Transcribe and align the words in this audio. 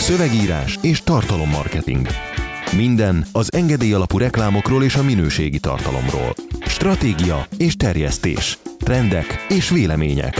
Szövegírás 0.00 0.78
és 0.82 1.00
tartalommarketing. 1.02 2.06
Minden 2.76 3.26
az 3.32 3.52
engedély 3.52 3.92
alapú 3.92 4.18
reklámokról 4.18 4.84
és 4.84 4.94
a 4.94 5.02
minőségi 5.02 5.60
tartalomról. 5.60 6.34
Stratégia 6.66 7.46
és 7.58 7.76
terjesztés. 7.76 8.58
Trendek 8.78 9.46
és 9.48 9.68
vélemények. 9.70 10.34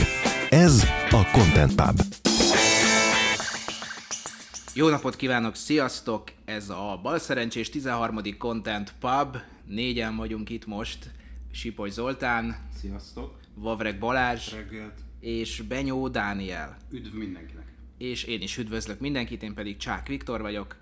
Ez 0.49 0.83
a 1.09 1.29
Content 1.31 1.75
Pub. 1.75 2.01
Jó 4.73 4.89
napot 4.89 5.15
kívánok, 5.15 5.55
sziasztok! 5.55 6.23
Ez 6.45 6.69
a 6.69 6.99
balszerencsés 7.03 7.69
13. 7.69 8.19
Content 8.37 8.93
Pub. 8.99 9.37
Négyen 9.65 10.15
vagyunk 10.15 10.49
itt 10.49 10.65
most. 10.65 11.09
Sipoly 11.51 11.89
Zoltán, 11.89 12.55
Sziasztok! 12.81 13.39
Vavreg 13.55 13.99
Balázs 13.99 14.51
Reggelt! 14.53 14.93
és 15.19 15.61
Benyó 15.61 16.07
Dániel. 16.07 16.77
Üdv 16.91 17.13
mindenkinek! 17.13 17.56
És 17.97 18.23
én 18.23 18.41
is 18.41 18.57
üdvözlök 18.57 18.99
mindenkit, 18.99 19.43
én 19.43 19.53
pedig 19.53 19.77
Csák 19.77 20.07
Viktor 20.07 20.41
vagyok. 20.41 20.75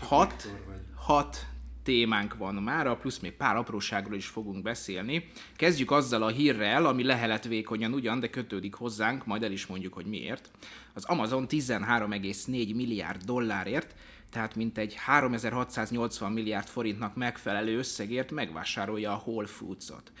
Hat, 0.00 0.42
Viktor 0.42 0.64
vagy. 0.66 0.80
hat 0.94 1.46
témánk 1.82 2.36
van 2.36 2.54
mára, 2.54 2.96
plusz 2.96 3.18
még 3.18 3.32
pár 3.32 3.56
apróságról 3.56 4.16
is 4.16 4.26
fogunk 4.26 4.62
beszélni. 4.62 5.28
Kezdjük 5.56 5.90
azzal 5.90 6.22
a 6.22 6.28
hírrel, 6.28 6.86
ami 6.86 7.02
lehelet 7.02 7.44
vékonyan 7.44 7.92
ugyan, 7.92 8.20
de 8.20 8.30
kötődik 8.30 8.74
hozzánk, 8.74 9.26
majd 9.26 9.42
el 9.42 9.52
is 9.52 9.66
mondjuk, 9.66 9.92
hogy 9.92 10.06
miért. 10.06 10.50
Az 10.94 11.04
Amazon 11.04 11.46
13,4 11.48 12.46
milliárd 12.74 13.22
dollárért, 13.22 13.94
tehát 14.30 14.54
mintegy 14.54 14.94
3680 14.94 16.32
milliárd 16.32 16.66
forintnak 16.66 17.14
megfelelő 17.14 17.78
összegért 17.78 18.30
megvásárolja 18.30 19.12
a 19.12 19.22
Whole 19.24 19.46
Foods-ot. 19.46 20.12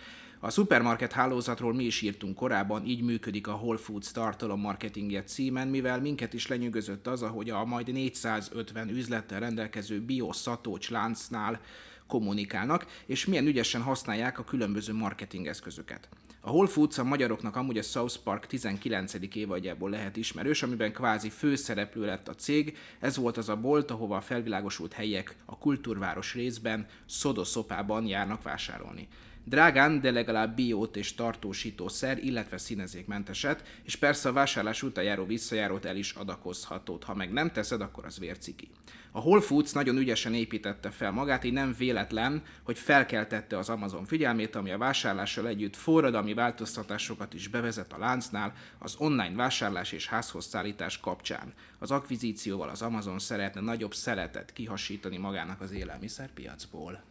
A 0.42 0.50
szupermarket 0.50 1.12
hálózatról 1.12 1.74
mi 1.74 1.84
is 1.84 2.00
írtunk 2.00 2.36
korábban, 2.36 2.86
így 2.86 3.02
működik 3.02 3.46
a 3.46 3.52
Whole 3.52 3.78
Foods 3.78 4.12
tartalommarketingje 4.12 5.22
címen, 5.22 5.68
mivel 5.68 6.00
minket 6.00 6.34
is 6.34 6.46
lenyűgözött 6.46 7.06
az, 7.06 7.22
ahogy 7.22 7.50
a 7.50 7.64
majd 7.64 7.92
450 7.92 8.88
üzlettel 8.88 9.40
rendelkező 9.40 10.00
bio-szatócs 10.00 10.90
láncnál 10.90 11.60
kommunikálnak, 12.06 12.86
és 13.06 13.26
milyen 13.26 13.46
ügyesen 13.46 13.82
használják 13.82 14.38
a 14.38 14.44
különböző 14.44 14.92
marketing 14.92 15.46
eszközöket. 15.46 16.08
A 16.40 16.50
Whole 16.50 16.68
Foods 16.68 16.98
a 16.98 17.04
magyaroknak 17.04 17.56
amúgy 17.56 17.78
a 17.78 17.82
South 17.82 18.16
Park 18.24 18.46
19. 18.46 19.14
évadjából 19.34 19.90
lehet 19.90 20.16
ismerős, 20.16 20.62
amiben 20.62 20.92
kvázi 20.92 21.28
főszereplő 21.28 22.04
lett 22.04 22.28
a 22.28 22.34
cég. 22.34 22.76
Ez 23.00 23.16
volt 23.16 23.36
az 23.36 23.48
a 23.48 23.56
bolt, 23.56 23.90
ahova 23.90 24.16
a 24.16 24.20
felvilágosult 24.20 24.92
helyek 24.92 25.36
a 25.44 25.58
kultúrváros 25.58 26.34
részben, 26.34 26.86
Szodoszopában 27.06 28.06
járnak 28.06 28.42
vásárolni. 28.42 29.08
Drágán, 29.44 30.00
de 30.00 30.10
legalább 30.10 30.54
biót 30.54 30.96
és 30.96 31.14
tartósítószer, 31.14 32.18
illetve 32.24 32.58
színezékmenteset, 32.58 33.62
és 33.82 33.96
persze 33.96 34.28
a 34.28 34.32
vásárlás 34.32 34.82
után 34.82 35.04
járó 35.04 35.24
visszajárót 35.24 35.84
el 35.84 35.96
is 35.96 36.12
adakozhatót. 36.12 37.04
Ha 37.04 37.14
meg 37.14 37.32
nem 37.32 37.50
teszed, 37.50 37.80
akkor 37.80 38.04
az 38.04 38.18
vérciki. 38.18 38.68
A 39.12 39.20
Whole 39.20 39.40
Foods 39.40 39.72
nagyon 39.72 39.96
ügyesen 39.96 40.34
építette 40.34 40.90
fel 40.90 41.10
magát, 41.10 41.44
így 41.44 41.52
nem 41.52 41.74
véletlen, 41.78 42.42
hogy 42.62 42.78
felkeltette 42.78 43.58
az 43.58 43.68
Amazon 43.68 44.04
figyelmét, 44.04 44.56
ami 44.56 44.70
a 44.70 44.78
vásárlással 44.78 45.46
együtt 45.46 45.76
forradalmi 45.76 46.34
változtatásokat 46.34 47.34
is 47.34 47.48
bevezet 47.48 47.92
a 47.92 47.98
láncnál 47.98 48.54
az 48.78 48.94
online 48.98 49.36
vásárlás 49.36 49.92
és 49.92 50.08
házhoz 50.08 50.46
szállítás 50.46 51.00
kapcsán. 51.00 51.52
Az 51.78 51.90
akvizícióval 51.90 52.68
az 52.68 52.82
Amazon 52.82 53.18
szeretne 53.18 53.60
nagyobb 53.60 53.94
szeretet 53.94 54.52
kihasítani 54.52 55.16
magának 55.16 55.60
az 55.60 55.72
élelmiszerpiacból. 55.72 57.09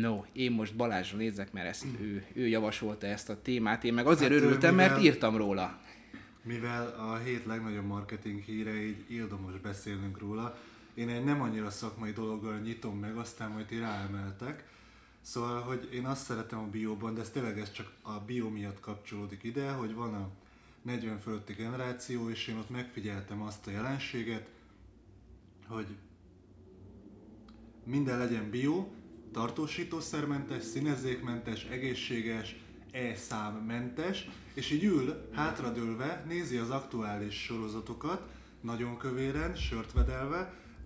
No, 0.00 0.24
én 0.32 0.52
most 0.52 0.76
Balázsra 0.76 1.16
nézek, 1.18 1.52
mert 1.52 1.66
ezt 1.68 1.84
ő, 2.00 2.26
ő 2.32 2.46
javasolta 2.46 3.06
ezt 3.06 3.28
a 3.28 3.42
témát, 3.42 3.84
én 3.84 3.94
meg 3.94 4.06
azért 4.06 4.32
Hát, 4.32 4.40
örültem, 4.40 4.74
mivel- 4.74 4.90
mert 4.90 5.02
írtam 5.02 5.36
róla. 5.36 5.80
Mivel 6.42 6.86
a 6.86 7.16
hét 7.16 7.44
legnagyobb 7.46 7.84
marketing 7.86 8.40
híre, 8.42 8.74
így 8.84 9.04
érdemes 9.10 9.60
beszélnünk 9.60 10.18
róla. 10.18 10.58
Én 10.94 11.08
egy 11.08 11.24
nem 11.24 11.40
annyira 11.42 11.70
szakmai 11.70 12.12
dologgal 12.12 12.58
nyitom 12.58 12.98
meg, 12.98 13.16
aztán 13.16 13.50
majd 13.50 13.66
ti 13.66 13.78
ráemeltek. 13.78 14.64
Szóval, 15.20 15.60
hogy 15.60 15.88
én 15.92 16.04
azt 16.04 16.24
szeretem 16.24 16.58
a 16.58 16.66
bióban, 16.70 17.14
de 17.14 17.20
ez 17.20 17.30
tényleg 17.30 17.58
ez 17.58 17.72
csak 17.72 17.92
a 18.02 18.18
bió 18.26 18.48
miatt 18.48 18.80
kapcsolódik 18.80 19.42
ide, 19.42 19.70
hogy 19.70 19.94
van 19.94 20.14
a 20.14 20.28
40 20.82 21.18
fölötti 21.18 21.52
generáció, 21.52 22.30
és 22.30 22.46
én 22.46 22.56
ott 22.56 22.70
megfigyeltem 22.70 23.42
azt 23.42 23.66
a 23.66 23.70
jelenséget, 23.70 24.48
hogy 25.66 25.86
minden 27.84 28.18
legyen 28.18 28.50
bio, 28.50 28.88
tartósítószermentes, 29.32 30.62
színezékmentes, 30.62 31.64
egészséges, 31.64 32.56
e-számmentes, 32.90 34.28
és 34.54 34.70
így 34.70 34.84
ül, 34.84 35.28
hátradőlve, 35.32 36.24
nézi 36.28 36.56
az 36.56 36.70
aktuális 36.70 37.34
sorozatokat, 37.34 38.28
nagyon 38.60 38.96
kövéren, 38.96 39.54
sört 39.54 39.92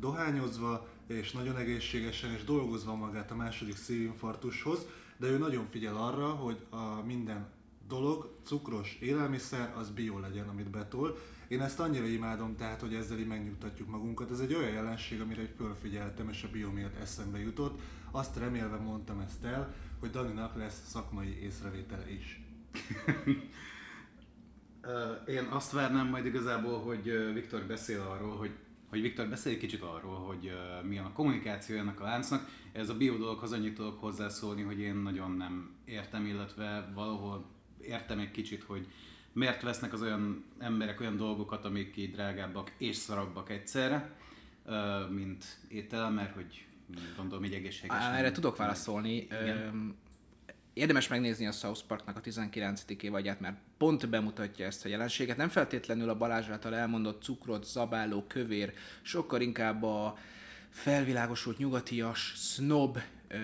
dohányozva, 0.01 0.89
és 1.07 1.33
nagyon 1.33 1.57
egészségesen, 1.57 2.33
és 2.33 2.45
dolgozva 2.45 2.95
magát 2.95 3.31
a 3.31 3.37
második 3.37 3.77
szívinfarktushoz, 3.77 4.87
de 5.17 5.27
ő 5.27 5.39
nagyon 5.39 5.67
figyel 5.71 5.97
arra, 5.97 6.29
hogy 6.29 6.67
a 6.71 7.03
minden 7.07 7.47
dolog, 7.89 8.31
cukros 8.45 8.99
élelmiszer, 9.01 9.75
az 9.77 9.91
bio 9.91 10.19
legyen, 10.19 10.49
amit 10.49 10.71
betol. 10.71 11.19
Én 11.49 11.61
ezt 11.61 11.81
annyira 11.81 12.07
imádom, 12.07 12.57
tehát, 12.57 12.81
hogy 12.81 12.95
ezzel 12.95 13.19
így 13.19 13.27
megnyugtatjuk 13.27 13.89
magunkat. 13.89 14.31
Ez 14.31 14.39
egy 14.39 14.55
olyan 14.55 14.73
jelenség, 14.73 15.21
amire 15.21 15.41
egy 15.41 15.55
fölfigyeltem, 15.57 16.29
és 16.29 16.43
a 16.43 16.49
bio 16.53 16.71
miatt 16.71 17.01
eszembe 17.01 17.39
jutott. 17.39 17.81
Azt 18.17 18.37
remélve 18.37 18.77
mondtam 18.77 19.21
ezt 19.21 19.45
el, 19.45 19.75
hogy 20.01 20.11
Daninak 20.11 20.57
lesz 20.57 20.83
szakmai 20.87 21.43
észrevétele 21.43 22.11
is. 22.11 22.41
Én 25.37 25.45
azt 25.45 25.73
várnám 25.73 26.09
majd 26.09 26.27
igazából, 26.27 26.81
hogy 26.81 27.33
Viktor 27.33 27.63
beszél 27.63 28.01
arról, 28.01 28.37
hogy, 28.37 28.51
hogy 28.89 29.01
Viktor 29.01 29.29
beszél 29.29 29.53
egy 29.53 29.59
kicsit 29.59 29.83
arról, 29.83 30.15
hogy 30.17 30.47
ö, 30.47 30.87
milyen 30.87 31.05
a 31.05 31.13
kommunikáció 31.13 31.77
ennek 31.77 32.01
a 32.01 32.05
láncnak. 32.05 32.49
Ez 32.73 32.89
a 32.89 32.97
bio 32.97 33.17
dologhoz 33.17 33.53
annyit 33.53 33.75
tudok 33.75 34.01
hozzászólni, 34.01 34.63
hogy 34.63 34.79
én 34.79 34.95
nagyon 34.95 35.31
nem 35.31 35.75
értem, 35.85 36.27
illetve 36.27 36.93
valahol 36.95 37.45
értem 37.81 38.19
egy 38.19 38.31
kicsit, 38.31 38.63
hogy 38.65 38.87
miért 39.33 39.63
vesznek 39.63 39.93
az 39.93 40.03
olyan 40.03 40.45
emberek 40.59 41.01
olyan 41.01 41.17
dolgokat, 41.17 41.65
amik 41.65 41.97
így 41.97 42.13
drágábbak 42.13 42.73
és 42.79 42.97
szarabbak 42.97 43.51
egyszerre, 43.51 44.17
ö, 44.65 45.07
mint 45.11 45.45
étel, 45.69 46.11
mert 46.11 46.35
hogy 46.35 46.66
gondolom 47.17 47.45
így 47.45 47.55
egészséges. 47.55 47.97
Á, 47.97 48.17
Erre 48.17 48.33
tudok 48.33 48.57
válaszolni. 48.57 49.15
Igen. 49.17 49.97
Érdemes 50.73 51.09
megnézni 51.09 51.47
a 51.47 51.53
South 51.53 51.81
Parknak 51.87 52.17
a 52.17 52.21
19. 52.21 52.85
évadját, 53.01 53.41
mert 53.41 53.57
pont 53.79 54.09
bemutatja 54.09 54.67
ezt 54.67 54.85
a 54.85 54.89
jelenséget. 54.89 55.37
Nem 55.37 55.49
feltétlenül 55.49 56.09
a 56.09 56.17
Balázs 56.17 56.49
által 56.49 56.75
elmondott 56.75 57.23
cukrot, 57.23 57.65
zabáló, 57.65 58.25
kövér, 58.27 58.73
sokkal 59.03 59.41
inkább 59.41 59.83
a 59.83 60.19
felvilágosult 60.69 61.59
nyugatias, 61.59 62.33
snob, 62.37 62.99
ö, 63.29 63.37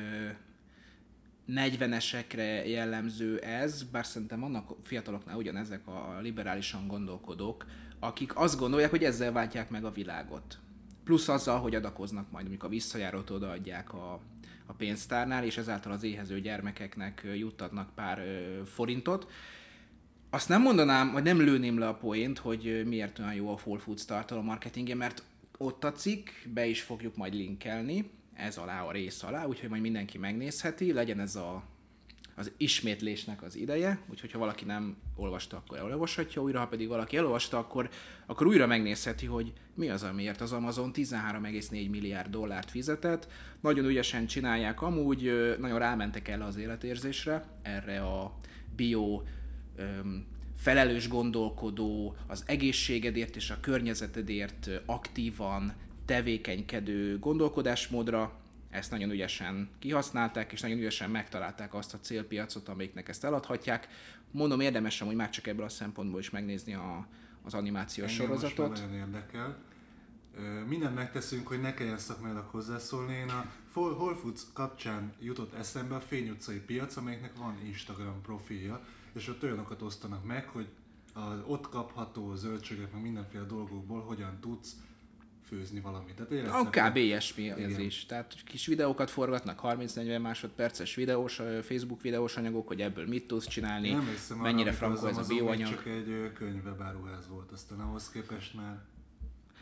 40-esekre 1.47 2.69
jellemző 2.69 3.39
ez, 3.39 3.83
bár 3.83 4.07
szerintem 4.07 4.41
vannak 4.41 4.75
fiataloknál 4.83 5.37
ugyanezek 5.37 5.87
a 5.87 6.19
liberálisan 6.21 6.87
gondolkodók, 6.87 7.67
akik 7.99 8.37
azt 8.37 8.59
gondolják, 8.59 8.91
hogy 8.91 9.05
ezzel 9.05 9.33
váltják 9.33 9.71
meg 9.71 9.85
a 9.85 9.93
világot. 9.93 10.59
Plusz 11.05 11.29
azzal, 11.29 11.61
hogy 11.61 11.75
adakoznak 11.75 12.31
majd, 12.31 12.47
amikor 12.47 12.69
visszajárót 12.69 13.31
odaadják 13.31 13.93
a, 13.95 14.21
a 14.67 14.73
pénztárnál, 14.73 15.45
és 15.45 15.57
ezáltal 15.57 15.93
az 15.93 16.03
éhező 16.03 16.41
gyermekeknek 16.41 17.27
juttatnak 17.35 17.95
pár 17.95 18.19
ö, 18.19 18.65
forintot. 18.65 19.31
Azt 20.31 20.49
nem 20.49 20.63
mondanám, 20.63 21.13
vagy 21.13 21.23
nem 21.23 21.41
lőném 21.41 21.79
le 21.79 21.89
a 21.89 21.95
poént, 21.95 22.39
hogy 22.39 22.83
miért 22.87 23.19
olyan 23.19 23.35
jó 23.35 23.49
a 23.49 23.59
Whole 23.65 23.81
Foods 23.81 24.05
tartalom 24.05 24.45
marketingje, 24.45 24.95
mert 24.95 25.23
ott 25.59 25.85
a 25.85 25.93
cikk, 25.93 26.29
be 26.55 26.67
is 26.67 26.83
fogjuk 26.83 27.17
majd 27.17 27.35
linkelni, 27.35 28.11
ez 28.35 28.57
alá 28.57 28.83
a 28.83 28.93
rész 28.93 29.23
alá, 29.23 29.45
úgyhogy 29.47 29.69
majd 29.69 29.83
mindenki 29.83 30.19
megnézheti, 30.19 30.93
legyen 30.93 31.21
ez 31.21 31.37
a, 31.37 31.63
az 32.35 32.53
ismétlésnek 32.57 33.43
az 33.43 33.57
ideje, 33.57 33.99
úgyhogy 34.11 34.33
ha 34.33 34.39
valaki 34.39 34.65
nem 34.65 34.97
olvasta, 35.17 35.57
akkor 35.57 35.79
elolvashatja 35.79 36.43
újra, 36.43 36.59
ha 36.59 36.67
pedig 36.67 36.89
valaki 36.89 37.17
elolvasta, 37.17 37.59
akkor, 37.59 37.91
akkor 38.27 38.47
újra 38.47 38.67
megnézheti, 38.67 39.27
hogy 39.27 39.53
mi 39.75 39.89
az, 39.89 40.03
amiért 40.03 40.41
az 40.41 40.53
Amazon 40.53 40.91
13,4 40.95 41.91
milliárd 41.91 42.31
dollárt 42.31 42.71
fizetett. 42.71 43.29
Nagyon 43.61 43.85
ügyesen 43.85 44.27
csinálják 44.27 44.83
amúgy, 44.83 45.33
nagyon 45.59 45.79
rámentek 45.79 46.29
el 46.29 46.43
az 46.43 46.57
életérzésre, 46.57 47.45
erre 47.63 48.01
a 48.01 48.35
bio 48.77 49.23
öm, 49.77 50.27
felelős 50.57 51.09
gondolkodó, 51.09 52.17
az 52.27 52.45
egészségedért 52.47 53.37
és 53.37 53.51
a 53.51 53.61
környezetedért 53.61 54.71
aktívan 54.87 55.73
tevékenykedő 56.05 57.19
gondolkodásmódra, 57.19 58.42
ezt 58.73 58.91
nagyon 58.91 59.11
ügyesen 59.11 59.71
kihasználták, 59.79 60.53
és 60.53 60.61
nagyon 60.61 60.79
ügyesen 60.79 61.11
megtalálták 61.11 61.75
azt 61.75 61.95
a 61.95 61.99
célpiacot, 62.01 62.69
amelyiknek 62.69 63.09
ezt 63.09 63.25
eladhatják. 63.25 63.89
Mondom, 64.31 64.61
érdemes 64.61 65.01
amúgy 65.01 65.15
már 65.15 65.31
csak 65.31 65.47
ebből 65.47 65.65
a 65.65 65.69
szempontból 65.69 66.21
is 66.21 66.31
megnézni 66.31 66.75
a, 66.75 67.07
az 67.43 67.55
animációs 67.55 68.13
Engem 68.19 68.29
most 68.29 68.41
sorozatot. 68.41 68.69
már 68.69 68.89
nagyon 68.89 69.07
érdekel. 69.07 69.57
Mindent 70.69 70.95
megteszünk, 70.95 71.47
hogy 71.47 71.61
ne 71.61 71.75
kelljen 71.75 71.99
szakmailag 71.99 72.49
hozzászólni. 72.51 73.15
Én 73.15 73.29
a 73.29 73.53
Whole 73.75 74.17
Foods 74.17 74.43
kapcsán 74.53 75.13
jutott 75.21 75.55
eszembe 75.55 75.95
a 75.95 76.01
Fény 76.01 76.31
utcai 76.31 76.59
piac, 76.59 76.97
amelyiknek 76.97 77.37
van 77.37 77.59
Instagram 77.65 78.23
profilja, 78.23 78.81
és 79.13 79.29
ott 79.29 79.43
olyanokat 79.43 79.83
osztanak 79.83 80.25
meg, 80.25 80.49
hogy 80.49 80.69
az 81.13 81.39
ott 81.47 81.69
kapható 81.69 82.35
zöldségek, 82.35 82.93
meg 82.93 83.03
mindenféle 83.03 83.45
dolgokból 83.45 84.01
hogyan 84.01 84.39
tudsz 84.41 84.77
főzni 85.49 85.81
valamit. 85.81 86.15
Tehát 86.15 86.49
A 86.67 86.71
kb. 86.71 86.97
ilyesmi 86.97 87.43
Igen. 87.43 87.81
is. 87.81 88.07
Tehát 88.07 88.35
kis 88.45 88.67
videókat 88.67 89.11
forgatnak, 89.11 89.61
30-40 89.63 90.21
másodperces 90.21 90.95
videós, 90.95 91.41
Facebook 91.63 92.03
videós 92.03 92.37
anyagok, 92.37 92.67
hogy 92.67 92.81
ebből 92.81 93.07
mit 93.07 93.27
tudsz 93.27 93.47
csinálni, 93.47 93.91
Nem 93.91 94.09
hiszem, 94.09 94.39
mennyire 94.39 94.73
frankó 94.73 95.07
ez 95.07 95.17
a 95.17 95.25
bioanyag. 95.29 95.69
csak 95.69 95.87
egy 95.87 96.31
könyvebáruház 96.35 97.29
volt, 97.29 97.51
aztán 97.53 97.81
ahhoz 97.81 98.11
képest 98.11 98.55
már 98.55 98.81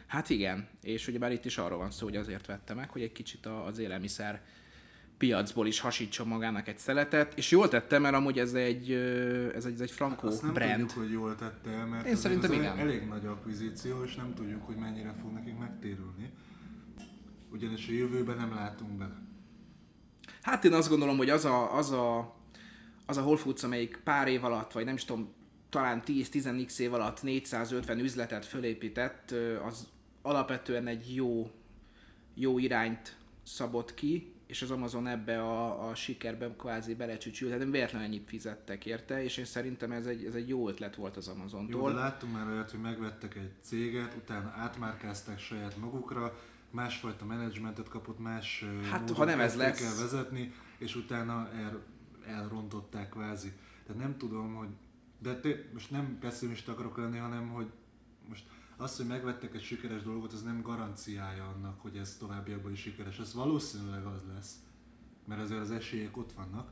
Hát 0.06 0.31
igen, 0.31 0.69
és 0.82 1.09
ugye 1.09 1.19
bár 1.19 1.32
itt 1.32 1.44
is 1.44 1.59
arról 1.59 1.79
van 1.79 1.91
szó, 1.91 2.06
hogy 2.06 2.17
azért 2.17 2.47
vette 2.47 2.75
meg, 2.75 2.91
hogy 2.91 3.03
egy 3.03 3.12
kicsit 3.12 3.47
az 3.47 3.79
élelmiszer 3.79 4.43
piacból 5.20 5.67
is 5.67 5.81
hasítson 5.81 6.26
magának 6.26 6.69
egy 6.69 6.78
szeletet, 6.78 7.32
és 7.37 7.50
jól 7.50 7.69
tette, 7.69 7.99
mert 7.99 8.14
amúgy 8.14 8.38
ez 8.38 8.55
egy, 8.55 8.93
ez 9.55 9.64
egy, 9.64 9.72
ez 9.72 9.81
egy 9.81 9.90
frankó 9.90 10.28
hát 10.28 10.43
nem 10.43 10.52
brand. 10.52 10.72
tudjuk, 10.72 10.90
hogy 10.90 11.11
jól 11.11 11.37
tette, 11.37 11.84
mert 11.84 12.06
Én 12.06 12.17
szerintem 12.17 12.52
igen. 12.52 12.78
elég 12.78 13.06
nagy 13.08 13.26
akvizíció, 13.26 14.05
és 14.05 14.14
nem 14.14 14.34
tudjuk, 14.34 14.67
hogy 14.67 14.76
mennyire 14.76 15.14
fog 15.20 15.32
nekik 15.32 15.58
megtérülni. 15.58 16.31
Ugyanis 17.52 17.88
a 17.88 17.93
jövőben 17.93 18.37
nem 18.37 18.55
látunk 18.55 18.90
bele. 18.90 19.22
Hát 20.43 20.64
én 20.64 20.72
azt 20.72 20.88
gondolom, 20.88 21.17
hogy 21.17 21.31
az 21.31 21.44
a, 21.44 21.76
az 21.76 21.90
a, 21.90 22.37
az 23.06 23.17
a 23.17 23.22
Whole 23.22 23.38
Foods, 23.38 23.62
amelyik 23.62 24.00
pár 24.05 24.28
év 24.28 24.44
alatt, 24.44 24.72
vagy 24.72 24.84
nem 24.84 24.94
is 24.94 25.05
tudom, 25.05 25.32
talán 25.69 26.02
10-10x 26.06 26.78
év 26.78 26.94
alatt 26.94 27.22
450 27.22 27.99
üzletet 27.99 28.44
fölépített, 28.44 29.34
az 29.64 29.88
alapvetően 30.22 30.87
egy 30.87 31.14
jó, 31.14 31.50
jó 32.34 32.58
irányt 32.58 33.17
szabott 33.43 33.94
ki, 33.94 34.34
és 34.50 34.62
az 34.62 34.70
Amazon 34.70 35.06
ebbe 35.06 35.43
a, 35.43 35.88
a 35.88 35.94
sikerbe 35.94 36.55
kvázi 36.58 36.94
belecsücsült, 36.94 37.50
hát 37.52 37.70
véletlenül 37.70 38.06
ennyit 38.06 38.29
fizettek 38.29 38.87
érte, 38.87 39.23
és 39.23 39.37
én 39.37 39.44
szerintem 39.44 39.93
ez 39.93 40.06
egy, 40.06 40.25
ez 40.25 40.35
egy 40.35 40.49
jó 40.49 40.69
ötlet 40.69 40.97
volt 40.97 41.17
az 41.17 41.29
Amazontól. 41.29 41.81
Jó, 41.81 41.97
de 41.97 42.00
láttunk 42.00 42.32
már 42.32 42.47
olyat, 42.49 42.70
hogy 42.70 42.81
megvettek 42.81 43.35
egy 43.37 43.52
céget, 43.61 44.14
utána 44.14 44.55
átmárkázták 44.56 45.38
saját 45.38 45.76
magukra, 45.76 46.38
másfajta 46.70 47.25
menedzsmentet 47.25 47.88
kapott, 47.88 48.19
más 48.19 48.64
hát, 48.91 49.11
ha 49.11 49.25
nem 49.25 49.41
ez 49.41 49.56
lesz. 49.56 49.81
kell 49.81 50.02
vezetni, 50.02 50.53
és 50.79 50.96
utána 50.96 51.50
el, 51.53 51.82
elrontották 52.26 53.08
kvázi. 53.08 53.53
Tehát 53.87 54.03
nem 54.03 54.17
tudom, 54.17 54.55
hogy 54.55 54.69
de 55.19 55.41
te, 55.41 55.49
most 55.73 55.91
nem 55.91 56.19
pessimista 56.20 56.73
akarok 56.73 56.96
lenni, 56.96 57.19
hanem 57.19 57.49
hogy 57.49 57.70
most 58.29 58.44
az, 58.81 58.97
hogy 58.97 59.06
megvettek 59.06 59.55
egy 59.55 59.62
sikeres 59.62 60.03
dolgot, 60.03 60.32
az 60.32 60.43
nem 60.43 60.62
garanciája 60.62 61.49
annak, 61.49 61.81
hogy 61.81 61.97
ez 61.97 62.17
továbbiakban 62.17 62.73
is 62.73 62.81
sikeres. 62.81 63.19
Ez 63.19 63.35
valószínűleg 63.35 64.05
az 64.05 64.23
lesz, 64.35 64.55
mert 65.25 65.41
azért 65.41 65.61
az 65.61 65.71
esélyek 65.71 66.17
ott 66.17 66.32
vannak. 66.32 66.71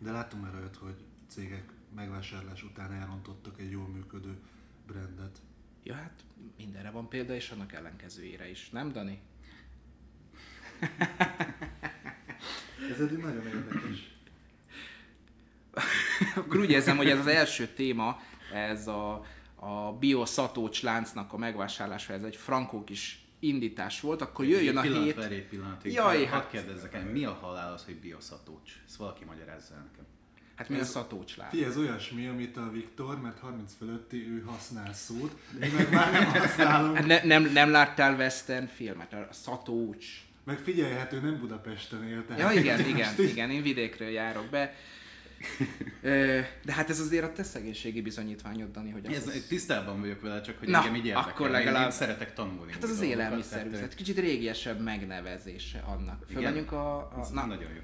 De 0.00 0.10
látunk 0.10 0.42
már 0.42 0.54
olyat, 0.54 0.76
hogy 0.76 1.04
cégek 1.26 1.72
megvásárlás 1.94 2.62
után 2.62 2.92
elrontottak 2.92 3.60
egy 3.60 3.70
jól 3.70 3.88
működő 3.88 4.38
brandet. 4.86 5.38
Ja, 5.82 5.94
hát 5.94 6.24
mindenre 6.56 6.90
van 6.90 7.08
példa, 7.08 7.34
és 7.34 7.50
annak 7.50 7.72
ellenkezőjére 7.72 8.50
is, 8.50 8.70
nem 8.70 8.92
Dani? 8.92 9.20
ez 12.90 13.00
egy 13.00 13.18
nagyon 13.18 13.46
érdekes. 13.46 14.16
Akkor 16.36 16.60
úgy 16.60 16.70
érzem, 16.70 16.96
hogy 16.96 17.08
ez 17.08 17.18
az 17.18 17.26
első 17.26 17.66
téma, 17.66 18.20
ez 18.52 18.86
a 18.86 19.24
a 19.64 19.92
bioszatócs 19.92 20.82
láncnak 20.82 21.32
a 21.32 21.36
megvásárlása, 21.36 22.12
ez 22.12 22.22
egy 22.22 22.36
frankó 22.36 22.84
kis 22.84 23.24
indítás 23.38 24.00
volt, 24.00 24.20
akkor 24.20 24.44
jöjjön 24.44 24.78
egy 24.78 24.92
a 24.92 25.02
hét... 25.02 25.14
Várj 25.14 25.34
egy 25.34 25.46
pillanatig. 25.46 25.92
Jaj, 25.92 26.24
hát... 26.24 26.42
Hadd 26.42 26.50
kérdezzek 26.50 26.94
el, 26.94 27.04
mi 27.04 27.24
a 27.24 27.38
halál 27.40 27.72
az, 27.72 27.84
hogy 27.84 27.96
bioszatócs? 27.96 28.72
Ezt 28.86 28.96
valaki 28.96 29.24
magyarázza 29.24 29.74
nekem. 29.74 30.04
Hát 30.54 30.68
mi 30.68 30.74
ez, 30.74 30.88
a 30.88 30.90
szatócs 30.90 31.36
lát? 31.36 31.50
Fi, 31.50 31.64
ez 31.64 31.76
olyasmi, 31.76 32.26
amit 32.26 32.56
a 32.56 32.70
Viktor, 32.70 33.20
mert 33.20 33.38
30 33.38 33.72
fölötti 33.78 34.28
ő 34.28 34.42
használ 34.46 34.92
szót, 34.92 35.36
mi 35.58 35.68
meg 35.68 35.92
már 35.92 36.12
nem 36.12 36.24
használunk. 36.24 36.96
Hát 36.96 37.06
ne, 37.06 37.22
nem, 37.24 37.52
nem 37.52 37.70
láttál 37.70 38.14
western 38.14 38.66
filmet, 38.66 39.12
a 39.12 39.28
szatócs. 39.30 40.06
Meg 40.44 40.58
figyelj, 40.58 40.92
ő 41.12 41.20
nem 41.20 41.38
Budapesten 41.38 42.08
él. 42.08 42.24
Ja 42.38 42.52
igen, 42.52 42.80
igen, 42.88 43.14
igen, 43.18 43.50
én 43.50 43.62
vidékről 43.62 44.08
járok 44.08 44.46
be. 44.46 44.74
De 46.64 46.72
hát 46.72 46.90
ez 46.90 47.00
azért 47.00 47.24
a 47.24 47.32
te 47.32 47.42
szegénységi 47.42 48.00
bizonyítványod, 48.00 48.70
Dani, 48.70 48.90
hogy 48.90 49.06
ez, 49.06 49.26
az... 49.26 49.44
Tisztában 49.48 50.00
vagyok 50.00 50.20
vele, 50.20 50.40
csak 50.40 50.58
hogy 50.58 50.68
Na, 50.68 50.78
engem 50.78 50.94
így 50.94 51.06
érdekel. 51.06 51.30
akkor 51.30 51.50
legalább... 51.50 51.84
Én 51.84 51.90
szeretek 51.90 52.34
tanulni. 52.34 52.72
Hát 52.72 52.82
az 52.82 52.90
az 52.90 53.00
élelmiszerüzlet, 53.00 53.94
kicsit 53.94 54.18
régiesebb 54.18 54.80
megnevezése 54.80 55.78
annak. 55.78 56.26
Fölmenjünk 56.32 56.72
a... 56.72 56.96
a... 56.96 57.28
Na, 57.32 57.46
nagyon 57.46 57.72
jó. 57.74 57.80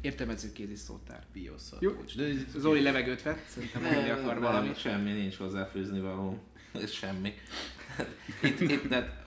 Értelmező 0.00 0.52
kézi 0.52 0.74
szótár. 0.74 1.22
Bioszatúcs. 1.32 2.16
De 2.16 2.24
Zoli 2.56 2.82
levegőt 2.82 3.22
vett, 3.22 3.46
szerintem 3.48 3.82
mondani 3.82 4.10
akar 4.10 4.34
ne, 4.34 4.40
valamit. 4.40 4.78
Semmi, 4.78 5.12
nincs 5.12 5.36
hozzáfűzni 5.36 6.00
való. 6.00 6.42
Ez 6.72 6.90
semmi. 7.00 7.34
Itt, 8.42 8.60
itt, 8.60 8.88
de 8.88 9.24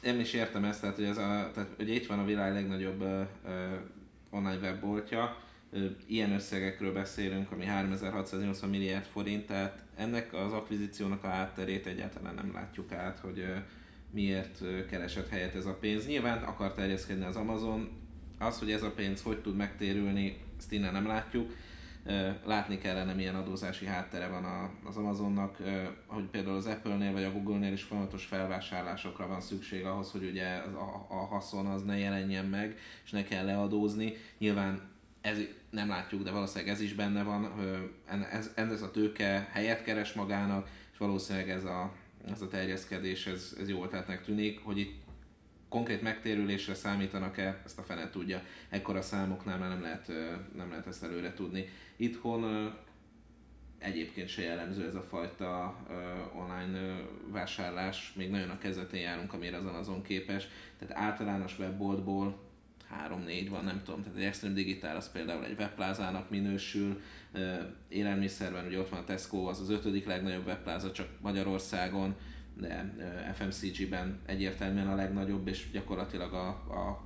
én 0.00 0.20
is 0.20 0.32
értem 0.32 0.64
ezt, 0.64 0.80
tehát, 0.80 0.96
hogy, 0.96 1.04
ez 1.04 1.16
a, 1.16 1.50
tehát, 1.54 1.68
hogy 1.76 1.88
itt 1.88 2.06
van 2.06 2.18
a 2.18 2.24
világ 2.24 2.52
legnagyobb 2.52 3.00
uh, 3.00 3.26
online 4.30 4.58
webboltja, 4.60 5.43
ilyen 6.06 6.32
összegekről 6.32 6.92
beszélünk, 6.92 7.52
ami 7.52 7.64
3680 7.64 8.70
milliárd 8.70 9.04
forint, 9.04 9.46
tehát 9.46 9.82
ennek 9.96 10.32
az 10.32 10.52
akvizíciónak 10.52 11.24
a 11.24 11.28
hátterét 11.28 11.86
egyáltalán 11.86 12.34
nem 12.34 12.52
látjuk 12.52 12.92
át, 12.92 13.18
hogy 13.18 13.44
miért 14.10 14.62
keresett 14.90 15.28
helyet 15.28 15.54
ez 15.54 15.66
a 15.66 15.74
pénz. 15.74 16.06
Nyilván 16.06 16.42
akar 16.42 16.72
terjeszkedni 16.72 17.24
az 17.24 17.36
Amazon, 17.36 17.88
az, 18.38 18.58
hogy 18.58 18.70
ez 18.70 18.82
a 18.82 18.90
pénz 18.90 19.22
hogy 19.22 19.40
tud 19.40 19.56
megtérülni, 19.56 20.36
ezt 20.58 20.72
innen 20.72 20.92
nem 20.92 21.06
látjuk. 21.06 21.52
Látni 22.44 22.78
kellene, 22.78 23.12
milyen 23.12 23.34
adózási 23.34 23.86
háttere 23.86 24.28
van 24.28 24.70
az 24.84 24.96
Amazonnak, 24.96 25.56
hogy 26.06 26.24
például 26.24 26.56
az 26.56 26.66
Apple-nél 26.66 27.12
vagy 27.12 27.22
a 27.22 27.32
Google-nél 27.32 27.72
is 27.72 27.82
folyamatos 27.82 28.24
felvásárlásokra 28.24 29.26
van 29.26 29.40
szükség 29.40 29.84
ahhoz, 29.84 30.10
hogy 30.10 30.24
ugye 30.24 30.46
a, 31.08 31.14
haszon 31.14 31.66
az 31.66 31.82
ne 31.82 31.98
jelenjen 31.98 32.44
meg, 32.44 32.78
és 33.04 33.10
ne 33.10 33.24
kell 33.24 33.44
leadózni. 33.44 34.12
Nyilván 34.38 34.93
ez 35.24 35.38
nem 35.70 35.88
látjuk, 35.88 36.22
de 36.22 36.30
valószínűleg 36.30 36.74
ez 36.74 36.80
is 36.80 36.94
benne 36.94 37.22
van, 37.22 37.52
ez, 38.30 38.50
ez 38.54 38.82
a 38.82 38.90
tőke 38.90 39.48
helyet 39.52 39.82
keres 39.82 40.12
magának, 40.12 40.68
és 40.92 40.98
valószínűleg 40.98 41.50
ez 41.50 41.64
a, 41.64 41.92
ez 42.30 42.42
a 42.42 42.48
terjeszkedés, 42.48 43.26
ez, 43.26 43.56
ez 43.60 43.68
jó 43.68 43.84
ötletnek 43.84 44.24
tűnik, 44.24 44.60
hogy 44.64 44.78
itt 44.78 45.02
konkrét 45.68 46.02
megtérülésre 46.02 46.74
számítanak-e, 46.74 47.60
ezt 47.64 47.78
a 47.78 47.82
fene 47.82 48.10
tudja. 48.10 48.42
Ekkora 48.68 49.02
számoknál 49.02 49.58
már 49.58 49.68
nem 49.68 49.82
lehet, 49.82 50.12
nem 50.56 50.70
lehet 50.70 50.86
ezt 50.86 51.02
előre 51.02 51.34
tudni. 51.34 51.68
Itthon 51.96 52.72
egyébként 53.78 54.28
se 54.28 54.42
jellemző 54.42 54.86
ez 54.86 54.94
a 54.94 55.02
fajta 55.02 55.76
online 56.34 57.00
vásárlás, 57.30 58.12
még 58.16 58.30
nagyon 58.30 58.50
a 58.50 58.58
kezdetén 58.58 59.00
járunk, 59.00 59.32
amire 59.32 59.56
az 59.56 59.66
Amazon 59.66 60.02
képes. 60.02 60.48
Tehát 60.78 61.04
általános 61.04 61.58
webboltból 61.58 62.52
3-4 63.08 63.46
van, 63.50 63.64
nem 63.64 63.82
tudom, 63.84 64.02
tehát 64.02 64.18
egy 64.18 64.24
Extreme 64.24 64.54
Digital 64.54 64.96
az 64.96 65.12
például 65.12 65.44
egy 65.44 65.58
webplázának 65.58 66.30
minősül, 66.30 67.00
élelmiszerben 67.88 68.66
ugye 68.66 68.78
ott 68.78 68.88
van 68.88 69.00
a 69.00 69.04
Tesco, 69.04 69.46
az 69.46 69.60
az 69.60 69.70
ötödik 69.70 70.06
legnagyobb 70.06 70.46
webpláza 70.46 70.92
csak 70.92 71.08
Magyarországon, 71.20 72.14
de 72.56 72.94
FMCG-ben 73.34 74.20
egyértelműen 74.26 74.88
a 74.88 74.94
legnagyobb, 74.94 75.48
és 75.48 75.70
gyakorlatilag 75.72 76.32
a, 76.32 76.48
a 76.48 77.02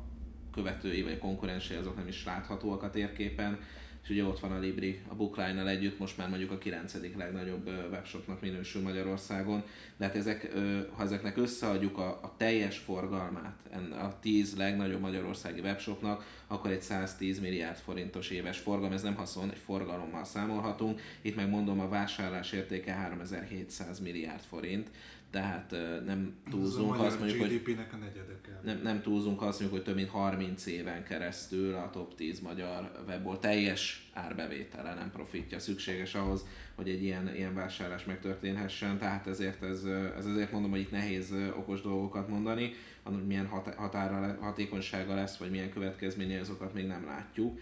követői 0.53 1.03
vagy 1.03 1.13
a 1.13 1.19
konkurensei 1.19 1.77
azok 1.77 1.97
nem 1.97 2.09
is 2.09 2.25
láthatóak 2.25 2.83
a 2.83 2.91
térképen 2.91 3.59
és 4.03 4.11
ugye 4.11 4.25
ott 4.25 4.41
van 4.41 4.53
a 4.53 4.59
Libri 4.59 5.01
a 5.09 5.15
Bookline-nal 5.15 5.69
együtt, 5.69 5.99
most 5.99 6.17
már 6.17 6.29
mondjuk 6.29 6.51
a 6.51 6.59
9. 6.59 6.95
legnagyobb 7.17 7.67
webshopnak 7.67 8.41
minősül 8.41 8.83
Magyarországon, 8.83 9.65
de 9.97 10.05
hát 10.05 10.15
ezek, 10.15 10.53
ha 10.97 11.03
ezeknek 11.03 11.37
összeadjuk 11.37 11.99
a, 11.99 12.09
a 12.09 12.35
teljes 12.37 12.79
forgalmát 12.79 13.57
a 13.91 14.19
10 14.21 14.57
legnagyobb 14.57 15.01
magyarországi 15.01 15.61
webshopnak, 15.61 16.25
akkor 16.47 16.71
egy 16.71 16.83
110 16.83 17.41
milliárd 17.41 17.77
forintos 17.77 18.31
éves 18.31 18.59
forgalom, 18.59 18.93
ez 18.93 19.03
nem 19.03 19.15
haszon, 19.15 19.51
egy 19.51 19.59
forgalommal 19.65 20.25
számolhatunk, 20.25 21.01
itt 21.23 21.37
meg 21.37 21.49
mondom 21.49 21.81
a 21.81 21.89
vásárlás 21.89 22.53
értéke 22.53 22.93
3700 22.93 24.01
milliárd 24.01 24.43
forint, 24.43 24.91
tehát 25.31 25.71
nem 26.05 26.35
túlzunk 26.51 27.01
azt 27.01 27.19
mondjuk, 27.19 27.41
hogy 27.41 27.63
a 27.79 28.65
nem, 28.65 28.81
nem 28.83 29.03
túlzunk 29.03 29.43
azt 29.43 29.61
mondjuk, 29.61 29.81
hogy 29.81 29.83
több 29.83 29.95
mint 29.95 30.09
30 30.09 30.67
éven 30.67 31.05
keresztül 31.05 31.75
a 31.75 31.91
top 31.91 32.15
10 32.15 32.41
magyar 32.41 33.03
webból 33.07 33.39
teljes 33.39 34.11
árbevétele, 34.13 34.95
nem 34.95 35.11
profitja 35.11 35.59
szükséges 35.59 36.15
ahhoz, 36.15 36.47
hogy 36.75 36.89
egy 36.89 37.03
ilyen, 37.03 37.35
ilyen 37.35 37.55
vásárlás 37.55 38.05
megtörténhessen, 38.05 38.99
tehát 38.99 39.27
ezért 39.27 39.63
ez, 39.63 39.85
ez 40.19 40.27
azért 40.27 40.53
mondom, 40.53 40.71
hogy 40.71 40.81
itt 40.81 40.91
nehéz 40.91 41.35
okos 41.57 41.81
dolgokat 41.81 42.29
mondani, 42.29 42.75
hogy 43.03 43.27
milyen 43.27 43.47
határa, 43.77 44.37
hatékonysága 44.41 45.15
lesz, 45.15 45.37
vagy 45.37 45.51
milyen 45.51 45.71
következménye, 45.71 46.41
azokat 46.41 46.75
még 46.75 46.87
nem 46.87 47.05
látjuk. 47.05 47.61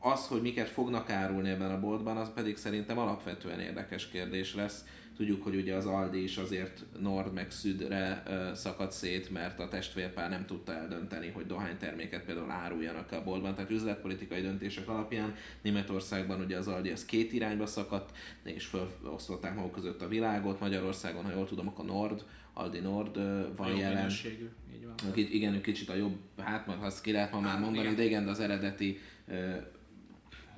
Az, 0.00 0.26
hogy 0.26 0.42
miket 0.42 0.68
fognak 0.68 1.10
árulni 1.10 1.48
ebben 1.48 1.70
a 1.70 1.80
boltban, 1.80 2.16
az 2.16 2.32
pedig 2.34 2.56
szerintem 2.56 2.98
alapvetően 2.98 3.60
érdekes 3.60 4.08
kérdés 4.08 4.54
lesz. 4.54 4.84
Tudjuk, 5.16 5.42
hogy 5.42 5.56
ugye 5.56 5.74
az 5.74 5.86
Aldi 5.86 6.22
is 6.22 6.36
azért 6.36 6.84
Nord 7.00 7.32
meg 7.32 7.50
Szüdre 7.50 8.22
szakadt 8.54 8.92
szét, 8.92 9.30
mert 9.30 9.58
a 9.58 9.68
testvérpár 9.68 10.30
nem 10.30 10.46
tudta 10.46 10.74
eldönteni, 10.74 11.28
hogy 11.28 11.46
dohányterméket 11.46 12.24
például 12.24 12.50
áruljanak 12.50 13.12
a 13.12 13.22
boltban. 13.22 13.54
Tehát 13.54 13.70
üzletpolitikai 13.70 14.40
döntések 14.40 14.88
alapján 14.88 15.34
Németországban 15.62 16.40
ugye 16.40 16.56
az 16.56 16.68
Aldi 16.68 16.90
az 16.90 17.04
két 17.04 17.32
irányba 17.32 17.66
szakadt, 17.66 18.16
és 18.42 18.64
felosztották 18.66 19.54
maguk 19.54 19.72
között 19.72 20.02
a 20.02 20.08
világot. 20.08 20.60
Magyarországon, 20.60 21.24
ha 21.24 21.32
jól 21.32 21.46
tudom, 21.46 21.68
akkor 21.68 21.84
Nord, 21.84 22.24
Aldi 22.52 22.78
Nord 22.78 23.14
van 23.56 23.68
Jobb 23.68 23.78
jelen. 23.78 24.10
így 24.10 24.84
van. 24.84 25.14
Igen, 25.14 25.60
kicsit 25.60 25.88
a 25.88 25.94
jobb, 25.94 26.16
hát 26.36 26.66
majd 26.66 26.82
azt 26.82 27.02
ki 27.02 27.12
lehet 27.12 27.32
ma 27.32 27.40
már 27.40 27.58
mondani, 27.58 27.82
igen. 27.82 27.96
de 27.96 28.04
igen, 28.04 28.24
de 28.24 28.30
az 28.30 28.40
eredeti 28.40 28.98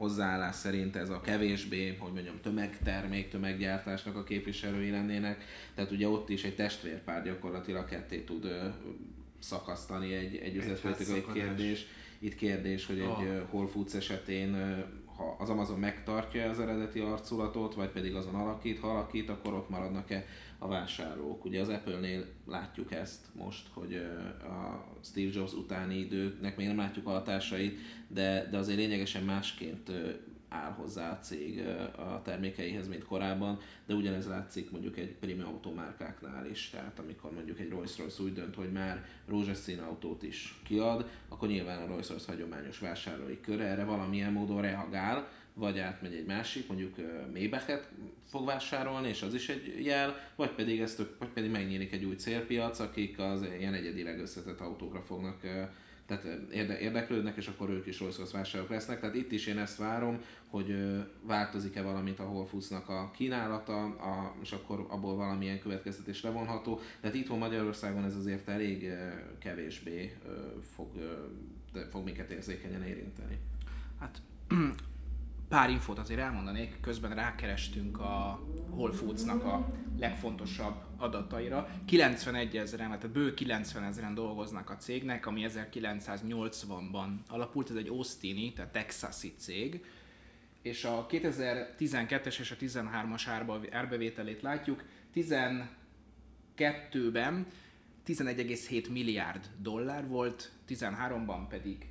hozzáállás 0.01 0.57
szerint 0.57 0.97
ez 0.97 1.11
a 1.11 1.21
kevésbé, 1.21 1.97
hogy 1.99 2.13
mondjam, 2.13 2.41
tömegtermék, 2.43 3.29
tömeggyártásnak 3.29 4.17
a 4.17 4.25
képviselői 4.25 4.91
lennének. 4.91 5.45
Tehát 5.75 5.91
ugye 5.91 6.09
ott 6.09 6.29
is 6.29 6.45
egy 6.45 6.55
testvérpár 6.55 7.25
gyakorlatilag 7.25 7.85
ketté 7.85 8.21
tud 8.21 8.73
szakasztani 9.39 10.15
egy, 10.15 10.37
egy 10.37 10.57
üzletpolitikai 10.57 11.25
kérdés. 11.33 11.87
Itt 12.19 12.35
kérdés, 12.35 12.87
hogy 12.87 12.99
egy 12.99 13.07
oh. 13.07 13.49
Whole 13.51 13.69
Foods 13.69 13.95
esetén 13.95 14.57
ha 15.17 15.37
az 15.39 15.49
Amazon 15.49 15.79
megtartja 15.79 16.51
az 16.51 16.61
eredeti 16.61 16.99
arculatot, 16.99 17.75
vagy 17.75 17.89
pedig 17.89 18.15
azon 18.15 18.35
alakít, 18.35 18.81
ha 18.81 18.89
alakít, 18.89 19.29
akkor 19.29 19.53
ott 19.55 19.69
maradnak-e 19.69 20.27
a 20.63 20.69
vásárlók. 20.69 21.45
Ugye 21.45 21.61
az 21.61 21.69
Apple-nél 21.69 22.27
látjuk 22.47 22.93
ezt 22.93 23.27
most, 23.35 23.69
hogy 23.73 23.95
a 24.43 24.85
Steve 25.03 25.31
Jobs 25.35 25.53
utáni 25.53 25.99
időknek 25.99 26.57
még 26.57 26.67
nem 26.67 26.77
látjuk 26.77 27.07
a 27.07 27.11
hatásait, 27.11 27.79
de, 28.09 28.49
de 28.51 28.57
azért 28.57 28.79
lényegesen 28.79 29.23
másként 29.23 29.91
áll 30.49 30.73
hozzá 30.73 31.11
a 31.11 31.19
cég 31.19 31.67
a 31.97 32.23
termékeihez, 32.23 32.89
mint 32.89 33.05
korábban, 33.05 33.59
de 33.87 33.95
ugyanez 33.95 34.27
látszik 34.27 34.71
mondjuk 34.71 34.99
egy 34.99 35.15
prémium 35.15 35.49
automárkáknál 35.49 36.47
is, 36.47 36.71
tehát 36.71 36.99
amikor 36.99 37.33
mondjuk 37.33 37.61
egy 37.61 37.69
Rolls-Royce 37.69 38.23
úgy 38.23 38.33
dönt, 38.33 38.55
hogy 38.55 38.73
már 38.73 39.05
rózsaszín 39.27 39.79
autót 39.79 40.23
is 40.23 40.61
kiad, 40.65 41.09
akkor 41.29 41.49
nyilván 41.49 41.83
a 41.83 41.87
Rolls-Royce 41.87 42.33
hagyományos 42.33 42.79
vásárlói 42.79 43.41
köre 43.41 43.65
erre 43.65 43.85
valamilyen 43.85 44.33
módon 44.33 44.61
reagál, 44.61 45.29
vagy 45.61 45.79
átmegy 45.79 46.15
egy 46.15 46.27
másik, 46.27 46.69
mondjuk 46.69 46.95
Maybach-et 47.33 47.89
fog 48.27 48.47
vásárolni, 48.47 49.09
és 49.09 49.23
az 49.23 49.35
is 49.35 49.49
egy 49.49 49.85
jel, 49.85 50.17
vagy 50.37 50.51
pedig, 50.51 50.81
ez 50.81 50.95
tök, 50.95 51.19
vagy 51.19 51.29
pedig 51.29 51.51
megnyílik 51.51 51.93
egy 51.93 52.05
új 52.05 52.15
célpiac, 52.15 52.79
akik 52.79 53.19
az 53.19 53.43
ilyen 53.59 53.75
egyedileg 53.75 54.21
összetett 54.21 54.61
autókra 54.61 55.01
fognak 55.01 55.41
tehát 56.11 56.53
érde, 56.53 56.79
érdeklődnek, 56.79 57.37
és 57.37 57.47
akkor 57.47 57.71
ők 57.71 57.87
is 57.87 58.01
Rolls-Royce 58.01 58.37
vásárlók 58.37 58.71
lesznek. 58.71 59.01
Tehát 59.01 59.15
itt 59.15 59.33
is 59.33 59.47
én 59.47 59.59
ezt 59.59 59.77
várom, 59.77 60.21
hogy 60.47 60.77
változik-e 61.23 61.83
valamit 61.83 62.19
a 62.19 62.25
Whole 62.25 62.47
Foods-nak 62.47 62.89
a 62.89 63.11
kínálata, 63.15 63.85
a, 63.85 64.35
és 64.43 64.53
akkor 64.53 64.87
abból 64.89 65.17
valamilyen 65.17 65.61
következtetés 65.61 66.23
levonható. 66.23 66.81
Tehát 67.01 67.17
itthon 67.17 67.39
Magyarországon 67.39 68.05
ez 68.05 68.17
azért 68.17 68.49
elég 68.49 68.93
kevésbé 69.39 70.17
fog, 70.75 70.89
fog 71.91 72.05
minket 72.05 72.31
érzékenyen 72.31 72.83
érinteni. 72.83 73.39
Hát 73.99 74.23
pár 75.51 75.71
infót 75.71 75.99
azért 75.99 76.21
elmondanék, 76.21 76.81
közben 76.81 77.15
rákerestünk 77.15 78.01
a 78.01 78.41
Whole 78.71 78.93
Foods-nak 78.93 79.45
a 79.45 79.73
legfontosabb 79.99 80.75
adataira. 80.97 81.69
91 81.87 82.57
ezeren, 82.57 82.89
tehát 82.89 83.11
bő 83.11 83.35
90 83.35 83.85
ezeren 83.85 84.15
dolgoznak 84.15 84.71
a 84.71 84.77
cégnek, 84.77 85.27
ami 85.27 85.47
1980-ban 85.49 87.09
alapult, 87.29 87.71
ez 87.71 87.77
egy 87.77 87.89
Austini, 87.89 88.53
tehát 88.53 88.73
texasi 88.73 89.35
cég, 89.39 89.85
és 90.63 90.85
a 90.85 91.07
2012-es 91.11 92.41
és 92.41 92.51
a 92.51 92.57
13-as 92.57 93.23
árba- 93.27 93.75
árbevételét 93.75 94.43
látjuk, 94.43 94.85
12-ben 95.15 97.47
11,7 98.07 98.91
milliárd 98.91 99.51
dollár 99.59 100.09
volt, 100.09 100.51
13-ban 100.69 101.47
pedig 101.49 101.90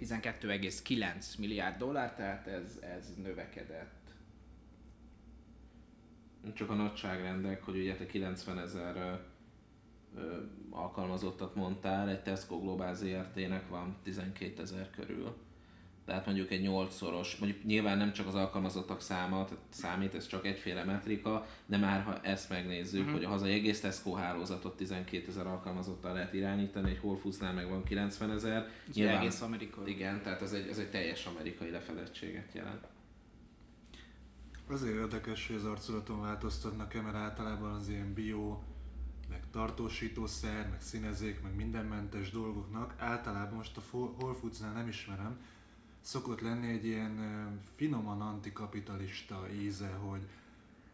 12,9 0.00 1.38
milliárd 1.38 1.78
dollár, 1.78 2.14
tehát 2.14 2.46
ez, 2.46 2.78
ez 2.80 3.14
növekedett. 3.22 4.14
Csak 6.54 6.70
a 6.70 6.74
nagyságrendek, 6.74 7.62
hogy 7.62 7.76
ugye 7.76 7.96
te 7.96 8.06
90 8.06 8.58
ezer 8.58 9.20
alkalmazottat 10.70 11.54
mondtál, 11.54 12.08
egy 12.08 12.22
Tesco 12.22 12.60
Global 12.60 12.94
ZRT-nek 12.94 13.68
van 13.68 13.96
12 14.02 14.62
ezer 14.62 14.90
körül. 14.90 15.36
Tehát 16.06 16.26
mondjuk 16.26 16.50
egy 16.50 16.62
8-szoros, 16.64 17.38
mondjuk 17.38 17.64
nyilván 17.64 17.98
nem 17.98 18.12
csak 18.12 18.26
az 18.26 18.34
alkalmazottak 18.34 19.00
száma 19.00 19.44
tehát 19.44 19.64
számít, 19.68 20.14
ez 20.14 20.26
csak 20.26 20.46
egyféle 20.46 20.84
metrika, 20.84 21.46
de 21.66 21.76
már 21.76 22.02
ha 22.02 22.20
ezt 22.20 22.48
megnézzük, 22.48 23.00
uh-huh. 23.00 23.14
hogy 23.14 23.24
a 23.24 23.28
hazai 23.28 23.52
egész 23.52 23.80
Tesco 23.80 24.12
hálózatot 24.12 24.76
12 24.76 25.28
ezer 25.28 25.46
alkalmazottal 25.46 26.12
lehet 26.12 26.32
irányítani, 26.32 26.90
egy 26.90 26.98
Whole 27.02 27.18
Foodsnál 27.18 27.52
meg 27.52 27.68
van 27.68 27.84
90 27.84 28.30
ezer. 28.30 28.68
Ez 28.88 28.96
egész 28.96 29.40
amerikai. 29.40 29.90
Igen, 29.90 30.22
tehát 30.22 30.42
ez 30.42 30.52
egy, 30.52 30.68
ez 30.68 30.78
egy 30.78 30.90
teljes 30.90 31.26
amerikai 31.26 31.70
lefedettséget 31.70 32.52
jelent. 32.52 32.86
Azért 34.68 34.94
érdekes, 34.94 35.46
hogy 35.46 35.56
az 35.56 35.64
arculaton 35.64 36.20
változtatnak-e, 36.20 37.00
mert 37.00 37.16
általában 37.16 37.72
az 37.72 37.88
ilyen 37.88 38.12
bio, 38.14 38.58
meg 39.28 39.42
tartósítószer, 39.50 40.68
meg 40.70 40.80
színezék, 40.80 41.42
meg 41.42 41.54
mindenmentes 41.54 42.30
dolgoknak 42.30 42.94
általában 42.98 43.56
most 43.56 43.76
a 43.76 43.80
Whole 43.90 44.34
Foodsnál 44.34 44.72
nem 44.72 44.88
ismerem, 44.88 45.38
szokott 46.06 46.40
lenni 46.40 46.68
egy 46.68 46.86
ilyen 46.86 47.20
finoman 47.74 48.20
antikapitalista 48.20 49.48
íze, 49.52 49.88
hogy 49.88 50.20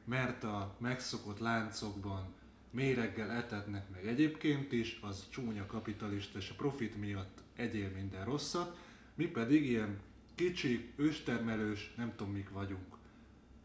mert 0.05 0.45
a 0.45 0.75
megszokott 0.79 1.39
láncokban 1.39 2.27
méreggel 2.71 3.31
etetnek 3.31 3.91
meg 3.91 4.07
egyébként 4.07 4.73
is, 4.73 4.99
az 5.03 5.27
csúnya 5.31 5.67
kapitalista, 5.67 6.39
és 6.39 6.51
a 6.51 6.55
profit 6.55 6.97
miatt 6.97 7.43
egyél 7.57 7.91
minden 7.91 8.25
rosszat, 8.25 8.79
mi 9.15 9.27
pedig 9.27 9.67
ilyen 9.67 10.01
kicsik, 10.35 10.93
őstermelős, 10.97 11.95
nem 11.97 12.13
tudom 12.17 12.33
mik 12.33 12.51
vagyunk. 12.51 12.97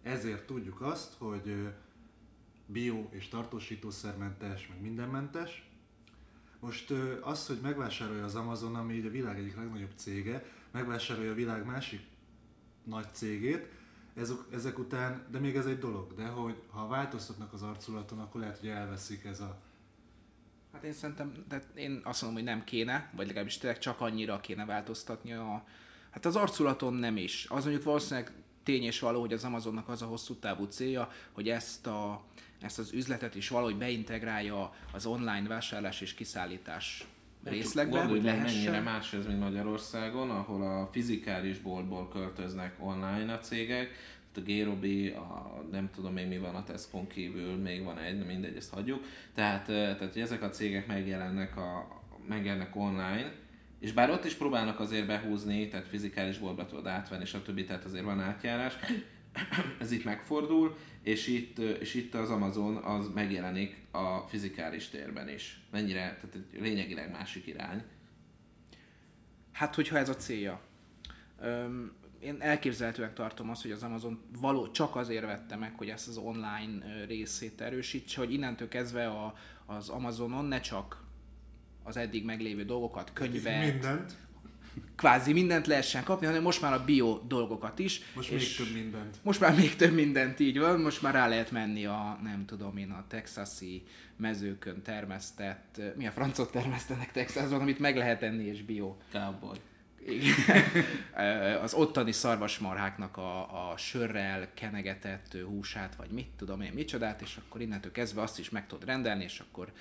Ezért 0.01 0.45
tudjuk 0.45 0.81
azt, 0.81 1.13
hogy 1.17 1.69
bio 2.65 3.07
és 3.09 3.27
tartósítószermentes, 3.27 4.67
meg 4.67 4.81
mindenmentes. 4.81 5.69
Most 6.59 6.91
az, 7.21 7.47
hogy 7.47 7.59
megvásárolja 7.61 8.23
az 8.23 8.35
Amazon, 8.35 8.75
ami 8.75 8.93
így 8.93 9.05
a 9.05 9.11
világ 9.11 9.37
egyik 9.37 9.55
legnagyobb 9.55 9.93
cége, 9.95 10.45
megvásárolja 10.77 11.31
a 11.31 11.35
világ 11.35 11.65
másik 11.65 12.01
nagy 12.83 13.07
cégét, 13.11 13.67
ezek, 14.15 14.37
ezek 14.51 14.79
után, 14.79 15.25
de 15.31 15.39
még 15.39 15.55
ez 15.55 15.65
egy 15.65 15.79
dolog, 15.79 16.13
de 16.15 16.25
hogy 16.25 16.61
ha 16.69 16.87
változtatnak 16.87 17.53
az 17.53 17.61
arculaton, 17.61 18.19
akkor 18.19 18.41
lehet, 18.41 18.59
hogy 18.59 18.69
elveszik 18.69 19.23
ez 19.23 19.39
a... 19.39 19.57
Hát 20.73 20.83
én 20.83 20.93
szerintem, 20.93 21.45
de 21.47 21.63
én 21.75 22.01
azt 22.03 22.21
mondom, 22.21 22.43
hogy 22.43 22.49
nem 22.49 22.63
kéne, 22.63 23.11
vagy 23.15 23.27
legalábbis 23.27 23.57
tényleg 23.57 23.79
csak 23.79 24.01
annyira 24.01 24.39
kéne 24.39 24.65
változtatni 24.65 25.33
a... 25.33 25.63
Hát 26.09 26.25
az 26.25 26.35
arculaton 26.35 26.93
nem 26.93 27.17
is. 27.17 27.45
Az 27.49 27.63
mondjuk 27.63 27.83
valószínűleg 27.83 28.31
tény 28.63 28.83
és 28.83 28.99
való, 28.99 29.19
hogy 29.19 29.33
az 29.33 29.43
Amazonnak 29.43 29.89
az 29.89 30.01
a 30.01 30.05
hosszú 30.05 30.35
távú 30.35 30.65
célja, 30.65 31.11
hogy 31.31 31.49
ezt, 31.49 31.87
a, 31.87 32.23
ezt 32.61 32.79
az 32.79 32.91
üzletet 32.91 33.35
is 33.35 33.49
valahogy 33.49 33.77
beintegrálja 33.77 34.73
az 34.93 35.05
online 35.05 35.47
vásárlás 35.47 36.01
és 36.01 36.13
kiszállítás 36.13 37.07
részlegbe, 37.49 37.99
hogy 37.99 38.07
Gondolj 38.07 38.37
mennyire 38.37 38.69
lehessen. 38.69 38.83
más 38.83 39.13
ez, 39.13 39.25
mint 39.25 39.39
Magyarországon, 39.39 40.29
ahol 40.29 40.61
a 40.61 40.89
fizikális 40.91 41.57
boltból 41.59 42.07
költöznek 42.07 42.75
online 42.79 43.33
a 43.33 43.39
cégek, 43.39 44.15
a 44.37 44.41
Gérobi, 44.41 45.09
a, 45.09 45.63
nem 45.71 45.89
tudom 45.95 46.13
még 46.13 46.27
mi 46.27 46.37
van 46.37 46.55
a 46.55 46.63
Tesco 46.63 47.07
kívül, 47.07 47.55
még 47.55 47.83
van 47.83 47.97
egy, 47.97 48.25
mindegy, 48.25 48.55
ezt 48.55 48.73
hagyjuk. 48.73 49.03
Tehát, 49.33 49.65
tehát 49.65 50.13
hogy 50.13 50.21
ezek 50.21 50.41
a 50.41 50.49
cégek 50.49 50.87
megjelennek, 50.87 51.57
a, 51.57 52.01
megjelennek 52.27 52.75
online, 52.75 53.31
és 53.79 53.91
bár 53.91 54.09
ott 54.09 54.25
is 54.25 54.33
próbálnak 54.33 54.79
azért 54.79 55.07
behúzni, 55.07 55.67
tehát 55.67 55.87
fizikális 55.87 56.37
boltba 56.37 56.65
tudod 56.65 56.87
átvenni, 56.87 57.25
stb. 57.25 57.65
Tehát 57.65 57.85
azért 57.85 58.03
van 58.03 58.19
átjárás, 58.19 58.77
ez 59.79 59.91
itt 59.91 60.03
megfordul, 60.03 60.77
és 61.07 61.27
itt, 61.27 61.57
és 61.57 61.93
itt 61.93 62.13
az 62.13 62.29
Amazon 62.29 62.75
az 62.75 63.09
megjelenik 63.13 63.81
a 63.91 64.19
fizikális 64.19 64.87
térben 64.87 65.29
is. 65.29 65.61
Mennyire, 65.71 65.99
tehát 65.99 66.35
egy 66.35 66.61
lényegileg 66.61 67.11
másik 67.11 67.47
irány. 67.47 67.83
Hát, 69.51 69.75
hogyha 69.75 69.97
ez 69.97 70.09
a 70.09 70.15
célja. 70.15 70.61
Öm, 71.41 71.93
én 72.19 72.35
elképzelhetően 72.39 73.13
tartom 73.13 73.49
azt, 73.49 73.61
hogy 73.61 73.71
az 73.71 73.83
Amazon 73.83 74.21
való 74.39 74.71
csak 74.71 74.95
azért 74.95 75.25
vette 75.25 75.55
meg, 75.55 75.73
hogy 75.77 75.89
ezt 75.89 76.07
az 76.07 76.17
online 76.17 77.05
részét 77.05 77.61
erősítse, 77.61 78.19
hogy 78.19 78.33
innentől 78.33 78.67
kezdve 78.67 79.07
a, 79.07 79.33
az 79.65 79.89
Amazonon 79.89 80.45
ne 80.45 80.59
csak 80.59 81.03
az 81.83 81.97
eddig 81.97 82.25
meglévő 82.25 82.65
dolgokat, 82.65 83.13
könyvet, 83.13 83.71
Mindent, 83.71 84.15
kvázi 84.95 85.33
mindent 85.33 85.67
lehessen 85.67 86.03
kapni, 86.03 86.25
hanem 86.25 86.41
most 86.41 86.61
már 86.61 86.73
a 86.73 86.83
bio 86.83 87.19
dolgokat 87.27 87.79
is. 87.79 88.01
most 88.15 88.29
és 88.29 88.57
még 88.57 88.67
több 88.67 88.75
mindent. 88.75 89.17
Most 89.21 89.39
már 89.39 89.55
még 89.55 89.75
több 89.75 89.93
mindent 89.93 90.39
így 90.39 90.59
van, 90.59 90.79
most 90.79 91.01
már 91.01 91.13
rá 91.13 91.27
lehet 91.27 91.51
menni 91.51 91.85
a, 91.85 92.19
nem 92.23 92.45
tudom 92.45 92.77
én, 92.77 92.91
a 92.91 93.05
texasi 93.07 93.83
mezőkön 94.15 94.81
termesztett, 94.81 95.81
mi 95.95 96.07
a 96.07 96.11
francot 96.11 96.51
termesztenek 96.51 97.11
Texasban, 97.11 97.61
amit 97.61 97.79
meg 97.79 97.97
lehet 97.97 98.23
enni 98.23 98.45
és 98.45 98.63
bio. 98.63 98.95
Cowboy. 99.11 99.57
Az 101.61 101.73
ottani 101.73 102.11
szarvasmarháknak 102.11 103.17
a, 103.17 103.69
a 103.71 103.77
sörrel 103.77 104.47
kenegetett 104.53 105.37
húsát, 105.45 105.95
vagy 105.95 106.09
mit 106.09 106.29
tudom 106.37 106.61
én, 106.61 106.71
micsodát, 106.73 107.21
és 107.21 107.37
akkor 107.45 107.61
innentől 107.61 107.91
kezdve 107.91 108.21
azt 108.21 108.39
is 108.39 108.49
meg 108.49 108.67
tudod 108.67 108.85
rendelni, 108.85 109.23
és 109.23 109.39
akkor 109.39 109.71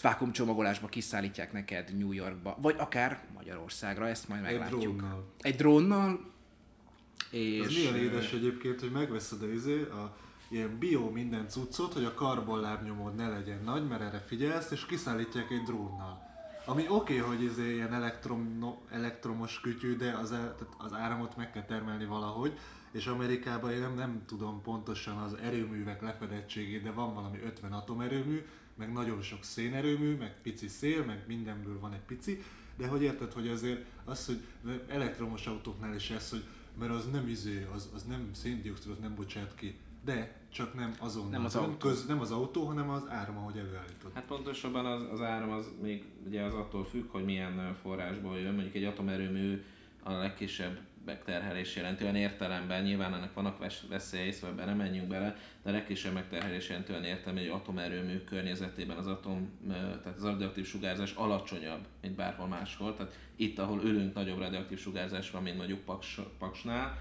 vákumcsomagolásba 0.00 0.86
kiszállítják 0.86 1.52
neked 1.52 1.98
New 1.98 2.12
Yorkba, 2.12 2.56
vagy 2.60 2.74
akár 2.78 3.24
Magyarországra, 3.34 4.08
ezt 4.08 4.28
majd 4.28 4.42
meglátjuk. 4.42 4.82
Egy 4.82 4.88
drónnal. 4.88 5.32
Egy 5.38 5.56
drónnal, 5.56 6.32
és... 7.30 7.64
Ez 7.64 7.74
milyen 7.74 7.96
édes 7.96 8.32
egyébként, 8.32 8.80
hogy 8.80 8.90
megveszed 8.90 9.42
a, 9.42 9.52
izé, 9.52 9.82
a 9.82 10.16
ilyen 10.48 10.78
bio 10.78 11.10
minden 11.10 11.48
cuccot, 11.48 11.92
hogy 11.92 12.04
a 12.04 12.14
karbonlábnyomod 12.14 13.14
ne 13.14 13.28
legyen 13.28 13.60
nagy, 13.64 13.88
mert 13.88 14.02
erre 14.02 14.20
figyelsz, 14.26 14.70
és 14.70 14.86
kiszállítják 14.86 15.50
egy 15.50 15.62
drónnal. 15.62 16.30
Ami 16.64 16.84
oké, 16.88 17.20
okay, 17.20 17.36
hogy 17.36 17.44
izé 17.44 17.74
ilyen 17.74 17.92
elektrom, 17.92 18.56
no, 18.58 18.76
elektromos 18.90 19.60
kütyű, 19.60 19.96
de 19.96 20.10
az, 20.22 20.28
tehát 20.28 20.66
az 20.78 20.92
áramot 20.92 21.36
meg 21.36 21.52
kell 21.52 21.64
termelni 21.64 22.04
valahogy, 22.04 22.58
és 22.92 23.06
Amerikában 23.06 23.72
én 23.72 23.80
nem, 23.80 23.94
nem 23.94 24.22
tudom 24.26 24.62
pontosan 24.62 25.16
az 25.16 25.34
erőművek 25.34 26.02
lefedettségét, 26.02 26.82
de 26.82 26.90
van 26.90 27.14
valami 27.14 27.38
50 27.44 27.72
atomerőmű, 27.72 28.44
meg 28.74 28.92
nagyon 28.92 29.22
sok 29.22 29.44
szénerőmű, 29.44 30.16
meg 30.16 30.40
pici 30.42 30.68
szél, 30.68 31.04
meg 31.04 31.24
mindenből 31.26 31.80
van 31.80 31.92
egy 31.92 32.00
pici, 32.06 32.42
de 32.76 32.86
hogy 32.86 33.02
érted, 33.02 33.32
hogy 33.32 33.48
azért 33.48 33.84
az, 34.04 34.26
hogy 34.26 34.40
elektromos 34.88 35.46
autóknál 35.46 35.94
is 35.94 36.10
ez, 36.10 36.30
hogy 36.30 36.44
mert 36.78 36.92
az 36.92 37.10
nem 37.10 37.28
izé, 37.28 37.66
az, 37.74 37.90
az 37.94 38.02
nem 38.02 38.28
széndiokszidot 38.32 39.00
nem 39.00 39.14
bocsát 39.14 39.54
ki, 39.54 39.76
de 40.04 40.40
csak 40.52 40.74
nem 40.74 40.94
azon, 40.98 41.28
Nem 41.30 41.44
az 41.44 41.54
nem, 41.54 41.62
autó. 41.62 41.76
köz, 41.76 42.06
nem 42.06 42.20
az 42.20 42.30
autó, 42.30 42.64
hanem 42.64 42.90
az 42.90 43.02
áram, 43.08 43.36
ahogy 43.36 43.56
előállítod. 43.56 44.10
Hát 44.14 44.24
pontosabban 44.24 44.86
az, 44.86 45.02
az 45.12 45.20
áram 45.20 45.50
az 45.50 45.70
még 45.82 46.04
ugye 46.26 46.42
az 46.42 46.54
attól 46.54 46.84
függ, 46.84 47.10
hogy 47.10 47.24
milyen 47.24 47.76
forrásból 47.82 48.38
jön. 48.38 48.54
Mondjuk 48.54 48.74
egy 48.74 48.84
atomerőmű 48.84 49.62
a 50.02 50.12
legkisebb 50.12 50.78
megterhelés 51.04 51.76
jelenti 51.76 52.02
olyan 52.02 52.16
értelemben, 52.16 52.82
nyilván 52.82 53.14
ennek 53.14 53.34
vannak 53.34 53.58
ves- 53.58 53.88
veszélyei, 53.88 54.30
szóval 54.30 54.50
ebben 54.50 54.66
nem 54.66 54.76
menjünk 54.76 55.08
bele, 55.08 55.36
de 55.62 55.70
a 55.70 55.72
legkisebb 55.72 56.12
megterhelés 56.12 56.68
jelenti 56.68 56.92
olyan 56.92 57.04
értelemben, 57.04 57.44
hogy 57.44 57.60
atomerőmű 57.60 58.18
környezetében 58.18 58.96
az 58.96 59.06
atom, 59.06 59.50
tehát 60.02 60.16
az 60.16 60.24
radioaktív 60.24 60.66
sugárzás 60.66 61.12
alacsonyabb, 61.12 61.86
mint 62.00 62.14
bárhol 62.14 62.46
máshol. 62.46 62.96
Tehát 62.96 63.18
itt, 63.36 63.58
ahol 63.58 63.82
ülünk, 63.82 64.14
nagyobb 64.14 64.38
radioaktív 64.38 64.78
sugárzás 64.78 65.30
van, 65.30 65.42
mint 65.42 65.56
mondjuk 65.56 65.80
Paks, 65.80 66.20
Paksnál, 66.38 66.98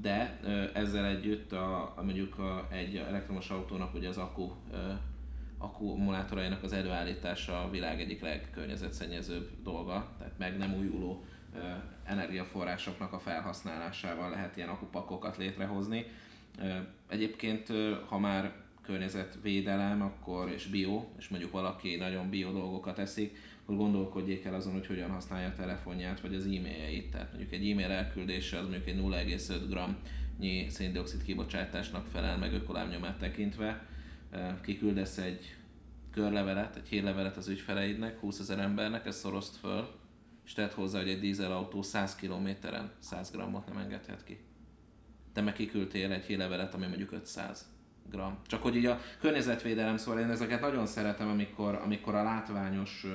de 0.00 0.40
ezzel 0.74 1.04
együtt 1.06 1.52
a, 1.52 1.94
mondjuk 2.02 2.38
a, 2.38 2.68
egy 2.70 2.96
elektromos 2.96 3.50
autónak 3.50 3.94
ugye 3.94 4.08
az 4.08 4.18
akku 4.18 4.52
akkumulátorainak 5.58 6.62
az 6.62 6.72
előállítása 6.72 7.62
a 7.62 7.70
világ 7.70 8.00
egyik 8.00 8.20
legkörnyezetszennyezőbb 8.20 9.50
dolga, 9.62 10.14
tehát 10.18 10.38
meg 10.38 10.56
nem 10.58 10.74
újuló 10.74 11.24
energiaforrásoknak 12.06 13.12
a 13.12 13.18
felhasználásával 13.18 14.30
lehet 14.30 14.56
ilyen 14.56 14.68
akupakokat 14.68 15.36
létrehozni. 15.36 16.04
Egyébként, 17.08 17.72
ha 18.06 18.18
már 18.18 18.52
környezetvédelem, 18.82 20.02
akkor 20.02 20.50
és 20.50 20.66
bio, 20.66 21.04
és 21.18 21.28
mondjuk 21.28 21.52
valaki 21.52 21.96
nagyon 21.96 22.30
bio 22.30 22.52
dolgokat 22.52 22.98
eszik, 22.98 23.38
akkor 23.62 23.76
gondolkodjék 23.76 24.44
el 24.44 24.54
azon, 24.54 24.72
hogy 24.72 24.86
hogyan 24.86 25.10
használja 25.10 25.48
a 25.48 25.54
telefonját, 25.54 26.20
vagy 26.20 26.34
az 26.34 26.44
e-mailjeit. 26.44 27.10
Tehát 27.10 27.28
mondjuk 27.28 27.52
egy 27.52 27.70
e-mail 27.70 27.90
elküldése 27.90 28.58
az 28.58 28.66
mondjuk 28.68 28.86
egy 28.86 29.00
0,5 29.00 29.88
g-nyi 30.38 30.68
széndiokszid 30.68 31.22
kibocsátásnak 31.22 32.06
felel 32.06 32.38
meg 32.38 32.52
ökolábnyomát 32.52 33.18
tekintve. 33.18 33.86
Kiküldesz 34.62 35.18
egy 35.18 35.54
körlevelet, 36.12 36.76
egy 36.76 36.88
hírlevelet 36.88 37.36
az 37.36 37.48
ügyfeleidnek, 37.48 38.18
20 38.18 38.38
ezer 38.38 38.58
embernek, 38.58 39.06
ezt 39.06 39.18
szorozd 39.18 39.54
föl, 39.54 39.88
és 40.46 40.52
tedd 40.52 40.72
hozzá, 40.74 40.98
hogy 40.98 41.08
egy 41.08 41.20
dízelautó 41.20 41.82
100 41.82 42.14
kilométeren 42.14 42.90
100 42.98 43.30
grammot 43.30 43.66
nem 43.66 43.76
engedhet 43.76 44.24
ki. 44.24 44.38
Te 45.32 45.40
meg 45.40 45.52
kiküldtél 45.52 46.12
egy 46.12 46.24
hírlevelet, 46.24 46.74
ami 46.74 46.86
mondjuk 46.86 47.12
500 47.12 47.66
gram. 48.10 48.38
Csak 48.46 48.62
hogy 48.62 48.76
így 48.76 48.86
a 48.86 49.00
környezetvédelem, 49.20 49.96
szóval 49.96 50.20
én 50.20 50.30
ezeket 50.30 50.60
nagyon 50.60 50.86
szeretem, 50.86 51.28
amikor, 51.28 51.74
amikor 51.74 52.14
a 52.14 52.22
látványos 52.22 53.06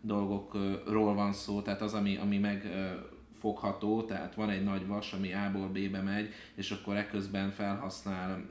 dolgokról 0.00 1.14
van 1.14 1.32
szó, 1.32 1.62
tehát 1.62 1.80
az, 1.80 1.94
ami, 1.94 2.16
ami 2.16 2.38
meg 2.38 2.70
fogható, 3.40 4.02
tehát 4.02 4.34
van 4.34 4.50
egy 4.50 4.64
nagy 4.64 4.86
vas, 4.86 5.12
ami 5.12 5.32
A-ból 5.32 5.68
B-be 5.68 6.00
megy, 6.00 6.32
és 6.54 6.70
akkor 6.70 6.96
ekközben 6.96 7.50
felhasznál, 7.50 8.42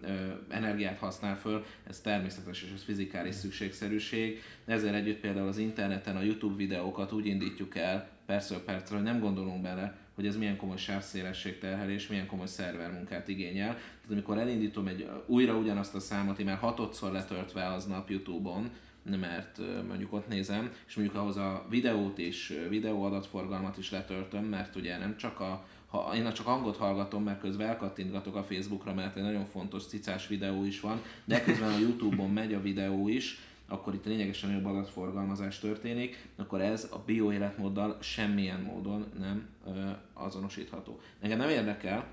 energiát 0.50 0.98
használ 0.98 1.38
föl, 1.38 1.66
ez 1.88 2.00
természetes 2.00 2.64
és 2.64 2.72
ez 2.76 2.84
fizikális 2.84 3.36
szükségszerűség. 3.36 4.42
Ezzel 4.66 4.96
együtt 4.96 5.20
például 5.20 5.48
az 5.48 5.58
interneten 5.58 6.16
a 6.16 6.22
YouTube 6.22 6.56
videókat 6.56 7.12
úgy 7.12 7.26
indítjuk 7.26 7.76
el 7.76 8.10
percről 8.26 8.64
percre, 8.64 8.96
hogy 8.96 9.06
nem 9.06 9.20
gondolunk 9.20 9.62
bele, 9.62 9.98
hogy 10.16 10.28
ez 10.28 10.38
milyen 10.38 10.58
komoly 10.58 10.78
sávszélességterhelés, 10.78 12.08
milyen 12.08 12.26
komoly 12.26 12.48
szervermunkát 12.48 13.28
igényel. 13.28 13.74
Tehát 13.74 14.12
amikor 14.12 14.38
elindítom 14.38 14.88
egy 14.88 15.10
újra 15.26 15.54
ugyanazt 15.56 15.96
a 15.96 16.00
számot, 16.00 16.40
én 16.40 16.46
már 16.46 16.58
hatodszor 16.58 17.12
letöltve 17.12 17.68
aznap 17.68 18.10
YouTube-on, 18.10 18.70
mert 19.18 19.60
mondjuk 19.88 20.14
ott 20.14 20.28
nézem, 20.28 20.72
és 20.88 20.96
mondjuk 20.96 21.18
ahhoz 21.18 21.38
a 21.38 21.66
videót 21.70 22.20
ö, 22.20 22.70
videóadatforgalmat 22.70 23.78
is 23.78 23.92
letöltöm, 23.92 24.44
mert 24.44 24.76
ugye 24.76 24.98
nem 24.98 25.18
csak 25.18 25.40
a 25.40 25.66
ha 25.90 26.16
én 26.16 26.34
csak 26.34 26.46
hangot 26.46 26.78
hallgatom, 26.78 27.24
mert 27.24 27.40
közben 27.40 27.68
elkattintgatok 27.68 28.36
a 28.36 28.44
Facebookra, 28.44 28.94
mert 28.94 29.16
egy 29.16 29.24
nagyon 29.24 29.46
fontos 29.46 29.86
cicás 29.86 30.28
videó 30.28 30.66
is 30.66 30.80
van, 30.80 31.02
de 31.26 31.44
közben 31.44 31.74
a 31.74 31.78
Youtube-on 31.78 32.30
megy 32.30 32.54
a 32.54 32.62
videó 32.62 33.08
is, 33.08 33.40
akkor 33.68 33.94
itt 33.94 34.06
lényegesen 34.06 34.50
nagyobb 34.50 34.66
adatforgalmazás 34.66 35.60
történik, 35.60 36.28
akkor 36.36 36.62
ez 36.62 36.88
a 36.92 36.98
bioéletmóddal 37.06 37.98
semmilyen 38.02 38.62
módon 38.62 39.06
nem 39.20 39.48
ö, 39.68 39.90
azonosítható. 40.14 41.00
Nekem 41.22 41.38
nem 41.38 41.50
érdekel, 41.50 42.06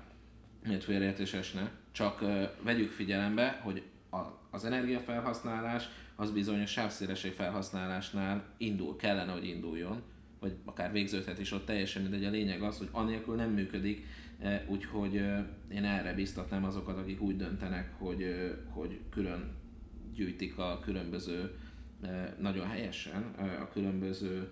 miért 0.63 0.83
félreértés 0.83 1.33
esne, 1.33 1.71
csak 1.91 2.21
ö, 2.21 2.43
vegyük 2.61 2.91
figyelembe, 2.91 3.59
hogy 3.63 3.83
a, 4.09 4.17
az 4.49 4.65
energiafelhasználás 4.65 5.89
az 6.19 6.31
bizony 6.31 6.61
a 6.61 6.65
sávszélesség 6.65 7.33
felhasználásnál 7.33 8.43
indul, 8.57 8.95
kellene, 8.95 9.31
hogy 9.31 9.47
induljon, 9.47 10.01
vagy 10.39 10.55
akár 10.65 10.91
végződhet 10.91 11.39
is 11.39 11.51
ott 11.51 11.65
teljesen 11.65 12.01
mindegy. 12.01 12.25
A 12.25 12.29
lényeg 12.29 12.61
az, 12.61 12.77
hogy 12.77 12.89
anélkül 12.91 13.35
nem 13.35 13.51
működik, 13.51 14.05
eh, 14.39 14.61
úgyhogy 14.67 15.17
eh, 15.17 15.43
én 15.71 15.83
erre 15.83 16.13
biztatnám 16.13 16.63
azokat, 16.63 16.97
akik 16.97 17.21
úgy 17.21 17.35
döntenek, 17.35 17.93
hogy, 17.97 18.21
eh, 18.21 18.51
hogy 18.69 18.99
külön 19.09 19.55
gyűjtik 20.13 20.57
a 20.57 20.79
különböző, 20.83 21.55
nagyon 22.39 22.67
helyesen 22.67 23.33
a 23.59 23.69
különböző 23.69 24.51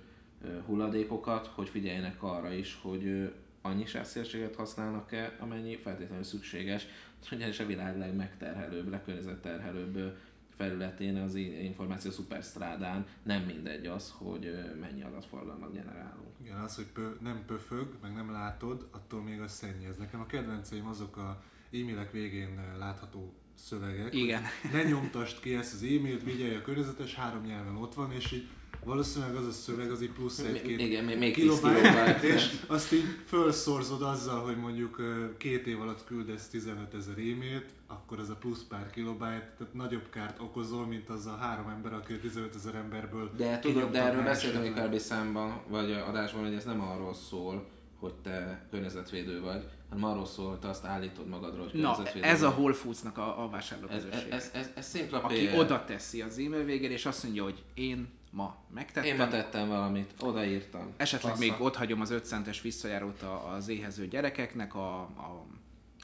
hulladékokat, 0.66 1.48
hogy 1.48 1.70
figyeljenek 1.70 2.24
arra 2.24 2.54
is, 2.54 2.80
hogy 2.82 3.32
annyi 3.62 3.86
sávszélességet 3.86 4.56
használnak-e, 4.56 5.36
amennyi 5.40 5.76
feltétlenül 5.76 6.24
szükséges, 6.24 6.88
ugyanis 7.32 7.60
a 7.60 7.66
világ 7.66 7.98
legmegterhelőbb, 7.98 8.90
legkörnyezetterhelőbb 8.90 10.16
felületén, 10.56 11.16
az 11.16 11.36
információ 11.36 12.12
szuperstrádán 12.12 13.06
nem 13.24 13.42
mindegy 13.42 13.86
az, 13.86 14.14
hogy 14.18 14.52
mennyi 14.80 15.04
adatforgalmat 15.04 15.74
generálunk. 15.74 16.30
Igen, 16.42 16.58
az, 16.58 16.76
hogy 16.76 16.86
pö, 16.86 17.10
nem 17.22 17.44
pöfög, 17.46 17.98
meg 18.02 18.14
nem 18.14 18.32
látod, 18.32 18.88
attól 18.92 19.22
még 19.22 19.40
az 19.40 19.52
szennyez. 19.52 19.98
Nekem 19.98 20.20
a 20.20 20.26
kedvenceim 20.26 20.88
azok 20.88 21.18
a 21.18 21.44
e-mailek 21.72 22.12
végén 22.12 22.60
látható 22.80 23.34
szövegek. 23.54 24.14
Igen. 24.14 24.44
Ne 24.72 24.84
nyomtast 24.84 25.42
ki 25.42 25.56
ezt 25.56 25.74
az 25.74 25.84
e-mailt, 25.84 26.24
vigyelj 26.24 26.56
a 26.56 26.62
környezetes, 26.62 27.16
három 27.16 27.44
nyelven 27.44 27.76
ott 27.76 27.94
van, 27.94 28.12
és 28.12 28.32
így 28.32 28.48
valószínűleg 28.86 29.36
az 29.36 29.46
a 29.46 29.52
szöveg 29.52 29.92
az 29.92 30.02
így 30.02 30.12
plusz 30.12 30.40
egy-két 30.40 30.80
Igen, 30.82 31.04
még- 31.06 31.18
még 31.18 31.34
10 31.34 31.60
kilobájt, 31.60 32.24
és 32.36 32.50
azt 32.68 32.94
így 32.94 33.04
felszorzod 33.26 34.02
azzal, 34.02 34.40
hogy 34.46 34.58
mondjuk 34.58 35.02
két 35.38 35.68
év 35.68 35.82
alatt 35.82 36.06
küldesz 36.06 36.48
15 36.48 36.94
ezer 36.94 37.18
e-mailt, 37.18 37.66
akkor 37.88 38.20
ez 38.20 38.30
a 38.30 38.36
plusz 38.36 38.64
pár 38.70 38.90
kilobájt, 38.90 39.44
tehát 39.58 39.74
nagyobb 39.74 40.10
kárt 40.10 40.40
okozol, 40.40 40.86
mint 40.86 41.10
az 41.10 41.26
a 41.26 41.36
három 41.40 41.70
ember, 41.70 41.94
aki 41.94 42.14
a 42.14 42.20
15 42.20 42.56
ezer 42.56 42.76
emberből 42.76 43.32
De 43.38 43.60
tudod, 43.60 43.92
de 43.92 44.02
erről 44.02 44.24
beszéltünk 44.24 44.66
egy 44.66 44.74
korábbi 44.74 44.98
számban, 44.98 45.62
vagy 45.70 45.92
adásban, 45.92 46.44
hogy 46.44 46.54
ez 46.54 46.64
nem 46.66 46.82
arról 46.82 47.14
szól, 47.14 47.68
hogy 48.00 48.14
te 48.14 48.68
környezetvédő 48.72 49.42
vagy, 49.42 49.64
hanem 49.90 50.04
arról 50.04 50.26
szól, 50.26 50.50
hogy 50.50 50.60
te 50.60 50.70
azt 50.70 50.86
állítod 50.86 51.28
magadról, 51.28 51.68
hogy 51.72 51.80
Na, 51.82 51.90
környezetvédő 51.92 52.26
ez 52.28 52.42
a 52.42 52.50
vagy. 52.50 52.58
Whole 52.58 52.74
Foods-nak 52.74 53.18
a, 53.18 53.22
a 53.22 53.42
ez, 53.42 53.46
ez, 53.46 53.52
vásárlóközösség. 53.52 54.32
ez, 54.32 54.50
ez, 54.54 54.70
ez 54.76 54.86
szimpla 54.88 55.22
Aki 55.24 55.48
PR. 55.48 55.58
oda 55.58 55.84
teszi 55.86 56.22
az 56.22 56.38
e-mail 56.38 56.64
végére, 56.64 56.94
és 56.94 57.06
azt 57.06 57.24
mondja, 57.24 57.44
hogy 57.44 57.64
én 57.74 58.08
ma 58.36 58.56
megtettem. 58.74 59.10
Én 59.12 59.16
ma 59.16 59.28
tettem 59.28 59.68
valamit, 59.68 60.14
odaírtam. 60.22 60.94
Esetleg 60.98 61.32
Passza. 61.32 61.46
még 61.52 61.62
ott 61.62 61.76
hagyom 61.76 62.02
az 62.02 62.10
5 62.12 62.26
centes 62.26 62.62
visszajárót 62.62 63.22
a- 63.22 63.48
az 63.54 63.68
éhező 63.68 64.08
gyerekeknek 64.08 64.76
a, 64.76 65.00
a, 65.02 65.46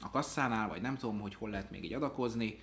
a 0.00 0.10
kasszánál, 0.10 0.68
vagy 0.68 0.80
nem 0.80 0.96
tudom, 0.96 1.20
hogy 1.20 1.34
hol 1.34 1.50
lehet 1.50 1.70
még 1.70 1.84
így 1.84 1.92
adakozni. 1.92 2.58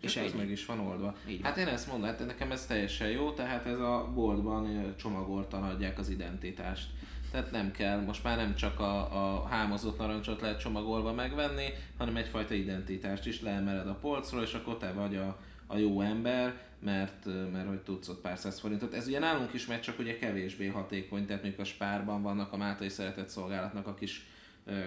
És 0.00 0.16
És 0.16 0.22
ez 0.22 0.32
meg 0.32 0.50
is 0.50 0.66
van 0.66 0.78
oldva. 0.80 1.14
Így 1.28 1.40
hát 1.42 1.56
én 1.56 1.66
ezt 1.66 1.86
mondom, 1.86 2.06
hát 2.08 2.26
nekem 2.26 2.50
ez 2.52 2.66
teljesen 2.66 3.08
jó, 3.10 3.32
tehát 3.32 3.66
ez 3.66 3.78
a 3.78 4.10
boltban 4.14 4.94
csomagoltan 4.96 5.62
adják 5.62 5.98
az 5.98 6.08
identitást. 6.08 6.90
Tehát 7.30 7.50
nem 7.50 7.70
kell, 7.70 8.00
most 8.00 8.24
már 8.24 8.36
nem 8.36 8.54
csak 8.54 8.80
a, 8.80 8.98
a 8.98 9.46
hámozott 9.46 9.98
narancsot 9.98 10.40
lehet 10.40 10.60
csomagolva 10.60 11.12
megvenni, 11.12 11.66
hanem 11.98 12.16
egyfajta 12.16 12.54
identitást 12.54 13.26
is 13.26 13.42
leemeled 13.42 13.86
a 13.86 13.94
polcról, 13.94 14.42
és 14.42 14.54
akkor 14.54 14.76
te 14.76 14.92
vagy 14.92 15.16
a, 15.16 15.38
a 15.66 15.76
jó 15.76 16.00
ember, 16.00 16.62
mert, 16.78 17.24
mert 17.52 17.68
hogy 17.68 17.80
tudsz 17.80 18.08
ott 18.08 18.20
pár 18.20 18.38
száz 18.38 18.60
forintot. 18.60 18.94
Ez 18.94 19.06
ugye 19.06 19.18
nálunk 19.18 19.52
is 19.52 19.66
megy, 19.66 19.80
csak 19.80 19.98
ugye 19.98 20.18
kevésbé 20.18 20.66
hatékony, 20.66 21.26
tehát 21.26 21.42
még 21.42 21.60
a 21.60 21.64
spárban 21.64 22.22
vannak 22.22 22.52
a 22.52 22.56
Mátai 22.56 22.88
Szeretett 22.88 23.28
Szolgálatnak 23.28 23.86
a 23.86 23.94
kis 23.94 24.26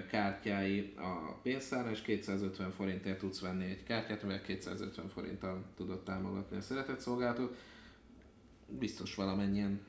kártyái 0.10 0.93
a 0.97 1.39
pénztárra, 1.41 1.89
és 1.89 2.01
250 2.01 2.71
forintért 2.71 3.19
tudsz 3.19 3.39
venni 3.39 3.65
egy 3.65 3.84
kártyát, 3.84 4.23
amelyek 4.23 4.45
250 4.45 5.10
forinttal 5.10 5.63
tudod 5.75 6.03
támogatni 6.03 6.58
a 6.58 6.62
szeretett 6.62 6.99
szolgálatot. 6.99 7.58
Biztos 8.67 9.15
valamennyien 9.15 9.82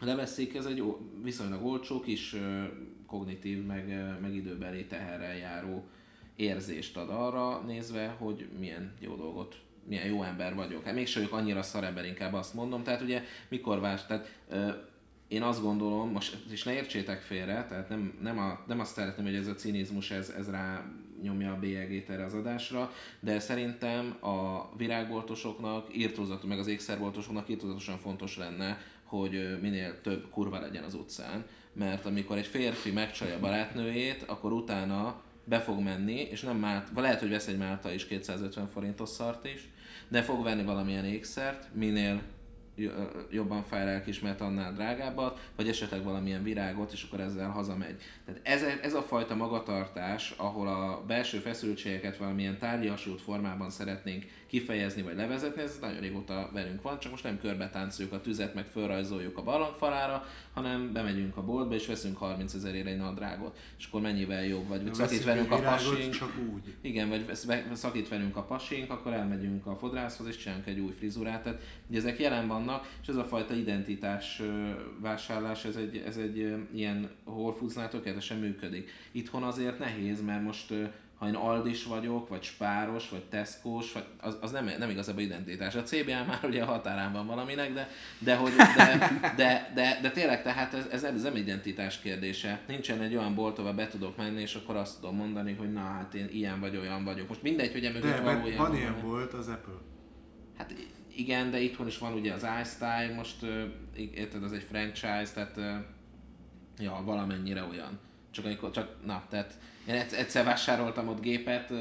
leveszik, 0.00 0.54
ez 0.54 0.64
egy 0.64 0.82
viszonylag 1.22 1.64
olcsó 1.64 2.00
kis 2.00 2.36
kognitív, 3.06 3.64
meg, 3.64 4.16
meg 4.20 4.34
időbeli 4.34 4.86
teherrel 4.86 5.36
járó 5.36 5.84
érzést 6.36 6.96
ad 6.96 7.10
arra 7.10 7.60
nézve, 7.60 8.08
hogy 8.08 8.48
milyen 8.58 8.92
jó 9.00 9.14
dolgot 9.14 9.64
milyen 9.88 10.06
jó 10.06 10.22
ember 10.22 10.54
vagyok. 10.54 10.84
Hát 10.84 10.94
mégsem 10.94 11.22
vagyok 11.22 11.38
annyira 11.38 11.62
szar 11.62 11.84
ember, 11.84 12.04
inkább 12.04 12.32
azt 12.32 12.54
mondom. 12.54 12.82
Tehát 12.82 13.00
ugye 13.00 13.22
mikor 13.48 13.80
vás, 13.80 14.06
tehát 14.06 14.38
ö, 14.48 14.68
én 15.28 15.42
azt 15.42 15.62
gondolom, 15.62 16.10
most 16.10 16.36
és 16.50 16.62
ne 16.62 16.72
értsétek 16.72 17.20
félre, 17.20 17.66
tehát 17.68 17.88
nem, 17.88 18.18
nem, 18.22 18.38
a, 18.38 18.64
nem 18.66 18.80
azt 18.80 18.94
szeretném, 18.94 19.26
hogy 19.26 19.34
ez 19.34 19.46
a 19.46 19.54
cinizmus, 19.54 20.10
ez, 20.10 20.28
ez 20.28 20.50
rá 20.50 20.84
nyomja 21.22 21.52
a 21.52 21.58
bélyegét 21.58 22.10
erre 22.10 22.24
az 22.24 22.34
adásra, 22.34 22.92
de 23.20 23.38
szerintem 23.38 24.16
a 24.20 24.68
virágboltosoknak, 24.76 25.96
írtózatos, 25.96 26.48
meg 26.48 26.58
az 26.58 26.66
ékszerboltosoknak 26.66 27.48
írtózatosan 27.48 27.98
fontos 27.98 28.36
lenne, 28.36 28.78
hogy 29.06 29.58
minél 29.60 30.00
több 30.00 30.30
kurva 30.30 30.60
legyen 30.60 30.84
az 30.84 30.94
utcán, 30.94 31.44
mert 31.72 32.06
amikor 32.06 32.36
egy 32.36 32.46
férfi 32.46 32.90
megcsalja 32.90 33.40
barátnőjét, 33.40 34.22
akkor 34.22 34.52
utána 34.52 35.22
be 35.44 35.60
fog 35.60 35.80
menni, 35.80 36.20
és 36.20 36.40
nem 36.40 36.56
Mált, 36.56 36.88
lehet, 36.94 37.20
hogy 37.20 37.30
vesz 37.30 37.46
egy 37.46 37.58
Málta 37.58 37.92
is 37.92 38.06
250 38.06 38.66
forintos 38.66 39.08
szart 39.08 39.44
is, 39.44 39.68
de 40.08 40.22
fog 40.22 40.42
venni 40.42 40.62
valamilyen 40.62 41.04
ékszert, 41.04 41.74
minél 41.74 42.22
jobban 43.30 43.62
fáj 43.62 44.02
mert 44.22 44.40
annál 44.40 44.72
drágábbat, 44.72 45.50
vagy 45.56 45.68
esetleg 45.68 46.02
valamilyen 46.02 46.42
virágot, 46.42 46.92
és 46.92 47.02
akkor 47.02 47.20
ezzel 47.20 47.48
hazamegy. 47.48 48.02
Tehát 48.24 48.40
ez, 48.42 48.62
ez 48.82 48.94
a 48.94 49.02
fajta 49.02 49.34
magatartás, 49.34 50.34
ahol 50.36 50.68
a 50.68 51.04
belső 51.06 51.38
feszültségeket 51.38 52.16
valamilyen 52.16 52.58
tárgyasult 52.58 53.20
formában 53.20 53.70
szeretnénk 53.70 54.24
kifejezni 54.46 55.02
vagy 55.02 55.16
levezetni, 55.16 55.62
ez 55.62 55.78
nagyon 55.80 56.00
régóta 56.00 56.50
velünk 56.52 56.82
van, 56.82 56.98
csak 56.98 57.10
most 57.10 57.24
nem 57.24 57.38
körbe 57.40 57.70
táncoljuk 57.70 58.14
a 58.14 58.20
tüzet, 58.20 58.54
meg 58.54 58.66
fölrajzoljuk 58.66 59.38
a 59.38 59.42
barlangfalára, 59.42 60.24
hanem 60.52 60.92
bemegyünk 60.92 61.36
a 61.36 61.44
boltba 61.44 61.74
és 61.74 61.86
veszünk 61.86 62.16
30 62.16 62.54
ezerére 62.54 62.90
egy 62.90 62.96
nadrágot, 62.96 63.58
és 63.78 63.86
akkor 63.86 64.00
mennyivel 64.00 64.44
jobb, 64.44 64.68
vagy 64.68 64.94
szakít 64.94 65.24
velünk 65.24 65.50
a 65.50 65.60
pasink. 65.60 66.14
Csak 66.14 66.38
úgy. 66.52 66.74
Igen, 66.80 67.08
vagy 67.08 67.34
szakít 67.72 68.08
velünk 68.08 68.36
a 68.36 68.42
pasink, 68.42 68.90
akkor 68.90 69.12
elmegyünk 69.12 69.66
a 69.66 69.76
fodrászhoz 69.76 70.26
és 70.26 70.36
csinálunk 70.36 70.66
egy 70.66 70.78
új 70.78 70.92
frizurát. 70.92 71.42
Tehát 71.42 71.62
ugye 71.88 71.98
ezek 71.98 72.18
jelen 72.18 72.46
vannak, 72.46 72.90
és 73.02 73.08
ez 73.08 73.16
a 73.16 73.24
fajta 73.24 73.54
identitás 73.54 74.42
vásárlás, 75.00 75.64
ez 75.64 75.76
egy, 75.76 76.02
ez 76.06 76.16
egy 76.16 76.36
ilyen 76.74 77.10
Whole 77.24 77.54
Foodsnál 77.54 77.88
tökéletesen 77.88 78.38
működik. 78.38 78.90
Itthon 79.12 79.42
azért 79.42 79.78
nehéz, 79.78 80.22
mert 80.22 80.42
most 80.42 80.74
ha 81.18 81.26
én 81.26 81.34
Aldis 81.34 81.84
vagyok, 81.84 82.28
vagy 82.28 82.42
Spáros, 82.42 83.08
vagy 83.08 83.24
Tesco-s, 83.24 83.92
vagy 83.92 84.04
az, 84.20 84.38
az 84.40 84.50
nem, 84.50 84.70
nem 84.78 84.90
igazából 84.90 85.22
identitás. 85.22 85.74
A 85.74 85.82
CBA 85.82 86.24
már 86.26 86.40
ugye 86.44 86.62
a 86.62 86.66
határán 86.66 87.12
van 87.12 87.26
valaminek, 87.26 87.72
de, 87.72 87.88
de, 88.18 88.36
hogy, 88.36 88.52
de, 88.56 89.32
de, 89.36 89.72
de, 89.74 89.98
de 90.02 90.10
tényleg 90.10 90.42
tehát 90.42 90.74
ez, 90.74 90.86
ez, 90.86 91.02
ez 91.02 91.22
nem 91.22 91.36
identitás 91.36 92.00
kérdése. 92.00 92.60
Nincsen 92.66 93.00
egy 93.00 93.16
olyan 93.16 93.34
bolt, 93.34 93.58
ahol 93.58 93.72
be 93.72 93.88
tudok 93.88 94.16
menni, 94.16 94.40
és 94.40 94.54
akkor 94.54 94.76
azt 94.76 95.00
tudom 95.00 95.16
mondani, 95.16 95.52
hogy 95.52 95.72
na 95.72 95.80
hát 95.80 96.14
én 96.14 96.28
ilyen 96.32 96.60
vagy 96.60 96.76
olyan 96.76 97.04
vagyok. 97.04 97.28
Most 97.28 97.42
mindegy, 97.42 97.72
hogy 97.72 97.84
emögött 97.84 98.20
valójában. 98.20 98.68
van 98.68 98.76
ilyen 98.76 99.00
volt 99.02 99.32
az 99.32 99.48
Apple. 99.48 99.74
Hát 100.56 100.74
igen, 101.14 101.50
de 101.50 101.60
itthon 101.60 101.86
is 101.86 101.98
van 101.98 102.12
ugye 102.12 102.32
az 102.32 102.46
iStyle, 102.62 103.12
most 103.16 103.36
érted, 104.14 104.42
az 104.42 104.52
egy 104.52 104.66
franchise, 104.68 105.32
tehát 105.34 105.84
ja, 106.78 107.02
valamennyire 107.04 107.64
olyan. 107.64 107.98
Csak 108.30 108.44
amikor, 108.44 108.70
csak, 108.70 108.88
na, 109.04 109.24
tehát 109.28 109.58
én 109.88 109.94
egyszer 109.94 110.44
vásároltam 110.44 111.08
ott 111.08 111.20
gépet, 111.20 111.72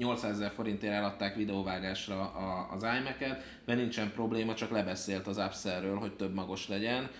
800 0.00 0.30
ezer 0.30 0.50
forintért 0.50 0.92
eladták 0.92 1.36
videóvágásra 1.36 2.32
az 2.70 2.82
iMac-et, 2.82 3.42
mert 3.64 3.78
nincsen 3.78 4.12
probléma, 4.12 4.54
csak 4.54 4.70
lebeszélt 4.70 5.26
az 5.26 5.38
Upsellről, 5.38 5.96
hogy 5.96 6.12
több 6.12 6.34
magos 6.34 6.68
legyen. 6.68 7.10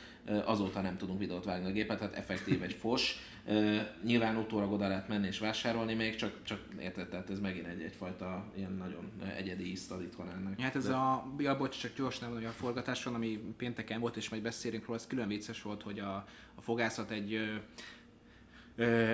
Azóta 0.45 0.81
nem 0.81 0.97
tudunk 0.97 1.19
videót 1.19 1.45
vágni 1.45 1.69
a 1.69 1.73
gépet, 1.73 1.99
tehát 1.99 2.15
effektív 2.15 2.63
egy 2.63 2.73
fos. 2.73 3.17
Nyilván 4.05 4.37
utólag 4.37 4.73
oda 4.73 4.89
lehet 4.89 5.09
menni 5.09 5.27
és 5.27 5.39
vásárolni 5.39 5.95
még, 5.95 6.15
csak, 6.15 6.43
csak 6.43 6.61
érted, 6.81 7.09
tehát 7.09 7.31
ez 7.31 7.41
megint 7.41 7.67
egy, 7.67 7.83
egyfajta 7.83 8.45
ilyen 8.57 8.73
nagyon 8.73 9.13
egyedi 9.37 9.71
ízt 9.71 9.91
ad 9.91 10.03
itthon 10.03 10.31
ennek. 10.31 10.61
Hát 10.61 10.77
ez 10.77 10.87
De... 10.87 10.95
a, 10.95 11.35
ja, 11.39 11.57
bocs, 11.57 11.81
csak 11.81 11.97
gyors 11.97 12.19
nem 12.19 12.33
olyan 12.33 12.53
forgatás 12.53 13.05
van, 13.05 13.15
ami 13.15 13.55
pénteken 13.57 14.01
volt, 14.01 14.17
és 14.17 14.29
majd 14.29 14.43
beszélünk 14.43 14.87
róla, 14.87 14.99
ez 14.99 15.07
külön 15.07 15.29
vicces 15.29 15.63
volt, 15.63 15.83
hogy 15.83 15.99
a, 15.99 16.27
a 16.55 16.61
fogászat 16.61 17.11
egy 17.11 17.41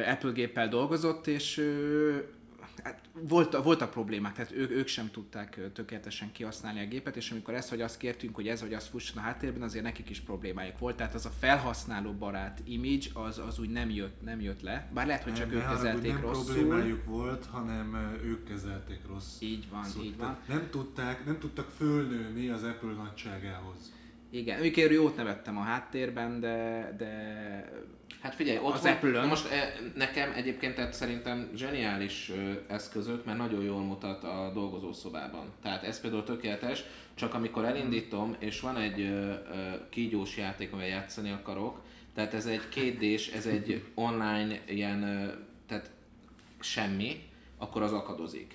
Apple 0.06 0.30
géppel 0.32 0.68
dolgozott, 0.68 1.26
és 1.26 1.60
hát 2.82 3.00
volt, 3.12 3.62
voltak 3.62 3.90
problémák, 3.90 4.34
tehát 4.34 4.52
ők, 4.52 4.70
ők 4.70 4.86
sem 4.86 5.10
tudták 5.10 5.60
tökéletesen 5.72 6.32
kihasználni 6.32 6.80
a 6.80 6.86
gépet, 6.86 7.16
és 7.16 7.30
amikor 7.30 7.54
ezt 7.54 7.70
vagy 7.70 7.80
azt 7.80 7.98
kértünk, 7.98 8.34
hogy 8.34 8.48
ez 8.48 8.60
vagy 8.60 8.74
az 8.74 8.86
fusson 8.86 9.16
a 9.16 9.20
háttérben, 9.20 9.62
azért 9.62 9.84
nekik 9.84 10.10
is 10.10 10.20
problémájuk 10.20 10.78
volt. 10.78 10.96
Tehát 10.96 11.14
az 11.14 11.26
a 11.26 11.30
felhasználó 11.38 12.12
barát 12.12 12.60
image, 12.64 13.06
az, 13.12 13.38
az 13.38 13.58
úgy 13.58 13.70
nem 13.70 13.90
jött, 13.90 14.22
nem 14.24 14.40
jött 14.40 14.62
le. 14.62 14.90
Bár 14.94 15.06
lehet, 15.06 15.22
hogy 15.22 15.34
csak 15.34 15.50
nem, 15.50 15.56
ők 15.56 15.68
kezelték 15.68 16.12
nem 16.12 16.20
rosszul. 16.20 16.54
Nem 16.54 16.64
problémájuk 16.64 17.04
volt, 17.04 17.46
hanem 17.46 18.18
ők 18.24 18.48
kezelték 18.48 19.00
rosszul. 19.06 19.48
Így 19.48 19.68
van, 19.70 19.84
szóval 19.84 20.04
így 20.06 20.16
van. 20.16 20.38
Nem 20.48 20.68
tudták, 20.70 21.24
nem 21.24 21.38
tudtak 21.38 21.70
fölnőni 21.70 22.48
az 22.48 22.62
Apple 22.62 22.92
nagyságához. 22.92 23.92
Igen, 24.30 24.58
amikor 24.58 24.92
jót 24.92 25.16
nevettem 25.16 25.58
a 25.58 25.60
háttérben, 25.60 26.40
de, 26.40 26.94
de 26.98 27.14
Hát 28.20 28.34
figyelj, 28.34 28.58
ott 28.58 28.74
az 28.74 28.82
van, 28.82 28.92
apple 28.92 29.24
most 29.24 29.52
e, 29.52 29.74
nekem 29.94 30.32
egyébként 30.36 30.74
tehát 30.74 30.92
szerintem 30.92 31.50
zseniális 31.54 32.32
eszközök, 32.68 33.24
mert 33.24 33.38
nagyon 33.38 33.62
jól 33.62 33.80
mutat 33.80 34.24
a 34.24 34.50
dolgozószobában. 34.54 35.52
Tehát 35.62 35.82
ez 35.82 36.00
például 36.00 36.24
tökéletes, 36.24 36.84
csak 37.14 37.34
amikor 37.34 37.64
elindítom, 37.64 38.36
és 38.38 38.60
van 38.60 38.76
egy 38.76 39.14
kígyós 39.90 40.36
játék, 40.36 40.72
amivel 40.72 40.90
játszani 40.90 41.30
akarok, 41.30 41.82
tehát 42.14 42.34
ez 42.34 42.46
egy 42.46 42.68
kétdés, 42.68 43.28
ez 43.28 43.46
egy 43.46 43.82
online 43.94 44.60
ilyen, 44.66 45.00
tehát 45.66 45.90
semmi, 46.60 47.22
akkor 47.58 47.82
az 47.82 47.92
akadozik. 47.92 48.54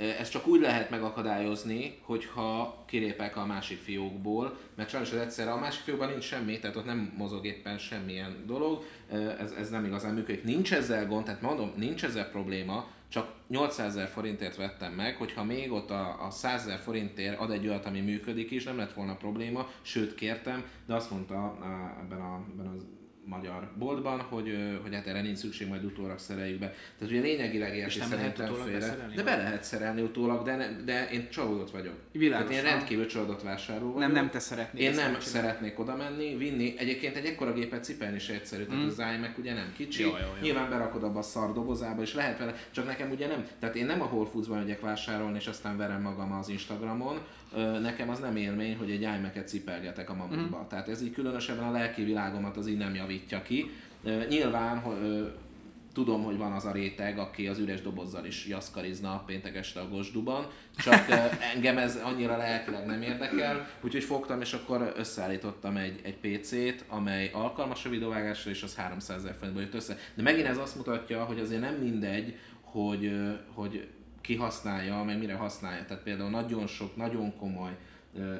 Ezt 0.00 0.30
csak 0.30 0.46
úgy 0.46 0.60
lehet 0.60 0.90
megakadályozni, 0.90 1.98
hogyha 2.02 2.84
kilépek 2.86 3.36
a 3.36 3.46
másik 3.46 3.78
fiókból, 3.78 4.58
mert 4.74 4.88
sajnos 4.88 5.12
az 5.12 5.18
egyszerre 5.18 5.52
a 5.52 5.58
másik 5.58 5.82
fiókban 5.82 6.08
nincs 6.08 6.24
semmi, 6.24 6.58
tehát 6.58 6.76
ott 6.76 6.84
nem 6.84 7.12
mozog 7.16 7.46
éppen 7.46 7.78
semmilyen 7.78 8.44
dolog, 8.46 8.84
ez, 9.38 9.52
ez 9.52 9.70
nem 9.70 9.84
igazán 9.84 10.14
működik. 10.14 10.44
Nincs 10.44 10.72
ezzel 10.72 11.06
gond, 11.06 11.24
tehát 11.24 11.40
mondom, 11.40 11.72
nincs 11.76 12.04
ezzel 12.04 12.30
probléma, 12.30 12.86
csak 13.08 13.32
800 13.48 13.96
ezer 13.96 14.08
forintért 14.08 14.56
vettem 14.56 14.92
meg, 14.92 15.16
hogyha 15.16 15.44
még 15.44 15.72
ott 15.72 15.90
a, 15.90 16.26
a 16.26 16.30
100 16.30 16.62
ezer 16.62 16.78
forintért 16.78 17.38
ad 17.38 17.50
egy 17.50 17.66
olyat, 17.66 17.86
ami 17.86 18.00
működik 18.00 18.50
is, 18.50 18.64
nem 18.64 18.76
lett 18.76 18.92
volna 18.92 19.16
probléma, 19.16 19.68
sőt 19.82 20.14
kértem, 20.14 20.64
de 20.86 20.94
azt 20.94 21.10
mondta 21.10 21.34
a, 21.34 21.56
ebben, 22.00 22.20
a, 22.20 22.44
ebben 22.50 22.66
az 22.66 22.86
magyar 23.24 23.70
boltban, 23.78 24.20
hogy, 24.20 24.78
hogy 24.82 24.94
hát 24.94 25.06
erre 25.06 25.20
nincs 25.20 25.38
szükség, 25.38 25.68
majd 25.68 25.84
utólag 25.84 26.18
szereljük 26.18 26.58
be. 26.58 26.66
Tehát 26.98 27.12
ugye 27.12 27.20
lényegileg 27.20 27.76
érti 27.76 28.00
szerintem 28.00 28.54
félre. 28.54 29.10
De 29.14 29.22
be 29.22 29.36
lehet 29.36 29.62
szerelni 29.62 30.02
utólag, 30.02 30.44
de, 30.44 30.56
ne, 30.56 30.82
de 30.84 31.10
én 31.10 31.28
csalódott 31.30 31.70
vagyok. 31.70 31.94
Világos. 32.12 32.48
Tehát 32.48 32.64
én 32.64 32.70
rendkívül 32.70 33.06
csalódott 33.06 33.42
vásárló 33.42 33.86
vagyok. 33.86 33.98
Nem, 33.98 34.12
nem 34.12 34.30
te 34.30 34.38
szeretnék. 34.38 34.82
Én 34.82 34.94
nem 34.94 35.20
szeretnék 35.20 35.78
oda 35.78 35.96
menni, 35.96 36.36
vinni. 36.36 36.74
Egyébként 36.78 37.16
egy 37.16 37.24
ekkora 37.24 37.52
gépet 37.52 37.84
cipelni 37.84 38.16
is 38.16 38.28
egyszerű, 38.28 38.64
tehát 38.64 38.82
mm. 38.82 38.86
az 38.86 38.98
iMac 38.98 39.38
ugye 39.38 39.54
nem 39.54 39.72
kicsi. 39.76 40.02
Jó, 40.02 40.08
jó, 40.08 40.14
jó. 40.16 40.42
Nyilván 40.42 40.70
berakod 40.70 41.02
abba 41.02 41.18
a 41.18 41.22
szar 41.22 41.52
dobozába, 41.52 42.02
és 42.02 42.14
lehet 42.14 42.38
vele, 42.38 42.54
csak 42.70 42.86
nekem 42.86 43.10
ugye 43.10 43.26
nem. 43.26 43.46
Tehát 43.58 43.76
én 43.76 43.86
nem 43.86 44.02
a 44.02 44.04
Whole 44.04 44.28
Foods-ban 44.28 44.58
megyek 44.58 44.80
vásárolni, 44.80 45.36
és 45.36 45.46
aztán 45.46 45.76
verem 45.76 46.00
magam 46.00 46.32
az 46.32 46.48
Instagramon, 46.48 47.18
nekem 47.80 48.08
az 48.08 48.18
nem 48.18 48.36
élmény, 48.36 48.76
hogy 48.76 48.90
egy 48.90 49.02
iMac-et 49.02 49.48
cipelgetek 49.48 50.10
a 50.10 50.14
mamutba. 50.14 50.62
Mm. 50.64 50.68
Tehát 50.68 50.88
ez 50.88 51.02
így 51.02 51.12
különösebben 51.12 51.64
a 51.64 51.70
lelki 51.70 52.04
világomat 52.04 52.56
az 52.56 52.66
így 52.66 52.76
nem 52.76 52.94
javítja 52.94 53.42
ki. 53.42 53.70
Nyilván 54.28 54.78
hogy, 54.78 55.32
tudom, 55.92 56.22
hogy 56.22 56.36
van 56.36 56.52
az 56.52 56.64
a 56.64 56.72
réteg, 56.72 57.18
aki 57.18 57.46
az 57.46 57.58
üres 57.58 57.82
dobozzal 57.82 58.24
is 58.24 58.46
jaszkarizna 58.46 59.22
péntek 59.26 59.56
este 59.56 59.80
a 59.80 59.88
Gosduban, 59.88 60.46
csak 60.76 61.06
engem 61.54 61.78
ez 61.78 62.00
annyira 62.04 62.36
lelkileg 62.36 62.86
nem 62.86 63.02
érdekel, 63.02 63.68
úgyhogy 63.80 64.04
fogtam, 64.04 64.40
és 64.40 64.52
akkor 64.52 64.92
összeállítottam 64.96 65.76
egy, 65.76 66.00
egy 66.02 66.16
PC-t, 66.16 66.84
amely 66.88 67.30
alkalmas 67.32 67.84
a 67.84 67.88
videóvágásra, 67.88 68.50
és 68.50 68.62
az 68.62 68.76
300 68.76 69.16
ezer 69.16 69.34
forintba 69.38 69.60
jött 69.60 69.74
össze. 69.74 69.96
De 70.14 70.22
megint 70.22 70.46
ez 70.46 70.58
azt 70.58 70.76
mutatja, 70.76 71.24
hogy 71.24 71.38
azért 71.38 71.60
nem 71.60 71.74
mindegy, 71.74 72.38
hogy, 72.60 73.12
hogy 73.54 73.88
kihasználja, 74.20 75.02
meg 75.02 75.18
mire 75.18 75.34
használja. 75.34 75.84
Tehát 75.84 76.02
például 76.02 76.30
nagyon 76.30 76.66
sok, 76.66 76.96
nagyon 76.96 77.36
komoly 77.36 77.76
ö, 78.14 78.34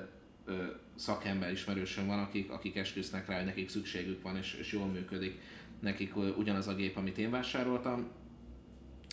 ö, 0.45 0.65
szakember 0.95 1.53
ismerősöm 1.53 2.07
van, 2.07 2.19
akik, 2.19 2.51
akik 2.51 2.77
esküsznek 2.77 3.27
rá, 3.27 3.37
hogy 3.37 3.45
nekik 3.45 3.69
szükségük 3.69 4.23
van, 4.23 4.37
és, 4.37 4.55
és 4.55 4.73
jól 4.73 4.87
működik 4.87 5.41
nekik 5.81 6.17
ugyanaz 6.17 6.69
a 6.69 6.75
gép, 6.75 6.97
amit 6.97 7.19
én 7.19 7.31
vásároltam. 7.31 8.09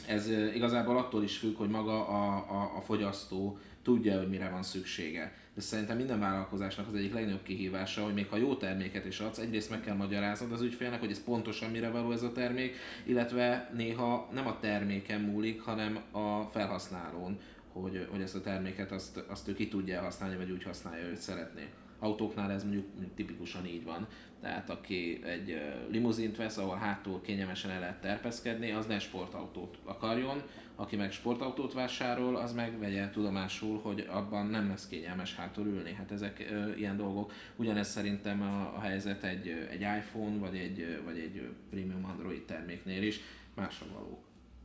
ez 0.07 0.29
igazából 0.29 0.97
attól 0.97 1.23
is 1.23 1.37
függ, 1.37 1.57
hogy 1.57 1.69
maga 1.69 2.07
a, 2.07 2.35
a, 2.35 2.77
a 2.77 2.81
fogyasztó 2.81 3.57
tudja, 3.87 4.17
hogy 4.17 4.29
mire 4.29 4.49
van 4.49 4.63
szüksége. 4.63 5.33
De 5.53 5.61
szerintem 5.61 5.97
minden 5.97 6.19
vállalkozásnak 6.19 6.87
az 6.87 6.93
egyik 6.93 7.13
legnagyobb 7.13 7.43
kihívása, 7.43 8.03
hogy 8.03 8.13
még 8.13 8.27
ha 8.27 8.37
jó 8.37 8.55
terméket 8.55 9.05
is 9.05 9.19
adsz, 9.19 9.37
egyrészt 9.37 9.69
meg 9.69 9.81
kell 9.81 9.95
magyaráznod 9.95 10.51
az 10.51 10.61
ügyfélnek, 10.61 10.99
hogy 10.99 11.11
ez 11.11 11.23
pontosan 11.23 11.71
mire 11.71 11.89
való 11.89 12.11
ez 12.11 12.23
a 12.23 12.31
termék, 12.31 12.75
illetve 13.03 13.71
néha 13.75 14.29
nem 14.33 14.47
a 14.47 14.59
terméken 14.59 15.21
múlik, 15.21 15.61
hanem 15.61 15.99
a 16.11 16.43
felhasználón, 16.51 17.39
hogy, 17.71 18.07
hogy 18.11 18.21
ezt 18.21 18.35
a 18.35 18.41
terméket 18.41 18.91
azt, 18.91 19.17
azt 19.27 19.47
ő 19.47 19.53
ki 19.53 19.67
tudja 19.67 20.01
használni, 20.01 20.35
vagy 20.35 20.51
úgy 20.51 20.63
használja, 20.63 21.07
hogy 21.07 21.17
szeretné. 21.17 21.67
Autóknál 21.99 22.51
ez 22.51 22.63
mondjuk 22.63 22.85
tipikusan 23.15 23.65
így 23.65 23.83
van. 23.83 24.07
Tehát 24.41 24.69
aki 24.69 25.19
egy 25.23 25.61
limuzint 25.89 26.37
vesz, 26.37 26.57
ahol 26.57 26.75
hátul 26.75 27.21
kényelmesen 27.21 27.71
el 27.71 27.79
lehet 27.79 28.01
terpeszkedni, 28.01 28.71
az 28.71 28.85
ne 28.85 28.99
sportautót 28.99 29.77
akarjon, 29.83 30.41
aki 30.79 30.95
meg 30.95 31.11
sportautót 31.11 31.73
vásárol, 31.73 32.35
az 32.35 32.53
meg 32.53 32.79
vegye 32.79 33.09
tudomásul, 33.09 33.79
hogy 33.79 34.07
abban 34.09 34.45
nem 34.45 34.67
lesz 34.67 34.87
kényelmes 34.87 35.35
hátul 35.35 35.65
ülni. 35.65 35.93
Hát 35.93 36.11
ezek 36.11 36.47
ö, 36.51 36.73
ilyen 36.75 36.97
dolgok. 36.97 37.31
Ugyanez 37.55 37.87
szerintem 37.87 38.41
a, 38.41 38.75
a 38.75 38.79
helyzet 38.79 39.23
egy, 39.23 39.47
egy 39.47 39.81
iPhone, 39.81 40.37
vagy 40.37 40.55
egy, 40.55 41.01
vagy 41.05 41.17
egy 41.17 41.49
premium 41.69 42.05
Android 42.05 42.41
terméknél 42.41 43.03
is. 43.03 43.19
Másra 43.53 43.85
való. 43.93 44.23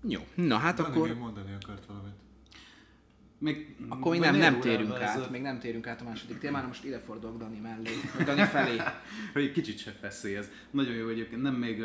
Jó, 0.09 0.21
na 0.35 0.57
hát 0.57 0.77
Dani 0.77 0.89
akkor... 0.89 1.09
még 1.09 1.17
mondani 1.17 1.53
akart 1.63 1.87
valamit. 1.87 2.15
Még, 3.43 3.75
Akkor 3.89 4.11
még 4.13 4.21
nem, 4.21 4.37
nem 4.37 4.61
térünk 4.61 5.01
át, 5.01 5.27
a- 5.27 5.31
még 5.31 5.43
nem 5.43 5.59
térünk 5.59 5.87
át 5.87 6.01
a 6.01 6.05
második 6.05 6.39
témára, 6.39 6.67
most 6.67 6.85
ide 6.85 6.99
fordulok 6.99 7.39
Dani 7.39 7.59
mellé, 7.59 7.91
Dani 8.25 8.43
felé. 8.45 8.77
hogy 9.33 9.43
egy 9.43 9.53
kicsit 9.53 9.79
se 9.79 9.91
feszélyez. 10.01 10.49
Nagyon 10.71 10.95
jó 10.95 11.09
egyébként, 11.09 11.43
nem 11.43 11.55
még 11.55 11.83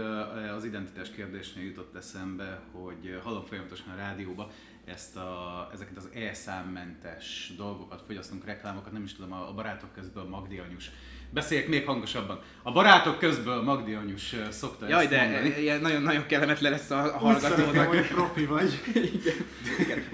az 0.56 0.64
identitás 0.66 1.12
kérdésnél 1.12 1.64
jutott 1.66 1.96
eszembe, 1.96 2.62
hogy 2.72 3.20
hallom 3.24 3.44
folyamatosan 3.46 3.94
a 3.94 3.96
rádióba 3.96 4.52
ezt 4.86 5.16
a, 5.18 5.70
ezeket 5.74 5.98
az 5.98 6.10
elszámmentes 6.14 7.52
dolgokat, 7.58 8.02
fogyasztunk 8.06 8.46
reklámokat, 8.46 8.92
nem 8.92 9.04
is 9.04 9.14
tudom, 9.14 9.32
a, 9.34 9.50
a 9.50 9.54
barátok 9.54 9.94
közből 9.94 10.24
Magdi 10.24 10.58
anyus. 10.58 10.92
Beszéljek 11.30 11.68
még 11.68 11.86
hangosabban. 11.86 12.40
A 12.64 12.72
barátok 12.72 13.20
közből 13.20 13.62
Magdi 13.62 13.94
anyus 13.94 14.36
szokta 14.50 14.88
Jaj, 14.88 15.02
ezt 15.02 15.10
de 15.12 15.22
mondani. 15.22 15.62
ilyen 15.62 15.82
nagyon, 15.82 16.02
nagyon 16.02 16.26
kellemetlen 16.26 16.72
lesz 16.72 16.90
a, 16.90 17.04
Úgy 17.16 17.22
hallgatónak. 17.22 17.88
hogy 17.88 18.08
profi 18.08 18.46
vagy. 18.46 18.80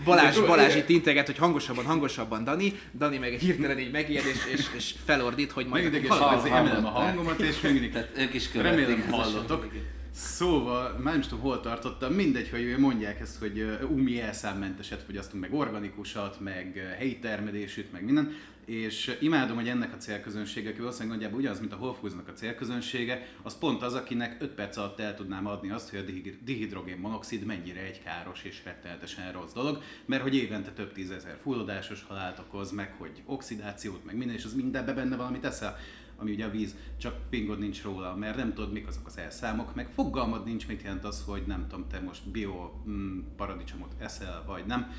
Balázs, 0.03 0.39
Balázs 0.39 0.75
itt 0.75 0.89
integet, 0.89 1.25
hogy 1.25 1.37
hangosabban, 1.37 1.85
hangosabban 1.85 2.43
Dani, 2.43 2.79
Dani 2.97 3.17
meg 3.17 3.31
hirtelen 3.31 3.79
így 3.79 3.91
megijed 3.91 4.25
és, 4.25 4.57
és, 4.57 4.65
és 4.75 4.93
felordít, 5.05 5.51
hogy 5.51 5.65
majd 5.65 6.05
hallgat. 6.07 6.39
ezért 6.39 6.55
emelem 6.55 6.85
a 6.85 6.89
hangomat, 6.89 7.39
és 7.39 7.61
még 7.61 7.71
mindig 7.71 7.91
Tehát 7.91 8.09
ők 8.17 8.33
is 8.33 8.51
követik. 8.51 8.85
Remélem 8.85 9.11
hallotok. 9.11 9.67
Szóval, 10.15 10.99
már 11.03 11.11
nem 11.11 11.19
is 11.19 11.27
tudom 11.27 11.43
hol 11.43 11.59
tartottam, 11.59 12.13
mindegy, 12.13 12.49
hogy 12.49 12.75
mondják 12.77 13.19
ezt, 13.19 13.39
hogy 13.39 13.77
ú, 13.89 13.95
mi 13.95 14.21
elszámmenteset 14.21 15.03
fogyasztunk, 15.05 15.41
meg 15.43 15.53
organikusat, 15.53 16.39
meg 16.39 16.95
helyi 16.97 17.19
termelésűt, 17.19 17.91
meg 17.91 18.03
minden. 18.03 18.35
És 18.65 19.17
imádom, 19.21 19.55
hogy 19.55 19.67
ennek 19.67 19.93
a 19.93 19.97
célközönsége, 19.97 20.69
aki 20.69 20.79
valószínűleg 20.79 21.13
nagyjából 21.13 21.39
ugyanaz, 21.39 21.59
mint 21.59 21.73
a 21.73 21.75
Whole 21.75 22.13
a 22.27 22.31
célközönsége, 22.31 23.27
az 23.41 23.57
pont 23.57 23.81
az, 23.81 23.93
akinek 23.93 24.41
5 24.41 24.49
perc 24.49 24.77
alatt 24.77 24.99
el 24.99 25.15
tudnám 25.15 25.47
adni 25.47 25.69
azt, 25.69 25.89
hogy 25.89 25.99
a 25.99 26.03
dihid- 26.03 26.43
dihidrogén 26.43 26.97
monoxid 26.97 27.45
mennyire 27.45 27.79
egy 27.79 28.03
káros 28.03 28.43
és 28.43 28.61
rettenetesen 28.65 29.31
rossz 29.31 29.53
dolog, 29.53 29.81
mert 30.05 30.21
hogy 30.21 30.35
évente 30.35 30.71
több 30.71 30.91
tízezer 30.91 31.37
fulladásos 31.41 32.03
halált 32.07 32.39
okoz, 32.39 32.71
meg 32.71 32.93
hogy 32.97 33.21
oxidációt, 33.25 34.05
meg 34.05 34.15
minden, 34.15 34.35
és 34.35 34.45
az 34.45 34.53
mindenbe 34.53 34.93
benne 34.93 35.15
valamit 35.15 35.45
eszel 35.45 35.77
ami 36.17 36.31
ugye 36.31 36.45
a 36.45 36.49
víz, 36.49 36.75
csak 36.97 37.29
pingod 37.29 37.59
nincs 37.59 37.83
róla, 37.83 38.15
mert 38.15 38.35
nem 38.35 38.53
tudod, 38.53 38.71
mik 38.71 38.87
azok 38.87 39.07
az 39.07 39.17
elszámok, 39.17 39.75
meg 39.75 39.89
fogalmad 39.93 40.45
nincs, 40.45 40.67
mit 40.67 40.81
jelent 40.81 41.03
az, 41.03 41.23
hogy 41.27 41.43
nem 41.47 41.67
tudom, 41.67 41.87
te 41.87 41.99
most 41.99 42.29
bio 42.29 42.71
mm, 42.87 43.19
paradicsomot 43.35 43.93
eszel, 43.99 44.43
vagy 44.47 44.65
nem. 44.65 44.91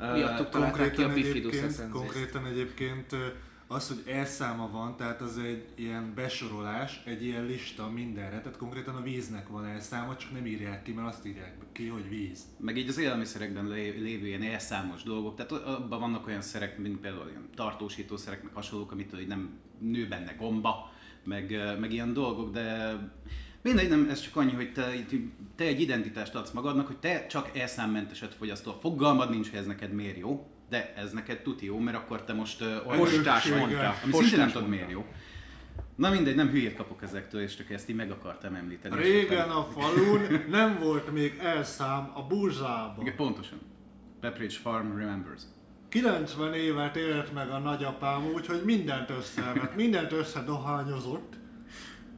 Miattuk 0.00 0.48
találták 0.48 0.92
ki 0.92 1.02
a 1.02 1.12
bifidus 1.12 1.56
egyébként, 1.56 1.90
konkrétan 1.90 2.46
egyébként 2.46 3.16
az, 3.66 3.88
hogy 3.88 4.02
elszáma 4.14 4.70
van, 4.70 4.96
tehát 4.96 5.20
az 5.20 5.38
egy 5.38 5.64
ilyen 5.74 6.12
besorolás, 6.14 7.02
egy 7.04 7.24
ilyen 7.24 7.44
lista 7.44 7.90
mindenre, 7.90 8.40
tehát 8.40 8.56
konkrétan 8.58 8.94
a 8.94 9.02
víznek 9.02 9.48
van 9.48 9.66
elszáma, 9.66 10.16
csak 10.16 10.32
nem 10.32 10.46
írják 10.46 10.82
ki, 10.82 10.92
mert 10.92 11.08
azt 11.08 11.26
írják 11.26 11.54
ki, 11.72 11.86
hogy 11.86 12.08
víz. 12.08 12.44
Meg 12.58 12.76
így 12.76 12.88
az 12.88 12.98
élelmiszerekben 12.98 13.68
lé- 13.68 13.98
lévő 13.98 14.26
ilyen 14.26 14.42
elszámos 14.42 15.02
dolgok, 15.02 15.36
tehát 15.36 15.52
abban 15.52 16.00
vannak 16.00 16.26
olyan 16.26 16.42
szerek, 16.42 16.78
mint 16.78 17.00
például 17.00 17.28
ilyen 17.28 17.48
tartósítószerek, 17.54 18.42
meg 18.42 18.54
hasonlók, 18.54 18.92
amit 18.92 19.10
hogy 19.10 19.26
nem 19.26 19.58
nő 19.78 20.08
benne 20.08 20.32
gomba, 20.32 20.92
meg, 21.24 21.76
meg 21.80 21.92
ilyen 21.92 22.12
dolgok, 22.12 22.50
de 22.52 22.96
mindegy, 23.62 23.88
nem, 23.88 24.08
ez 24.10 24.20
csak 24.20 24.36
annyi, 24.36 24.52
hogy 24.52 24.72
te, 24.72 24.92
te 25.56 25.64
egy 25.64 25.80
identitást 25.80 26.34
adsz 26.34 26.50
magadnak, 26.50 26.86
hogy 26.86 26.98
te 26.98 27.26
csak 27.26 27.58
elszámmenteset 27.58 28.34
fogyasztol. 28.34 28.78
Fogalmad 28.80 29.30
nincs, 29.30 29.50
hogy 29.50 29.58
ez 29.58 29.66
neked 29.66 29.92
miért 29.92 30.18
jó, 30.18 30.50
de 30.68 30.94
ez 30.96 31.12
neked 31.12 31.42
tuti 31.42 31.64
jó, 31.64 31.78
mert 31.78 31.96
akkor 31.96 32.24
te 32.24 32.32
most 32.32 32.60
uh, 32.60 32.96
Postás 32.96 33.48
mondta. 33.48 33.94
Ami 34.04 34.12
szintén 34.12 34.38
nem 34.38 34.50
tudod 34.50 34.68
miért 34.68 34.90
jó. 34.90 35.04
Na 35.96 36.10
mindegy, 36.10 36.34
nem 36.34 36.48
hülyét 36.48 36.76
kapok 36.76 37.02
ezektől, 37.02 37.40
és 37.40 37.56
csak 37.56 37.70
ezt 37.70 37.88
így 37.88 37.96
meg 37.96 38.10
akartam 38.10 38.54
említeni. 38.54 39.02
Régen 39.02 39.48
a 39.50 39.64
falun 39.64 40.44
nem 40.48 40.78
volt 40.78 41.12
még 41.12 41.38
elszám 41.42 42.10
a 42.14 42.22
búzsában. 42.22 43.00
Igen, 43.00 43.16
pontosan. 43.16 43.58
Pepperidge 44.20 44.56
Farm 44.62 44.96
remembers. 44.96 45.42
90 45.88 46.54
évet 46.54 46.96
élt 46.96 47.32
meg 47.32 47.50
a 47.50 47.58
nagyapám 47.58 48.24
úgy, 48.34 48.46
hogy 48.46 48.62
mindent 48.64 49.10
összevett, 49.10 49.76
mindent 49.76 50.12
összedohányozott, 50.12 51.34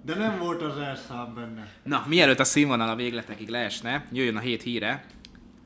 de 0.05 0.15
nem 0.15 0.39
volt 0.39 0.63
az 0.63 0.79
elszám 0.79 1.35
benne. 1.35 1.69
Na, 1.83 2.05
mielőtt 2.09 2.39
a 2.39 2.45
színvonal 2.45 2.89
a 2.89 2.97
végletekig 2.97 3.49
leesne, 3.49 4.07
jöjjön 4.13 4.37
a 4.37 4.41
hét 4.41 4.63
híre. 4.63 5.05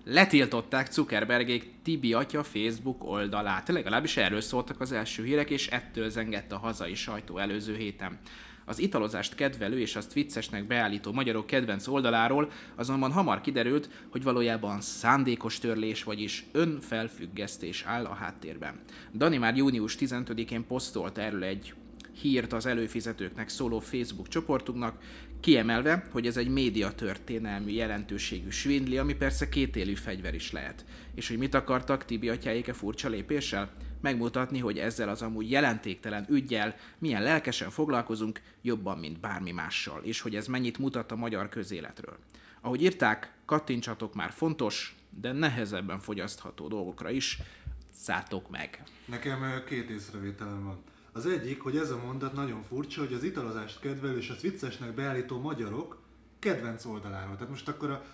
Letiltották 0.05 0.92
Zuckerbergék 0.92 1.70
Tibi 1.83 2.12
atya 2.12 2.42
Facebook 2.42 3.05
oldalát. 3.05 3.68
Legalábbis 3.68 4.16
erről 4.16 4.40
szóltak 4.40 4.81
az 4.81 4.92
első 4.92 5.25
hírek, 5.25 5.51
és 5.51 5.66
ettől 5.66 6.09
zengett 6.09 6.53
a 6.53 6.59
hazai 6.59 6.94
sajtó 6.94 7.38
előző 7.38 7.77
héten. 7.77 8.18
Az 8.64 8.79
italozást 8.79 9.35
kedvelő 9.35 9.81
és 9.81 9.96
azt 9.96 10.12
viccesnek 10.12 10.66
beállító 10.66 11.12
magyarok 11.12 11.46
kedvenc 11.46 11.87
oldaláról 11.87 12.51
azonban 12.75 13.12
hamar 13.12 13.40
kiderült, 13.40 13.88
hogy 14.11 14.22
valójában 14.22 14.81
szándékos 14.81 15.59
törlés, 15.59 16.03
vagyis 16.03 16.44
önfelfüggesztés 16.53 17.85
áll 17.87 18.05
a 18.05 18.14
háttérben. 18.14 18.81
Dani 19.14 19.37
már 19.37 19.57
június 19.57 19.96
15-én 20.01 20.66
posztolt 20.66 21.18
erről 21.18 21.42
egy 21.42 21.75
hírt 22.21 22.53
az 22.53 22.67
előfizetőknek 22.67 23.49
szóló 23.49 23.79
Facebook 23.79 24.29
csoportunknak, 24.29 25.03
kiemelve, 25.41 26.07
hogy 26.11 26.27
ez 26.27 26.37
egy 26.37 26.49
médiatörténelmű 26.49 27.71
jelentőségű 27.71 28.51
svindli, 28.51 28.99
ami 28.99 29.15
persze 29.15 29.49
kétélű 29.49 29.95
fegyver 29.95 30.35
is 30.35 30.53
lehet. 30.53 30.85
És 31.15 31.29
hogy 31.29 31.39
mit 31.39 31.55
akartak 31.55 32.05
Tibi 32.05 32.29
atyáik 32.29 32.69
e 32.69 32.73
furcsa 32.73 33.09
lépéssel? 33.09 33.71
Megmutatni, 34.01 34.59
hogy 34.59 34.79
ezzel 34.79 35.09
az 35.09 35.23
amúgy 35.23 35.51
jelentéktelen 35.51 36.27
ügyjel 36.29 36.75
milyen 36.99 37.23
lelkesen 37.23 37.71
foglalkozunk, 37.71 38.41
jobban, 38.63 38.99
mint 38.99 39.21
bármi 39.21 39.53
mással, 39.53 40.03
és 40.03 40.21
hogy 40.21 40.35
ez 40.35 40.47
mennyit 40.47 40.79
mutat 40.79 41.13
a 41.13 41.17
magyar 41.17 41.49
közéletről. 41.49 42.19
Ahogy 42.61 42.83
írták, 42.83 43.33
kattintsatok 43.45 44.15
már 44.15 44.31
fontos, 44.31 44.97
de 45.21 45.33
nehezebben 45.33 46.01
fogyasztható 46.01 46.69
dolgokra 46.69 47.11
is, 47.11 47.39
szálltok 47.93 48.51
meg. 48.51 48.83
Nekem 49.05 49.63
két 49.69 49.91
észrevételem 49.91 50.65
van. 50.65 50.83
Az 51.17 51.27
egyik, 51.27 51.61
hogy 51.61 51.77
ez 51.77 51.91
a 51.91 52.01
mondat 52.07 52.33
nagyon 52.33 52.63
furcsa, 52.63 53.01
hogy 53.01 53.13
az 53.13 53.23
italozást 53.23 53.81
kedvelő 53.81 54.17
és 54.17 54.31
az 54.31 54.41
viccesnek 54.41 54.95
beállító 54.95 55.41
magyarok 55.41 55.99
kedvenc 56.39 56.85
oldaláról. 56.85 57.35
Tehát 57.35 57.49
most 57.51 57.69
akkor 57.69 57.91
a, 57.91 58.05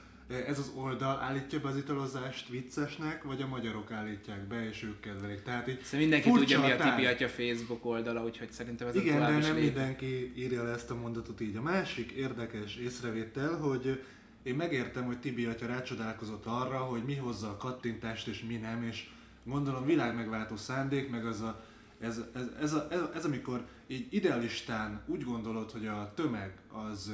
ez 0.48 0.58
az 0.58 0.72
oldal 0.74 1.20
állítja 1.20 1.60
be 1.60 1.68
az 1.68 1.76
italozást 1.76 2.48
viccesnek, 2.48 3.22
vagy 3.22 3.42
a 3.42 3.46
magyarok 3.46 3.90
állítják 3.90 4.40
be, 4.46 4.68
és 4.68 4.82
ők 4.82 5.00
kedvelik. 5.00 5.42
Tehát 5.42 5.68
így 5.68 5.80
Szóval 5.82 6.00
mindenki 6.00 6.30
tudja, 6.30 6.60
mi 6.60 6.70
a 6.70 6.76
Tibi 6.76 7.06
atya 7.06 7.28
Facebook 7.28 7.84
oldala, 7.84 8.24
úgyhogy 8.24 8.50
szerintem 8.50 8.88
ez 8.88 8.94
Igen, 8.94 9.22
a 9.22 9.26
de 9.26 9.38
nem 9.38 9.54
lép. 9.54 9.64
mindenki 9.64 10.32
írja 10.36 10.62
le 10.62 10.70
ezt 10.70 10.90
a 10.90 10.94
mondatot 10.94 11.40
így. 11.40 11.56
A 11.56 11.62
másik 11.62 12.10
érdekes 12.10 12.76
észrevétel, 12.76 13.56
hogy 13.56 14.02
én 14.42 14.54
megértem, 14.54 15.04
hogy 15.04 15.18
Tibi 15.18 15.44
atya 15.44 15.66
rácsodálkozott 15.66 16.46
arra, 16.46 16.78
hogy 16.78 17.02
mi 17.04 17.16
hozza 17.16 17.48
a 17.48 17.56
kattintást 17.56 18.26
és 18.26 18.44
mi 18.48 18.56
nem, 18.56 18.82
és 18.82 19.08
gondolom 19.44 19.84
világmegváltó 19.84 20.56
szándék, 20.56 21.10
meg 21.10 21.26
az 21.26 21.40
a, 21.40 21.64
ez, 22.02 22.20
ez, 22.34 22.46
ez, 22.60 22.72
a, 22.72 22.86
ez, 22.90 23.00
ez, 23.14 23.24
amikor 23.24 23.66
így 23.86 24.06
idealistán 24.10 25.02
úgy 25.06 25.24
gondolod, 25.24 25.70
hogy 25.70 25.86
a 25.86 26.12
tömeg 26.14 26.58
az 26.72 27.12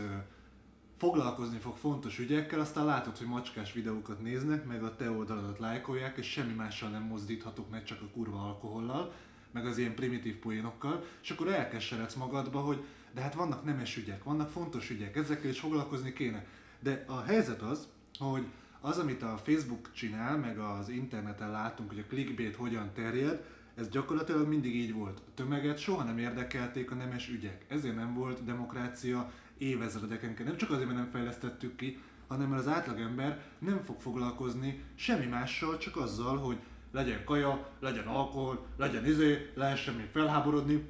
foglalkozni 0.97 1.59
fog 1.59 1.77
fontos 1.77 2.19
ügyekkel, 2.19 2.61
aztán 2.61 2.85
látod, 2.85 3.17
hogy 3.17 3.27
macskás 3.27 3.73
videókat 3.73 4.23
néznek, 4.23 4.65
meg 4.65 4.83
a 4.83 4.97
te 4.97 5.11
oldaladat 5.11 5.59
lájkolják, 5.59 6.17
és 6.17 6.27
semmi 6.27 6.53
mással 6.53 6.91
nem 6.91 7.03
mozdíthatok 7.03 7.71
meg, 7.71 7.85
csak 7.85 8.03
a 8.03 8.11
kurva 8.13 8.45
alkohollal, 8.45 9.13
meg 9.51 9.67
az 9.67 9.79
ilyen 9.79 9.95
primitív 9.95 10.37
poénokkal, 10.37 11.05
és 11.23 11.31
akkor 11.31 11.49
elkeseredsz 11.49 12.15
magadba, 12.15 12.61
hogy 12.61 12.85
de 13.15 13.21
hát 13.21 13.35
vannak 13.35 13.65
nemes 13.65 13.97
ügyek, 13.97 14.25
vannak 14.25 14.51
fontos 14.51 14.91
ügyek, 14.91 15.17
ezekkel 15.17 15.51
is 15.51 15.61
foglalkozni 15.61 16.13
kéne. 16.13 16.45
De 16.81 17.05
a 17.07 17.21
helyzet 17.21 17.63
az, 17.63 17.89
hogy 18.19 18.47
az, 18.81 18.99
amit 18.99 19.23
a 19.23 19.41
Facebook 19.45 19.93
csinál, 19.93 20.37
meg 20.37 20.59
az 20.59 20.89
interneten 20.89 21.51
látunk, 21.51 21.89
hogy 21.89 21.99
a 21.99 22.09
clickbait 22.09 22.57
hogyan 22.57 22.91
terjed, 22.95 23.45
ez 23.79 23.89
gyakorlatilag 23.89 24.49
mindig 24.49 24.75
így 24.75 24.93
volt. 24.93 25.19
A 25.19 25.35
tömeget 25.35 25.79
soha 25.79 26.03
nem 26.03 26.19
érdekelték 26.19 26.91
a 26.91 26.95
nemes 26.95 27.29
ügyek. 27.29 27.65
Ezért 27.69 27.95
nem 27.95 28.15
volt 28.15 28.45
demokrácia 28.45 29.33
évezredeken. 29.59 30.45
Nem 30.45 30.57
csak 30.57 30.71
azért, 30.71 30.87
mert 30.87 30.99
nem 30.99 31.11
fejlesztettük 31.11 31.77
ki, 31.77 31.99
hanem 32.29 32.49
mert 32.49 32.61
az 32.61 32.73
átlagember 32.73 33.43
nem 33.59 33.83
fog 33.85 34.01
foglalkozni 34.01 34.83
semmi 34.95 35.27
mással, 35.27 35.79
csak 35.79 35.97
azzal, 35.97 36.37
hogy 36.37 36.59
legyen 36.93 37.25
kaja, 37.25 37.69
legyen 37.81 38.07
alkohol, 38.07 38.67
legyen 38.77 39.07
izé, 39.07 39.51
lehessen 39.55 39.95
még 39.95 40.07
felháborodni. 40.13 40.85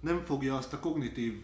Nem 0.00 0.24
fogja 0.24 0.56
azt 0.56 0.72
a 0.72 0.78
kognitív 0.78 1.42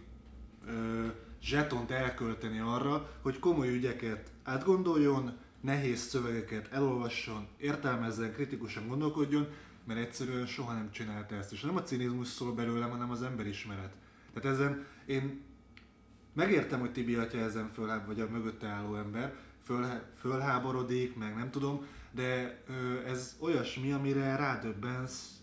ö, 0.67 1.07
zsetont 1.43 1.91
elkölteni 1.91 2.59
arra, 2.59 3.11
hogy 3.23 3.39
komoly 3.39 3.69
ügyeket 3.69 4.33
átgondoljon, 4.43 5.37
nehéz 5.61 6.01
szövegeket 6.01 6.73
elolvasson, 6.73 7.47
értelmezzen, 7.59 8.33
kritikusan 8.33 8.89
gondolkodjon, 8.89 9.49
mert 9.91 10.03
egyszerűen 10.03 10.47
soha 10.47 10.73
nem 10.73 10.91
csinálta 10.91 11.35
ezt. 11.35 11.53
És 11.53 11.61
nem 11.61 11.77
a 11.77 11.83
cinizmus 11.83 12.29
szól 12.29 12.55
belőlem, 12.55 12.91
hanem 12.91 13.11
az 13.11 13.23
emberismeret. 13.23 13.93
Tehát 14.33 14.59
ezen 14.59 14.87
én 15.07 15.43
megértem, 16.33 16.81
hogy 16.81 16.93
Tibi 16.93 17.15
atya 17.15 17.39
ezen 17.39 17.69
fölháb, 17.73 18.07
vagy 18.07 18.21
a 18.21 18.29
mögötte 18.29 18.67
álló 18.67 18.97
ember 18.97 19.35
föl, 19.65 19.87
fölháborodik, 20.19 21.17
meg 21.17 21.37
nem 21.37 21.51
tudom, 21.51 21.87
de 22.11 22.61
ö, 22.69 23.07
ez 23.07 23.37
olyasmi, 23.41 23.93
amire 23.93 24.37
rádöbbensz 24.37 25.41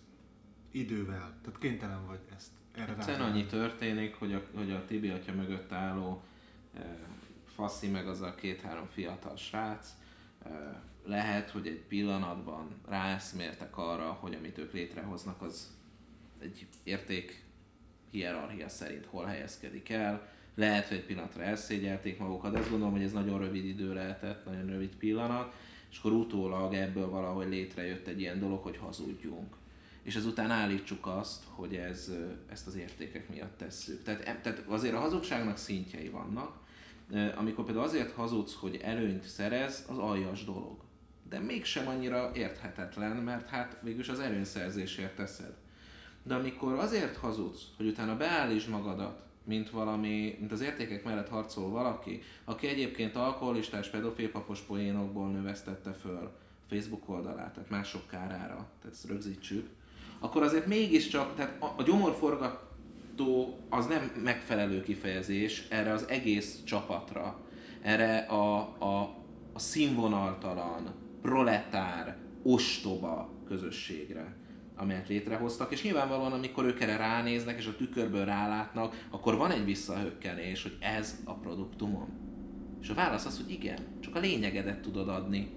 idővel. 0.71 1.33
Tehát 1.43 1.59
kénytelen 1.59 2.05
vagy 2.05 2.19
ezt 2.35 2.49
erre 2.71 2.91
Egyszerűen 2.91 3.29
annyi 3.29 3.45
történik, 3.45 4.15
hogy 4.15 4.33
a, 4.33 4.41
hogy 4.55 4.71
a 4.71 4.85
Tibi 4.85 5.09
atya 5.09 5.33
mögött 5.33 5.71
álló 5.71 6.23
e, 6.73 6.97
faszi 7.55 7.87
meg 7.87 8.07
az 8.07 8.21
a 8.21 8.35
két-három 8.35 8.87
fiatal 8.87 9.35
srác, 9.35 9.87
e, 10.43 10.81
lehet, 11.07 11.49
hogy 11.49 11.67
egy 11.67 11.81
pillanatban 11.87 12.81
ráeszmértek 12.87 13.77
arra, 13.77 14.11
hogy 14.11 14.33
amit 14.33 14.57
ők 14.57 14.73
létrehoznak, 14.73 15.41
az 15.41 15.75
egy 16.39 16.67
érték 16.83 17.45
hierarchia 18.11 18.69
szerint 18.69 19.05
hol 19.05 19.25
helyezkedik 19.25 19.89
el. 19.89 20.29
Lehet, 20.55 20.87
hogy 20.87 20.97
egy 20.97 21.05
pillanatra 21.05 21.43
elszégyelték 21.43 22.17
magukat, 22.17 22.51
de 22.51 22.59
azt 22.59 22.69
gondolom, 22.69 22.93
hogy 22.93 23.03
ez 23.03 23.11
nagyon 23.11 23.39
rövid 23.39 23.65
idő 23.65 23.93
lehetett, 23.93 24.45
nagyon 24.45 24.65
rövid 24.65 24.95
pillanat, 24.95 25.53
és 25.91 25.99
akkor 25.99 26.11
utólag 26.11 26.73
ebből 26.73 27.09
valahogy 27.09 27.49
létrejött 27.49 28.07
egy 28.07 28.19
ilyen 28.19 28.39
dolog, 28.39 28.63
hogy 28.63 28.77
hazudjunk. 28.77 29.55
És 30.03 30.15
ezután 30.15 30.51
állítsuk 30.51 31.07
azt, 31.07 31.43
hogy 31.49 31.75
ez, 31.75 32.11
ezt 32.49 32.67
az 32.67 32.75
értékek 32.75 33.29
miatt 33.29 33.57
tesszük. 33.57 34.03
Tehát, 34.03 34.41
tehát 34.41 34.63
azért 34.67 34.93
a 34.93 34.99
hazugságnak 34.99 35.57
szintjei 35.57 36.09
vannak, 36.09 36.57
amikor 37.35 37.65
például 37.65 37.85
azért 37.85 38.11
hazudsz, 38.11 38.53
hogy 38.53 38.79
előnyt 38.83 39.23
szerez, 39.23 39.85
az 39.89 39.97
aljas 39.97 40.45
dolog 40.45 40.86
de 41.29 41.39
mégsem 41.39 41.87
annyira 41.87 42.31
érthetetlen, 42.33 43.15
mert 43.15 43.47
hát 43.47 43.77
végülis 43.81 44.09
az 44.09 44.19
erőnszerzésért 44.19 45.15
teszed. 45.15 45.53
De 46.23 46.35
amikor 46.35 46.73
azért 46.73 47.17
hazudsz, 47.17 47.61
hogy 47.77 47.87
utána 47.87 48.17
beállítsd 48.17 48.69
magadat, 48.69 49.21
mint 49.43 49.69
valami, 49.69 50.35
mint 50.39 50.51
az 50.51 50.61
értékek 50.61 51.03
mellett 51.03 51.29
harcol 51.29 51.69
valaki, 51.69 52.21
aki 52.45 52.67
egyébként 52.67 53.15
alkoholistás, 53.15 53.89
pedofilpapos 53.89 54.59
poénokból 54.59 55.29
növesztette 55.29 55.91
föl 55.91 56.31
Facebook 56.69 57.09
oldalát, 57.09 57.53
tehát 57.53 57.69
mások 57.69 58.07
kárára, 58.09 58.67
tehát 58.81 58.91
ezt 58.91 59.07
rögzítsük, 59.07 59.69
akkor 60.19 60.43
azért 60.43 60.65
mégiscsak, 60.65 61.35
tehát 61.35 61.61
a, 61.61 61.73
a 61.77 61.83
gyomorforgató 61.83 63.59
az 63.69 63.85
nem 63.85 64.11
megfelelő 64.23 64.81
kifejezés 64.81 65.67
erre 65.69 65.91
az 65.91 66.07
egész 66.07 66.61
csapatra, 66.63 67.39
erre 67.81 68.17
a, 68.17 68.57
a, 68.79 69.01
a 69.53 69.59
színvonaltalan, 69.59 70.93
proletár, 71.27 72.17
ostoba 72.43 73.29
közösségre, 73.47 74.35
amelyet 74.75 75.07
létrehoztak, 75.07 75.71
és 75.71 75.83
nyilvánvalóan, 75.83 76.31
amikor 76.31 76.65
ők 76.65 76.81
erre 76.81 76.97
ránéznek, 76.97 77.57
és 77.57 77.67
a 77.67 77.75
tükörből 77.75 78.25
rálátnak, 78.25 79.05
akkor 79.11 79.37
van 79.37 79.51
egy 79.51 79.65
visszahökkenés, 79.65 80.63
hogy 80.63 80.77
ez 80.79 81.15
a 81.25 81.33
produktumom. 81.33 82.09
És 82.81 82.89
a 82.89 82.93
válasz 82.93 83.25
az, 83.25 83.37
hogy 83.37 83.51
igen, 83.51 83.77
csak 83.99 84.15
a 84.15 84.19
lényegedet 84.19 84.81
tudod 84.81 85.09
adni. 85.09 85.49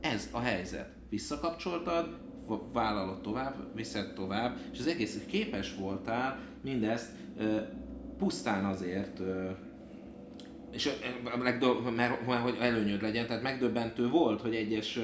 Ez 0.00 0.28
a 0.32 0.40
helyzet. 0.40 0.94
Visszakapcsoltad, 1.08 2.18
vállalod 2.72 3.20
tovább, 3.20 3.74
viszed 3.74 4.12
tovább, 4.12 4.56
és 4.72 4.78
az 4.78 4.86
egész 4.86 5.24
képes 5.26 5.74
voltál 5.74 6.38
mindezt 6.62 7.10
pusztán 8.18 8.64
azért 8.64 9.20
és 10.78 10.90
mert, 11.44 11.96
mert, 11.96 12.42
hogy 12.42 12.56
előnyöd 12.60 13.02
legyen, 13.02 13.26
tehát 13.26 13.42
megdöbbentő 13.42 14.08
volt, 14.08 14.40
hogy 14.40 14.54
egyes 14.54 14.98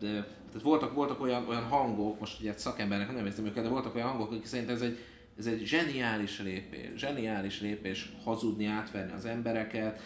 de, 0.00 0.08
tehát 0.48 0.62
voltak, 0.62 0.94
voltak 0.94 1.20
olyan, 1.20 1.48
olyan 1.48 1.62
hangok, 1.62 2.20
most 2.20 2.40
ugye 2.40 2.52
szakembernek 2.56 3.06
nem 3.06 3.16
neveztem 3.16 3.44
őket, 3.46 3.62
de 3.62 3.68
voltak 3.68 3.94
olyan 3.94 4.08
hangok, 4.08 4.30
akik 4.30 4.44
szerint 4.44 4.70
ez 4.70 4.80
egy, 4.80 4.98
ez 5.38 5.46
egy 5.46 5.62
zseniális 5.64 6.40
lépés, 6.40 6.88
zseniális 6.96 7.60
lépés 7.60 8.12
hazudni, 8.24 8.66
átverni 8.66 9.12
az 9.12 9.24
embereket, 9.24 10.00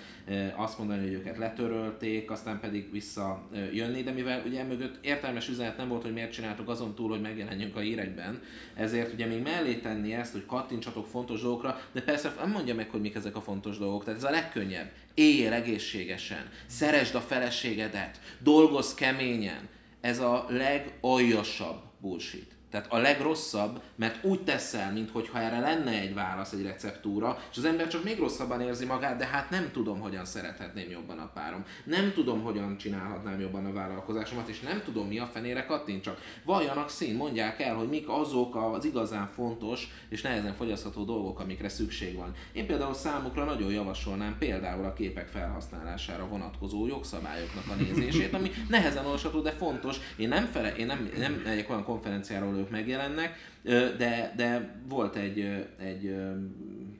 azt 0.56 0.78
mondani, 0.78 1.02
hogy 1.02 1.12
őket 1.12 1.38
letörölték, 1.38 2.30
aztán 2.30 2.60
pedig 2.60 2.90
visszajönni, 2.90 4.02
de 4.02 4.10
mivel 4.10 4.42
ugye 4.46 4.62
mögött 4.62 5.04
értelmes 5.04 5.48
üzenet 5.48 5.76
nem 5.76 5.88
volt, 5.88 6.02
hogy 6.02 6.12
miért 6.12 6.32
csináltuk 6.32 6.68
azon 6.68 6.94
túl, 6.94 7.08
hogy 7.08 7.20
megjelenjünk 7.20 7.76
a 7.76 7.80
hírekben, 7.80 8.42
ezért 8.74 9.12
ugye 9.12 9.26
még 9.26 9.42
mellé 9.42 9.74
tenni 9.74 10.14
ezt, 10.14 10.32
hogy 10.32 10.46
kattintsatok 10.46 11.06
fontos 11.06 11.40
dolgokra, 11.40 11.80
de 11.92 12.02
persze 12.02 12.34
nem 12.38 12.50
mondja 12.50 12.74
meg, 12.74 12.90
hogy 12.90 13.00
mik 13.00 13.14
ezek 13.14 13.36
a 13.36 13.40
fontos 13.40 13.78
dolgok, 13.78 14.04
tehát 14.04 14.18
ez 14.18 14.28
a 14.28 14.30
legkönnyebb. 14.30 14.90
Éljél 15.14 15.52
egészségesen, 15.52 16.50
szeresd 16.66 17.14
a 17.14 17.20
feleségedet, 17.20 18.20
dolgozz 18.38 18.94
keményen, 18.94 19.68
ez 20.00 20.18
a 20.18 20.46
legaljasabb 20.48 21.82
bullshit. 22.00 22.51
Tehát 22.72 22.92
a 22.92 22.98
legrosszabb, 22.98 23.82
mert 23.96 24.24
úgy 24.24 24.40
teszel, 24.40 24.92
mintha 24.92 25.40
erre 25.40 25.60
lenne 25.60 25.90
egy 25.90 26.14
válasz, 26.14 26.52
egy 26.52 26.62
receptúra, 26.62 27.38
és 27.50 27.56
az 27.56 27.64
ember 27.64 27.88
csak 27.88 28.04
még 28.04 28.18
rosszabban 28.18 28.60
érzi 28.60 28.84
magát, 28.84 29.16
de 29.16 29.26
hát 29.26 29.50
nem 29.50 29.70
tudom, 29.72 30.00
hogyan 30.00 30.24
szerethetném 30.24 30.90
jobban 30.90 31.18
a 31.18 31.30
párom. 31.34 31.64
Nem 31.84 32.12
tudom, 32.12 32.42
hogyan 32.42 32.76
csinálhatnám 32.76 33.40
jobban 33.40 33.64
a 33.64 33.72
vállalkozásomat, 33.72 34.48
és 34.48 34.60
nem 34.60 34.82
tudom, 34.84 35.06
mi 35.06 35.18
a 35.18 35.26
fenére 35.26 35.64
kattintsak. 35.64 36.20
Valljanak 36.44 36.88
szín, 36.88 37.16
mondják 37.16 37.60
el, 37.60 37.74
hogy 37.74 37.88
mik 37.88 38.08
azok 38.08 38.56
az 38.56 38.84
igazán 38.84 39.30
fontos 39.34 39.88
és 40.08 40.22
nehezen 40.22 40.54
fogyasztható 40.54 41.04
dolgok, 41.04 41.40
amikre 41.40 41.68
szükség 41.68 42.16
van. 42.16 42.34
Én 42.52 42.66
például 42.66 42.94
számukra 42.94 43.44
nagyon 43.44 43.72
javasolnám 43.72 44.36
például 44.38 44.84
a 44.84 44.92
képek 44.92 45.26
felhasználására 45.28 46.26
vonatkozó 46.26 46.86
jogszabályoknak 46.86 47.64
a 47.68 47.74
nézését, 47.74 48.34
ami 48.34 48.50
nehezen 48.68 49.04
olvasható, 49.04 49.40
de 49.40 49.50
fontos. 49.50 49.96
Én 50.16 50.28
nem, 50.28 50.44
fele, 50.44 50.76
én 50.76 50.86
nem, 50.86 51.10
nem 51.18 51.32
megyek 51.44 51.70
olyan 51.70 51.84
konferenciáról, 51.84 52.61
ők 52.62 52.70
megjelennek, 52.70 53.50
de, 53.98 54.32
de 54.36 54.80
volt 54.88 55.16
egy, 55.16 55.66
egy 55.78 56.16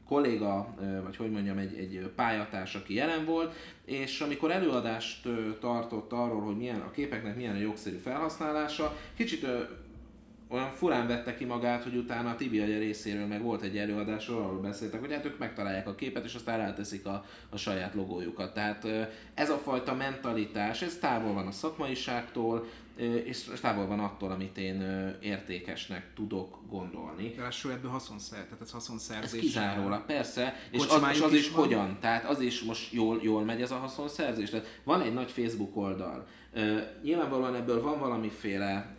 kolléga, 0.06 0.74
vagy 1.04 1.16
hogy 1.16 1.30
mondjam, 1.30 1.58
egy, 1.58 1.78
egy 1.78 2.10
pályatárs, 2.16 2.74
aki 2.74 2.94
jelen 2.94 3.24
volt, 3.24 3.54
és 3.84 4.20
amikor 4.20 4.50
előadást 4.50 5.28
tartott 5.60 6.12
arról, 6.12 6.40
hogy 6.40 6.56
milyen 6.56 6.80
a 6.80 6.90
képeknek 6.90 7.36
milyen 7.36 7.56
a 7.56 7.60
jogszerű 7.60 7.96
felhasználása, 7.96 8.96
kicsit 9.16 9.46
olyan 10.52 10.70
furán 10.70 11.06
vette 11.06 11.34
ki 11.34 11.44
magát, 11.44 11.82
hogy 11.82 11.96
utána 11.96 12.30
a 12.30 12.36
Tibi 12.36 12.60
agya 12.60 12.78
részéről 12.78 13.26
meg 13.26 13.42
volt 13.42 13.62
egy 13.62 13.76
előadásról, 13.76 14.42
arról 14.42 14.60
beszéltek, 14.60 15.00
hogy 15.00 15.12
hát 15.12 15.24
ők 15.24 15.38
megtalálják 15.38 15.88
a 15.88 15.94
képet, 15.94 16.24
és 16.24 16.34
aztán 16.34 16.58
ráteszik 16.58 17.06
a, 17.06 17.24
a 17.50 17.56
saját 17.56 17.94
logójukat. 17.94 18.54
Tehát 18.54 18.86
ez 19.34 19.50
a 19.50 19.56
fajta 19.56 19.94
mentalitás, 19.94 20.82
ez 20.82 20.98
távol 20.98 21.32
van 21.32 21.46
a 21.46 21.50
szakmaiságtól, 21.50 22.66
és 23.24 23.48
távol 23.60 23.86
van 23.86 24.00
attól, 24.00 24.30
amit 24.30 24.58
én 24.58 24.82
értékesnek 25.20 26.14
tudok 26.14 26.58
gondolni. 26.68 27.34
Ráadásul 27.36 27.72
ebből 27.72 27.90
haszonszer, 27.90 28.44
tehát 28.44 28.60
ez 28.60 28.70
haszonszerzés. 28.70 29.32
Ez 29.32 29.46
kizárólag, 29.46 30.04
persze, 30.04 30.54
és 30.70 30.86
az, 30.88 31.02
és 31.12 31.20
az 31.20 31.32
is, 31.32 31.40
is 31.40 31.52
hogyan, 31.52 31.98
tehát 32.00 32.24
az 32.24 32.40
is 32.40 32.62
most 32.62 32.92
jól, 32.92 33.20
jól 33.22 33.44
megy 33.44 33.62
ez 33.62 33.70
a 33.70 33.76
haszonszerzés. 33.76 34.50
Tehát 34.50 34.80
van 34.84 35.02
egy 35.02 35.14
nagy 35.14 35.30
Facebook 35.30 35.76
oldal, 35.76 36.26
nyilvánvalóan 37.02 37.54
ebből 37.54 37.82
van 37.82 37.98
valamiféle 37.98 38.96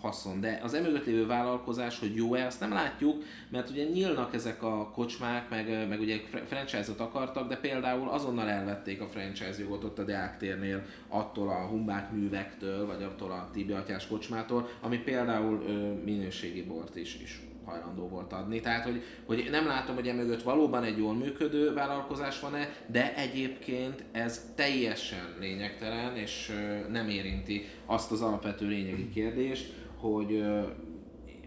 haszon. 0.00 0.40
De 0.40 0.60
az 0.62 0.74
emögött 0.74 1.06
lévő 1.06 1.26
vállalkozás, 1.26 1.98
hogy 1.98 2.14
jó-e, 2.14 2.46
azt 2.46 2.60
nem 2.60 2.72
látjuk, 2.72 3.22
mert 3.48 3.70
ugye 3.70 3.84
nyílnak 3.84 4.34
ezek 4.34 4.62
a 4.62 4.90
kocsmák, 4.90 5.50
meg, 5.50 5.88
meg 5.88 6.00
ugye 6.00 6.20
franchise-ot 6.46 7.00
akartak, 7.00 7.48
de 7.48 7.56
például 7.56 8.08
azonnal 8.08 8.48
elvették 8.48 9.00
a 9.00 9.06
franchise 9.06 9.60
jogot 9.60 9.84
ott 9.84 9.98
a 9.98 10.04
Deák 10.04 10.36
térnél 10.36 10.82
attól 11.08 11.48
a 11.48 11.66
humbák 11.66 12.12
művektől, 12.12 12.86
vagy 12.86 13.02
attól 13.02 13.30
a 13.30 13.50
Tibi 13.52 13.72
atyás 13.72 14.06
kocsmától, 14.06 14.68
ami 14.80 14.98
például 14.98 15.62
ö, 15.66 15.92
minőségi 16.04 16.62
bort 16.62 16.96
is, 16.96 17.18
is 17.22 17.40
hajlandó 17.66 18.08
volt 18.08 18.32
adni. 18.32 18.60
Tehát, 18.60 18.84
hogy, 18.84 19.02
hogy 19.24 19.48
nem 19.50 19.66
látom, 19.66 19.94
hogy 19.94 20.08
emögött 20.08 20.42
valóban 20.42 20.84
egy 20.84 20.98
jól 20.98 21.14
működő 21.14 21.72
vállalkozás 21.72 22.40
van-e, 22.40 22.68
de 22.86 23.14
egyébként 23.14 24.04
ez 24.12 24.52
teljesen 24.54 25.34
lényegtelen, 25.40 26.16
és 26.16 26.52
nem 26.90 27.08
érinti 27.08 27.66
azt 27.86 28.12
az 28.12 28.20
alapvető 28.20 28.66
lényegi 28.66 29.08
kérdést, 29.08 29.72
hogy 29.96 30.44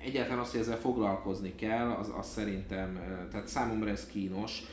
egyáltalán 0.04 0.40
azt, 0.40 0.52
hogy 0.52 0.60
ezzel 0.60 0.78
foglalkozni 0.78 1.56
kell, 1.56 1.90
az, 1.90 2.12
az 2.18 2.28
szerintem, 2.28 3.00
tehát 3.32 3.48
számomra 3.48 3.90
ez 3.90 4.08
kínos, 4.08 4.64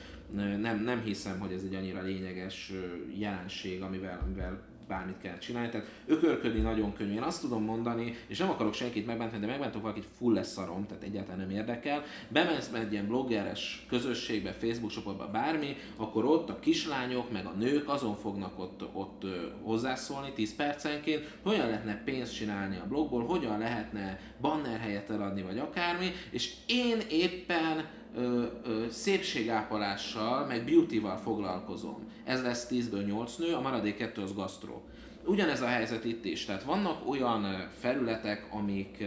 nem, 0.61 0.83
nem 0.83 1.03
hiszem, 1.03 1.39
hogy 1.39 1.53
ez 1.53 1.62
egy 1.62 1.75
annyira 1.75 2.03
lényeges 2.03 2.72
jelenség, 3.18 3.83
amivel, 3.83 4.20
amivel 4.24 4.62
bármit 4.89 5.18
kell 5.22 5.39
csinálni. 5.39 5.68
Tehát 5.68 5.87
ökörködni 6.07 6.61
nagyon 6.61 6.93
könnyű. 6.93 7.12
Én 7.12 7.22
azt 7.22 7.41
tudom 7.41 7.64
mondani, 7.64 8.16
és 8.26 8.39
nem 8.39 8.51
akarok 8.51 8.74
senkit 8.74 9.07
megbántani, 9.07 9.41
de 9.41 9.47
megbántok 9.47 9.82
valakit, 9.82 10.07
full 10.18 10.34
lesz 10.34 10.53
szarom, 10.53 10.87
tehát 10.87 11.03
egyáltalán 11.03 11.39
nem 11.39 11.51
érdekel. 11.51 12.03
Bemensz 12.28 12.72
egy 12.72 12.93
ilyen 12.93 13.07
bloggeres 13.07 13.87
közösségbe, 13.89 14.53
Facebook 14.53 14.91
csoportba, 14.91 15.30
bármi, 15.30 15.76
akkor 15.97 16.24
ott 16.24 16.49
a 16.51 16.59
kislányok, 16.59 17.32
meg 17.32 17.47
a 17.47 17.55
nők 17.59 17.89
azon 17.89 18.16
fognak 18.16 18.59
ott, 18.59 18.84
ott 18.93 19.22
hozzászólni 19.62 20.32
10 20.32 20.57
percenként, 20.57 21.39
hogyan 21.43 21.66
lehetne 21.66 22.03
pénzt 22.05 22.34
csinálni 22.34 22.76
a 22.76 22.87
blogból, 22.89 23.26
hogyan 23.26 23.59
lehetne 23.59 24.20
banner 24.41 24.80
helyet 24.80 25.11
eladni, 25.11 25.43
vagy 25.43 25.59
akármi, 25.59 26.12
és 26.30 26.55
én 26.66 26.99
éppen 27.11 27.84
ö, 28.17 28.45
ö, 28.64 28.85
szépségápolással, 28.91 30.47
meg 30.47 30.64
beauty-val 30.64 31.17
foglalkozom. 31.17 31.99
Ez 32.25 32.43
lesz 32.43 32.69
10-ből 32.71 33.07
8 33.07 33.37
nő, 33.37 33.55
a 33.55 33.61
maradék 33.61 33.97
2 33.97 34.23
az 34.23 34.35
gasztró. 34.35 34.83
Ugyanez 35.25 35.61
a 35.61 35.67
helyzet 35.67 36.05
itt 36.05 36.25
is, 36.25 36.45
tehát 36.45 36.62
vannak 36.62 37.09
olyan 37.09 37.69
felületek, 37.79 38.47
amik 38.51 39.05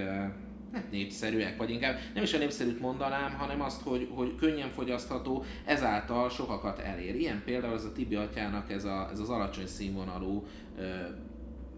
nem 0.71 0.83
népszerűek, 0.91 1.57
vagy 1.57 1.69
inkább 1.69 1.97
nem 2.13 2.23
is 2.23 2.33
a 2.33 2.37
népszerűt 2.37 2.79
mondanám, 2.79 3.33
hanem 3.33 3.61
azt, 3.61 3.81
hogy, 3.81 4.09
hogy 4.13 4.35
könnyen 4.35 4.69
fogyasztható, 4.69 5.43
ezáltal 5.65 6.29
sokakat 6.29 6.79
elér. 6.79 7.15
Ilyen 7.15 7.41
például 7.45 7.73
ez 7.73 7.83
a 7.83 7.91
Tibi 7.91 8.15
atyának 8.15 8.71
ez, 8.71 8.85
a, 8.85 9.09
ez 9.11 9.19
az 9.19 9.29
alacsony 9.29 9.67
színvonalú 9.67 10.45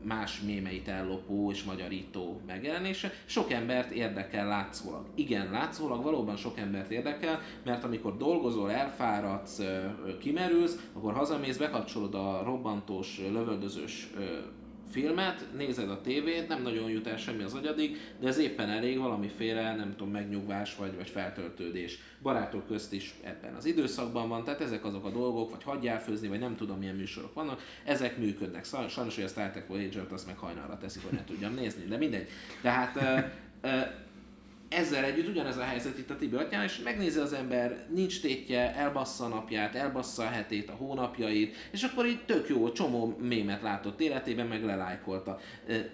más 0.04 0.42
mémeit 0.42 0.88
ellopó 0.88 1.52
és 1.52 1.64
magyarító 1.64 2.42
megjelenése 2.48 3.12
sok 3.26 3.52
embert 3.52 3.92
érdekel 3.92 4.48
látszólag. 4.48 5.06
Igen, 5.16 5.52
látszólag 5.52 6.04
valóban 6.04 6.36
sok 6.36 6.58
embert 6.58 6.92
érdekel, 6.92 7.42
mert 7.64 7.84
amikor 7.84 8.18
dolgozol, 8.18 8.72
elfáradsz, 8.72 9.62
kimerülsz, 10.20 10.90
akkor 10.94 11.14
hazamész, 11.14 11.58
bekapcsolod 11.58 12.16
a 12.16 12.44
robbantós, 12.44 13.20
lövöldözős 13.32 14.10
filmet, 14.92 15.46
nézed 15.58 15.90
a 15.90 16.02
tévét, 16.02 16.48
nem 16.48 16.62
nagyon 16.62 16.90
jut 16.90 17.08
el 17.08 17.18
semmi 17.18 17.44
az 17.44 17.54
agyadig, 17.54 17.98
de 18.20 18.28
ez 18.28 18.38
éppen 18.38 18.70
elég 18.70 18.98
valamiféle, 18.98 19.76
nem 19.76 19.96
tudom, 19.98 20.12
megnyugvás 20.12 20.76
vagy, 20.76 20.96
vagy 20.96 21.10
feltöltődés. 21.10 22.00
Barátok 22.22 22.68
közt 22.68 22.94
is 22.94 23.14
ebben 23.24 23.54
az 23.54 23.66
időszakban 23.66 24.30
van, 24.30 24.44
tehát 24.44 24.62
ezek 24.62 24.86
azok 24.86 25.06
a 25.06 25.10
dolgok, 25.10 25.50
vagy 25.50 25.64
hagyjál 25.64 26.02
főzni, 26.02 26.28
vagy 26.28 26.40
nem 26.40 26.56
tudom 26.56 26.78
milyen 26.78 26.96
műsorok 26.96 27.34
vannak, 27.34 27.62
ezek 27.86 28.18
működnek. 28.18 28.66
Sajnos, 28.66 29.16
hogy 29.16 29.24
a 29.24 29.28
Star 29.28 29.50
Trek 29.50 29.68
Voyager-t 29.68 30.12
azt 30.12 30.28
meg 30.28 30.38
hajnalra 30.38 30.78
teszik, 30.78 31.04
hogy 31.04 31.18
ne 31.18 31.24
tudjam 31.24 31.54
nézni, 31.54 31.84
de 31.84 31.98
mindegy. 31.98 32.28
Tehát 32.62 33.00
ezzel 34.72 35.04
együtt 35.04 35.28
ugyanez 35.28 35.58
a 35.58 35.64
helyzet 35.64 35.98
itt 35.98 36.10
a 36.10 36.16
Tibi 36.16 36.36
atyán, 36.36 36.64
és 36.64 36.80
megnézi 36.80 37.20
az 37.20 37.34
ember, 37.34 37.86
nincs 37.94 38.22
tétje, 38.22 38.76
elbassza 38.76 39.26
a 39.26 39.28
napját, 39.28 39.76
elbassza 39.76 40.24
a 40.24 40.30
hetét, 40.30 40.70
a 40.70 40.74
hónapjait, 40.74 41.56
és 41.72 41.84
akkor 41.84 42.06
így 42.06 42.26
tök 42.26 42.50
jó, 42.50 42.72
csomó 42.72 43.18
mémet 43.20 43.62
látott 43.62 44.02
életében, 44.02 44.48
meg 44.48 44.64
lelájkolta. 44.64 45.40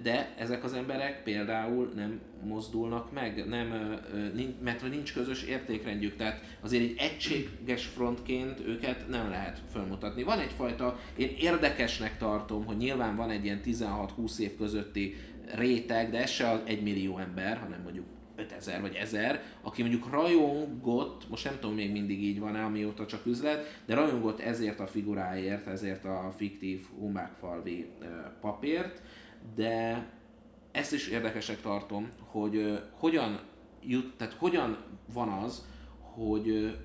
De 0.01 0.33
ezek 0.37 0.63
az 0.63 0.73
emberek 0.73 1.23
például 1.23 1.91
nem 1.95 2.19
mozdulnak 2.43 3.11
meg, 3.11 3.47
nem, 3.47 3.67
mert 4.63 4.81
hogy 4.81 4.89
nincs 4.89 5.13
közös 5.13 5.43
értékrendjük, 5.43 6.15
tehát 6.15 6.41
azért 6.61 6.83
egy 6.83 6.95
egységes 6.97 7.85
frontként 7.85 8.59
őket 8.67 9.07
nem 9.07 9.29
lehet 9.29 9.61
felmutatni. 9.71 10.23
Van 10.23 10.39
egyfajta, 10.39 10.99
én 11.15 11.35
érdekesnek 11.39 12.17
tartom, 12.17 12.65
hogy 12.65 12.77
nyilván 12.77 13.15
van 13.15 13.29
egy 13.29 13.45
ilyen 13.45 13.61
16-20 13.65 14.39
év 14.39 14.57
közötti 14.57 15.15
réteg, 15.55 16.09
de 16.09 16.21
ez 16.21 16.29
se 16.29 16.49
az 16.49 16.59
egy 16.65 16.81
millió 16.81 17.17
ember, 17.17 17.57
hanem 17.57 17.81
mondjuk 17.83 18.05
5000 18.37 18.81
vagy 18.81 18.95
1000, 18.95 19.41
aki 19.61 19.81
mondjuk 19.81 20.11
rajongott, 20.11 21.29
most 21.29 21.43
nem 21.43 21.57
tudom 21.59 21.75
még 21.75 21.91
mindig 21.91 22.23
így 22.23 22.39
van-e, 22.39 22.63
amióta 22.63 23.05
csak 23.05 23.25
üzlet, 23.25 23.81
de 23.85 23.95
rajongott 23.95 24.39
ezért 24.39 24.79
a 24.79 24.87
figuráért, 24.87 25.67
ezért 25.67 26.05
a 26.05 26.33
fiktív 26.35 26.85
humákfalvi 26.99 27.89
papírt, 28.41 29.01
de 29.55 30.05
ezt 30.71 30.93
is 30.93 31.07
érdekesek 31.07 31.61
tartom, 31.61 32.09
hogy 32.19 32.79
hogyan 32.91 33.39
jut, 33.81 34.17
tehát 34.17 34.33
hogyan 34.33 34.77
van 35.13 35.29
az, 35.29 35.65
hogy 35.99 36.77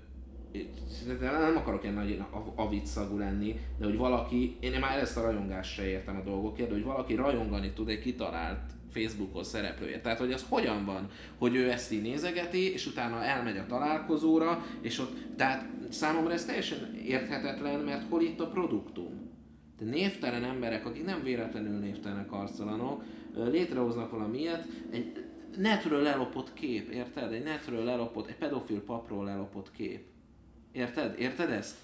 nem 1.20 1.56
akarok 1.56 1.82
ilyen 1.82 1.94
nagy 1.94 2.22
avicszagú 2.54 3.18
lenni, 3.18 3.60
de 3.78 3.84
hogy 3.84 3.96
valaki, 3.96 4.56
én 4.60 4.80
már 4.80 4.98
ezt 4.98 5.16
a 5.16 5.22
rajongást 5.22 5.72
se 5.74 5.86
értem 5.86 6.16
a 6.16 6.22
dolgokért, 6.22 6.68
de 6.68 6.74
hogy 6.74 6.84
valaki 6.84 7.14
rajongani 7.14 7.72
tud 7.72 7.88
egy 7.88 8.00
kitalált 8.00 8.71
Facebookon 8.92 9.44
szereplője. 9.44 10.00
Tehát, 10.00 10.18
hogy 10.18 10.32
az 10.32 10.46
hogyan 10.48 10.84
van, 10.84 11.10
hogy 11.38 11.54
ő 11.54 11.70
ezt 11.70 11.92
így 11.92 12.02
nézegeti, 12.02 12.72
és 12.72 12.86
utána 12.86 13.24
elmegy 13.24 13.56
a 13.56 13.66
találkozóra, 13.66 14.66
és 14.80 14.98
ott, 14.98 15.16
tehát 15.36 15.68
számomra 15.90 16.32
ez 16.32 16.44
teljesen 16.44 16.94
érthetetlen, 16.94 17.80
mert 17.80 18.08
hol 18.08 18.22
itt 18.22 18.40
a 18.40 18.48
produktum? 18.48 19.30
De 19.78 19.84
névtelen 19.84 20.44
emberek, 20.44 20.86
akik 20.86 21.04
nem 21.04 21.22
véletlenül 21.22 21.78
névtelenek 21.78 22.32
arcolanok, 22.32 23.04
létrehoznak 23.34 24.10
valamilyet, 24.10 24.66
egy 24.90 25.24
netről 25.56 26.02
lelopott 26.02 26.52
kép, 26.52 26.90
érted? 26.90 27.32
Egy 27.32 27.42
netről 27.42 27.84
lelopott, 27.84 28.28
egy 28.28 28.36
pedofil 28.36 28.80
papról 28.80 29.24
lelopott 29.24 29.70
kép. 29.72 30.04
Érted? 30.72 31.18
Érted 31.18 31.50
ezt? 31.50 31.76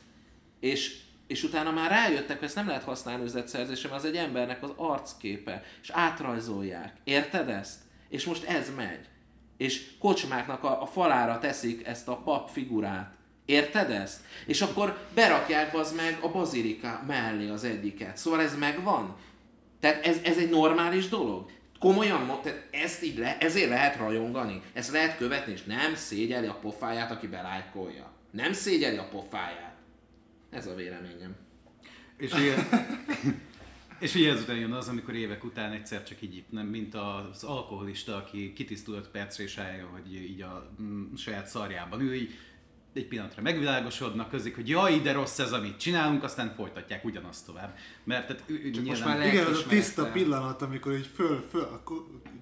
És 0.61 1.03
és 1.29 1.43
utána 1.43 1.71
már 1.71 1.91
rájöttek, 1.91 2.39
hogy 2.39 2.47
ezt 2.47 2.57
nem 2.57 2.67
lehet 2.67 2.83
használni 2.83 3.25
üzletszerzésre, 3.25 3.89
mert 3.89 4.03
az 4.03 4.09
egy 4.09 4.17
embernek 4.17 4.63
az 4.63 4.73
arcképe, 4.77 5.63
és 5.83 5.91
átrajzolják. 5.91 6.93
Érted 7.05 7.49
ezt? 7.49 7.81
És 8.09 8.25
most 8.25 8.45
ez 8.45 8.75
megy. 8.77 9.09
És 9.57 9.91
kocsmáknak 9.99 10.65
a, 10.65 10.83
a 10.83 10.87
falára 10.87 11.39
teszik 11.39 11.87
ezt 11.87 12.09
a 12.09 12.17
pap 12.17 12.49
figurát. 12.51 13.13
Érted 13.45 13.91
ezt? 13.91 14.21
És 14.47 14.61
akkor 14.61 14.99
berakják 15.15 15.75
az 15.75 15.93
meg 15.93 16.19
a 16.21 16.29
bazilika 16.29 17.03
mellé 17.07 17.49
az 17.49 17.65
egyiket. 17.65 18.17
Szóval 18.17 18.41
ez 18.41 18.57
megvan. 18.57 19.17
Tehát 19.81 20.07
ez, 20.07 20.17
ez 20.23 20.37
egy 20.37 20.51
normális 20.51 21.09
dolog. 21.09 21.51
Komolyan, 21.79 22.41
tehát 22.43 22.67
ezt 22.71 23.03
így 23.03 23.19
le, 23.19 23.37
ezért 23.39 23.69
lehet 23.69 23.97
rajongani, 23.97 24.63
ezt 24.73 24.93
lehet 24.93 25.17
követni, 25.17 25.53
és 25.53 25.63
nem 25.65 25.95
szégyeli 25.95 26.47
a 26.47 26.59
pofáját, 26.61 27.11
aki 27.11 27.27
belájkolja. 27.27 28.11
Nem 28.31 28.53
szégyeli 28.53 28.97
a 28.97 29.09
pofáját. 29.11 29.68
Ez 30.51 30.67
a 30.67 30.75
véleményem. 30.75 31.37
És 32.17 32.33
ugye, 32.33 32.55
és 34.01 34.15
ugye 34.15 34.31
ezután 34.33 34.57
jön 34.57 34.73
az, 34.73 34.89
amikor 34.89 35.15
évek 35.15 35.45
után 35.45 35.73
egyszer 35.73 36.03
csak 36.03 36.23
így, 36.23 36.45
nem, 36.51 36.67
mint 36.67 36.95
az 36.95 37.45
alkoholista, 37.45 38.17
aki 38.17 38.53
kitisztul 38.53 38.95
5 38.95 39.09
percre 39.09 39.45
és 39.45 39.59
állja, 39.59 39.87
hogy 39.87 40.15
így 40.15 40.43
a 40.43 40.71
mm, 40.83 41.15
saját 41.15 41.47
szarjában 41.47 42.15
így 42.15 42.35
egy 42.99 43.07
pillanatra 43.07 43.43
megvilágosodnak, 43.43 44.31
közik, 44.31 44.55
hogy 44.55 44.69
jaj, 44.69 45.01
de 45.01 45.13
rossz 45.13 45.39
ez, 45.39 45.53
amit 45.53 45.77
csinálunk, 45.77 46.23
aztán 46.23 46.55
folytatják 46.55 47.05
ugyanazt 47.05 47.47
tovább. 47.47 47.77
Mert 48.05 48.27
tehát, 48.27 48.43
ő, 48.47 48.71
Csak 48.71 48.85
nyilván... 48.85 48.85
most 48.85 49.05
már 49.05 49.27
Igen, 49.27 49.47
az 49.47 49.59
a 49.59 49.69
tiszta 49.69 50.11
pillanat, 50.11 50.63
amikor 50.63 50.93
egy 50.93 51.11
föl, 51.15 51.47
föl 51.51 51.63
a 51.63 51.83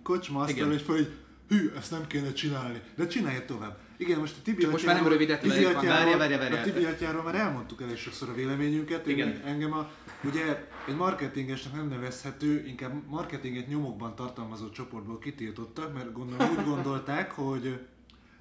kocsma 0.03 0.41
azt 0.41 0.61
hogy 0.61 0.83
föl, 0.83 0.97
hogy 0.97 1.13
hű, 1.49 1.73
ezt 1.77 1.91
nem 1.91 2.07
kéne 2.07 2.33
csinálni, 2.33 2.81
de 2.97 3.07
csinálja 3.07 3.45
tovább. 3.45 3.79
Igen, 3.97 4.19
most 4.19 4.35
a 4.39 4.43
Tibi 4.43 4.63
Csak 4.63 4.71
most 4.71 4.87
már 4.87 4.95
nem 4.95 5.09
rövidet 5.09 5.47
várja, 5.47 6.17
várja, 6.17 6.39
várja. 6.39 6.61
A 6.61 6.63
Tibi 6.63 6.85
atyáról 6.85 7.23
már 7.23 7.35
elmondtuk 7.35 7.83
elég 7.83 7.97
sokszor 7.97 8.29
a 8.29 8.35
véleményünket. 8.35 9.07
Igen. 9.07 9.41
Engem 9.45 9.73
a, 9.73 9.91
ugye 10.25 10.67
egy 10.89 10.97
marketingesnek 10.97 11.75
nem 11.75 11.89
nevezhető, 11.89 12.67
inkább 12.67 13.09
marketinget 13.09 13.69
nyomokban 13.69 14.15
tartalmazó 14.15 14.71
csoportból 14.71 15.19
kitiltottak, 15.19 15.95
mert 15.95 16.13
gondolom 16.13 16.51
úgy 16.51 16.65
gondolták, 16.75 17.31
hogy 17.31 17.79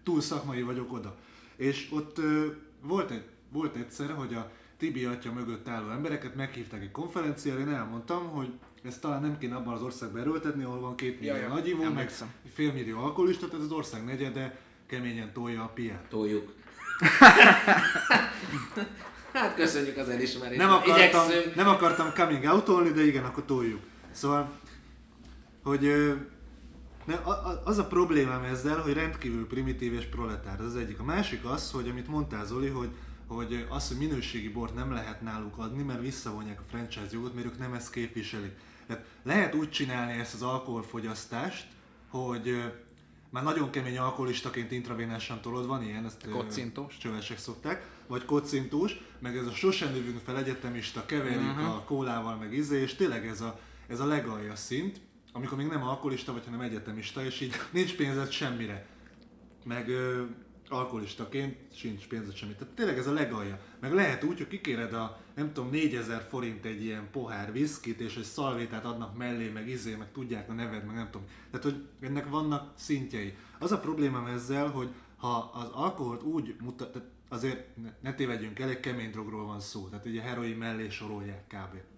túl 0.03 0.21
szakmai 0.21 0.61
vagyok 0.61 0.93
oda. 0.93 1.15
És 1.55 1.87
ott 1.91 2.21
volt, 2.81 3.11
egy, 3.11 3.23
volt 3.49 3.75
egyszer, 3.75 4.09
hogy 4.11 4.33
a 4.33 4.51
Tibi 4.77 5.05
atya 5.05 5.33
mögött 5.33 5.67
álló 5.67 5.89
embereket 5.89 6.35
meghívták 6.35 6.81
egy 6.81 6.91
konferenciára, 6.91 7.59
én 7.59 7.69
elmondtam, 7.69 8.27
hogy 8.27 8.49
ezt 8.83 9.01
talán 9.01 9.21
nem 9.21 9.37
kéne 9.37 9.55
abban 9.55 9.73
az 9.73 9.81
országban 9.81 10.21
erőltetni, 10.21 10.63
ahol 10.63 10.79
van 10.79 10.95
két 10.95 11.19
millió 11.19 11.35
ja, 11.35 11.47
nagyivó, 11.47 11.83
meg 11.83 12.11
fél 12.53 12.73
millió 12.73 12.99
alkoholista, 12.99 13.47
tehát 13.47 13.65
az 13.65 13.71
ország 13.71 14.05
negyede 14.05 14.59
keményen 14.87 15.33
tolja 15.33 15.63
a 15.63 15.67
piát. 15.67 16.05
Toljuk. 16.09 16.53
hát 19.33 19.55
köszönjük 19.55 19.97
az 19.97 20.09
elismerést. 20.09 20.59
Nem 20.59 20.71
akartam, 20.71 21.27
nem 21.55 21.67
akartam 21.67 22.13
coming 22.13 22.43
out 22.43 22.93
de 22.93 23.05
igen, 23.05 23.23
akkor 23.23 23.45
toljuk. 23.45 23.81
Szóval, 24.11 24.51
hogy 25.63 26.15
ne, 27.05 27.15
az 27.63 27.77
a 27.77 27.85
problémám 27.85 28.43
ezzel, 28.43 28.77
hogy 28.77 28.93
rendkívül 28.93 29.47
primitív 29.47 29.93
és 29.93 30.05
proletár, 30.05 30.59
ez 30.59 30.65
az 30.65 30.75
egyik. 30.75 30.99
A 30.99 31.03
másik 31.03 31.45
az, 31.45 31.71
hogy 31.71 31.89
amit 31.89 32.07
mondtál 32.07 32.45
Zoli, 32.45 32.67
hogy, 32.67 32.89
hogy 33.27 33.65
az, 33.69 33.87
hogy 33.87 33.97
minőségi 33.97 34.49
bort 34.49 34.75
nem 34.75 34.91
lehet 34.91 35.21
náluk 35.21 35.57
adni, 35.57 35.83
mert 35.83 36.01
visszavonják 36.01 36.59
a 36.59 36.63
franchise 36.69 37.07
jogot, 37.11 37.33
mert 37.33 37.45
ők 37.45 37.57
nem 37.57 37.73
ezt 37.73 37.91
képviselik. 37.91 38.51
Tehát 38.87 39.05
lehet 39.23 39.55
úgy 39.55 39.69
csinálni 39.69 40.19
ezt 40.19 40.33
az 40.33 40.41
alkoholfogyasztást, 40.41 41.67
hogy 42.09 42.73
már 43.35 43.43
nagyon 43.43 43.69
kemény 43.69 43.97
alkoholistaként 43.97 44.71
intravénásan 44.71 45.41
tolod, 45.41 45.67
van 45.67 45.83
ilyen, 45.83 46.05
ezt 46.05 46.29
kocintós. 46.29 46.97
csövesek 46.97 47.37
szokták, 47.37 47.87
vagy 48.07 48.25
kocintós, 48.25 48.97
meg 49.19 49.37
ez 49.37 49.45
a 49.45 49.51
sosem 49.51 49.91
növünk 49.91 50.19
fel 50.19 50.37
egyetemista, 50.37 51.05
keverik 51.05 51.57
uh-huh. 51.57 51.75
a 51.75 51.83
kólával, 51.85 52.35
meg 52.35 52.53
izé, 52.53 52.81
és 52.81 52.95
tényleg 52.95 53.27
ez 53.27 53.41
a, 53.41 53.59
ez 53.87 53.99
a 53.99 54.05
legalja 54.05 54.55
szint, 54.55 54.99
amikor 55.31 55.57
még 55.57 55.67
nem 55.67 55.83
alkoholista 55.83 56.33
vagy, 56.33 56.45
hanem 56.45 56.61
egyetemista, 56.61 57.25
és 57.25 57.41
így 57.41 57.53
nincs 57.71 57.95
pénzed 57.95 58.31
semmire. 58.31 58.85
Meg 59.63 59.89
alkoholistaként 60.69 61.57
sincs 61.73 62.07
pénzed 62.07 62.35
semmit. 62.35 62.57
Tehát 62.57 62.73
tényleg 62.73 62.97
ez 62.97 63.07
a 63.07 63.13
legalja. 63.13 63.59
Meg 63.79 63.93
lehet 63.93 64.23
úgy, 64.23 64.37
hogy 64.37 64.47
kikéred 64.47 64.93
a, 64.93 65.19
nem 65.35 65.53
tudom, 65.53 65.69
4000 65.69 66.27
forint 66.29 66.65
egy 66.65 66.83
ilyen 66.83 67.07
pohár 67.11 67.51
viszkit, 67.51 67.99
és 67.99 68.15
egy 68.15 68.23
szalvétát 68.23 68.85
adnak 68.85 69.17
mellé, 69.17 69.49
meg 69.49 69.67
izé, 69.67 69.95
meg 69.95 70.11
tudják 70.11 70.49
a 70.49 70.53
neved, 70.53 70.85
meg 70.85 70.95
nem 70.95 71.09
tudom. 71.11 71.27
Tehát, 71.51 71.65
hogy 71.65 71.85
ennek 71.99 72.29
vannak 72.29 72.73
szintjei. 72.77 73.35
Az 73.59 73.71
a 73.71 73.79
problémám 73.79 74.25
ezzel, 74.25 74.67
hogy 74.67 74.89
ha 75.17 75.51
az 75.53 75.69
alkoholt 75.71 76.23
úgy 76.23 76.55
mutat, 76.61 77.01
azért 77.29 77.75
ne, 77.75 77.93
ne 78.01 78.13
tévedjünk 78.13 78.59
el, 78.59 78.69
egy 78.69 78.79
kemény 78.79 79.11
drogról 79.11 79.45
van 79.45 79.59
szó, 79.59 79.87
tehát 79.87 80.05
ugye 80.05 80.21
heroin 80.21 80.57
mellé 80.57 80.89
sorolják 80.89 81.47
kb. 81.47 81.94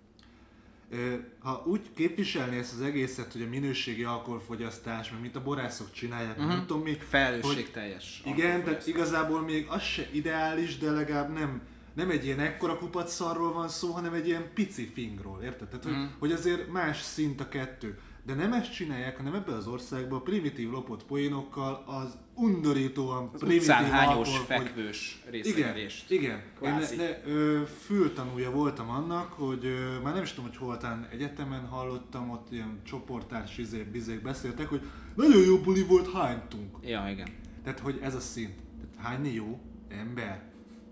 Ha 1.40 1.64
úgy 1.66 1.82
képviselni 1.96 2.58
ezt 2.58 2.74
az 2.74 2.82
egészet, 2.82 3.32
hogy 3.32 3.42
a 3.42 3.48
minőségi 3.50 4.04
alkoholfogyasztás, 4.04 5.12
meg 5.12 5.22
mint 5.22 5.36
a 5.36 5.44
borászok 5.44 5.92
csinálják, 5.92 6.38
uh-huh. 6.38 6.48
nem 6.48 6.66
tudom 6.66 6.82
mi, 6.84 6.90
hogy 6.90 7.02
Felelősségteljes. 7.10 8.22
igen, 8.26 8.64
de 8.64 8.78
igazából 8.86 9.42
még 9.42 9.66
az 9.70 9.82
se 9.82 10.08
ideális, 10.12 10.78
de 10.78 10.92
legalább 10.92 11.34
nem, 11.34 11.62
nem 11.94 12.10
egy 12.10 12.26
ilyen 12.26 12.40
ekkora 12.40 12.78
kupac 12.78 13.12
szarról 13.14 13.54
van 13.54 13.70
szó, 13.70 13.92
hanem 13.92 14.14
egy 14.14 14.28
ilyen 14.28 14.50
pici 14.54 14.92
fingról, 14.94 15.42
érted? 15.44 15.68
Tehát, 15.68 15.84
hogy, 15.84 15.94
Mhm. 15.94 16.04
hogy 16.20 16.32
azért 16.32 16.72
más 16.72 17.02
szint 17.02 17.42
a 17.42 17.48
kettő. 17.50 18.00
De 18.28 18.34
nem 18.34 18.54
ezt 18.54 18.74
csinálják, 18.74 19.18
hanem 19.18 19.34
ebben 19.34 19.56
az 19.56 19.68
országban 19.68 20.24
primitív 20.24 20.70
lopott 20.70 21.06
poénokkal 21.06 21.84
az 21.86 22.18
undorítóan 22.34 23.30
Az 23.34 23.40
primitív 23.40 23.68
hányos, 23.70 24.38
fekvős 24.38 25.22
igen, 25.28 25.32
részegelést. 25.32 26.12
igen. 26.12 26.36
Én 26.38 26.44
Kvázi. 26.56 26.96
ne, 26.96 27.04
ne, 27.04 27.24
ö, 27.26 27.62
fültanúja 27.86 28.52
voltam 28.52 28.90
annak, 28.90 29.34
hogy 29.34 29.66
ö, 29.66 30.00
már 30.04 30.14
nem 30.14 30.24
is 30.24 30.30
tudom, 30.34 30.50
hogy 30.50 30.58
hol 30.58 30.78
talán 30.78 31.08
egyetemen 31.12 31.66
hallottam, 31.66 32.30
ott 32.30 32.52
ilyen 32.52 32.80
csoportárs 32.84 33.58
izék, 33.58 33.88
bizék 33.92 34.22
beszéltek, 34.22 34.68
hogy 34.68 34.82
nagyon 35.16 35.42
jó 35.42 35.58
buli 35.58 35.84
volt, 35.84 36.12
hánytunk. 36.14 36.78
Ja, 36.82 37.08
igen. 37.12 37.28
Tehát, 37.64 37.80
hogy 37.80 38.00
ez 38.02 38.16
a 38.16 38.20
szint. 38.20 38.56
Tehát 38.82 39.08
hányni 39.08 39.34
jó 39.34 39.60
ember. 39.90 40.44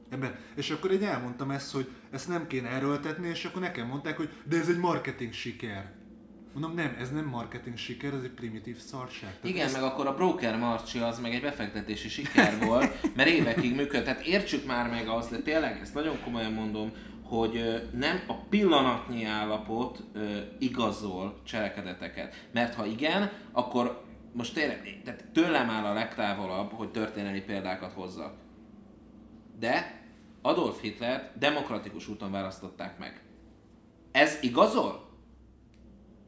Ember. 0.09 0.39
És 0.55 0.69
akkor 0.69 0.91
én 0.91 1.03
elmondtam 1.03 1.51
ezt, 1.51 1.71
hogy 1.73 1.87
ezt 2.11 2.27
nem 2.27 2.47
kéne 2.47 2.67
erőltetni, 2.69 3.27
és 3.27 3.45
akkor 3.45 3.61
nekem 3.61 3.87
mondták, 3.87 4.17
hogy 4.17 4.29
de 4.49 4.57
ez 4.57 4.69
egy 4.69 4.77
marketing 4.77 5.33
siker. 5.33 5.93
Mondom, 6.55 6.73
nem, 6.75 6.95
ez 6.99 7.11
nem 7.11 7.25
marketing 7.25 7.77
siker, 7.77 8.13
ez 8.13 8.23
egy 8.23 8.29
primitív 8.31 8.77
szarság. 8.77 9.29
Tehát 9.29 9.45
Igen, 9.45 9.65
ezt- 9.65 9.73
meg 9.75 9.83
akkor 9.83 10.07
a 10.07 10.15
broker 10.15 10.57
marcsi 10.57 10.99
az 10.99 11.19
meg 11.19 11.33
egy 11.33 11.41
befektetési 11.41 12.09
siker 12.09 12.59
volt, 12.65 13.15
mert 13.15 13.29
évekig 13.29 13.75
működött. 13.75 14.05
Tehát 14.05 14.25
értsük 14.25 14.65
már 14.65 14.89
meg 14.89 15.07
azt, 15.07 15.29
de 15.31 15.37
tényleg 15.41 15.79
ezt 15.81 15.93
nagyon 15.93 16.17
komolyan 16.23 16.51
mondom, 16.53 16.91
hogy 17.23 17.83
nem 17.93 18.19
a 18.27 18.33
pillanatnyi 18.33 19.23
állapot 19.25 20.03
igazol 20.59 21.41
cselekedeteket. 21.43 22.47
Mert 22.53 22.73
ha 22.75 22.85
igen, 22.85 23.31
akkor 23.51 24.03
most 24.33 24.53
tényleg, 24.53 25.01
tehát 25.03 25.25
tőlem 25.33 25.69
áll 25.69 25.85
a 25.85 25.93
legtávolabb, 25.93 26.71
hogy 26.71 26.91
történelmi 26.91 27.41
példákat 27.41 27.91
hozzak. 27.93 28.33
De 29.59 30.03
Adolf 30.41 30.81
Hitler 30.81 31.31
demokratikus 31.39 32.07
úton 32.07 32.31
választották 32.31 32.97
meg. 32.99 33.21
Ez 34.11 34.37
igazol? 34.41 35.04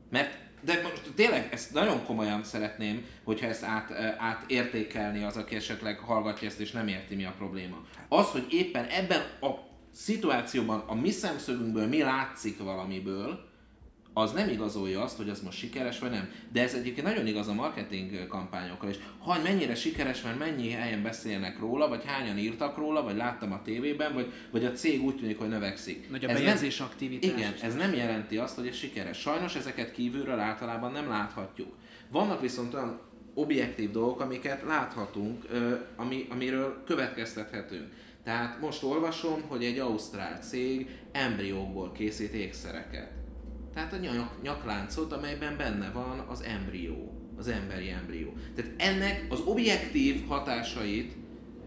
Mert 0.09 0.45
de 0.61 0.81
most 0.83 1.01
tényleg 1.15 1.47
ezt 1.51 1.73
nagyon 1.73 2.05
komolyan 2.05 2.43
szeretném, 2.43 3.05
hogyha 3.23 3.47
ezt 3.47 3.63
át, 3.63 3.91
átértékelni 4.17 5.23
az, 5.23 5.37
aki 5.37 5.55
esetleg 5.55 5.99
hallgatja 5.99 6.47
ezt 6.47 6.59
és 6.59 6.71
nem 6.71 6.87
érti 6.87 7.15
mi 7.15 7.25
a 7.25 7.33
probléma. 7.37 7.77
Az, 8.09 8.27
hogy 8.27 8.45
éppen 8.49 8.85
ebben 8.85 9.21
a 9.41 9.49
szituációban 9.93 10.83
a 10.87 10.95
mi 10.95 11.09
szemszögünkből 11.09 11.87
mi 11.87 12.01
látszik 12.01 12.63
valamiből, 12.63 13.46
az 14.21 14.31
nem 14.31 14.49
igazolja 14.49 15.01
azt, 15.01 15.17
hogy 15.17 15.29
az 15.29 15.41
most 15.41 15.57
sikeres 15.57 15.99
vagy 15.99 16.09
nem. 16.09 16.29
De 16.51 16.61
ez 16.61 16.73
egyébként 16.73 17.07
nagyon 17.07 17.27
igaz 17.27 17.47
a 17.47 17.53
marketing 17.53 18.27
kampányokkal 18.27 18.89
is. 18.89 18.95
Ha 19.19 19.41
mennyire 19.43 19.75
sikeres, 19.75 20.21
mert 20.21 20.39
mennyi 20.39 20.69
helyen 20.71 21.03
beszélnek 21.03 21.59
róla, 21.59 21.87
vagy 21.87 22.03
hányan 22.05 22.37
írtak 22.37 22.77
róla, 22.77 23.03
vagy 23.03 23.15
láttam 23.15 23.51
a 23.51 23.61
tévében, 23.61 24.13
vagy, 24.13 24.31
vagy 24.51 24.65
a 24.65 24.71
cég 24.71 25.03
úgy 25.03 25.15
tűnik, 25.15 25.37
hogy 25.37 25.47
növekszik. 25.47 26.09
Nagy 26.09 26.25
a 26.25 26.27
Ez 26.29 26.33
nem- 26.35 26.43
bejegyzés 26.43 26.79
aktivitás. 26.79 27.31
Igen, 27.31 27.53
ez 27.61 27.75
nem 27.75 27.93
jelenti 27.93 28.37
azt, 28.37 28.55
hogy 28.55 28.67
ez 28.67 28.75
sikeres. 28.75 29.17
Sajnos 29.19 29.55
ezeket 29.55 29.91
kívülről 29.91 30.39
általában 30.39 30.91
nem 30.91 31.09
láthatjuk. 31.09 31.73
Vannak 32.11 32.41
viszont 32.41 32.73
olyan 32.73 32.99
objektív 33.33 33.91
dolgok, 33.91 34.19
amiket 34.21 34.63
láthatunk, 34.67 35.45
ami, 35.95 36.25
amiről 36.29 36.83
következtethetünk. 36.85 37.87
Tehát 38.23 38.59
most 38.61 38.83
olvasom, 38.83 39.41
hogy 39.47 39.63
egy 39.63 39.79
ausztrál 39.79 40.37
cég 40.41 40.89
embriókból 41.11 41.91
készít 41.91 42.33
ékszereket. 42.33 43.16
Tehát 43.77 43.93
a 43.93 43.97
nyak, 43.97 44.41
nyakláncot, 44.41 45.13
amelyben 45.13 45.57
benne 45.57 45.89
van 45.89 46.19
az 46.19 46.41
embrió, 46.41 47.13
az 47.37 47.47
emberi 47.47 47.89
embrió. 47.89 48.33
Tehát 48.55 48.71
ennek 48.77 49.25
az 49.29 49.39
objektív 49.39 50.27
hatásait 50.27 51.15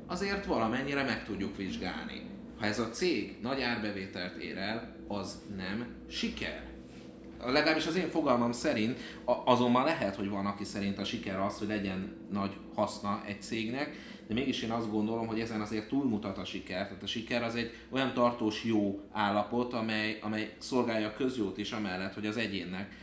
azért 0.07 0.45
valamennyire 0.45 1.03
meg 1.03 1.25
tudjuk 1.25 1.57
vizsgálni. 1.57 2.23
Ha 2.59 2.67
ez 2.67 2.79
a 2.79 2.89
cég 2.89 3.39
nagy 3.43 3.61
árbevételt 3.61 4.37
ér 4.37 4.57
el, 4.57 4.97
az 5.09 5.43
nem 5.57 5.87
siker. 6.09 6.69
Legalábbis 7.45 7.87
az 7.87 7.97
én 7.97 8.09
fogalmam 8.09 8.53
szerint, 8.53 8.99
azonban 9.25 9.85
lehet, 9.85 10.17
hogy 10.17 10.29
van, 10.29 10.47
aki 10.47 10.65
szerint 10.65 10.99
a 10.99 11.05
siker 11.05 11.41
az, 11.41 11.59
hogy 11.59 11.69
legyen 11.69 12.17
nagy 12.31 12.57
haszna 12.75 13.23
egy 13.27 13.43
cégnek, 13.43 13.97
de 14.31 14.37
mégis 14.37 14.63
én 14.63 14.71
azt 14.71 14.91
gondolom, 14.91 15.27
hogy 15.27 15.41
ezen 15.41 15.61
azért 15.61 15.89
túlmutat 15.89 16.39
a 16.39 16.45
siker. 16.45 16.87
Tehát 16.87 17.03
a 17.03 17.07
siker 17.07 17.43
az 17.43 17.55
egy 17.55 17.75
olyan 17.89 18.15
tartós 18.15 18.65
jó 18.65 19.01
állapot, 19.13 19.73
amely, 19.73 20.19
amely 20.23 20.55
szolgálja 20.59 21.09
a 21.09 21.13
közjót 21.13 21.59
is, 21.59 21.73
amellett, 21.73 22.15
hogy 22.15 22.27
az 22.27 22.37
egyénnek 22.37 22.95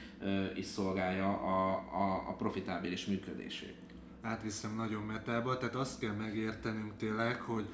is 0.56 0.66
szolgálja 0.66 1.28
a, 1.28 1.72
a, 1.74 2.30
a 2.30 2.36
profitábilis 2.38 3.06
működését. 3.06 3.76
átviszem 4.22 4.76
nagyon 4.76 5.04
metába, 5.04 5.58
tehát 5.58 5.76
azt 5.76 6.00
kell 6.00 6.14
megértenünk 6.14 6.98
tényleg, 6.98 7.42
hogy 7.42 7.66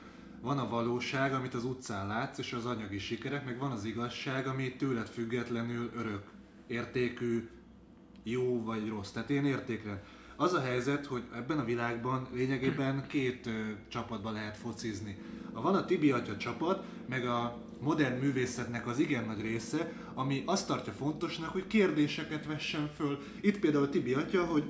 van 0.42 0.58
a 0.58 0.70
valóság, 0.70 1.34
amit 1.34 1.54
az 1.54 1.66
utcán 1.66 2.08
látsz, 2.08 2.38
és 2.38 2.54
az 2.54 2.66
anyagi 2.66 3.00
sikerek, 3.00 3.46
meg 3.46 3.58
van 3.60 3.72
az 3.72 3.86
igazság, 3.86 4.48
ami 4.48 4.76
tőled 4.76 5.08
függetlenül 5.08 5.92
örök 5.96 6.24
értékű, 6.68 7.50
jó 8.24 8.64
vagy 8.64 8.88
rossz. 8.88 9.12
Tehát 9.12 9.30
én 9.30 9.46
értéklen. 9.46 10.02
Az 10.36 10.54
a 10.54 10.62
helyzet, 10.62 11.06
hogy 11.06 11.24
ebben 11.36 11.60
a 11.60 11.64
világban 11.64 12.28
lényegében 12.34 13.08
két 13.08 13.48
ö, 13.48 13.52
csapatban 13.88 14.34
lehet 14.34 14.58
focizni. 14.58 15.18
A 15.54 15.62
van 15.62 15.76
a 15.76 15.86
Tibi 15.86 16.12
Atya 16.12 16.38
csapat, 16.38 16.84
meg 17.10 17.26
a 17.26 17.58
modern 17.80 18.20
művészetnek 18.20 18.88
az 18.88 19.00
igen 19.00 19.26
nagy 19.26 19.42
része, 19.42 19.92
ami 20.14 20.44
azt 20.46 20.68
tartja 20.68 20.94
fontosnak, 20.94 21.50
hogy 21.50 21.68
kérdéseket 21.68 22.46
vessen 22.46 22.90
föl. 22.96 23.20
Itt 23.42 23.60
például 23.60 23.90
Tibi 23.90 24.14
Atya, 24.14 24.46
hogy 24.46 24.64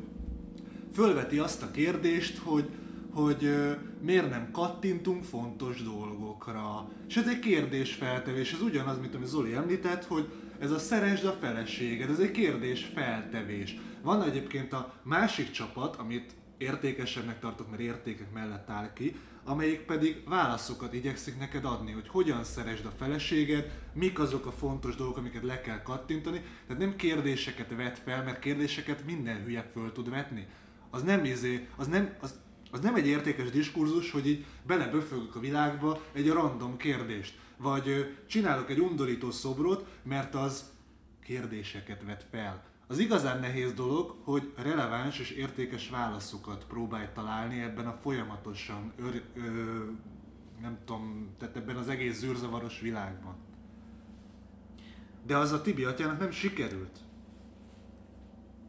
fölveti 0.93 1.37
azt 1.37 1.63
a 1.63 1.71
kérdést, 1.71 2.37
hogy, 2.37 2.69
hogy 3.11 3.43
ö, 3.43 3.71
miért 4.01 4.29
nem 4.29 4.51
kattintunk 4.51 5.23
fontos 5.23 5.83
dolgokra. 5.83 6.89
És 7.07 7.17
ez 7.17 7.27
egy 7.27 7.39
kérdésfeltevés, 7.39 8.53
ez 8.53 8.61
ugyanaz, 8.61 8.99
mint 8.99 9.15
amit 9.15 9.27
Zoli 9.27 9.53
említett, 9.53 10.05
hogy 10.05 10.27
ez 10.63 10.71
a 10.71 10.79
szeresd 10.79 11.25
a 11.25 11.37
feleséged, 11.41 12.09
ez 12.09 12.19
egy 12.19 12.31
kérdésfeltevés. 12.31 13.77
Van 14.01 14.23
egyébként 14.23 14.73
a 14.73 14.93
másik 15.03 15.51
csapat, 15.51 15.95
amit 15.95 16.31
értékesebbnek 16.57 17.39
tartok, 17.39 17.69
mert 17.69 17.81
értékek 17.81 18.33
mellett 18.33 18.69
áll 18.69 18.93
ki, 18.93 19.15
amelyik 19.43 19.79
pedig 19.79 20.23
válaszokat 20.27 20.93
igyekszik 20.93 21.39
neked 21.39 21.65
adni, 21.65 21.91
hogy 21.91 22.07
hogyan 22.07 22.43
szeresd 22.43 22.85
a 22.85 22.93
feleséged, 22.97 23.71
mik 23.93 24.19
azok 24.19 24.45
a 24.45 24.51
fontos 24.51 24.95
dolgok, 24.95 25.17
amiket 25.17 25.43
le 25.43 25.61
kell 25.61 25.81
kattintani. 25.81 26.41
Tehát 26.67 26.81
nem 26.81 26.95
kérdéseket 26.95 27.75
vet 27.75 27.99
fel, 27.99 28.23
mert 28.23 28.39
kérdéseket 28.39 29.05
minden 29.05 29.43
hülye 29.43 29.69
föl 29.73 29.91
tud 29.91 30.09
vetni. 30.09 30.47
Az 30.89 31.03
nem 31.03 31.25
izé, 31.25 31.67
az 31.75 31.87
nem, 31.87 32.15
az, 32.21 32.39
az 32.71 32.79
nem 32.79 32.95
egy 32.95 33.07
értékes 33.07 33.49
diskurzus, 33.49 34.11
hogy 34.11 34.27
így 34.27 34.45
beleböfögök 34.67 35.35
a 35.35 35.39
világba 35.39 36.01
egy 36.13 36.29
random 36.29 36.77
kérdést. 36.77 37.41
Vagy 37.63 38.15
csinálok 38.27 38.69
egy 38.69 38.79
undorító 38.79 39.31
szobrot, 39.31 39.87
mert 40.03 40.35
az 40.35 40.71
kérdéseket 41.23 42.03
vet 42.03 42.25
fel. 42.31 42.63
Az 42.87 42.99
igazán 42.99 43.39
nehéz 43.39 43.73
dolog, 43.73 44.15
hogy 44.23 44.53
releváns 44.55 45.19
és 45.19 45.31
értékes 45.31 45.89
válaszokat 45.89 46.65
próbálj 46.65 47.07
találni 47.13 47.61
ebben 47.61 47.87
a 47.87 47.97
folyamatosan, 48.01 48.93
ör, 48.99 49.21
ö, 49.35 49.41
nem 50.61 50.77
tudom, 50.85 51.35
tehát 51.39 51.55
ebben 51.55 51.75
az 51.75 51.87
egész 51.87 52.17
zűrzavaros 52.17 52.79
világban. 52.79 53.35
De 55.25 55.37
az 55.37 55.51
a 55.51 55.61
Tibi 55.61 55.83
atyának 55.83 56.19
nem 56.19 56.31
sikerült. 56.31 56.99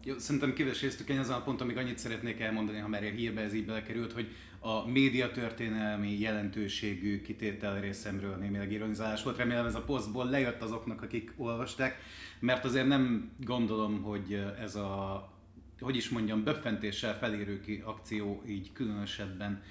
Jó, 0.04 0.18
szerintem 0.18 0.52
kiveséztük 0.52 1.08
én 1.08 1.18
ezen 1.18 1.36
a 1.36 1.42
ponton, 1.42 1.66
még 1.66 1.76
annyit 1.76 1.98
szeretnék 1.98 2.40
elmondani, 2.40 2.78
ha 2.78 2.88
már 2.88 3.02
a 3.02 3.06
hírbe 3.06 3.40
ez 3.40 3.54
így 3.54 3.66
belekerült, 3.66 4.12
hogy 4.12 4.32
a 4.64 4.86
média 4.86 5.30
történelmi 5.30 6.20
jelentőségű 6.20 7.22
kitétel 7.22 7.80
részemről 7.80 8.36
némileg 8.36 8.72
ironizálás 8.72 9.22
volt. 9.22 9.36
Remélem 9.36 9.66
ez 9.66 9.74
a 9.74 9.82
posztból 9.82 10.24
lejött 10.24 10.62
azoknak, 10.62 11.02
akik 11.02 11.32
olvasták, 11.36 11.98
mert 12.40 12.64
azért 12.64 12.86
nem 12.86 13.30
gondolom, 13.40 14.02
hogy 14.02 14.44
ez 14.60 14.74
a, 14.74 15.32
hogy 15.80 15.96
is 15.96 16.08
mondjam, 16.08 16.44
böffentéssel 16.44 17.18
felérő 17.18 17.60
ki 17.60 17.82
akció 17.84 18.42
így 18.46 18.72
különösebben 18.72 19.62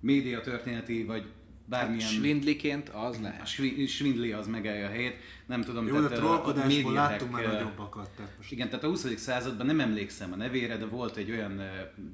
média 0.00 0.40
történeti, 0.40 1.04
vagy 1.04 1.26
bármilyen... 1.68 2.08
Svindliként 2.08 2.88
az 2.88 3.16
a 3.16 3.22
lehet. 3.22 3.46
svi- 3.46 3.88
Svindli 3.88 4.32
az 4.32 4.46
megállja 4.46 4.86
a 4.86 4.90
helyét, 4.90 5.16
nem 5.46 5.62
tudom, 5.62 5.86
Jó, 5.86 5.94
tehát, 5.94 6.12
a 6.12 6.14
trollkodásból 6.14 6.66
médiahack, 6.66 7.10
láttunk 7.10 7.32
már 7.32 7.46
nagyobbakat. 7.46 8.10
Tehát 8.16 8.32
most 8.36 8.52
igen, 8.52 8.68
tehát 8.68 8.84
a 8.84 8.88
20. 8.88 9.16
században 9.16 9.66
nem 9.66 9.80
emlékszem 9.80 10.32
a 10.32 10.36
nevére, 10.36 10.76
de 10.76 10.86
volt 10.86 11.16
egy 11.16 11.30
olyan 11.30 11.62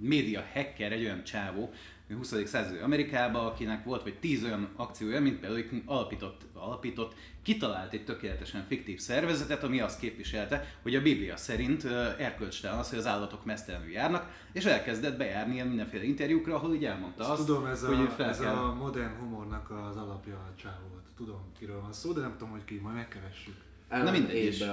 média 0.01 0.45
hacker, 0.55 0.93
egy 0.93 1.05
olyan 1.05 1.25
csávó, 1.25 1.73
20. 2.15 2.35
századi 2.45 2.79
Amerikába, 2.79 3.47
akinek 3.47 3.85
volt 3.85 4.03
vagy 4.03 4.19
10 4.19 4.45
olyan 4.45 4.69
akciója, 4.77 5.21
mint 5.21 5.41
például 5.41 5.83
alapított, 5.87 6.41
alapított, 6.53 7.15
kitalált 7.43 7.93
egy 7.93 8.05
tökéletesen 8.05 8.65
fiktív 8.67 8.99
szervezetet, 8.99 9.63
ami 9.63 9.81
azt 9.81 9.99
képviselte, 9.99 10.75
hogy 10.83 10.95
a 10.95 11.03
Biblia 11.03 11.37
szerint 11.37 11.85
erkölcstelen 12.19 12.79
az, 12.79 12.91
hogy 12.91 12.99
az 12.99 13.07
állatok 13.07 13.45
mesztelenül 13.45 13.91
járnak, 13.91 14.31
és 14.53 14.65
elkezdett 14.65 15.17
bejárni 15.17 15.55
ilyen 15.55 15.67
mindenféle 15.67 16.05
interjúkra, 16.05 16.55
ahol 16.55 16.75
így 16.75 16.85
elmondta 16.85 17.31
azt, 17.31 17.47
tudom, 17.47 17.67
ez, 17.67 17.85
hogy 17.85 18.01
a, 18.01 18.11
fel 18.11 18.29
ez 18.29 18.39
kell... 18.39 18.55
a 18.55 18.75
modern 18.75 19.19
humornak 19.19 19.71
az 19.71 19.97
alapja 19.97 20.35
a 20.35 20.53
csávó 20.57 20.87
volt. 20.91 21.05
Tudom, 21.17 21.41
kiről 21.59 21.81
van 21.81 21.93
szó, 21.93 22.13
de 22.13 22.21
nem 22.21 22.33
tudom, 22.33 22.51
hogy 22.51 22.65
ki, 22.65 22.81
majd 22.83 22.95
megkeressük. 22.95 23.55
Alan 23.89 24.13
mindegy 24.13 24.45
is. 24.45 24.65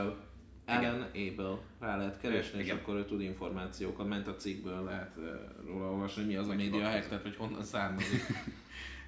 Abel. 0.65 0.93
Alan 0.93 1.01
Abel. 1.01 1.59
Rá 1.79 1.97
lehet 1.97 2.19
keresni, 2.19 2.59
és 2.59 2.65
Igen. 2.65 2.77
akkor 2.77 2.95
ő 2.95 3.05
tud 3.05 3.21
információkat, 3.21 4.07
ment 4.07 4.27
a 4.27 4.35
cikkből 4.35 4.83
lehet 4.83 5.11
uh, 5.17 5.25
róla 5.65 5.91
olvasni, 5.91 6.23
mi 6.23 6.35
az 6.35 6.47
a 6.47 6.53
média 6.53 6.89
hack, 6.89 7.07
tehát 7.07 7.23
hogy 7.23 7.35
honnan 7.35 7.63
származik. 7.63 8.21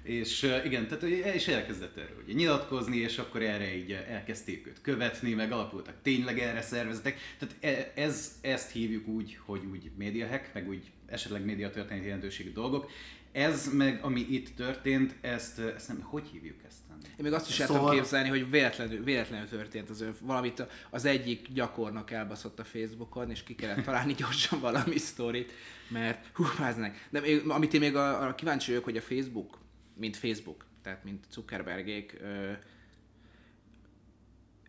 És 0.02 0.42
uh, 0.42 0.64
igen, 0.64 0.86
tehát 0.86 1.02
és 1.34 1.48
elkezdett 1.48 1.96
erről 1.96 2.22
ugye, 2.24 2.32
nyilatkozni, 2.32 2.96
és 2.96 3.18
akkor 3.18 3.42
erre 3.42 3.74
így 3.76 3.90
uh, 3.90 4.10
elkezdték 4.10 4.66
őt 4.66 4.80
követni, 4.80 5.32
meg 5.34 5.52
alapultak 5.52 5.94
tényleg 6.02 6.38
erre 6.38 6.62
szervezetek. 6.62 7.18
Tehát 7.38 7.94
ez, 7.96 8.38
ezt 8.40 8.70
hívjuk 8.70 9.06
úgy, 9.06 9.38
hogy 9.44 9.60
úgy 9.72 9.90
médiahack, 9.96 10.54
meg 10.54 10.68
úgy 10.68 10.90
esetleg 11.06 11.44
média 11.44 11.70
történeti 11.70 12.06
jelentőségű 12.06 12.52
dolgok. 12.52 12.90
Ez 13.32 13.72
meg, 13.72 13.98
ami 14.02 14.20
itt 14.20 14.56
történt, 14.56 15.14
ezt, 15.20 15.58
ezt 15.58 15.88
nem, 15.88 16.00
hogy 16.00 16.26
hívjuk 16.32 16.56
ezt? 16.66 16.78
Én 17.16 17.24
még 17.24 17.32
azt 17.32 17.48
is 17.48 17.60
el 17.60 17.66
Szóval- 17.66 17.82
tudom 17.82 17.96
képzelni, 17.98 18.28
hogy 18.28 18.50
véletlenül, 18.50 19.04
véletlenül 19.04 19.48
történt 19.48 19.90
az 19.90 20.00
ön, 20.00 20.14
valamit 20.20 20.66
az 20.90 21.04
egyik 21.04 21.48
gyakornok 21.52 22.10
elbaszott 22.10 22.58
a 22.58 22.64
Facebookon, 22.64 23.30
és 23.30 23.42
ki 23.42 23.54
kellett 23.54 23.84
találni 23.84 24.12
gyorsan 24.22 24.60
valami 24.60 24.98
sztorit, 24.98 25.52
mert 25.88 26.26
hú, 26.34 26.44
báznek. 26.58 27.06
De 27.10 27.20
még, 27.20 27.48
amit 27.48 27.74
én 27.74 27.80
még 27.80 27.96
a- 27.96 28.20
arra 28.22 28.34
kíváncsi 28.34 28.68
vagyok, 28.70 28.84
hogy 28.84 28.96
a 28.96 29.00
Facebook, 29.00 29.58
mint 29.96 30.16
Facebook, 30.16 30.64
tehát 30.82 31.04
mint 31.04 31.24
Zuckerbergék, 31.32 32.16
ö, 32.20 32.52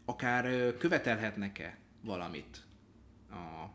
akár 0.05 0.45
ö, 0.45 0.77
követelhetnek-e 0.77 1.77
valamit 2.01 2.57
a 3.29 3.65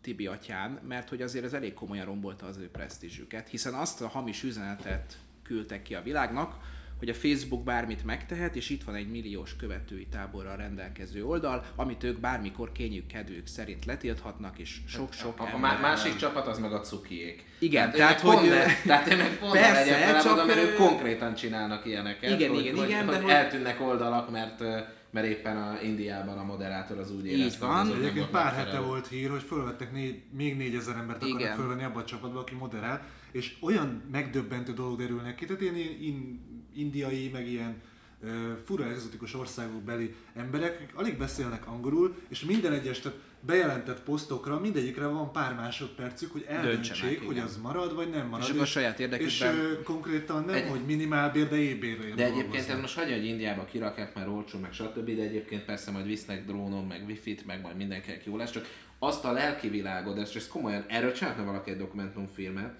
Tibi 0.00 0.26
atyán, 0.26 0.70
mert 0.88 1.08
hogy 1.08 1.22
azért 1.22 1.44
ez 1.44 1.52
elég 1.52 1.74
komolyan 1.74 2.04
rombolta 2.04 2.46
az 2.46 2.56
ő 2.56 2.70
presztízsüket, 2.70 3.48
hiszen 3.48 3.74
azt 3.74 4.00
a 4.02 4.08
hamis 4.08 4.42
üzenetet 4.42 5.18
küldtek 5.42 5.82
ki 5.82 5.94
a 5.94 6.02
világnak, 6.02 6.56
hogy 6.98 7.08
a 7.08 7.14
Facebook 7.14 7.64
bármit 7.64 8.04
megtehet, 8.04 8.56
és 8.56 8.70
itt 8.70 8.84
van 8.84 8.94
egy 8.94 9.10
milliós 9.10 9.56
követői 9.56 10.06
táborral 10.06 10.56
rendelkező 10.56 11.24
oldal, 11.24 11.64
amit 11.76 12.02
ők 12.04 12.18
bármikor 12.20 12.72
kényük 12.72 13.06
kedvük 13.06 13.46
szerint 13.46 13.84
letilthatnak, 13.84 14.58
és 14.58 14.78
sok-sok 14.86 15.40
A, 15.40 15.42
a 15.42 15.46
ember 15.46 15.80
másik 15.80 16.16
csapat 16.16 16.46
az 16.46 16.58
meg 16.58 16.72
a 16.72 16.80
cukiék. 16.80 17.44
Igen, 17.58 17.90
tehát, 17.92 18.20
tehát, 18.22 18.22
én 18.22 18.26
meg 18.26 18.36
hogy- 18.38 18.48
pont 18.48 18.66
ne, 18.66 18.74
tehát 18.86 19.06
én 19.10 19.16
meg 19.16 19.38
pont 19.38 19.52
Persze, 19.52 20.12
ne 20.12 20.20
csak, 20.20 20.32
oda, 20.32 20.44
mert 20.44 20.58
ők 20.62 20.74
konkrétan 20.76 21.34
csinálnak 21.34 21.86
ilyeneket. 21.86 22.30
Igen, 22.30 22.50
hogy, 22.50 22.60
igen, 22.60 22.76
hogy, 22.76 22.88
igen, 22.88 23.06
de 23.06 23.12
hogy 23.12 23.22
hogy- 23.22 23.32
eltűnnek 23.32 23.80
oldalak, 23.80 24.30
mert 24.30 24.62
mert 25.10 25.26
éppen 25.26 25.56
a 25.56 25.78
Indiában 25.82 26.38
a 26.38 26.44
moderátor 26.44 26.98
az 26.98 27.10
úgy 27.10 27.26
Így 27.26 27.38
érezte, 27.38 27.66
van. 27.66 27.86
nem 27.86 27.96
Egyébként 27.96 28.26
pár 28.28 28.52
hete 28.54 28.78
volt 28.78 29.06
hír, 29.06 29.30
hogy 29.30 29.42
fölvettek 29.42 29.92
négy, 29.92 30.22
még 30.30 30.56
négyezer 30.56 30.96
embert 30.96 31.18
akarnak 31.22 31.40
Igen. 31.40 31.56
fölvenni 31.56 31.84
abba 31.84 32.00
a 32.00 32.04
csapatba, 32.04 32.38
aki 32.40 32.54
moderál, 32.54 33.06
és 33.32 33.54
olyan 33.60 34.02
megdöbbentő 34.12 34.72
dolgok 34.72 34.98
derülnek 34.98 35.34
ki, 35.34 35.44
tehát 35.44 35.60
ilyen 35.62 35.74
in, 35.76 36.40
indiai, 36.74 37.30
meg 37.32 37.48
ilyen 37.48 37.82
ö, 38.22 38.52
fura 38.64 38.90
egzotikus 38.90 39.34
országok 39.34 39.82
beli 39.82 40.14
emberek, 40.34 40.74
akik 40.74 40.94
alig 40.94 41.18
beszélnek 41.18 41.66
angolul, 41.66 42.14
és 42.28 42.44
minden 42.44 42.72
egyes 42.72 43.00
tehát 43.00 43.18
bejelentett 43.40 44.00
posztokra, 44.02 44.60
mindegyikre 44.60 45.06
van 45.06 45.32
pár 45.32 45.54
másodpercük, 45.54 46.32
hogy 46.32 46.44
eldöntsék, 46.48 47.18
hogy 47.24 47.30
igen. 47.36 47.44
az 47.44 47.56
marad, 47.56 47.94
vagy 47.94 48.10
nem 48.10 48.26
marad. 48.26 48.44
És 48.44 48.50
akkor 48.50 48.62
a 48.62 48.66
saját 48.66 48.98
És 48.98 49.04
érdekükben- 49.04 49.54
ö, 49.56 49.82
konkrétan 49.82 50.44
nem, 50.44 50.54
Egy- 50.54 50.68
hogy 50.68 50.80
minimálbér, 50.86 51.48
de 51.48 51.56
ébérre 51.56 52.14
De 52.14 52.24
egyébként 52.24 52.68
ez 52.68 52.80
most 52.80 52.94
hagyja, 52.98 53.14
hogy 53.16 53.24
Indiába 53.26 53.64
kirakják, 53.64 54.14
mert 54.14 54.28
olcsó, 54.28 54.58
meg 54.58 54.72
stb. 54.72 55.10
De 55.16 55.22
egyébként 55.22 55.64
persze 55.64 55.90
majd 55.90 56.06
visznek 56.06 56.46
drónon, 56.46 56.84
meg 56.86 57.04
wifi-t, 57.06 57.46
meg 57.46 57.60
majd 57.60 57.76
mindenkinek 57.76 58.24
jó 58.24 58.36
lesz. 58.36 58.50
Csak 58.50 58.66
azt 58.98 59.24
a 59.24 59.32
lelki 59.32 59.68
világod, 59.68 60.18
ezt, 60.18 60.36
ezt 60.36 60.48
komolyan, 60.48 60.84
erről 60.88 61.12
csinálna 61.12 61.44
valaki 61.44 61.70
egy 61.70 61.76
dokumentumfilmet, 61.76 62.74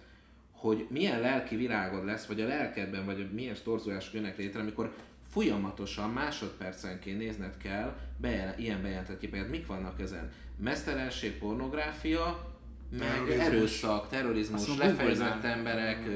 hogy 0.64 0.86
milyen 0.90 1.20
lelki 1.20 1.56
világod 1.56 2.04
lesz, 2.04 2.26
vagy 2.26 2.40
a 2.40 2.46
lelkedben, 2.46 3.04
vagy 3.04 3.30
milyen 3.32 3.56
torzulások 3.64 4.14
jönnek 4.14 4.36
létre, 4.36 4.60
amikor 4.60 4.92
folyamatosan 5.30 6.10
másodpercenként 6.10 7.18
nézned 7.18 7.56
kell 7.56 7.96
bejel, 8.16 8.54
ilyen 8.58 8.82
bejelentett 8.82 9.18
képeket. 9.18 9.48
Mik 9.48 9.66
vannak 9.66 10.00
ezen? 10.00 10.32
Mesztelenség, 10.56 11.38
pornográfia, 11.38 12.54
meg 12.90 13.08
Terrorizmus. 13.08 13.46
erőszak, 13.46 14.08
terrorizmus, 14.08 14.76
lefejezett 14.78 15.44
emberek, 15.44 16.08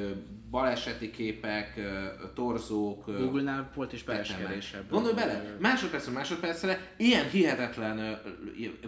baleseti 0.50 1.10
képek, 1.10 1.80
torzók, 2.34 3.06
Google-nál 3.06 3.70
volt 3.74 3.92
is 3.92 4.04
ebből. 4.72 4.88
Gondolj 4.90 5.14
bele, 5.14 5.56
másodpercről 5.60 6.14
másodpercre 6.14 6.92
ilyen 6.96 7.28
hihetetlen 7.30 8.20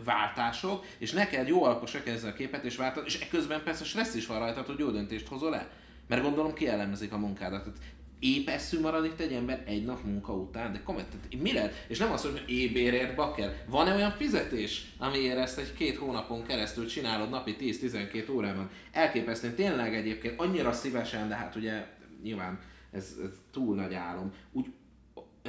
váltások, 0.05 0.85
és 0.99 1.13
neked 1.13 1.49
jó 1.49 1.65
alapos 1.65 1.95
elkezdeni 1.95 2.33
a 2.33 2.37
képet 2.37 2.65
és 2.65 2.77
váltani, 2.77 3.07
és 3.07 3.21
ekközben 3.21 3.63
persze 3.63 3.85
stressz 3.85 4.15
is 4.15 4.27
van 4.27 4.39
rajtad, 4.39 4.67
hogy 4.67 4.79
jó 4.79 4.91
döntést 4.91 5.29
hozol-e. 5.29 5.71
Mert 6.09 6.23
gondolom 6.23 6.55
kielemezik 6.55 7.13
a 7.13 7.19
munkádat. 7.19 7.63
Tehát 7.63 7.79
épp 8.21 8.49
eszű 8.49 8.81
marad 8.81 9.05
itt 9.05 9.21
egy 9.21 9.33
ember 9.33 9.63
egy 9.67 9.85
nap 9.85 10.05
munka 10.05 10.33
után, 10.33 10.73
de 10.73 10.83
komment, 10.83 11.09
tehát 11.09 11.43
mi 11.43 11.53
lehet? 11.53 11.85
És 11.89 11.99
nem 11.99 12.09
mondom, 12.09 12.33
hogy 12.33 12.51
ébérért 12.51 13.15
bakker. 13.15 13.65
Van-e 13.69 13.95
olyan 13.95 14.11
fizetés, 14.11 14.93
amiért 14.99 15.39
ezt 15.39 15.59
egy 15.59 15.73
két 15.75 15.97
hónapon 15.97 16.45
keresztül 16.45 16.87
csinálod 16.87 17.31
napi 17.31 17.57
10-12 17.61 18.35
órában? 18.35 18.71
Elképesztően 18.93 19.55
tényleg 19.55 19.95
egyébként 19.95 20.41
annyira 20.41 20.73
szívesen, 20.73 21.29
de 21.29 21.35
hát 21.35 21.57
ugye 21.57 21.87
nyilván 22.23 22.59
ez, 22.93 23.15
ez 23.25 23.31
túl 23.53 23.75
nagy 23.75 23.95
álom. 23.95 24.33
Úgy 24.53 24.67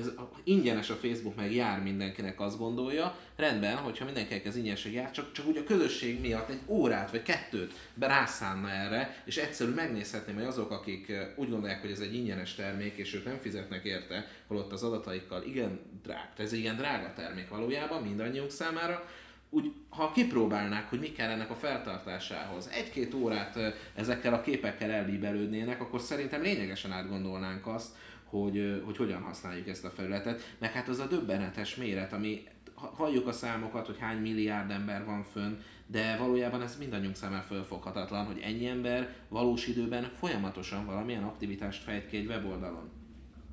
ez 0.02 0.12
ingyenes 0.44 0.90
a 0.90 0.96
Facebook, 0.96 1.36
meg 1.36 1.54
jár 1.54 1.82
mindenkinek, 1.82 2.40
azt 2.40 2.58
gondolja, 2.58 3.18
rendben, 3.36 3.76
hogyha 3.76 4.06
mindenkinek 4.06 4.46
ez 4.46 4.56
ingyenesen 4.56 4.92
jár, 4.92 5.12
csak, 5.12 5.32
csak 5.32 5.48
úgy 5.48 5.58
a 5.58 5.64
közösség 5.64 6.20
miatt 6.20 6.50
egy 6.50 6.60
órát 6.68 7.12
vagy 7.12 7.24
kettőt 7.24 7.74
rászánna 8.00 8.70
erre, 8.70 9.22
és 9.26 9.38
egyszerűen 9.38 9.76
megnézhetném, 9.76 10.36
hogy 10.36 10.44
azok, 10.44 10.72
akik 10.72 11.12
úgy 11.36 11.50
gondolják, 11.50 11.82
hogy 11.82 11.92
ez 11.92 12.00
egy 12.00 12.16
ingyenes 12.16 12.56
termék, 12.56 12.98
és 12.98 13.14
ők 13.14 13.26
nem 13.26 13.38
fizetnek 13.42 13.84
érte, 13.84 14.28
holott 14.48 14.72
az 14.72 14.84
adataikkal 14.84 15.44
igen 15.44 15.80
drága, 16.04 16.30
ez 16.38 16.54
egy 16.54 16.60
igen 16.60 16.76
drága 16.76 17.14
termék 17.14 17.50
valójában 17.50 18.02
mindannyiunk 18.02 18.52
számára, 18.52 19.06
úgy, 19.54 19.72
ha 19.90 20.12
kipróbálnák, 20.12 20.90
hogy 20.90 21.00
mi 21.00 21.12
kell 21.12 21.30
ennek 21.30 21.50
a 21.50 21.56
feltartásához, 21.56 22.70
egy-két 22.74 23.14
órát 23.14 23.60
ezekkel 23.96 24.34
a 24.34 24.42
képekkel 24.42 24.92
ellíbelődnének, 24.92 25.82
akkor 25.82 26.02
szerintem 26.02 26.42
lényegesen 26.42 26.92
átgondolnánk 26.92 27.68
azt, 27.68 27.96
hogy, 28.32 28.82
hogy 28.86 28.98
hogyan 28.98 29.22
használjuk 29.22 29.68
ezt 29.68 29.86
a 29.86 29.90
felületet, 29.90 30.56
meg 30.60 30.72
hát 30.72 30.88
az 30.88 31.00
a 31.00 31.08
döbbenetes 31.08 31.76
méret, 31.76 32.14
ami 32.14 32.44
ha- 32.74 32.94
halljuk 32.96 33.28
a 33.28 33.32
számokat, 33.32 33.86
hogy 33.86 33.98
hány 34.00 34.22
milliárd 34.22 34.72
ember 34.72 35.06
van 35.06 35.24
fönn, 35.24 35.54
de 35.86 36.18
valójában 36.18 36.62
ez 36.62 36.78
mindannyiunk 36.78 37.16
számára 37.16 37.42
fölfoghatatlan, 37.42 38.26
hogy 38.26 38.40
ennyi 38.40 38.68
ember 38.68 39.16
valós 39.30 39.68
időben 39.68 40.04
folyamatosan 40.04 40.86
valamilyen 40.86 41.24
aktivitást 41.24 41.84
fejt 41.84 42.08
ki 42.08 42.18
egy 42.18 42.28
weboldalon. 42.28 42.90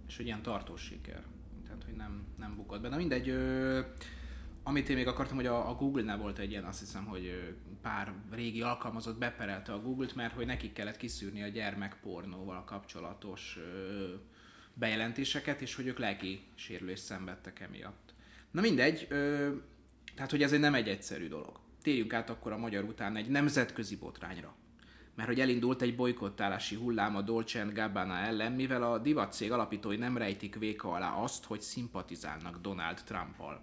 és 0.08 0.16
hogy 0.16 0.26
ilyen 0.26 0.42
tartós 0.42 0.82
siker. 0.82 1.22
Tehát, 1.64 1.82
hogy 1.84 1.94
nem, 1.94 2.26
nem 2.38 2.56
bukott 2.56 2.80
be. 2.80 2.96
Mindegy, 2.96 3.28
ö, 3.28 3.80
amit 4.62 4.88
én 4.88 4.96
még 4.96 5.06
akartam, 5.06 5.36
hogy 5.36 5.46
a, 5.46 5.70
a 5.70 5.74
Google-nál 5.74 6.18
volt 6.18 6.38
egy 6.38 6.50
ilyen, 6.50 6.64
azt 6.64 6.78
hiszem, 6.78 7.04
hogy 7.04 7.54
pár 7.82 8.12
régi 8.30 8.62
alkalmazott 8.62 9.18
beperelte 9.18 9.72
a 9.72 9.82
Google-t, 9.82 10.14
mert 10.14 10.34
hogy 10.34 10.46
nekik 10.46 10.72
kellett 10.72 10.96
kiszűrni 10.96 11.42
a 11.42 11.48
gyermekpornóval 11.48 12.64
kapcsolatos 12.64 13.58
ö, 13.58 14.14
bejelentéseket, 14.78 15.60
és 15.60 15.74
hogy 15.74 15.86
ők 15.86 15.98
lelki 15.98 16.40
sérülést 16.54 17.04
szenvedtek 17.04 17.60
emiatt. 17.60 18.14
Na 18.50 18.60
mindegy, 18.60 19.06
ö, 19.08 19.50
tehát 20.14 20.30
hogy 20.30 20.42
ez 20.42 20.52
egy 20.52 20.60
nem 20.60 20.74
egy 20.74 20.88
egyszerű 20.88 21.28
dolog. 21.28 21.60
Térjünk 21.82 22.12
át 22.12 22.30
akkor 22.30 22.52
a 22.52 22.58
magyar 22.58 22.84
után 22.84 23.16
egy 23.16 23.28
nemzetközi 23.28 23.96
botrányra 23.96 24.56
mert 25.18 25.30
hogy 25.30 25.40
elindult 25.40 25.82
egy 25.82 25.96
bolykottálási 25.96 26.76
hullám 26.76 27.16
a 27.16 27.22
Dolce 27.22 27.70
Gabbana 27.74 28.16
ellen, 28.16 28.52
mivel 28.52 28.82
a 28.82 28.98
divatcég 28.98 29.52
alapítói 29.52 29.96
nem 29.96 30.16
rejtik 30.16 30.58
véka 30.58 30.92
alá 30.92 31.12
azt, 31.12 31.44
hogy 31.44 31.60
szimpatizálnak 31.60 32.60
Donald 32.60 33.02
Trumpal 33.04 33.62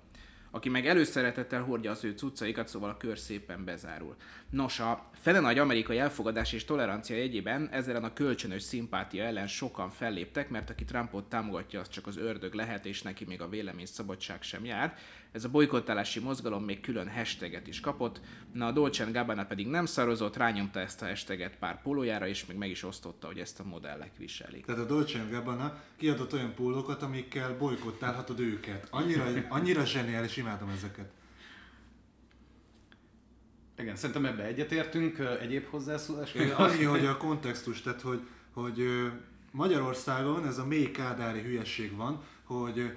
aki 0.56 0.70
meg 0.70 0.88
előszeretettel 0.88 1.62
hordja 1.62 1.92
az 1.92 2.04
ő 2.04 2.12
cuccaikat, 2.12 2.68
szóval 2.68 2.90
a 2.90 2.98
kör 2.98 3.18
szépen 3.18 3.66
bezárul. 3.66 4.16
Nos, 4.50 4.80
a 4.80 5.10
fele 5.14 5.40
nagy 5.40 5.60
amerikai 5.60 5.98
elfogadás 5.98 6.54
és 6.54 6.66
tolerancia 6.66 7.16
jegyében 7.16 7.70
ezzel 7.72 8.04
a 8.04 8.14
kölcsönös 8.14 8.62
szimpátia 8.62 9.24
ellen 9.24 9.48
sokan 9.48 9.90
felléptek, 9.90 10.50
mert 10.50 10.70
aki 10.70 10.86
Trumpot 10.86 11.30
támogatja, 11.30 11.80
az 11.80 11.90
csak 11.90 12.08
az 12.08 12.18
ördög 12.18 12.54
lehet, 12.54 12.86
és 12.86 13.02
neki 13.02 13.26
még 13.26 13.42
a 13.42 13.50
vélemény 13.50 13.86
szabadság 13.86 14.42
sem 14.42 14.66
jár. 14.66 14.98
Ez 15.36 15.44
a 15.44 15.50
bolykottálási 15.50 16.20
mozgalom 16.20 16.64
még 16.64 16.82
külön 16.82 17.10
hashtaget 17.10 17.68
is 17.68 17.80
kapott, 17.80 18.20
na 18.54 18.66
a 18.66 18.72
Dolce 18.72 19.04
Gabbana 19.12 19.46
pedig 19.46 19.68
nem 19.68 19.86
szarozott, 19.86 20.36
rányomta 20.36 20.80
ezt 20.80 21.02
a 21.02 21.06
hashtaget 21.06 21.58
pár 21.58 21.82
pólójára, 21.82 22.28
és 22.28 22.46
még 22.46 22.58
meg 22.58 22.70
is 22.70 22.84
osztotta, 22.84 23.28
hogy 23.28 23.40
ezt 23.40 23.60
a 23.60 23.64
modellek 23.64 24.12
viselik. 24.18 24.66
Tehát 24.66 24.82
a 24.82 24.86
Dolce 24.86 25.28
Gabbana 25.30 25.82
kiadott 25.98 26.34
olyan 26.34 26.54
pólókat, 26.54 27.02
amikkel 27.02 27.58
bolykottálhatod 27.58 28.40
őket. 28.40 28.88
Annyira, 28.90 29.26
annyira 29.50 29.86
zseniális, 29.86 30.38
imádom 30.38 30.70
ezeket. 30.70 31.12
Igen, 33.78 33.96
szerintem 33.96 34.26
ebbe 34.26 34.44
egyetértünk. 34.44 35.20
Egyéb 35.42 35.66
hozzászólás? 35.66 36.34
Annyi, 36.58 36.84
hogy 36.84 37.06
a 37.06 37.18
kontextus, 37.18 37.82
tehát 37.82 38.02
hogy, 38.02 38.28
hogy 38.54 38.88
Magyarországon 39.52 40.48
ez 40.48 40.58
a 40.58 40.66
mély 40.66 40.92
kádári 40.92 41.42
hülyeség 41.42 41.96
van, 41.96 42.24
hogy 42.44 42.96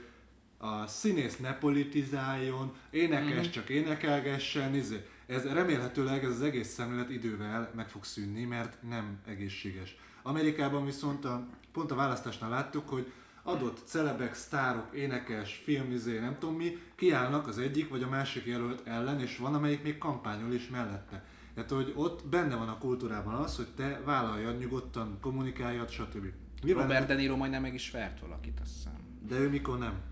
a 0.59 0.87
színész 0.87 1.37
ne 1.37 1.55
politizáljon, 1.55 2.75
énekes 2.91 3.49
mm. 3.49 3.51
csak 3.51 3.69
énekelgessen, 3.69 4.75
izé. 4.75 5.07
ez 5.27 5.53
remélhetőleg 5.53 6.25
ez 6.25 6.31
az 6.31 6.43
egész 6.43 6.69
szemlélet 6.69 7.11
idővel 7.11 7.71
meg 7.75 7.89
fog 7.89 8.05
szűnni, 8.05 8.45
mert 8.45 8.83
nem 8.89 9.19
egészséges. 9.27 9.97
Amerikában 10.23 10.85
viszont 10.85 11.25
a, 11.25 11.47
pont 11.73 11.91
a 11.91 11.95
választásnál 11.95 12.51
láttuk, 12.51 12.89
hogy 12.89 13.13
adott 13.43 13.81
celebek, 13.85 14.35
sztárok, 14.35 14.95
énekes, 14.95 15.61
filmizé, 15.65 16.19
nem 16.19 16.37
tudom 16.39 16.57
mi, 16.57 16.79
kiállnak 16.95 17.47
az 17.47 17.59
egyik 17.59 17.89
vagy 17.89 18.03
a 18.03 18.09
másik 18.09 18.47
jelölt 18.47 18.87
ellen, 18.87 19.21
és 19.21 19.37
van 19.37 19.55
amelyik 19.55 19.83
még 19.83 19.99
kampányol 19.99 20.53
is 20.53 20.69
mellette. 20.69 21.25
Tehát, 21.55 21.71
hogy 21.71 21.93
ott 21.97 22.27
benne 22.27 22.55
van 22.55 22.69
a 22.69 22.79
kultúrában 22.79 23.35
az, 23.35 23.57
hogy 23.57 23.69
te 23.77 24.01
vállaljad 24.05 24.59
nyugodtan, 24.59 25.19
kommunikáljad, 25.21 25.89
stb. 25.89 26.27
Nyilván 26.63 26.87
Robert 26.87 27.07
De 27.07 27.15
Niro 27.15 27.37
majdnem 27.37 27.63
meg 27.63 27.75
is 27.75 27.91
vert 27.91 28.21
valakit, 28.21 28.61
azt 28.63 28.73
hiszem. 28.75 28.93
De 29.29 29.39
ő 29.39 29.49
mikor 29.49 29.79
nem? 29.79 30.08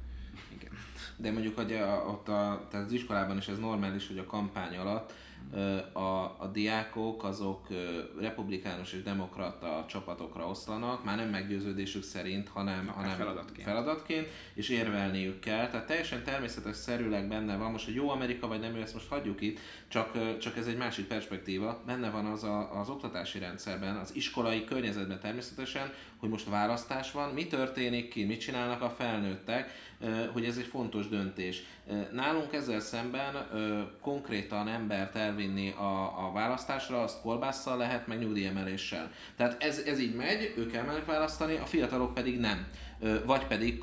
De 1.17 1.33
mondjuk 1.33 1.57
hogy 1.57 1.73
a, 1.73 2.05
ott 2.09 2.29
a, 2.29 2.67
tehát 2.71 2.87
az 2.87 2.93
iskolában 2.93 3.37
is 3.37 3.49
ez 3.49 3.59
normális, 3.59 4.07
hogy 4.07 4.19
a 4.19 4.27
kampány 4.27 4.77
alatt 4.77 5.13
a, 5.93 6.23
a 6.39 6.51
diákok 6.53 7.25
azok 7.25 7.67
republikánus 8.21 8.93
és 8.93 9.03
demokrata 9.03 9.85
csapatokra 9.89 10.49
oszlanak, 10.49 11.05
már 11.05 11.17
nem 11.17 11.29
meggyőződésük 11.29 12.03
szerint, 12.03 12.49
hanem, 12.49 12.87
hanem 12.87 13.17
feladatként. 13.17 13.69
feladatként, 13.69 14.29
és 14.55 14.69
érvelniük 14.69 15.41
kell. 15.41 15.69
Tehát 15.69 15.87
teljesen 15.87 16.23
természetes 16.23 16.77
szerűleg 16.77 17.29
benne 17.29 17.57
van, 17.57 17.71
most 17.71 17.85
hogy 17.85 17.95
jó 17.95 18.11
Amerika 18.11 18.47
vagy 18.47 18.61
nem 18.61 18.75
jó, 18.75 18.81
ezt 18.81 18.95
most 18.95 19.09
hagyjuk 19.09 19.41
itt, 19.41 19.59
csak, 19.89 20.39
csak 20.39 20.57
ez 20.57 20.67
egy 20.67 20.77
másik 20.77 21.07
perspektíva. 21.07 21.83
Benne 21.87 22.11
van 22.11 22.27
az 22.27 22.45
a, 22.45 22.79
az 22.79 22.89
oktatási 22.89 23.39
rendszerben, 23.39 23.97
az 23.97 24.15
iskolai 24.15 24.65
környezetben 24.65 25.21
természetesen, 25.21 25.93
hogy 26.17 26.29
most 26.29 26.49
választás 26.49 27.13
van, 27.13 27.33
mi 27.33 27.47
történik 27.47 28.09
ki, 28.09 28.25
mit 28.25 28.41
csinálnak 28.41 28.83
a 28.83 28.91
felnőttek, 28.91 29.71
hogy 30.33 30.45
ez 30.45 30.57
egy 30.57 30.67
fontos 30.67 31.09
döntés. 31.09 31.63
Nálunk 32.13 32.53
ezzel 32.53 32.81
szemben 32.81 33.35
konkrétan 34.01 34.69
embert 34.69 35.17
elvinni 35.17 35.71
a, 35.71 36.27
a 36.27 36.33
választásra, 36.33 37.03
azt 37.03 37.21
kolbásszal 37.21 37.77
lehet, 37.77 38.07
meg 38.07 38.19
nyugdíjemeléssel. 38.19 39.11
Tehát 39.37 39.63
ez, 39.63 39.79
ez 39.79 39.99
így 39.99 40.15
megy, 40.15 40.55
ők 40.57 40.75
elmennek 40.75 41.05
választani, 41.05 41.57
a 41.57 41.67
fiatalok 41.67 42.15
pedig 42.15 42.39
nem. 42.39 42.67
Vagy 43.25 43.47
pedig 43.47 43.83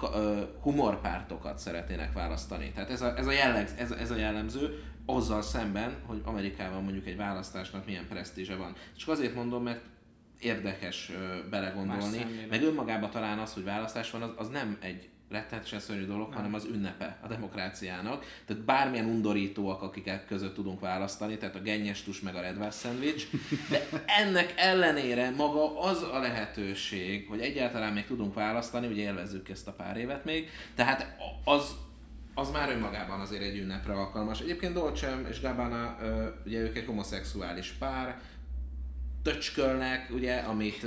humorpártokat 0.61 1.59
szeretnének 1.59 2.13
választani. 2.13 2.71
Tehát 2.71 2.89
ez 2.89 3.01
a, 3.01 3.17
ez 3.17 3.27
a, 3.27 3.31
jelleg, 3.31 3.69
ez, 3.77 3.91
ez 3.91 4.11
a 4.11 4.15
jellemző, 4.15 4.83
azzal 5.05 5.41
szemben, 5.41 5.95
hogy 6.05 6.21
Amerikában 6.23 6.83
mondjuk 6.83 7.07
egy 7.07 7.17
választásnak 7.17 7.85
milyen 7.85 8.07
presztízse 8.07 8.55
van. 8.55 8.75
Csak 8.97 9.09
azért 9.09 9.35
mondom, 9.35 9.63
mert 9.63 9.81
érdekes 10.39 11.11
belegondolni, 11.49 12.25
meg 12.49 12.63
önmagában 12.63 13.09
talán 13.09 13.39
az, 13.39 13.53
hogy 13.53 13.63
választás 13.63 14.11
van, 14.11 14.21
az, 14.21 14.29
az 14.35 14.49
nem 14.49 14.77
egy 14.81 15.09
rettenetesen 15.33 15.79
szörnyű 15.79 16.05
dolog, 16.05 16.27
nem. 16.27 16.37
hanem 16.37 16.53
az 16.53 16.65
ünnepe 16.65 17.17
a 17.21 17.27
demokráciának. 17.27 18.25
Tehát 18.45 18.63
bármilyen 18.63 19.05
undorítóak, 19.05 19.81
akik 19.81 20.11
között 20.27 20.55
tudunk 20.55 20.79
választani, 20.79 21.37
tehát 21.37 21.55
a 21.55 21.59
gennyes 21.61 22.03
tus 22.03 22.21
meg 22.21 22.35
a 22.35 22.41
redvász 22.41 22.79
szendvics, 22.79 23.27
de 23.69 23.87
ennek 24.05 24.53
ellenére 24.55 25.29
maga 25.29 25.79
az 25.81 26.03
a 26.03 26.19
lehetőség, 26.19 27.27
hogy 27.27 27.39
egyáltalán 27.39 27.93
még 27.93 28.05
tudunk 28.05 28.33
választani, 28.33 28.87
ugye 28.87 29.01
élvezzük 29.01 29.49
ezt 29.49 29.67
a 29.67 29.73
pár 29.73 29.97
évet 29.97 30.25
még, 30.25 30.49
tehát 30.75 31.15
az, 31.43 31.75
az 32.33 32.51
már 32.51 32.69
önmagában 32.69 33.19
azért 33.19 33.43
egy 33.43 33.57
ünnepre 33.57 33.93
alkalmas. 33.93 34.39
Egyébként 34.39 34.73
Dolce 34.73 35.21
és 35.29 35.41
Gabbana, 35.41 35.97
ugye 36.45 36.59
ők 36.59 36.77
egy 36.77 36.85
homoszexuális 36.85 37.71
pár, 37.71 38.21
töcskölnek, 39.23 40.09
ugye, 40.11 40.35
amit 40.35 40.85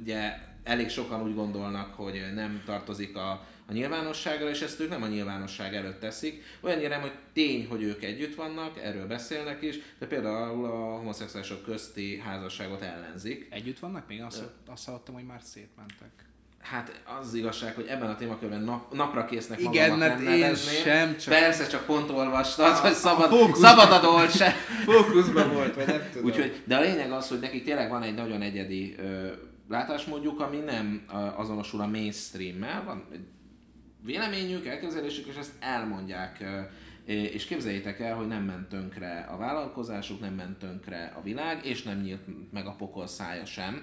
ugye 0.00 0.48
elég 0.64 0.88
sokan 0.88 1.22
úgy 1.22 1.34
gondolnak, 1.34 1.94
hogy 1.94 2.22
nem 2.34 2.62
tartozik 2.64 3.16
a, 3.16 3.46
a 3.70 3.72
nyilvánosságra, 3.72 4.48
és 4.48 4.60
ezt 4.60 4.80
ők 4.80 4.88
nem 4.88 5.02
a 5.02 5.06
nyilvánosság 5.06 5.74
előtt 5.74 6.00
teszik. 6.00 6.42
Olyannyira 6.60 7.00
hogy 7.00 7.12
tény, 7.32 7.66
hogy 7.68 7.82
ők 7.82 8.02
együtt 8.02 8.34
vannak, 8.34 8.78
erről 8.82 9.06
beszélnek 9.06 9.62
is, 9.62 9.78
de 9.98 10.06
például 10.06 10.64
a 10.64 10.96
homoszexuálisok 10.96 11.64
közti 11.64 12.18
házasságot 12.24 12.82
ellenzik. 12.82 13.46
Együtt 13.50 13.78
vannak 13.78 14.08
még? 14.08 14.22
Azt, 14.22 14.44
azt 14.66 14.84
hallottam, 14.86 15.14
hogy 15.14 15.24
már 15.24 15.40
szétmentek. 15.42 16.10
Hát 16.60 17.02
az, 17.20 17.26
az 17.26 17.34
igazság, 17.34 17.74
hogy 17.74 17.86
ebben 17.86 18.10
a 18.10 18.16
témakörben 18.16 18.62
nap, 18.62 18.94
napra 18.94 19.24
késznek 19.24 19.60
Igen, 19.60 19.98
mert 19.98 20.18
nem 20.18 20.32
én 20.32 20.38
nevezném. 20.40 20.82
sem, 20.82 21.16
csak- 21.16 21.34
Persze, 21.34 21.66
csak 21.66 21.84
pont 21.84 22.10
olvastad, 22.10 22.76
hogy 22.76 22.92
szabad, 22.92 23.92
a 23.92 24.00
dolce. 24.00 24.50
Fókuszban 24.86 25.52
volt, 25.52 25.74
vagy 25.74 25.86
nem 25.86 26.08
tudom. 26.12 26.26
Úgyhogy, 26.26 26.62
de 26.64 26.76
a 26.76 26.80
lényeg 26.80 27.12
az, 27.12 27.28
hogy 27.28 27.40
nekik 27.40 27.64
tényleg 27.64 27.90
van 27.90 28.02
egy 28.02 28.14
nagyon 28.14 28.42
egyedi 28.42 28.94
ö, 28.98 29.32
látásmódjuk, 29.68 30.40
ami 30.40 30.56
nem 30.56 31.04
azonosul 31.36 31.80
a 31.80 31.86
mainstream-mel, 31.86 32.84
van 32.84 33.04
egy 33.12 33.20
véleményük, 34.04 34.66
elképzelésük, 34.66 35.26
és 35.26 35.36
ezt 35.36 35.52
elmondják. 35.60 36.44
és 37.04 37.44
képzeljétek 37.44 38.00
el, 38.00 38.16
hogy 38.16 38.26
nem 38.26 38.42
ment 38.42 38.68
tönkre 38.68 39.20
a 39.30 39.36
vállalkozásuk, 39.36 40.20
nem 40.20 40.34
ment 40.34 40.58
tönkre 40.58 41.12
a 41.16 41.22
világ, 41.22 41.64
és 41.64 41.82
nem 41.82 42.00
nyílt 42.00 42.52
meg 42.52 42.66
a 42.66 42.74
pokol 42.74 43.06
szája 43.06 43.44
sem. 43.44 43.82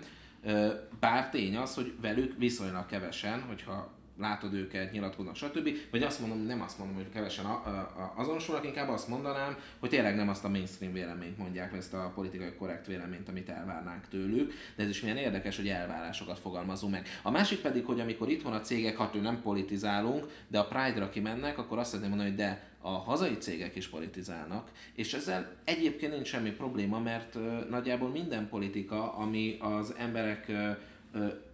Bár 1.00 1.30
tény 1.30 1.58
az, 1.58 1.76
hogy 1.76 1.94
velük 2.02 2.38
viszonylag 2.38 2.86
kevesen, 2.86 3.42
hogyha 3.42 3.97
látod 4.20 4.54
őket, 4.54 4.92
nyilatkoznak, 4.92 5.36
stb. 5.36 5.70
Vagy 5.92 6.04
azt 6.04 6.20
mondom, 6.20 6.46
nem 6.46 6.62
azt 6.62 6.78
mondom, 6.78 6.96
hogy 6.96 7.10
kevesen 7.10 7.46
a, 7.46 7.62
a, 7.66 7.70
a, 7.70 8.14
azonosulnak, 8.16 8.66
inkább 8.66 8.90
azt 8.90 9.08
mondanám, 9.08 9.58
hogy 9.80 9.90
tényleg 9.90 10.16
nem 10.16 10.30
azt 10.30 10.44
a 10.44 10.50
mainstream 10.50 10.94
véleményt 10.94 11.38
mondják, 11.38 11.74
ezt 11.74 11.94
a 11.94 12.12
politikai 12.16 12.54
korrekt 12.58 12.88
véleményt, 12.88 13.30
amit 13.30 13.50
elvárnánk 13.50 14.08
tőlük, 14.08 14.54
de 14.76 14.84
ez 14.84 14.90
is 14.90 15.02
milyen 15.02 15.18
érdekes, 15.18 15.56
hogy 15.56 15.68
elvárásokat 15.68 16.40
fogalmazunk 16.40 16.94
meg. 16.94 17.08
A 17.22 17.32
másik 17.32 17.60
pedig, 17.60 17.86
hogy 17.86 18.00
amikor 18.00 18.30
itt 18.30 18.42
van 18.42 18.54
a 18.54 18.62
cégek, 18.62 18.98
ha 18.98 19.12
nem 19.22 19.42
politizálunk, 19.42 20.26
de 20.48 20.60
a 20.60 20.68
Pride-ra 20.68 21.10
kimennek, 21.10 21.58
akkor 21.58 21.78
azt 21.78 21.88
szeretném 21.88 22.10
mondani, 22.10 22.30
hogy 22.30 22.40
de 22.40 22.76
a 22.82 22.90
hazai 22.90 23.38
cégek 23.38 23.76
is 23.76 23.88
politizálnak, 23.88 24.72
és 24.96 25.14
ezzel 25.14 25.56
egyébként 25.64 26.14
nincs 26.14 26.28
semmi 26.28 26.52
probléma, 26.52 27.00
mert 27.00 27.38
nagyjából 27.70 28.10
minden 28.10 28.50
politika, 28.50 29.14
ami 29.14 29.58
az 29.60 29.94
emberek 29.98 30.52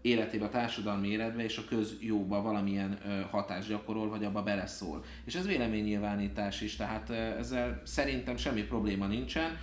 életébe, 0.02 0.46
a 0.46 0.50
társadalmi 0.50 1.08
életbe 1.08 1.44
és 1.44 1.58
a 1.58 1.66
közjóba 1.66 2.42
valamilyen 2.42 3.00
hatást 3.32 3.70
gyakorol, 3.70 4.10
vagy 4.10 4.24
abba 4.24 4.44
beleszól. 4.44 5.04
És 5.26 5.36
ez 5.36 5.48
véleménynyilvánítás 5.48 6.62
is, 6.62 6.76
tehát 6.76 7.10
ezzel 7.10 7.82
szerintem 7.86 8.38
semmi 8.38 8.62
probléma 8.62 9.08
nincsen. 9.08 9.58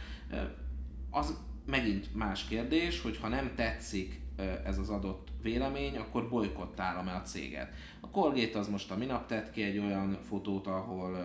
Az 1.10 1.38
megint 1.66 2.14
más 2.14 2.44
kérdés, 2.44 3.00
hogy 3.00 3.16
ha 3.16 3.28
nem 3.28 3.52
tetszik 3.54 4.20
ez 4.64 4.78
az 4.78 4.88
adott 4.88 5.28
vélemény, 5.42 5.96
akkor 5.96 6.28
bolykottálom-e 6.28 7.14
a 7.14 7.22
céget. 7.22 7.74
A 8.00 8.10
Colgate 8.10 8.58
az 8.58 8.68
most 8.68 8.90
a 8.90 8.96
minap 8.96 9.26
tett 9.26 9.50
ki 9.50 9.62
egy 9.62 9.78
olyan 9.78 10.18
fotót, 10.22 10.66
ahol 10.66 11.18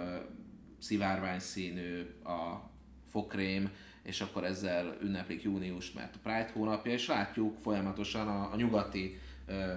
szivárvány 0.79 1.39
színű 1.39 2.01
a 2.23 2.69
fokrém, 3.09 3.69
és 4.05 4.21
akkor 4.21 4.43
ezzel 4.43 4.97
ünneplik 5.01 5.43
júniust, 5.43 5.95
mert 5.95 6.15
a 6.15 6.19
Pride 6.23 6.51
hónapja, 6.53 6.91
és 6.91 7.07
látjuk 7.07 7.57
folyamatosan 7.61 8.27
a, 8.27 8.49
a 8.51 8.55
nyugati 8.55 9.19
ö, 9.45 9.73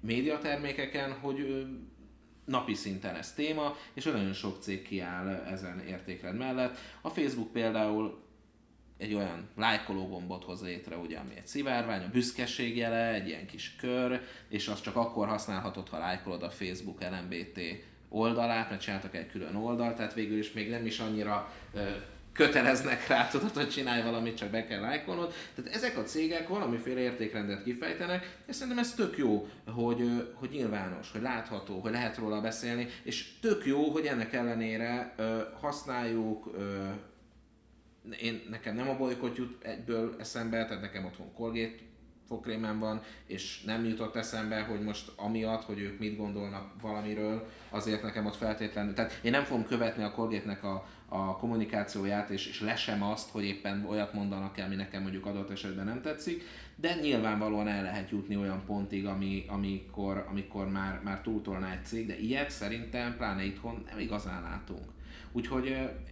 médiatermékeken, 0.00 1.12
hogy 1.12 1.40
ö, 1.40 1.62
napi 2.44 2.74
szinten 2.74 3.14
ez 3.14 3.32
téma, 3.32 3.76
és 3.94 4.04
nagyon 4.04 4.32
sok 4.32 4.62
cég 4.62 4.82
kiáll 4.82 5.28
ezen 5.28 5.80
értékrend 5.80 6.38
mellett. 6.38 6.78
A 7.00 7.08
Facebook 7.08 7.52
például 7.52 8.24
egy 8.98 9.14
olyan 9.14 9.48
lájkoló 9.56 10.08
gombot 10.08 10.44
hoz 10.44 10.62
létre, 10.62 10.96
ugye, 10.96 11.18
ami 11.18 11.36
egy 11.36 11.46
szivárvány, 11.46 12.02
a 12.02 12.10
büszkeség 12.12 12.76
jele, 12.76 13.14
egy 13.14 13.28
ilyen 13.28 13.46
kis 13.46 13.76
kör, 13.76 14.20
és 14.48 14.68
azt 14.68 14.82
csak 14.82 14.96
akkor 14.96 15.28
használhatod, 15.28 15.88
ha 15.88 15.98
lájkolod 15.98 16.42
a 16.42 16.50
Facebook 16.50 17.02
LMBT 17.02 17.60
oldalát, 18.08 18.70
mert 18.70 18.80
csináltak 18.80 19.14
egy 19.14 19.30
külön 19.30 19.54
oldalt, 19.54 19.96
tehát 19.96 20.14
végül 20.14 20.38
is 20.38 20.52
még 20.52 20.70
nem 20.70 20.86
is 20.86 20.98
annyira 20.98 21.52
ö, 21.74 21.90
köteleznek 22.36 23.06
rá, 23.06 23.28
tudod, 23.28 23.54
hogy 23.54 23.68
csinálj 23.68 24.02
valamit, 24.02 24.36
csak 24.36 24.50
be 24.50 24.66
kell 24.66 24.80
lájkolnod. 24.80 25.34
Tehát 25.54 25.74
ezek 25.74 25.98
a 25.98 26.02
cégek 26.02 26.48
valamiféle 26.48 27.00
értékrendet 27.00 27.62
kifejtenek, 27.62 28.38
és 28.46 28.54
szerintem 28.54 28.82
ez 28.82 28.94
tök 28.94 29.18
jó, 29.18 29.48
hogy, 29.66 30.32
hogy 30.34 30.50
nyilvános, 30.50 31.10
hogy 31.12 31.22
látható, 31.22 31.80
hogy 31.80 31.92
lehet 31.92 32.16
róla 32.16 32.40
beszélni, 32.40 32.88
és 33.02 33.38
tök 33.40 33.66
jó, 33.66 33.90
hogy 33.90 34.06
ennek 34.06 34.32
ellenére 34.32 35.14
ö, 35.16 35.40
használjuk, 35.60 36.50
ö, 36.56 36.88
én, 38.20 38.42
nekem 38.50 38.74
nem 38.74 38.88
a 38.88 38.96
bolykot 38.96 39.36
jut 39.36 39.64
egyből 39.64 40.16
eszembe, 40.18 40.64
tehát 40.64 40.82
nekem 40.82 41.04
otthon 41.04 41.32
Colgate 41.32 41.85
fogkrémem 42.28 42.78
van, 42.78 43.02
és 43.26 43.62
nem 43.62 43.84
jutott 43.84 44.16
eszembe, 44.16 44.62
hogy 44.62 44.80
most 44.80 45.12
amiatt, 45.16 45.64
hogy 45.64 45.78
ők 45.78 45.98
mit 45.98 46.16
gondolnak 46.16 46.72
valamiről, 46.80 47.48
azért 47.70 48.02
nekem 48.02 48.26
ott 48.26 48.36
feltétlenül, 48.36 48.94
tehát 48.94 49.20
én 49.22 49.30
nem 49.30 49.44
fogom 49.44 49.66
követni 49.66 50.02
a 50.02 50.10
Colgate-nek 50.10 50.64
a, 50.64 50.86
a 51.08 51.36
kommunikációját, 51.36 52.30
és, 52.30 52.46
és 52.46 52.60
lesem 52.60 53.02
azt, 53.02 53.30
hogy 53.30 53.44
éppen 53.44 53.86
olyat 53.88 54.12
mondanak 54.12 54.58
el, 54.58 54.66
ami 54.66 54.74
nekem 54.74 55.02
mondjuk 55.02 55.26
adott 55.26 55.50
esetben 55.50 55.84
nem 55.84 56.02
tetszik, 56.02 56.42
de 56.76 56.94
nyilvánvalóan 56.94 57.68
el 57.68 57.82
lehet 57.82 58.10
jutni 58.10 58.36
olyan 58.36 58.62
pontig, 58.66 59.06
ami, 59.06 59.44
amikor, 59.48 60.26
amikor 60.30 60.70
már, 60.70 61.00
már 61.02 61.20
túltolná 61.20 61.72
egy 61.72 61.84
cég, 61.84 62.06
de 62.06 62.18
ilyet 62.18 62.50
szerintem, 62.50 63.16
pláne 63.16 63.44
itthon 63.44 63.84
nem 63.90 63.98
igazán 63.98 64.42
látunk. 64.42 64.94
Úgyhogy 65.32 65.66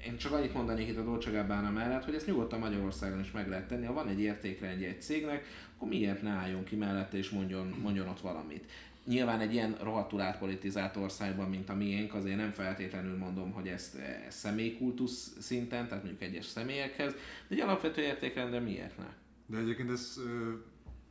én 0.06 0.16
csak 0.16 0.32
annyit 0.32 0.54
mondanék 0.54 0.88
itt 0.88 0.98
a 0.98 1.02
Dolce 1.02 1.30
Gabbana 1.30 1.70
mellett, 1.70 2.04
hogy 2.04 2.14
ezt 2.14 2.26
nyugodtan 2.26 2.58
Magyarországon 2.58 3.20
is 3.20 3.30
meg 3.30 3.48
lehet 3.48 3.68
tenni. 3.68 3.86
Ha 3.86 3.92
van 3.92 4.08
egy 4.08 4.20
értékrendje 4.20 4.88
egy 4.88 5.02
cégnek, 5.02 5.44
akkor 5.84 5.96
miért 5.98 6.22
ne 6.22 6.30
álljon 6.30 6.64
ki 6.64 6.76
mellette 6.76 7.16
és 7.16 7.30
mondjon, 7.30 7.66
mondjon 7.82 8.08
ott 8.08 8.20
valamit. 8.20 8.70
Nyilván 9.04 9.40
egy 9.40 9.52
ilyen 9.52 9.76
rohadtul 9.82 10.20
átpolitizált 10.20 10.96
országban, 10.96 11.48
mint 11.48 11.68
a 11.68 11.74
miénk, 11.74 12.14
azért 12.14 12.36
nem 12.36 12.50
feltétlenül 12.50 13.16
mondom, 13.16 13.52
hogy 13.52 13.68
ezt, 13.68 13.94
ezt 14.26 14.38
személykultusz 14.38 15.36
szinten, 15.40 15.88
tehát 15.88 16.04
mondjuk 16.04 16.22
egyes 16.22 16.44
személyekhez, 16.44 17.12
de 17.48 17.54
egy 17.54 17.60
alapvető 17.60 18.02
értékrendre 18.02 18.60
miért 18.60 18.98
ne? 18.98 19.06
De 19.46 19.58
egyébként 19.58 19.90
ez, 19.90 20.20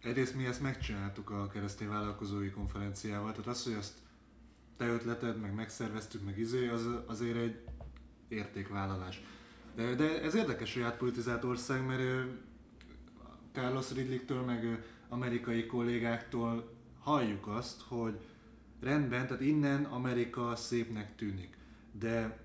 egyrészt 0.04 0.36
mi 0.36 0.46
ezt 0.46 0.62
megcsináltuk 0.62 1.30
a 1.30 1.48
keresztény 1.48 1.88
vállalkozói 1.88 2.50
konferenciával, 2.50 3.32
tehát 3.32 3.48
az, 3.48 3.64
hogy 3.64 3.74
azt 3.74 3.94
te 4.78 4.86
ötleted, 4.86 5.40
meg 5.40 5.54
megszerveztük, 5.54 6.26
meg 6.26 6.40
izé, 6.40 6.68
az 6.68 6.88
azért 7.06 7.38
egy 7.38 7.60
értékvállalás. 8.28 9.22
De, 9.76 9.96
de 9.96 10.22
ez 10.22 10.36
érdekes, 10.36 10.74
hogy 10.74 10.84
átpolitizált 10.84 11.44
ország, 11.44 11.86
mert 11.86 12.02
Carlos 13.54 13.92
Ridliktől, 13.92 14.42
meg 14.42 14.84
amerikai 15.10 15.66
kollégáktól 15.66 16.74
halljuk 17.00 17.48
azt, 17.48 17.82
hogy 17.88 18.20
rendben, 18.82 19.28
tehát 19.28 19.42
innen 19.42 19.84
Amerika 19.84 20.56
szépnek 20.56 21.16
tűnik. 21.16 21.58
De 21.92 22.43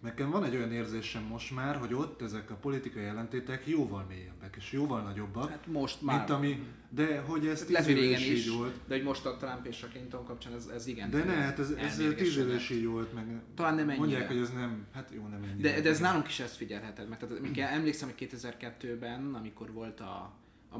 nekem 0.00 0.30
van 0.30 0.44
egy 0.44 0.54
olyan 0.56 0.72
érzésem 0.72 1.22
most 1.22 1.54
már, 1.54 1.76
hogy 1.76 1.94
ott 1.94 2.22
ezek 2.22 2.50
a 2.50 2.54
politikai 2.54 3.02
jelentétek 3.02 3.66
jóval 3.66 4.04
mélyebbek 4.08 4.54
és 4.58 4.72
jóval 4.72 5.02
nagyobbak, 5.02 5.50
Hát 5.50 5.66
most 5.66 6.02
már. 6.02 6.16
mint 6.16 6.30
ami, 6.30 6.62
de 6.90 7.20
hogy 7.20 7.46
ez 7.46 7.60
tíz 7.60 7.70
Lehet, 7.70 7.86
hogy 7.86 7.96
éve 7.96 8.04
régen 8.06 8.20
is 8.20 8.46
így 8.46 8.52
volt. 8.56 8.74
de 8.86 8.94
hogy 8.94 9.04
most 9.04 9.26
a 9.26 9.36
Trump 9.36 9.66
és 9.66 9.82
a 9.82 9.86
Clinton 9.86 10.24
kapcsán 10.24 10.52
ez, 10.52 10.66
ez 10.66 10.86
igen. 10.86 11.10
De 11.10 11.24
ne, 11.24 11.32
hát 11.32 11.58
ez, 11.58 11.70
ez 11.70 11.76
tíz 11.76 11.98
éve 11.98 12.02
elmérgesedett. 12.10 12.58
is 12.60 12.70
így 12.70 12.86
volt, 12.86 13.14
meg 13.14 13.40
Talán 13.54 13.74
nem 13.74 13.82
ennyire. 13.88 13.98
mondják, 13.98 14.26
hogy 14.26 14.36
ez 14.36 14.50
nem, 14.50 14.86
hát 14.92 15.10
jó, 15.14 15.26
nem 15.26 15.42
ennyire. 15.42 15.74
De, 15.74 15.80
de 15.80 15.88
ez 15.88 15.98
nálunk 16.00 16.28
is 16.28 16.40
ezt 16.40 16.56
figyelheted 16.56 17.08
meg. 17.08 17.18
Tehát, 17.18 17.38
amikor 17.38 17.62
emlékszem, 17.62 18.08
hogy 18.16 18.28
2002-ben, 18.32 19.34
amikor 19.34 19.72
volt 19.72 20.00
a, 20.00 20.32
a, 20.70 20.76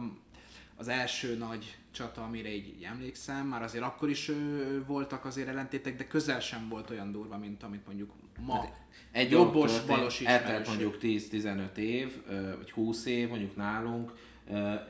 az 0.76 0.88
első 0.88 1.36
nagy 1.36 1.78
csata, 1.90 2.22
amire 2.24 2.54
így, 2.54 2.66
így 2.66 2.82
emlékszem, 2.82 3.46
már 3.46 3.62
azért 3.62 3.84
akkor 3.84 4.08
is 4.10 4.28
ö, 4.28 4.34
voltak 4.86 5.24
azért 5.24 5.48
ellentétek, 5.48 5.96
de 5.96 6.06
közel 6.06 6.40
sem 6.40 6.68
volt 6.68 6.90
olyan 6.90 7.12
durva, 7.12 7.38
mint 7.38 7.62
amit 7.62 7.86
mondjuk 7.86 8.10
ma. 8.46 8.54
Hát 8.54 8.72
Egy 9.12 9.30
jobbos, 9.30 9.70
dolog 9.70 9.86
balos 9.86 10.16
történt, 10.18 10.40
eltelt 10.40 10.66
mondjuk 10.66 10.98
10-15 11.02 11.76
év, 11.76 12.12
vagy 12.56 12.70
20 12.70 13.06
év 13.06 13.28
mondjuk 13.28 13.56
nálunk, 13.56 14.12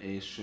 és 0.00 0.42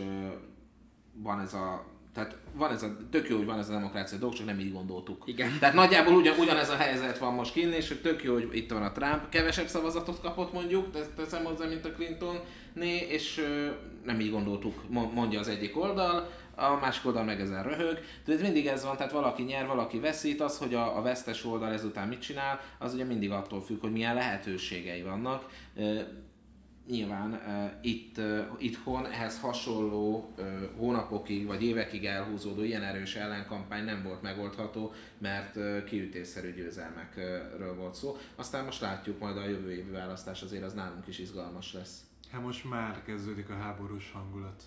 van 1.14 1.39
ez 1.39 1.53
a 1.53 1.93
tehát 2.14 2.38
van 2.53 2.72
ez 2.72 2.84
a, 2.84 2.97
tök 3.12 3.30
jó, 3.30 3.38
hogy 3.38 3.45
van 3.45 3.60
ez 3.60 3.70
a 3.70 3.74
demokrácia 3.74 4.18
dolog, 4.18 4.36
csak 4.36 4.45
nem 4.45 4.60
így 4.60 4.72
gondoltuk. 4.74 5.24
Igen. 5.26 5.60
Tehát 5.60 5.76
nagyjából 5.76 6.14
ugyan, 6.14 6.38
ugyanez 6.39 6.70
a 6.70 6.76
helyzet 6.76 7.18
van 7.18 7.34
most 7.34 7.53
kinn, 7.53 7.72
és 7.72 7.99
tök 8.01 8.24
jó, 8.24 8.34
hogy 8.34 8.49
itt 8.51 8.72
van 8.72 8.84
a 8.84 8.91
Trump, 8.91 9.30
kevesebb 9.30 9.68
szavazatot 9.68 10.22
kapott 10.22 10.53
mondjuk, 10.53 10.91
te- 10.91 11.08
teszem 11.16 11.43
hozzá, 11.43 11.68
mint 11.68 11.86
a 11.86 11.91
Clinton 11.91 12.39
né, 12.74 12.97
és 12.97 13.45
nem 14.03 14.20
így 14.20 14.32
gondoltuk, 14.32 14.89
mo- 14.89 15.14
mondja 15.14 15.39
az 15.39 15.47
egyik 15.47 15.78
oldal, 15.78 16.30
a 16.56 16.80
másik 16.82 17.06
oldal 17.06 17.24
meg 17.24 17.41
ezen 17.41 17.64
röhög. 17.64 17.99
De 18.26 18.34
ez 18.34 18.41
mindig 18.41 18.68
ez 18.68 18.84
van, 18.84 18.97
tehát 18.97 19.12
valaki 19.12 19.43
nyer, 19.43 19.68
valaki 19.68 19.99
veszít, 19.99 20.41
az, 20.41 20.58
hogy 20.58 20.74
a, 20.74 20.97
a 20.97 21.01
vesztes 21.01 21.45
oldal 21.45 21.72
ezután 21.72 22.08
mit 22.08 22.22
csinál, 22.22 22.60
az 22.80 22.93
ugye 22.93 23.03
mindig 23.03 23.32
attól 23.32 23.62
függ, 23.62 23.82
hogy 23.82 23.91
milyen 23.91 24.14
lehetőségei 24.14 25.01
vannak. 25.01 25.45
Nyilván 26.88 27.41
itt 27.82 28.18
itthon 28.58 29.06
ehhez 29.06 29.39
hasonló 29.39 30.34
uh, 30.38 30.45
hónapokig 30.78 31.45
vagy 31.45 31.64
évekig 31.64 32.06
elhúzódó 32.06 32.64
ilyen 32.64 32.84
erős 32.84 33.16
ellenkampány 33.16 33.84
nem 33.84 34.03
volt 34.03 34.22
megoldható, 34.22 34.93
mert 35.18 35.56
uh, 35.56 35.84
kiütésszerű 35.84 36.53
győzelmekről 36.53 37.76
volt 37.76 37.95
szó. 37.95 38.18
Aztán 38.36 38.66
most 38.66 38.82
látjuk 38.82 39.20
majd 39.20 39.38
a 39.38 39.47
jövő 39.47 39.72
évi 39.72 39.91
választás, 39.91 40.41
azért 40.41 40.64
az 40.64 40.74
nálunk 40.74 41.08
is 41.08 41.20
izgalmas 41.20 41.74
lesz. 41.74 41.99
Hát 42.32 42.41
most 42.41 42.70
már 42.70 43.03
kezdődik 43.03 43.49
a 43.49 43.58
háborús 43.58 44.12
hangulat. 44.12 44.64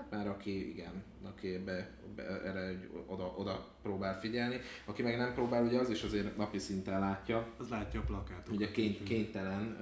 Hát 0.00 0.10
már 0.10 0.28
aki, 0.28 0.70
igen, 0.70 1.02
aki 1.22 1.58
be, 1.64 1.90
be, 2.16 2.22
erre 2.22 2.66
egy 2.66 2.88
oda, 3.06 3.34
oda 3.36 3.68
próbál 3.82 4.20
figyelni, 4.20 4.60
aki 4.84 5.02
meg 5.02 5.16
nem 5.16 5.34
próbál, 5.34 5.64
ugye 5.64 5.78
az 5.78 5.90
is 5.90 6.02
azért 6.02 6.36
napi 6.36 6.58
szinten 6.58 7.00
látja, 7.00 7.46
Az 7.58 7.68
látja 7.68 8.00
a 8.00 8.02
plakátot. 8.02 8.54
ugye 8.54 8.70
kény, 8.70 9.02
kénytelen 9.04 9.76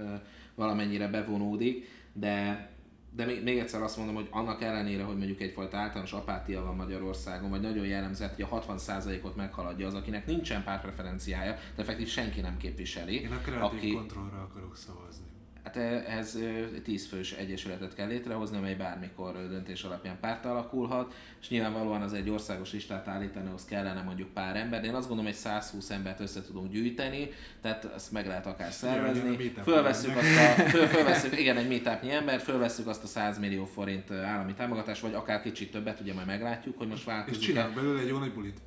valamennyire 0.54 1.08
bevonódik, 1.08 1.84
de 2.12 2.66
de 3.12 3.24
még, 3.24 3.42
még 3.42 3.58
egyszer 3.58 3.82
azt 3.82 3.96
mondom, 3.96 4.14
hogy 4.14 4.28
annak 4.30 4.62
ellenére, 4.62 5.02
hogy 5.02 5.16
mondjuk 5.16 5.40
egyfajta 5.40 5.76
általános 5.76 6.12
apátia 6.12 6.64
van 6.64 6.76
Magyarországon, 6.76 7.50
vagy 7.50 7.60
nagyon 7.60 7.86
jellemzett, 7.86 8.34
hogy 8.34 8.46
a 8.50 8.62
60%-ot 8.62 9.36
meghaladja 9.36 9.86
az, 9.86 9.94
akinek 9.94 10.26
nincsen 10.26 10.64
pártpreferenciája, 10.64 11.52
de 11.52 11.82
effektív 11.82 12.08
senki 12.08 12.40
nem 12.40 12.56
képviseli. 12.56 13.20
Én 13.20 13.32
a 13.32 13.38
kreatív 13.38 13.78
aki, 13.78 13.92
kontrollra 13.92 14.40
akarok 14.40 14.76
szavazni. 14.76 15.26
Hát 15.68 15.76
ehhez 15.76 16.34
ö, 16.34 16.80
10 16.84 17.06
fős 17.06 17.32
egyesületet 17.32 17.94
kell 17.94 18.06
létrehozni, 18.06 18.56
amely 18.56 18.74
bármikor 18.74 19.48
döntés 19.48 19.82
alapján 19.82 20.16
párt 20.20 20.44
alakulhat, 20.44 21.14
és 21.40 21.48
nyilvánvalóan 21.48 22.02
az 22.02 22.12
egy 22.12 22.30
országos 22.30 22.72
listát 22.72 23.08
állítani, 23.08 23.46
ahhoz 23.46 23.64
kellene 23.64 24.02
mondjuk 24.02 24.28
pár 24.28 24.56
ember, 24.56 24.80
de 24.80 24.86
én 24.86 24.94
azt 24.94 25.08
gondolom, 25.08 25.32
hogy 25.32 25.40
120 25.40 25.90
embert 25.90 26.20
össze 26.20 26.42
tudunk 26.42 26.72
gyűjteni, 26.72 27.30
tehát 27.62 27.90
ezt 27.94 28.12
meg 28.12 28.26
lehet 28.26 28.46
akár 28.46 28.72
szervezni. 28.72 29.52
Fölveszünk 29.62 30.16
azt 30.16 30.36
a, 30.36 30.62
föl, 30.74 30.86
fölveszünk, 30.86 31.38
igen, 31.38 31.56
egy 31.56 31.68
meetupnyi 31.68 32.10
ember, 32.10 32.40
fölveszünk 32.40 32.88
azt 32.88 33.04
a 33.04 33.06
100 33.06 33.38
millió 33.38 33.64
forint 33.64 34.10
állami 34.10 34.54
támogatást, 34.54 35.02
vagy 35.02 35.14
akár 35.14 35.42
kicsit 35.42 35.70
többet, 35.70 36.00
ugye 36.00 36.14
majd 36.14 36.26
meglátjuk, 36.26 36.78
hogy 36.78 36.88
most 36.88 37.00
És 37.00 37.06
változik. 37.06 37.40
csinálok 37.40 37.74
belőle 37.74 38.00
egy 38.00 38.08
jó 38.08 38.18
nagy 38.18 38.32
bulit. 38.32 38.58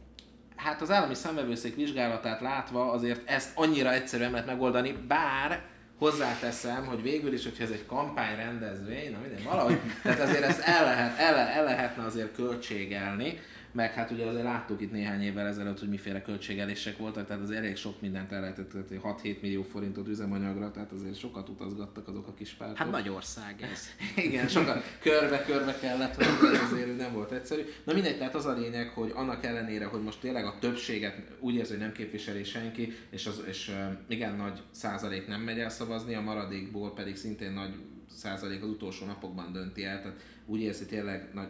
Hát 0.56 0.82
az 0.82 0.92
állami 0.92 1.14
számvevőszék 1.14 1.76
vizsgálatát 1.76 2.42
látva 2.42 2.92
azért 2.92 3.30
ezt 3.30 3.52
annyira 3.56 3.94
egyszerűen 3.94 4.32
lehet 4.32 4.46
megoldani, 4.46 4.98
bár 5.08 5.70
hozzáteszem, 6.02 6.86
hogy 6.86 7.02
végül 7.02 7.34
is, 7.34 7.44
hogyha 7.44 7.64
ez 7.64 7.70
egy 7.70 7.86
kampányrendezvény, 7.86 9.12
na 9.12 9.18
minden, 9.20 9.44
valahogy, 9.44 9.80
tehát 10.04 10.20
azért 10.20 10.44
ezt 10.44 10.60
el, 10.60 10.84
lehet, 10.84 11.20
el, 11.20 11.36
el 11.36 11.64
lehetne 11.64 12.04
azért 12.04 12.36
költségelni, 12.36 13.40
meg 13.72 13.94
hát 13.94 14.12
ugye 14.12 14.26
azért 14.26 14.44
láttuk 14.44 14.82
itt 14.82 14.92
néhány 14.92 15.22
évvel 15.22 15.48
ezelőtt, 15.48 15.80
hogy 15.80 15.90
miféle 15.90 16.22
költségelések 16.22 16.98
voltak, 16.98 17.28
tehát 17.28 17.42
az 17.44 17.52
elég 17.52 17.76
sok 17.76 18.02
mindent 18.02 18.32
el 18.32 18.42
lehetett, 18.42 18.72
tehát 18.72 19.20
6-7 19.24 19.42
millió 19.42 19.64
forintot 19.64 20.08
üzemanyagra, 20.08 20.72
tehát 20.72 20.92
azért 20.92 21.18
sokat 21.18 21.50
utazgattak 21.50 22.08
azok 22.08 22.28
a 22.28 22.34
kis 22.34 22.52
pártok. 22.52 22.78
Hát 22.78 22.92
nagy 22.92 23.10
ország 23.10 23.68
ez. 23.72 23.88
Igen, 24.26 24.48
sokat 24.48 24.84
körbe-körbe 25.02 25.78
kellett, 25.80 26.16
hogy 26.16 26.56
azért 26.56 26.98
nem 26.98 27.14
volt 27.14 27.32
egyszerű. 27.32 27.62
Na 27.84 27.94
mindegy, 27.94 28.18
tehát 28.18 28.36
az 28.36 28.46
a 28.46 28.54
lényeg, 28.54 28.90
hogy 28.90 29.12
annak 29.16 29.46
ellenére, 29.46 29.86
hogy 29.86 30.02
most 30.02 30.20
tényleg 30.20 30.46
a 30.46 30.56
többséget 30.60 31.16
úgy 31.40 31.56
érzi, 31.56 31.72
hogy 31.72 31.82
nem 31.82 31.92
képviseli 31.92 32.44
senki, 32.44 32.94
és, 33.10 33.26
az, 33.26 33.44
és 33.48 33.76
igen 34.08 34.36
nagy 34.36 34.62
százalék 34.72 35.28
nem 35.28 35.42
megy 35.42 35.60
el 35.60 35.70
szavazni, 35.70 36.16
a 36.16 36.22
maradékból 36.22 36.94
pedig 36.94 37.16
szintén 37.16 37.52
nagy 37.52 37.74
százalék 38.16 38.64
az 38.64 38.70
utolsó 38.70 39.06
napokban 39.06 39.52
dönti 39.52 39.84
el, 39.84 40.02
tehát 40.02 40.18
úgy 40.46 40.62
érzi 40.62 40.86
tényleg, 40.86 41.30
nagy, 41.34 41.50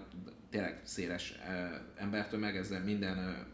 tényleg 0.51 0.81
széles 0.83 1.33
embertömeg, 1.95 2.55
ezzel 2.55 2.83
minden 2.83 3.45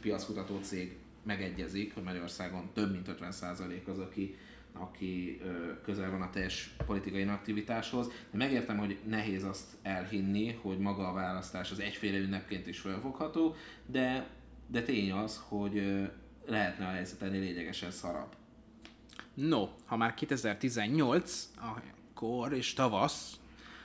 piackutató 0.00 0.58
cég 0.62 0.96
megegyezik, 1.22 1.94
hogy 1.94 2.02
Magyarországon 2.02 2.70
több 2.72 2.92
mint 2.92 3.08
50% 3.20 3.84
az, 3.86 3.98
aki, 3.98 4.36
aki 4.72 5.40
közel 5.82 6.10
van 6.10 6.22
a 6.22 6.30
teljes 6.30 6.74
politikai 6.86 7.22
aktivitáshoz. 7.22 8.06
De 8.06 8.36
megértem, 8.36 8.78
hogy 8.78 8.98
nehéz 9.08 9.44
azt 9.44 9.66
elhinni, 9.82 10.52
hogy 10.52 10.78
maga 10.78 11.08
a 11.08 11.12
választás 11.12 11.70
az 11.70 11.80
egyféle 11.80 12.18
ünnepként 12.18 12.66
is 12.66 12.80
felfogható, 12.80 13.54
de, 13.86 14.26
de 14.66 14.82
tény 14.82 15.12
az, 15.12 15.42
hogy 15.48 15.82
lehetne 16.46 16.86
a 16.86 16.90
helyzet 16.90 17.22
ennél 17.22 17.40
lényegesen 17.40 17.90
szarabb. 17.90 18.34
No, 19.34 19.68
ha 19.84 19.96
már 19.96 20.14
2018, 20.14 21.50
akkor 21.60 22.52
és 22.52 22.72
tavasz, 22.72 23.40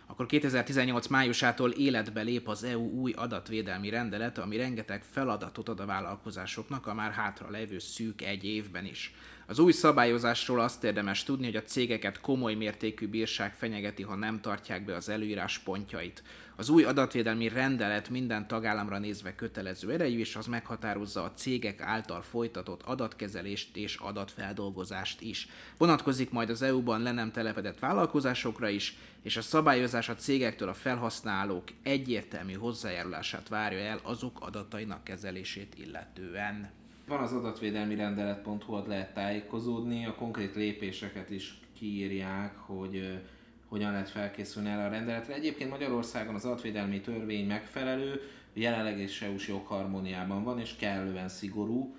akkor 0.07 0.25
2018 0.25 1.07
májusától 1.07 1.71
életbe 1.71 2.21
lép 2.21 2.47
az 2.47 2.63
EU 2.63 2.89
új 2.89 3.11
adatvédelmi 3.11 3.89
rendelet, 3.89 4.37
ami 4.37 4.57
rengeteg 4.57 5.03
feladatot 5.03 5.69
ad 5.69 5.79
a 5.79 5.85
vállalkozásoknak 5.85 6.87
a 6.87 6.93
már 6.93 7.11
hátra 7.11 7.49
levő 7.49 7.79
szűk 7.79 8.21
egy 8.21 8.43
évben 8.43 8.85
is. 8.85 9.13
Az 9.47 9.59
új 9.59 9.71
szabályozásról 9.71 10.59
azt 10.59 10.83
érdemes 10.83 11.23
tudni, 11.23 11.45
hogy 11.45 11.55
a 11.55 11.61
cégeket 11.61 12.19
komoly 12.19 12.53
mértékű 12.53 13.07
bírság 13.07 13.53
fenyegeti, 13.53 14.03
ha 14.03 14.15
nem 14.15 14.41
tartják 14.41 14.85
be 14.85 14.95
az 14.95 15.09
előírás 15.09 15.59
pontjait. 15.59 16.23
Az 16.59 16.69
új 16.69 16.83
adatvédelmi 16.83 17.47
rendelet 17.47 18.09
minden 18.09 18.47
tagállamra 18.47 18.97
nézve 18.97 19.35
kötelező 19.35 19.91
erejű, 19.91 20.19
és 20.19 20.35
az 20.35 20.45
meghatározza 20.47 21.23
a 21.23 21.31
cégek 21.31 21.81
által 21.81 22.21
folytatott 22.21 22.81
adatkezelést 22.81 23.75
és 23.75 23.95
adatfeldolgozást 23.95 25.21
is. 25.21 25.49
Vonatkozik 25.77 26.31
majd 26.31 26.49
az 26.49 26.61
EU-ban 26.61 27.01
le 27.01 27.11
nem 27.11 27.31
telepedett 27.31 27.79
vállalkozásokra 27.79 28.69
is, 28.69 28.97
és 29.21 29.37
a 29.37 29.41
szabályozás 29.41 30.09
a 30.09 30.15
cégektől 30.15 30.69
a 30.69 30.73
felhasználók 30.73 31.63
egyértelmű 31.83 32.53
hozzájárulását 32.53 33.47
várja 33.47 33.79
el 33.79 33.99
azok 34.03 34.37
adatainak 34.39 35.03
kezelését 35.03 35.75
illetően. 35.77 36.69
Van 37.07 37.21
az 37.21 37.33
adatvédelmi 37.33 37.95
rendelet.hu, 37.95 38.87
lehet 38.87 39.13
tájékozódni, 39.13 40.05
a 40.05 40.15
konkrét 40.15 40.55
lépéseket 40.55 41.29
is 41.29 41.59
kiírják, 41.73 42.57
hogy 42.57 43.19
hogyan 43.67 43.91
lehet 43.91 44.09
felkészülni 44.09 44.69
erre 44.69 44.85
a 44.85 44.89
rendeletre. 44.89 45.33
Egyébként 45.33 45.69
Magyarországon 45.69 46.35
az 46.35 46.45
adatvédelmi 46.45 47.01
törvény 47.01 47.47
megfelelő, 47.47 48.21
jelenleg 48.53 48.99
is 48.99 49.21
EU-s 49.21 49.47
jogharmóniában 49.47 50.43
van, 50.43 50.59
és 50.59 50.75
kellően 50.75 51.29
szigorú. 51.29 51.95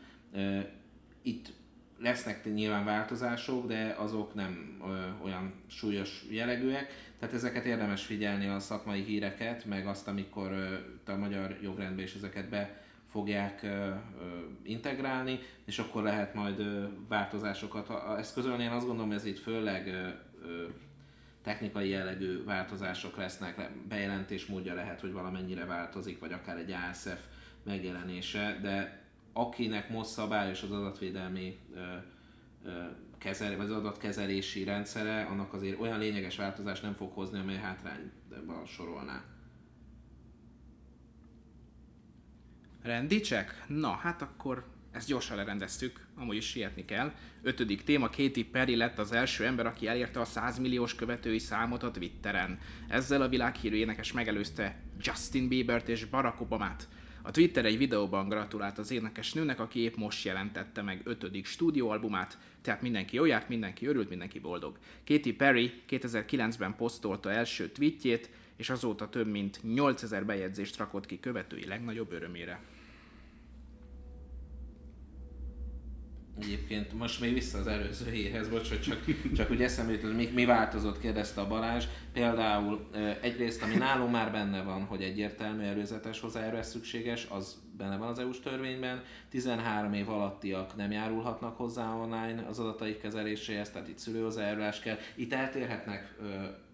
Itt 1.22 1.52
lesznek 1.98 2.54
nyilván 2.54 2.84
változások, 2.84 3.66
de 3.66 3.94
azok 3.98 4.34
nem 4.34 4.82
olyan 5.22 5.52
súlyos 5.66 6.24
jellegűek, 6.30 7.08
tehát 7.18 7.34
ezeket 7.34 7.64
érdemes 7.64 8.04
figyelni 8.04 8.46
a 8.46 8.58
szakmai 8.58 9.02
híreket, 9.02 9.64
meg 9.64 9.86
azt, 9.86 10.08
amikor 10.08 10.50
ö, 10.50 11.10
a 11.12 11.16
magyar 11.16 11.58
jogrendbe 11.62 12.02
is 12.02 12.14
ezeket 12.14 12.48
be 12.48 12.82
fogják 13.10 13.66
integrálni, 14.62 15.38
és 15.64 15.78
akkor 15.78 16.02
lehet 16.02 16.34
majd 16.34 16.58
ö, 16.58 16.84
változásokat 17.08 17.86
ha 17.86 18.18
ezt 18.18 18.34
közölni. 18.34 18.62
Én 18.62 18.70
azt 18.70 18.86
gondolom, 18.86 19.12
ez 19.12 19.24
itt 19.24 19.38
főleg 19.38 20.14
technikai 21.49 21.88
jellegű 21.88 22.44
változások 22.44 23.16
lesznek, 23.16 23.70
bejelentés 23.88 24.46
módja 24.46 24.74
lehet, 24.74 25.01
hogy 25.01 25.12
valamennyire 25.12 25.64
változik, 25.64 26.18
vagy 26.18 26.32
akár 26.32 26.57
egy 26.57 26.70
ASF 26.70 27.24
megjelenése, 27.64 28.59
de 28.62 29.03
akinek 29.32 29.88
most 29.88 30.11
szabályos 30.11 30.62
az 30.62 30.70
adatvédelmi 30.70 31.59
ö, 31.74 31.78
ö, 32.64 32.84
kezel, 33.18 33.57
vagy 33.57 33.66
az 33.66 33.76
adatkezelési 33.76 34.64
rendszere, 34.64 35.22
annak 35.22 35.53
azért 35.53 35.80
olyan 35.80 35.99
lényeges 35.99 36.36
változást 36.36 36.82
nem 36.82 36.94
fog 36.94 37.12
hozni, 37.12 37.38
amely 37.38 37.57
hátrányba 37.57 38.66
sorolná. 38.66 39.24
Rendicsek? 42.82 43.64
Na, 43.68 43.90
hát 43.90 44.22
akkor 44.22 44.66
ezt 44.90 45.09
gyorsan 45.09 45.36
lerendeztük, 45.36 46.07
amúgy 46.16 46.36
is 46.36 46.46
sietni 46.46 46.84
kell. 46.84 47.12
Ötödik 47.43 47.82
téma, 47.82 48.09
Katy 48.09 48.45
Perry 48.53 48.76
lett 48.76 48.99
az 48.99 49.12
első 49.12 49.45
ember, 49.45 49.66
aki 49.66 49.86
elérte 49.86 50.20
a 50.20 50.24
100 50.24 50.59
milliós 50.59 50.95
követői 50.95 51.39
számot 51.39 51.82
a 51.82 51.91
Twitteren. 51.91 52.59
Ezzel 52.89 53.22
a 53.22 53.28
világhírű 53.28 53.76
énekes 53.76 54.12
megelőzte 54.12 54.76
Justin 55.01 55.49
Biebert 55.49 55.89
és 55.89 56.05
Barack 56.05 56.41
Obamát. 56.41 56.89
A 57.22 57.30
Twitter 57.30 57.64
egy 57.64 57.78
videóban 57.78 58.28
gratulált 58.28 58.78
az 58.78 58.91
énekes 58.91 59.32
nőnek, 59.32 59.61
aki 59.61 59.80
épp 59.80 59.97
most 59.97 60.24
jelentette 60.24 60.82
meg 60.82 61.01
ötödik 61.05 61.47
stúdióalbumát, 61.47 62.39
tehát 62.62 62.82
mindenki 62.82 63.16
jó 63.16 63.24
járt, 63.24 63.49
mindenki 63.49 63.86
örült, 63.86 64.09
mindenki 64.09 64.39
boldog. 64.39 64.78
Katy 65.07 65.32
Perry 65.36 65.72
2009-ben 65.89 66.76
posztolta 66.76 67.30
első 67.30 67.68
tweetjét, 67.68 68.30
és 68.57 68.70
azóta 68.70 69.09
több 69.09 69.26
mint 69.26 69.61
8000 69.62 70.24
bejegyzést 70.24 70.76
rakott 70.76 71.07
ki 71.07 71.20
követői 71.20 71.66
legnagyobb 71.66 72.12
örömére. 72.12 72.61
Egyébként 76.41 76.93
most 76.93 77.20
még 77.20 77.32
vissza 77.32 77.59
az 77.59 77.66
előző 77.66 78.11
hírhez, 78.11 78.49
bocs, 78.49 78.68
hogy 78.68 78.80
csak, 78.80 79.05
csak 79.34 79.51
úgy 79.51 79.62
eszembe 79.62 79.93
jutott, 79.93 80.14
mi, 80.14 80.30
mi 80.34 80.45
változott, 80.45 81.01
kérdezte 81.01 81.41
a 81.41 81.47
Balázs. 81.47 81.84
Például 82.12 82.89
egyrészt, 83.20 83.62
ami 83.62 83.74
nálunk 83.74 84.11
már 84.11 84.32
benne 84.32 84.62
van, 84.62 84.84
hogy 84.84 85.03
egyértelmű 85.03 85.64
előzetes 85.64 86.20
hozzájárulás 86.20 86.66
szükséges, 86.66 87.26
az 87.30 87.62
benne 87.76 87.97
van 87.97 88.09
az 88.09 88.18
EU-s 88.18 88.41
törvényben. 88.41 89.03
13 89.30 89.93
év 89.93 90.09
alattiak 90.09 90.76
nem 90.76 90.91
járulhatnak 90.91 91.57
hozzá 91.57 91.95
online 91.95 92.45
az 92.49 92.59
adataik 92.59 93.01
kezeléséhez, 93.01 93.70
tehát 93.70 93.89
itt 93.89 93.99
szülőhozzájárulás 93.99 94.80
kell. 94.80 94.97
Itt 95.14 95.32
eltérhetnek 95.32 96.14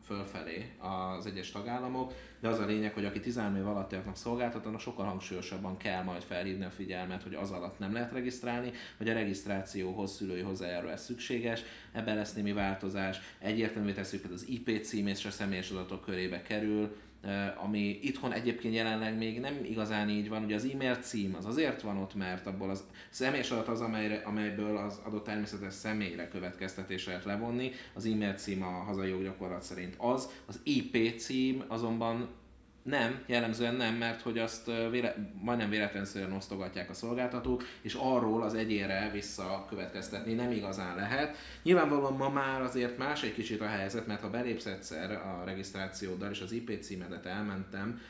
fölfelé 0.07 0.73
az 0.79 1.27
egyes 1.27 1.51
tagállamok, 1.51 2.13
de 2.41 2.49
az 2.49 2.59
a 2.59 2.65
lényeg, 2.65 2.93
hogy 2.93 3.05
aki 3.05 3.21
13 3.21 3.57
év 3.57 3.67
alattiaknak 3.67 4.17
szolgáltatnak, 4.17 4.81
sokkal 4.81 5.05
hangsúlyosabban 5.05 5.77
kell 5.77 6.03
majd 6.03 6.23
felhívni 6.23 6.65
a 6.65 6.71
figyelmet, 6.71 7.23
hogy 7.23 7.35
az 7.35 7.51
alatt 7.51 7.79
nem 7.79 7.93
lehet 7.93 8.13
regisztrálni, 8.13 8.73
hogy 8.97 9.09
a 9.09 9.13
regisztrációhoz 9.13 10.15
szülői 10.15 10.41
hozzájárulás 10.41 11.01
szükséges, 11.01 11.63
ebben 11.93 12.17
lesz 12.17 12.35
némi 12.35 12.53
változás, 12.53 13.21
egyértelművé 13.39 13.93
tesszük, 13.93 14.23
hogy 14.23 14.33
az 14.33 14.49
IP 14.49 14.83
cím 14.83 15.07
és 15.07 15.25
a 15.25 15.31
személyes 15.31 15.71
adatok 15.71 16.05
körébe 16.05 16.43
kerül, 16.43 16.97
ami 17.65 17.99
itthon 18.03 18.33
egyébként 18.33 18.75
jelenleg 18.75 19.17
még 19.17 19.41
nem 19.41 19.59
igazán 19.65 20.09
így 20.09 20.29
van. 20.29 20.45
Ugye 20.45 20.55
az 20.55 20.69
e-mail 20.73 20.95
cím 20.95 21.35
az 21.39 21.47
azért 21.47 21.81
van 21.81 21.97
ott, 21.97 22.15
mert 22.15 22.47
abból 22.47 22.71
az 22.71 22.85
személyes 23.11 23.51
adat 23.51 23.69
az, 23.69 23.81
amelyre, 23.81 24.23
amelyből 24.25 24.77
az 24.77 25.01
adott 25.05 25.25
természetes 25.25 25.75
személyre 25.75 26.29
következtetés 26.29 27.07
lehet 27.07 27.25
levonni. 27.25 27.73
Az 27.95 28.07
e-mail 28.07 28.33
cím 28.35 28.63
a 28.63 28.67
hazai 28.67 29.09
joggyakorlat 29.09 29.63
szerint 29.63 29.95
az. 29.99 30.29
Az 30.47 30.61
IP 30.63 31.19
cím 31.19 31.65
azonban 31.69 32.29
nem, 32.85 33.23
jellemzően 33.27 33.75
nem, 33.75 33.95
mert 33.95 34.21
hogy 34.21 34.39
azt 34.39 34.71
véle, 34.91 35.15
majdnem 35.41 35.71
véletlenszerűen 35.71 36.33
osztogatják 36.33 36.91
a 36.91 36.95
szolgáltatók, 36.95 37.65
és 37.81 37.95
arról 37.95 38.43
az 38.43 38.55
egyére 38.55 39.11
visszakövetkeztetni 39.13 40.33
nem 40.33 40.51
igazán 40.51 40.97
lehet. 40.97 41.37
Nyilvánvalóan 41.63 42.17
ma 42.17 42.29
már 42.29 42.63
azért 42.63 42.99
más 42.99 43.23
egy 43.23 43.35
kicsit 43.35 43.61
a 43.61 43.67
helyzet, 43.67 44.07
mert 44.07 44.21
ha 44.21 44.31
belépsz 44.31 44.67
egyszer 44.67 45.11
a 45.11 45.43
regisztrációddal 45.45 46.31
és 46.31 46.41
az 46.41 46.53
IP 46.53 46.83
címedet 46.83 47.27
elmentem, 47.27 48.01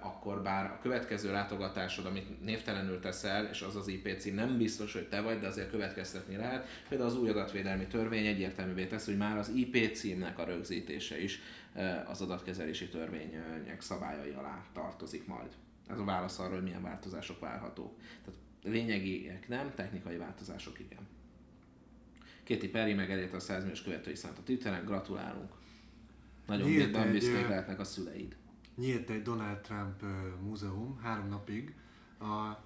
akkor 0.00 0.42
bár 0.42 0.64
a 0.64 0.78
következő 0.82 1.32
látogatásod, 1.32 2.06
amit 2.06 2.44
névtelenül 2.44 3.00
teszel, 3.00 3.44
és 3.44 3.62
az 3.62 3.76
az 3.76 3.88
IP 3.88 4.16
cím 4.18 4.34
nem 4.34 4.58
biztos, 4.58 4.92
hogy 4.92 5.08
te 5.08 5.20
vagy, 5.20 5.38
de 5.38 5.46
azért 5.46 5.70
következtetni 5.70 6.36
lehet. 6.36 6.66
Például 6.88 7.10
az 7.10 7.16
új 7.16 7.28
adatvédelmi 7.28 7.86
törvény 7.86 8.26
egyértelművé 8.26 8.86
tesz, 8.86 9.06
hogy 9.06 9.16
már 9.16 9.38
az 9.38 9.48
IP 9.48 9.94
címnek 9.94 10.38
a 10.38 10.44
rögzítése 10.44 11.22
is 11.22 11.40
az 12.06 12.20
adatkezelési 12.20 12.88
törvények 12.88 13.80
szabályai 13.80 14.30
alá 14.30 14.64
tartozik 14.72 15.26
majd. 15.26 15.50
Ez 15.88 15.98
a 15.98 16.04
válasz 16.04 16.38
arra, 16.38 16.54
hogy 16.54 16.62
milyen 16.62 16.82
változások 16.82 17.40
várhatók. 17.40 17.98
Tehát 18.24 18.40
lényegiek 18.62 19.48
nem, 19.48 19.72
technikai 19.74 20.16
változások 20.16 20.80
igen. 20.80 21.08
Katy 22.46 22.68
Perry 22.68 22.94
meg 22.94 23.10
elérte 23.10 23.36
a 23.36 23.40
100 23.40 23.60
milliós 23.60 23.82
követői 23.82 24.14
szánt 24.14 24.38
a 24.38 24.42
Twitteren, 24.42 24.84
gratulálunk. 24.84 25.52
Nagyon 26.46 26.68
Nyílt 26.68 27.10
büszkék 27.10 27.48
lehetnek 27.48 27.80
a 27.80 27.84
szüleid. 27.84 28.36
Nyílt 28.80 29.10
egy 29.10 29.22
Donald 29.22 29.58
Trump 29.58 30.02
múzeum 30.42 30.98
három 31.02 31.28
napig 31.28 31.74
a 32.20 32.56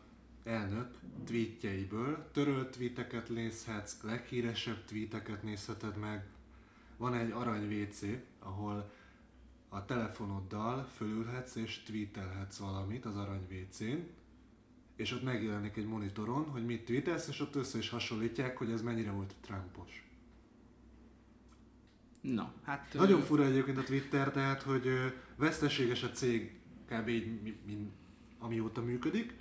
elnök 0.44 0.94
tweetjeiből. 1.24 2.30
Törölt 2.32 2.70
tweeteket 2.70 3.28
nézhetsz, 3.28 4.02
leghíresebb 4.02 4.84
tweeteket 4.84 5.42
nézheted 5.42 5.96
meg. 5.96 6.26
Van 6.96 7.14
egy 7.14 7.30
arany 7.30 7.82
WC, 7.82 8.02
ahol 8.38 8.92
a 9.68 9.84
telefonoddal 9.84 10.84
fölülhetsz 10.96 11.54
és 11.54 11.82
tweetelhetsz 11.82 12.58
valamit 12.58 13.04
az 13.04 13.16
arany 13.16 13.46
WC-n, 13.50 13.98
és 14.96 15.12
ott 15.12 15.22
megjelenik 15.22 15.76
egy 15.76 15.86
monitoron, 15.86 16.44
hogy 16.44 16.64
mit 16.64 16.84
tweetelsz, 16.84 17.28
és 17.28 17.40
ott 17.40 17.54
össze 17.54 17.78
is 17.78 17.88
hasonlítják, 17.88 18.58
hogy 18.58 18.70
ez 18.70 18.82
mennyire 18.82 19.10
volt 19.10 19.34
Trumpos. 19.40 20.03
Na, 22.32 22.52
hát... 22.62 22.94
Nagyon 22.94 23.20
fura 23.20 23.44
egyébként 23.44 23.78
a 23.78 23.82
Twitter, 23.82 24.30
tehát, 24.30 24.62
hogy 24.62 24.88
veszteséges 25.36 26.02
a 26.02 26.10
cég 26.10 26.52
kb. 26.88 27.08
így, 27.08 27.54
mint 27.66 27.92
amióta 28.38 28.82
működik. 28.82 29.34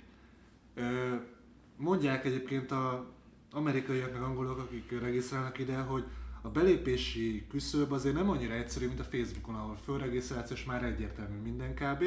Mondják 1.76 2.24
egyébként 2.24 2.70
a 2.70 3.12
amerikaiak 3.50 4.12
meg 4.12 4.22
angolok, 4.22 4.58
akik 4.58 5.00
regisztrálnak 5.00 5.58
ide, 5.58 5.76
hogy 5.76 6.04
a 6.42 6.48
belépési 6.48 7.46
küszöb 7.48 7.92
azért 7.92 8.14
nem 8.14 8.30
annyira 8.30 8.54
egyszerű, 8.54 8.86
mint 8.86 9.00
a 9.00 9.04
Facebookon, 9.04 9.54
ahol 9.54 9.76
fölregisztrálsz, 9.76 10.50
és 10.50 10.64
már 10.64 10.84
egyértelmű 10.84 11.36
minden 11.36 11.74
kb. 11.74 12.04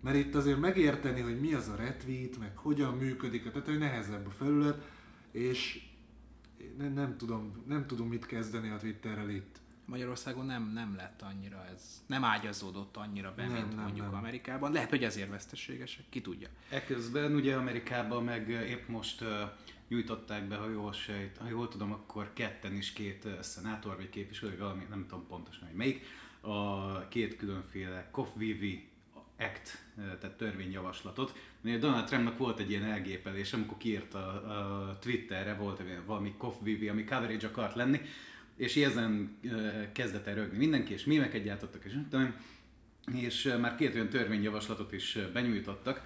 Mert 0.00 0.16
itt 0.16 0.34
azért 0.34 0.60
megérteni, 0.60 1.20
hogy 1.20 1.40
mi 1.40 1.54
az 1.54 1.68
a 1.68 1.76
retweet, 1.76 2.38
meg 2.38 2.56
hogyan 2.56 2.96
működik, 2.96 3.50
tehát 3.50 3.68
hogy 3.68 3.78
nehezebb 3.78 4.26
a 4.26 4.30
felület, 4.30 4.88
és 5.30 5.86
nem, 6.78 6.92
nem, 6.92 7.16
tudom, 7.16 7.64
nem 7.66 7.86
tudom 7.86 8.08
mit 8.08 8.26
kezdeni 8.26 8.68
a 8.68 8.76
Twitterrel 8.76 9.30
itt. 9.30 9.60
Magyarországon 9.88 10.46
nem, 10.46 10.70
nem 10.72 10.96
lett 10.96 11.22
annyira 11.22 11.66
ez, 11.74 12.02
nem 12.06 12.24
ágyazódott 12.24 12.96
annyira 12.96 13.34
be, 13.34 13.42
nem, 13.42 13.52
mint 13.52 13.74
nem, 13.74 13.84
mondjuk 13.84 14.06
nem. 14.06 14.14
Amerikában. 14.14 14.72
Lehet, 14.72 14.90
hogy 14.90 15.04
ezért 15.04 15.30
veszteségesek, 15.30 16.04
ki 16.08 16.20
tudja. 16.20 16.48
Ekközben 16.68 17.34
ugye 17.34 17.56
Amerikában 17.56 18.24
meg 18.24 18.48
épp 18.48 18.88
most 18.88 19.20
uh, 19.20 19.28
nyújtották 19.88 20.48
be, 20.48 20.56
ha 20.56 20.68
jól, 20.68 20.92
sejt, 20.92 21.36
ha 21.36 21.48
jól 21.48 21.68
tudom, 21.68 21.92
akkor 21.92 22.32
ketten 22.32 22.74
is 22.74 22.92
két 22.92 23.28
szenátor 23.40 23.96
vagy 23.96 24.08
képviselő, 24.08 24.50
vagy 24.50 24.60
valami, 24.60 24.86
nem 24.90 25.06
tudom 25.08 25.26
pontosan, 25.26 25.66
hogy 25.66 25.76
melyik, 25.76 26.04
a 26.40 27.08
két 27.08 27.36
különféle 27.36 28.08
COFVV 28.10 28.64
Act, 29.38 29.84
tehát 30.20 30.36
törvényjavaslatot. 30.36 31.34
Donald 31.62 32.06
Trumpnak 32.06 32.38
volt 32.38 32.58
egy 32.58 32.70
ilyen 32.70 32.84
elgépelés, 32.84 33.52
amikor 33.52 33.76
kiírta 33.76 34.18
a 34.42 34.98
Twitterre, 34.98 35.54
volt 35.54 35.82
valami 36.06 36.34
COFVV, 36.36 36.88
ami 36.90 37.04
coverage 37.04 37.46
akart 37.46 37.74
lenni, 37.74 38.00
és 38.58 38.76
ezen 38.76 39.38
kezdett 39.92 40.26
el 40.26 40.34
rögni 40.34 40.56
mindenki, 40.56 40.92
és 40.92 41.04
mémeket 41.04 41.42
gyártottak, 41.42 41.84
és 41.84 41.92
tudom, 42.10 42.34
és 43.14 43.54
már 43.60 43.74
két 43.74 43.94
olyan 43.94 44.08
törvényjavaslatot 44.08 44.92
is 44.92 45.18
benyújtottak, 45.32 46.02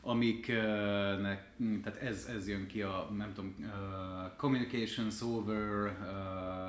amiknek, 0.00 1.52
tehát 1.82 1.96
ez, 2.00 2.28
ez 2.36 2.48
jön 2.48 2.66
ki 2.66 2.82
a, 2.82 3.10
nem 3.16 3.32
tudom, 3.34 3.54
uh, 3.58 4.36
communications 4.36 5.20
over, 5.20 5.84
uh, 5.84 6.25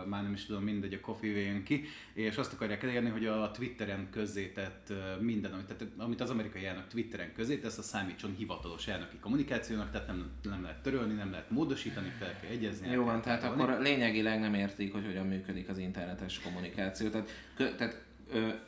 már 0.07 0.23
nem 0.23 0.33
is 0.33 0.45
tudom, 0.45 0.63
mindegy, 0.63 0.93
a 0.93 0.99
coffee 0.99 1.39
jön 1.39 1.63
ki, 1.63 1.83
és 2.13 2.37
azt 2.37 2.53
akarják 2.53 2.83
elérni, 2.83 3.09
hogy 3.09 3.25
a 3.25 3.51
Twitteren 3.51 4.07
közzétett 4.11 4.93
minden, 5.19 5.53
amit, 5.53 5.65
tehát, 5.65 5.93
amit 5.97 6.21
az 6.21 6.29
amerikai 6.29 6.65
elnök 6.65 6.87
Twitteren 6.87 7.33
közé 7.33 7.57
tesz, 7.57 7.77
a 7.77 7.81
számítson 7.81 8.35
hivatalos 8.37 8.87
elnöki 8.87 9.17
kommunikációnak, 9.17 9.91
tehát 9.91 10.07
nem, 10.07 10.31
nem 10.43 10.61
lehet 10.61 10.81
törölni, 10.81 11.13
nem 11.13 11.31
lehet 11.31 11.49
módosítani, 11.49 12.09
fel 12.19 12.39
kell 12.39 12.51
egyezni. 12.51 12.91
Jó 12.91 13.03
van, 13.03 13.21
tehát 13.21 13.43
akkor 13.43 13.77
lényegileg 13.81 14.39
nem 14.39 14.53
értik, 14.53 14.93
hogy 14.93 15.05
hogyan 15.05 15.27
működik 15.27 15.69
az 15.69 15.77
internetes 15.77 16.39
kommunikáció. 16.39 17.09
Tehát, 17.09 17.29
tehát 17.55 18.05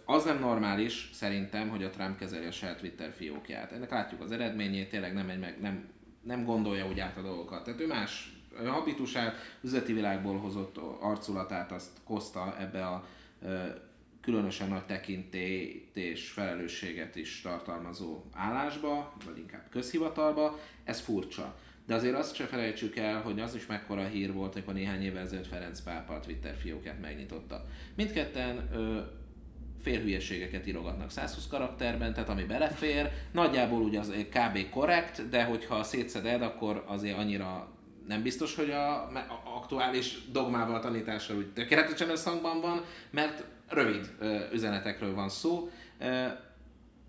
az 0.05 0.25
nem 0.25 0.39
normális 0.39 1.09
szerintem, 1.13 1.69
hogy 1.69 1.83
a 1.83 1.89
Trump 1.89 2.17
kezeli 2.17 2.45
a 2.45 2.51
saját 2.51 2.77
Twitter 2.77 3.13
fiókját. 3.15 3.71
Ennek 3.71 3.91
látjuk 3.91 4.21
az 4.21 4.31
eredményét, 4.31 4.89
tényleg 4.89 5.13
nem, 5.13 5.29
egy 5.29 5.39
meg, 5.39 5.61
nem, 5.61 5.89
nem 6.21 6.43
gondolja 6.43 6.87
úgy 6.87 6.99
át 6.99 7.17
a 7.17 7.21
dolgokat. 7.21 7.63
Tehát 7.63 7.79
ő 7.79 7.87
más 7.87 8.38
habitusát, 8.65 9.35
üzleti 9.61 9.93
világból 9.93 10.37
hozott 10.37 10.77
arculatát, 10.99 11.71
azt 11.71 11.91
hozta 12.03 12.55
ebbe 12.59 12.85
a 12.85 13.07
különösen 14.21 14.69
nagy 14.69 14.85
tekintélyt 14.85 15.95
és 15.97 16.29
felelősséget 16.29 17.15
is 17.15 17.41
tartalmazó 17.41 18.23
állásba, 18.33 19.13
vagy 19.25 19.37
inkább 19.37 19.65
közhivatalba, 19.69 20.59
ez 20.83 20.99
furcsa. 20.99 21.55
De 21.85 21.95
azért 21.95 22.15
azt 22.15 22.35
se 22.35 22.45
felejtsük 22.45 22.95
el, 22.95 23.21
hogy 23.21 23.39
az 23.39 23.55
is 23.55 23.65
mekkora 23.65 24.05
hír 24.05 24.33
volt, 24.33 24.53
amikor 24.53 24.73
néhány 24.73 25.03
évvel 25.03 25.23
ezelőtt 25.23 25.47
Ferenc 25.47 25.81
pápa 25.81 26.13
a 26.13 26.19
Twitter 26.19 26.55
fiókát 26.55 27.01
megnyitotta. 27.01 27.65
Mindketten 27.95 28.69
ö, 28.73 28.99
félhülyeségeket 29.81 30.67
írogatnak 30.67 31.11
120 31.11 31.47
karakterben, 31.47 32.13
tehát 32.13 32.29
ami 32.29 32.43
belefér, 32.43 33.11
nagyjából 33.31 33.81
ugye 33.81 33.99
az 33.99 34.13
kb. 34.29 34.69
korrekt, 34.69 35.29
de 35.29 35.43
hogyha 35.43 35.83
szétszeded, 35.83 36.41
akkor 36.41 36.83
azért 36.87 37.17
annyira 37.17 37.78
nem 38.09 38.21
biztos, 38.21 38.55
hogy 38.55 38.69
a, 38.69 38.93
a 39.03 39.41
aktuális 39.55 40.17
dogmával 40.31 40.79
tanítással 40.79 41.37
úgy 41.37 41.47
tökéletesen 41.53 42.09
összhangban 42.09 42.61
van, 42.61 42.83
mert 43.09 43.43
rövid 43.67 44.11
üzenetekről 44.53 45.15
van 45.15 45.29
szó. 45.29 45.69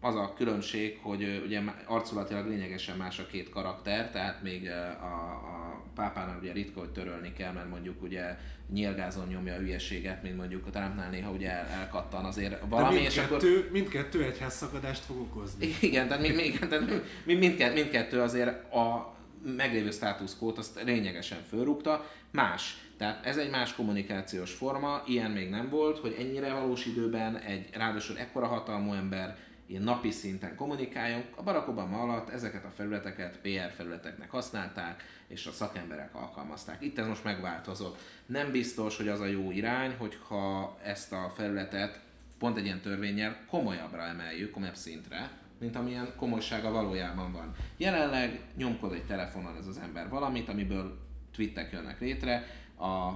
Az 0.01 0.15
a 0.15 0.33
különbség, 0.37 0.99
hogy 1.03 1.43
ugye 1.47 1.61
arculatilag 1.87 2.49
lényegesen 2.49 2.97
más 2.97 3.19
a 3.19 3.27
két 3.27 3.49
karakter, 3.49 4.11
tehát 4.11 4.43
még 4.43 4.69
a, 4.69 5.31
a 5.31 5.83
pápának 5.95 6.41
ugye 6.41 6.53
ritka, 6.53 6.81
hogy 6.81 6.91
törölni 6.91 7.33
kell, 7.33 7.53
mert 7.53 7.69
mondjuk 7.69 8.03
ugye 8.03 8.37
nyilgázon 8.73 9.27
nyomja 9.29 9.55
a 9.55 9.59
hülyeséget, 9.59 10.23
mint 10.23 10.37
mondjuk 10.37 10.67
a 10.67 10.71
Trumpnál 10.71 11.11
néha 11.11 11.31
ugye 11.31 11.51
el, 11.51 11.67
elkattan 11.67 12.25
azért 12.25 12.63
valami, 12.69 12.95
mindkettő, 12.95 13.49
és 13.49 13.59
akkor... 13.59 13.71
mindkettő 13.73 14.25
egyház 14.25 14.55
szakadást 14.55 15.05
fog 15.05 15.21
okozni. 15.21 15.75
Igen, 15.81 16.09
tehát, 16.09 16.23
mind, 16.23 16.35
mind, 16.35 16.69
tehát 16.69 17.03
mindkettő, 17.25 17.75
mindkettő 17.75 18.21
azért 18.21 18.73
a 18.73 19.19
meglévő 19.43 19.91
státuszkót 19.91 20.59
azt 20.59 20.83
lényegesen 20.83 21.43
fölrúgta, 21.49 22.11
más. 22.31 22.77
Tehát 22.97 23.27
ez 23.27 23.37
egy 23.37 23.51
más 23.51 23.75
kommunikációs 23.75 24.53
forma, 24.53 25.03
ilyen 25.07 25.31
még 25.31 25.51
nem 25.51 25.69
volt, 25.69 25.99
hogy 25.99 26.17
ennyire 26.19 26.53
valós 26.53 26.87
időben 26.87 27.37
egy 27.37 27.69
ráadásul 27.73 28.19
ekkora 28.19 28.47
hatalmú 28.47 28.93
ember 28.93 29.37
ilyen 29.67 29.83
napi 29.83 30.11
szinten 30.11 30.55
kommunikáljon. 30.55 31.25
A 31.37 31.43
Barack 31.43 31.69
Obama 31.69 32.01
alatt 32.01 32.29
ezeket 32.29 32.65
a 32.65 32.71
felületeket 32.77 33.39
PR 33.39 33.73
felületeknek 33.77 34.31
használták, 34.31 35.05
és 35.27 35.47
a 35.47 35.53
szakemberek 35.53 36.15
alkalmazták. 36.15 36.83
Itt 36.83 36.99
ez 36.99 37.07
most 37.07 37.25
megváltozott. 37.25 37.99
Nem 38.27 38.51
biztos, 38.51 38.97
hogy 38.97 39.09
az 39.09 39.21
a 39.21 39.27
jó 39.27 39.51
irány, 39.51 39.95
hogyha 39.99 40.77
ezt 40.83 41.13
a 41.13 41.33
felületet 41.37 42.01
pont 42.39 42.57
egy 42.57 42.65
ilyen 42.65 42.81
törvényel 42.81 43.37
komolyabbra 43.47 44.03
emeljük, 44.03 44.51
komolyabb 44.51 44.77
szintre, 44.77 45.31
mint 45.61 45.77
amilyen 45.77 46.13
komolysága 46.17 46.71
valójában 46.71 47.33
van. 47.33 47.55
Jelenleg 47.77 48.41
nyomkod 48.57 48.93
egy 48.93 49.05
telefonon 49.07 49.57
ez 49.57 49.67
az 49.67 49.79
ember 49.79 50.09
valamit, 50.09 50.49
amiből 50.49 50.99
twittek 51.33 51.73
jönnek 51.73 52.01
létre, 52.01 52.47
a, 52.79 53.13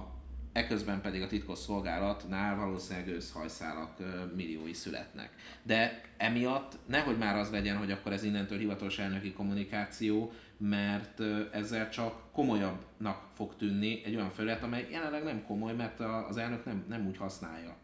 eközben 0.53 1.01
pedig 1.01 1.21
a 1.21 1.27
titkos 1.27 1.59
szolgálatnál 1.59 2.55
valószínűleg 2.55 3.07
őszhajszálak 3.07 3.97
milliói 4.35 4.73
születnek. 4.73 5.29
De 5.63 6.01
emiatt 6.17 6.77
nehogy 6.85 7.17
már 7.17 7.35
az 7.35 7.51
legyen, 7.51 7.77
hogy 7.77 7.91
akkor 7.91 8.11
ez 8.11 8.23
innentől 8.23 8.57
hivatalos 8.57 8.99
elnöki 8.99 9.33
kommunikáció, 9.33 10.31
mert 10.57 11.21
ezzel 11.51 11.89
csak 11.89 12.31
komolyabbnak 12.31 13.21
fog 13.33 13.55
tűnni 13.55 14.01
egy 14.05 14.15
olyan 14.15 14.29
felület, 14.29 14.63
amely 14.63 14.87
jelenleg 14.91 15.23
nem 15.23 15.45
komoly, 15.45 15.73
mert 15.73 15.99
az 16.29 16.37
elnök 16.37 16.65
nem, 16.65 16.85
nem 16.89 17.07
úgy 17.07 17.17
használja 17.17 17.75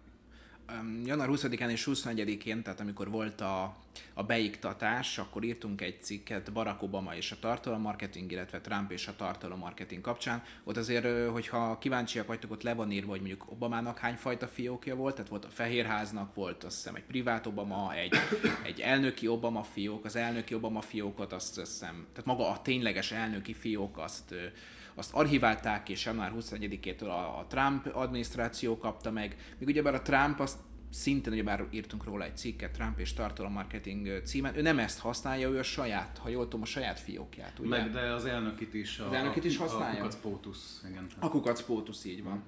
január 1.06 1.30
20-án 1.32 1.70
és 1.70 1.88
24-én, 1.92 2.64
tehát 2.64 2.80
amikor 2.80 3.10
volt 3.10 3.42
a, 3.42 3.76
a 4.14 4.24
beiktatás, 4.24 5.18
akkor 5.18 5.44
írtunk 5.44 5.82
egy 5.82 6.04
cikket 6.04 6.54
Barack 6.54 6.82
Obama 6.82 7.16
és 7.16 7.32
a 7.32 7.40
tartalommarketing, 7.40 8.32
illetve 8.32 8.62
Trump 8.62 8.92
és 8.92 9.08
a 9.08 9.16
tartalommarketing 9.16 10.02
kapcsán. 10.02 10.44
Ott 10.64 10.78
azért, 10.78 11.30
hogyha 11.30 11.78
kíváncsiak 11.78 12.28
vagytok, 12.28 12.52
ott 12.52 12.64
le 12.64 12.74
van 12.74 12.92
írva, 12.92 13.10
hogy 13.10 13.20
mondjuk 13.20 13.52
Obamának 13.52 13.98
hány 13.98 14.16
fajta 14.16 14.48
fiókja 14.48 14.96
volt, 14.96 15.16
tehát 15.16 15.30
volt 15.30 15.46
a 15.46 15.50
Fehérháznak, 15.50 16.36
volt 16.36 16.64
azt 16.64 16.76
hiszem 16.76 16.96
egy 16.96 17.04
privát 17.04 17.46
Obama, 17.46 17.94
egy, 17.94 18.14
egy 18.64 18.80
elnöki 18.80 19.28
Obama 19.28 19.64
fiók, 19.64 20.06
az 20.06 20.16
elnöki 20.16 20.54
Obama 20.54 20.82
fiókot 20.82 21.34
azt 21.34 21.60
hiszem, 21.60 22.08
tehát 22.12 22.26
maga 22.26 22.50
a 22.50 22.62
tényleges 22.62 23.12
elnöki 23.12 23.54
fiók 23.54 23.98
azt 23.98 24.36
azt 24.96 25.14
archiválták, 25.14 25.90
és 25.90 26.06
január 26.06 26.34
21-től 26.40 27.08
a, 27.08 27.40
a 27.40 27.46
Trump 27.48 27.90
adminisztráció 27.94 28.78
kapta 28.78 29.12
meg. 29.12 29.36
Míg 29.58 29.68
ugyebár 29.68 29.94
a 29.94 30.02
Trump 30.02 30.40
azt 30.40 30.58
szintén 30.92 31.34
ugyebár 31.34 31.68
írtunk 31.72 32.04
róla 32.04 32.24
egy 32.24 32.38
cikket, 32.38 32.72
Trump 32.72 33.00
és 33.00 33.14
tartalommarketing 33.14 34.22
címen, 34.24 34.58
ő 34.58 34.62
nem 34.62 34.80
ezt 34.80 35.00
használja, 35.00 35.50
ő 35.50 35.58
a 35.58 35.64
saját, 35.64 36.18
ha 36.18 36.30
jól 36.30 36.44
tudom, 36.44 36.62
a 36.62 36.66
saját 36.66 37.00
fiókját, 37.00 37.60
ugye? 37.60 37.70
Meg, 37.70 37.92
de 37.92 38.00
az 38.00 38.26
elnökit 38.26 38.74
is. 38.74 39.00
A, 39.00 39.08
az 39.08 39.14
elnökit 39.14 39.44
is 39.44 39.58
használja? 39.58 40.00
A 40.00 40.02
kukac 40.02 40.16
POTUS, 40.22 40.58
igen. 40.90 41.08
A 41.20 41.30
kukac 41.30 41.62
POTUS, 41.62 42.06
így 42.06 42.24
van. 42.24 42.44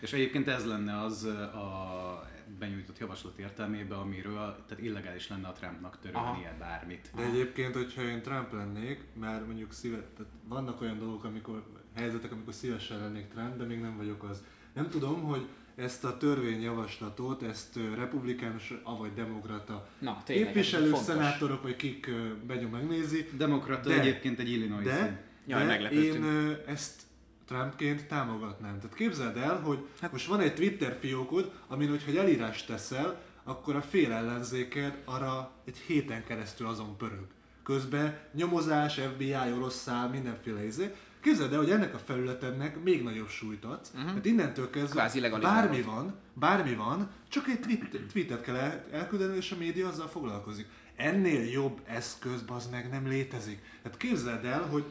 És 0.00 0.12
egyébként 0.12 0.48
ez 0.48 0.66
lenne 0.66 1.00
az 1.00 1.24
a 1.24 2.28
benyújtott 2.58 2.98
javaslat 2.98 3.38
értelmében, 3.38 3.98
amiről 3.98 4.64
tehát 4.68 4.84
illegális 4.84 5.28
lenne 5.28 5.48
a 5.48 5.52
Trumpnak 5.52 5.98
törölnie 6.00 6.56
bármit. 6.58 7.10
De 7.16 7.22
egyébként, 7.22 7.74
hogyha 7.74 8.02
én 8.02 8.22
Trump 8.22 8.52
lennék, 8.52 9.04
mert 9.20 9.46
mondjuk 9.46 9.72
szíve, 9.72 9.96
tehát 9.96 10.32
vannak 10.48 10.80
olyan 10.80 10.98
dolgok, 10.98 11.24
amikor 11.24 11.64
helyzetek, 11.94 12.32
amikor 12.32 12.54
szívesen 12.54 12.98
lennék 12.98 13.28
Trump, 13.28 13.56
de 13.56 13.64
még 13.64 13.80
nem 13.80 13.96
vagyok 13.96 14.22
az. 14.22 14.44
Nem 14.72 14.88
tudom, 14.88 15.22
hogy 15.22 15.46
ezt 15.76 16.04
a 16.04 16.16
törvényjavaslatot, 16.16 17.42
ezt 17.42 17.78
republikánus, 17.94 18.74
avagy 18.82 19.14
demokrata 19.14 19.88
Na, 19.98 20.22
tényleg, 20.24 20.44
képviselők, 20.46 20.96
szenátorok, 20.96 21.62
vagy 21.62 21.76
kik 21.76 22.10
benyom 22.46 22.70
megnézi. 22.70 23.28
Demokrata 23.36 23.88
de, 23.88 24.00
egyébként 24.00 24.38
egy 24.38 24.50
Illinois 24.50 24.84
De, 24.84 25.24
de 25.46 25.64
de 25.64 25.90
én 25.90 26.24
ezt 26.66 27.02
Trumpként 27.46 28.06
támogatnám. 28.06 28.78
Tehát 28.80 28.96
képzeld 28.96 29.36
el, 29.36 29.60
hogy 29.60 29.86
hát, 30.00 30.12
most 30.12 30.26
van 30.26 30.40
egy 30.40 30.54
Twitter 30.54 30.98
fiókod, 31.00 31.52
amin, 31.68 31.88
hogyha 31.88 32.20
elírást 32.20 32.66
teszel, 32.66 33.20
akkor 33.44 33.76
a 33.76 33.82
fél 33.82 34.12
ellenzéked 34.12 35.02
arra 35.04 35.50
egy 35.64 35.76
héten 35.76 36.24
keresztül 36.24 36.66
azon 36.66 36.96
pörög. 36.96 37.26
Közben 37.62 38.18
nyomozás, 38.32 38.94
FBI, 38.94 39.34
orosz 39.56 39.76
szál, 39.76 40.08
mindenféle 40.08 40.64
izé. 40.66 40.94
Képzeld 41.20 41.52
el, 41.52 41.58
hogy 41.58 41.70
ennek 41.70 41.94
a 41.94 41.98
felületednek 41.98 42.82
még 42.82 43.02
nagyobb 43.02 43.28
súlyt 43.28 43.64
adsz. 43.64 43.90
Uh-huh. 43.94 44.12
Hát 44.12 44.24
innentől 44.24 44.70
kezdve 44.70 45.10
bármi 45.40 45.82
van, 45.82 46.14
bármi 46.32 46.74
van, 46.74 47.10
csak 47.28 47.48
egy 47.48 47.60
tweet, 47.60 48.06
tweetet 48.12 48.42
kell 48.42 48.54
el, 48.54 48.84
elküldeni, 48.90 49.36
és 49.36 49.52
a 49.52 49.56
média 49.56 49.88
azzal 49.88 50.08
foglalkozik. 50.08 50.66
Ennél 50.96 51.50
jobb 51.50 51.80
eszköz 51.86 52.44
az 52.46 52.68
meg 52.70 52.90
nem 52.90 53.06
létezik. 53.06 53.62
Hát 53.82 53.96
képzeld 53.96 54.44
el, 54.44 54.62
hogy, 54.62 54.84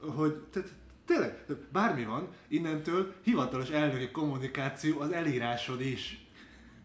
hogy 0.00 0.34
tehát 0.34 0.68
Tényleg, 1.10 1.44
bármi 1.72 2.04
van, 2.04 2.28
innentől 2.48 3.14
hivatalos 3.22 3.68
elnöki 3.68 4.10
kommunikáció 4.10 5.00
az 5.00 5.12
elírásod 5.12 5.80
is. 5.80 6.26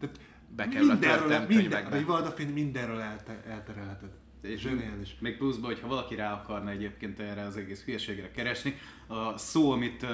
Tehát 0.00 0.20
Bekerül 0.56 0.86
mindenről, 0.86 1.32
a 1.32 1.44
minden, 1.48 2.04
vagy 2.06 2.52
mindenről 2.52 3.00
elte, 3.00 3.42
elterelheted. 3.48 4.08
És 4.40 4.60
Zseniális. 4.60 5.16
Még 5.18 5.36
pluszban, 5.36 5.70
hogyha 5.70 5.88
valaki 5.88 6.14
rá 6.14 6.32
akarna 6.32 6.70
egyébként 6.70 7.20
erre 7.20 7.42
az 7.42 7.56
egész 7.56 7.84
hülyeségre 7.84 8.30
keresni, 8.30 8.78
a 9.06 9.38
szó, 9.38 9.70
amit 9.70 10.06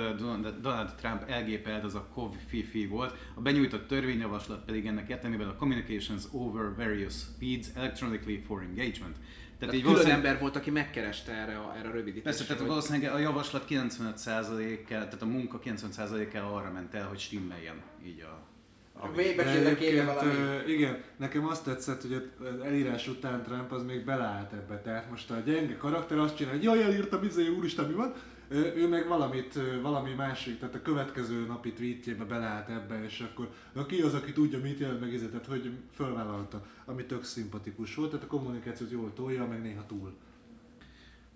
Donald 0.60 0.94
Trump 0.94 1.22
elgépelt, 1.28 1.84
az 1.84 1.94
a 1.94 2.08
COV-FIFI 2.14 2.86
volt, 2.86 3.16
a 3.34 3.40
benyújtott 3.40 3.86
törvényjavaslat 3.86 4.64
pedig 4.64 4.86
ennek 4.86 5.08
értelmében 5.08 5.48
a 5.48 5.56
Communications 5.56 6.24
over 6.30 6.74
Various 6.76 7.14
Feeds 7.38 7.68
Electronically 7.74 8.42
for 8.46 8.62
Engagement. 8.62 9.16
Tehát, 9.62 9.74
tehát 9.74 9.96
így 9.96 10.02
külön 10.02 10.16
ember 10.16 10.38
volt, 10.40 10.56
aki 10.56 10.70
megkereste 10.70 11.32
erre 11.32 11.56
a, 11.56 11.74
erre 11.78 11.88
a 11.88 11.92
rövidítésre. 11.92 12.22
Persze, 12.22 12.44
tehát 12.44 12.58
hogy... 12.58 12.68
valószínűleg 12.68 13.12
a 13.12 13.18
javaslat 13.18 13.64
95%-el, 13.68 15.04
tehát 15.04 15.22
a 15.22 15.26
munka 15.26 15.60
90%-el 15.64 16.44
arra 16.44 16.70
ment 16.70 16.94
el, 16.94 17.06
hogy 17.06 17.18
stimmeljen 17.18 17.82
így 18.04 18.20
a 18.20 18.50
a 18.94 19.74
kéne 19.74 20.04
valami. 20.04 20.32
igen, 20.66 21.02
nekem 21.16 21.46
azt 21.46 21.64
tetszett, 21.64 22.00
hogy 22.00 22.30
az 22.38 22.60
elírás 22.64 23.08
után 23.08 23.42
Trump 23.42 23.72
az 23.72 23.82
még 23.84 24.04
beleállt 24.04 24.52
ebbe. 24.52 24.80
Tehát 24.80 25.10
most 25.10 25.30
a 25.30 25.40
gyenge 25.44 25.76
karakter 25.76 26.18
azt 26.18 26.36
csinál, 26.36 26.52
hogy 26.52 26.62
jaj, 26.62 26.82
elírtam, 26.82 27.24
izé, 27.24 27.48
úristen, 27.48 27.84
mi 27.84 27.92
van? 27.92 28.14
Ő 28.54 28.88
meg 28.88 29.08
valamit, 29.08 29.58
valami 29.82 30.14
másik, 30.14 30.58
tehát 30.58 30.74
a 30.74 30.82
következő 30.82 31.46
napi 31.46 31.72
tweetjébe 31.72 32.24
beleállt 32.24 32.68
ebbe, 32.68 33.04
és 33.04 33.20
akkor 33.20 33.48
na 33.72 33.86
ki 33.86 34.00
az, 34.00 34.14
aki 34.14 34.32
tudja, 34.32 34.58
mit 34.58 34.78
jelent 34.78 35.00
meg, 35.00 35.28
tehát 35.30 35.46
hogy 35.46 35.70
fölvállalta, 35.94 36.66
ami 36.84 37.04
tök 37.04 37.24
szimpatikus 37.24 37.94
volt, 37.94 38.10
tehát 38.10 38.24
a 38.24 38.28
kommunikációt 38.28 38.90
jól 38.90 39.12
tolja, 39.12 39.46
meg 39.46 39.62
néha 39.62 39.86
túl. 39.86 40.12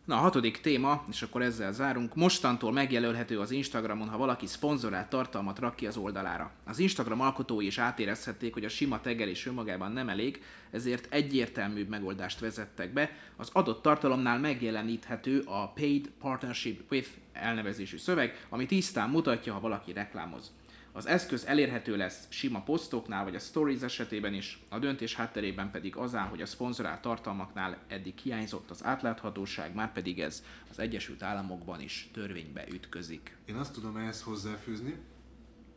Na, 0.07 0.16
a 0.16 0.19
hatodik 0.19 0.61
téma, 0.61 1.05
és 1.11 1.23
akkor 1.23 1.43
ezzel 1.43 1.73
zárunk. 1.73 2.15
Mostantól 2.15 2.73
megjelölhető 2.73 3.41
az 3.41 3.51
Instagramon, 3.51 4.09
ha 4.09 4.16
valaki 4.16 4.47
szponzorált 4.47 5.09
tartalmat 5.09 5.59
rak 5.59 5.77
ki 5.77 5.87
az 5.87 5.97
oldalára. 5.97 6.51
Az 6.65 6.78
Instagram 6.78 7.20
alkotói 7.20 7.66
is 7.66 7.78
átérezhették, 7.78 8.53
hogy 8.53 8.65
a 8.65 8.69
sima 8.69 9.01
tegelés 9.01 9.47
önmagában 9.47 9.93
nem 9.93 10.09
elég, 10.09 10.43
ezért 10.70 11.12
egyértelműbb 11.12 11.89
megoldást 11.89 12.41
vezettek 12.41 12.93
be. 12.93 13.11
Az 13.37 13.51
adott 13.53 13.83
tartalomnál 13.83 14.39
megjeleníthető 14.39 15.41
a 15.41 15.73
Paid 15.74 16.11
Partnership 16.20 16.91
with 16.91 17.09
elnevezésű 17.33 17.97
szöveg, 17.97 18.47
ami 18.49 18.66
tisztán 18.66 19.11
mutatja, 19.11 19.53
ha 19.53 19.61
valaki 19.61 19.93
reklámoz. 19.93 20.53
Az 20.97 21.06
eszköz 21.06 21.44
elérhető 21.44 21.97
lesz 21.97 22.27
sima 22.28 22.60
posztoknál, 22.60 23.24
vagy 23.24 23.35
a 23.35 23.39
stories 23.39 23.81
esetében 23.81 24.35
is, 24.35 24.62
a 24.68 24.78
döntés 24.78 25.14
hátterében 25.14 25.70
pedig 25.70 25.97
az 25.97 26.14
áll, 26.14 26.28
hogy 26.28 26.43
a 26.43 26.47
szponzorált 26.47 27.01
tartalmaknál 27.01 27.78
eddig 27.89 28.18
hiányzott 28.18 28.70
az 28.70 28.85
átláthatóság, 28.85 29.74
már 29.74 29.93
pedig 29.93 30.20
ez 30.20 30.44
az 30.70 30.78
Egyesült 30.78 31.23
Államokban 31.23 31.81
is 31.81 32.10
törvénybe 32.12 32.64
ütközik. 32.68 33.36
Én 33.44 33.55
azt 33.55 33.73
tudom 33.73 33.97
ehhez 33.97 34.23
hozzáfűzni, 34.23 34.94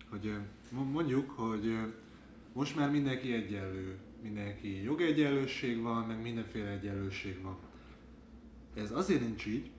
hogy 0.09 0.33
mondjuk, 0.69 1.29
hogy 1.29 1.77
most 2.53 2.75
már 2.75 2.91
mindenki 2.91 3.33
egyenlő, 3.33 3.97
mindenki 4.21 4.83
jogegyenlőség 4.83 5.81
van, 5.81 6.05
meg 6.05 6.21
mindenféle 6.21 6.69
egyenlőség 6.69 7.41
van. 7.41 7.57
Ez 8.75 8.91
azért 8.91 9.21
nincs 9.21 9.45
így, 9.45 9.69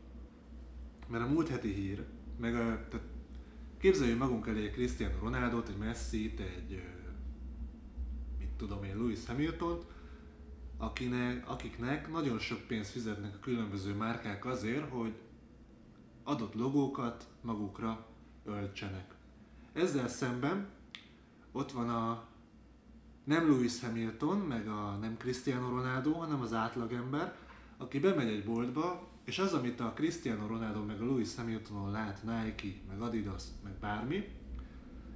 mert 1.09 1.25
a 1.25 1.29
múlt 1.29 1.49
heti 1.49 1.73
hír, 1.73 2.05
meg 2.41 2.55
a, 2.55 2.87
tehát 2.89 3.07
képzeljük 3.81 4.19
magunk 4.19 4.47
elé 4.47 4.65
egy 4.65 4.73
Cristiano 4.73 5.19
Ronaldo-t, 5.19 5.69
egy 5.69 5.77
Messi-t, 5.77 6.41
egy, 6.41 6.83
mit 8.39 8.49
tudom 8.49 8.85
én, 8.85 8.97
Lewis 8.97 9.27
Hamilton, 9.27 9.85
akinek, 10.77 11.49
akiknek 11.49 12.11
nagyon 12.11 12.39
sok 12.39 12.61
pénzt 12.61 12.91
fizetnek 12.91 13.35
a 13.35 13.39
különböző 13.39 13.95
márkák 13.95 14.45
azért, 14.45 14.91
hogy 14.91 15.15
adott 16.23 16.55
logókat 16.55 17.29
magukra 17.41 18.07
öltsenek. 18.45 19.15
Ezzel 19.73 20.09
szemben 20.09 20.69
ott 21.53 21.73
van 21.73 21.89
a 21.89 22.25
nem 23.25 23.51
Lewis 23.51 23.81
Hamilton, 23.81 24.39
meg 24.39 24.69
a 24.69 24.97
nem 25.01 25.17
Cristiano 25.17 25.69
Ronaldo, 25.69 26.13
hanem 26.13 26.41
az 26.41 26.53
átlagember, 26.53 27.37
aki 27.77 27.99
bemegy 27.99 28.29
egy 28.29 28.45
boltba, 28.45 29.10
és 29.25 29.39
az, 29.39 29.53
amit 29.53 29.81
a 29.81 29.93
Cristiano 29.95 30.47
Ronaldo 30.47 30.85
meg 30.85 31.01
a 31.01 31.05
Lewis 31.05 31.35
Hamiltonon 31.37 31.91
lát, 31.91 32.23
Nike, 32.23 32.79
meg 32.89 33.01
Adidas, 33.01 33.43
meg 33.65 33.73
bármi, 33.73 34.29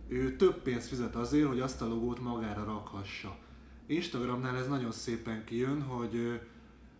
ő 0.08 0.36
több 0.36 0.62
pénzt 0.62 0.88
fizet 0.88 1.14
azért, 1.14 1.46
hogy 1.46 1.60
azt 1.60 1.82
a 1.82 1.88
logót 1.88 2.20
magára 2.20 2.64
rakhassa. 2.64 3.36
Instagramnál 3.86 4.56
ez 4.56 4.68
nagyon 4.68 4.92
szépen 4.92 5.44
kijön, 5.44 5.82
hogy 5.82 6.40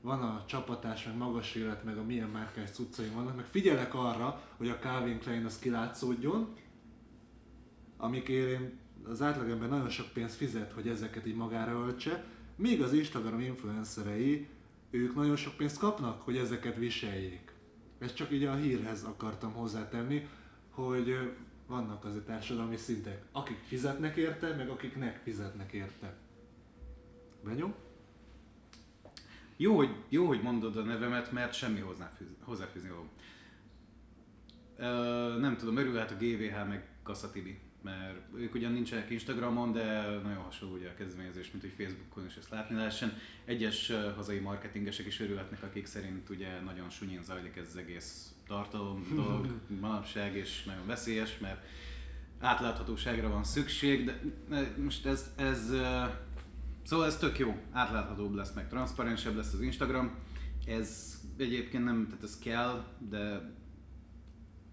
van 0.01 0.23
a 0.23 0.45
csapatás, 0.47 1.05
meg 1.05 1.17
magas 1.17 1.55
élet, 1.55 1.85
meg 1.85 1.99
a 1.99 2.05
milyen 2.05 2.29
márkás 2.29 2.71
cuccaim 2.71 3.15
vannak, 3.15 3.37
meg 3.37 3.45
figyelek 3.45 3.95
arra, 3.95 4.43
hogy 4.57 4.69
a 4.69 4.79
Calvin 4.79 5.19
Klein 5.19 5.45
az 5.45 5.59
kilátszódjon, 5.59 6.55
amikért 7.97 8.51
én 8.51 8.79
az 9.09 9.23
átlagember 9.23 9.69
nagyon 9.69 9.89
sok 9.89 10.07
pénzt 10.13 10.35
fizet, 10.35 10.73
hogy 10.73 10.89
ezeket 10.89 11.27
így 11.27 11.37
magára 11.37 11.73
öltse, 11.73 12.25
míg 12.57 12.83
az 12.83 12.93
Instagram 12.93 13.41
influencerei, 13.41 14.49
ők 14.95 15.15
nagyon 15.15 15.37
sok 15.37 15.57
pénzt 15.57 15.79
kapnak, 15.79 16.23
hogy 16.23 16.37
ezeket 16.37 16.77
viseljék. 16.77 17.53
Ezt 17.99 18.15
csak 18.15 18.33
így 18.33 18.45
a 18.45 18.55
hírhez 18.55 19.03
akartam 19.03 19.53
hozzátenni, 19.53 20.29
hogy 20.71 21.35
vannak 21.67 22.05
azért 22.05 22.25
társadalmi 22.25 22.77
szintek, 22.77 23.25
akik 23.33 23.59
fizetnek 23.67 24.17
érte, 24.17 24.55
meg 24.57 24.69
akiknek 24.69 25.21
fizetnek 25.23 25.73
érte. 25.73 26.17
Benyom? 27.45 27.75
Jó, 29.57 29.77
hogy, 29.77 29.95
jó, 30.09 30.27
hogy 30.27 30.43
mondod 30.43 30.77
a 30.77 30.83
nevemet, 30.83 31.33
mert 31.33 31.55
semmi 31.55 31.81
hozzáfűzni, 31.81 32.37
hozzáfűzni 32.41 32.91
nem 35.39 35.57
tudom, 35.59 35.77
örülhet 35.77 36.11
a 36.11 36.17
GVH 36.17 36.69
meg 36.69 36.89
Kassa 37.03 37.31
Tibi, 37.31 37.61
mert 37.85 38.19
ők 38.37 38.55
ugyan 38.55 38.73
nincsenek 38.73 39.11
Instagramon, 39.11 39.73
de 39.73 40.19
nagyon 40.23 40.43
hasonló 40.43 40.75
ugye 40.75 40.89
a 40.89 40.95
kezdeményezés, 40.95 41.51
mint 41.51 41.63
hogy 41.63 41.73
Facebookon 41.77 42.27
is 42.27 42.37
ezt 42.37 42.51
látni 42.51 42.77
lehessen. 42.77 43.17
Egyes 43.45 43.93
hazai 44.17 44.39
marketingesek 44.39 45.07
is 45.07 45.21
örülhetnek, 45.21 45.63
akik 45.63 45.87
szerint 45.87 46.29
ugye 46.29 46.61
nagyon 46.61 46.91
sunyin 46.91 47.23
zajlik 47.23 47.57
ez 47.57 47.67
az 47.69 47.77
egész 47.77 48.35
tartalom 48.47 49.07
dolog 49.15 49.47
manapság, 49.81 50.37
és 50.37 50.65
nagyon 50.65 50.87
veszélyes, 50.87 51.39
mert 51.39 51.65
átláthatóságra 52.41 53.29
van 53.29 53.45
szükség, 53.45 54.05
de 54.05 54.21
most 54.77 55.07
ez, 55.07 55.31
ez 55.37 55.73
Szóval 56.85 57.07
ez 57.07 57.17
tök 57.17 57.39
jó, 57.39 57.57
átláthatóbb 57.73 58.35
lesz, 58.35 58.53
meg 58.53 58.69
transzparensebb 58.69 59.37
lesz 59.37 59.53
az 59.53 59.61
Instagram. 59.61 60.15
Ez 60.67 61.21
egyébként 61.37 61.85
nem, 61.85 62.07
tehát 62.07 62.23
ez 62.23 62.39
kell, 62.39 62.85
de 63.09 63.53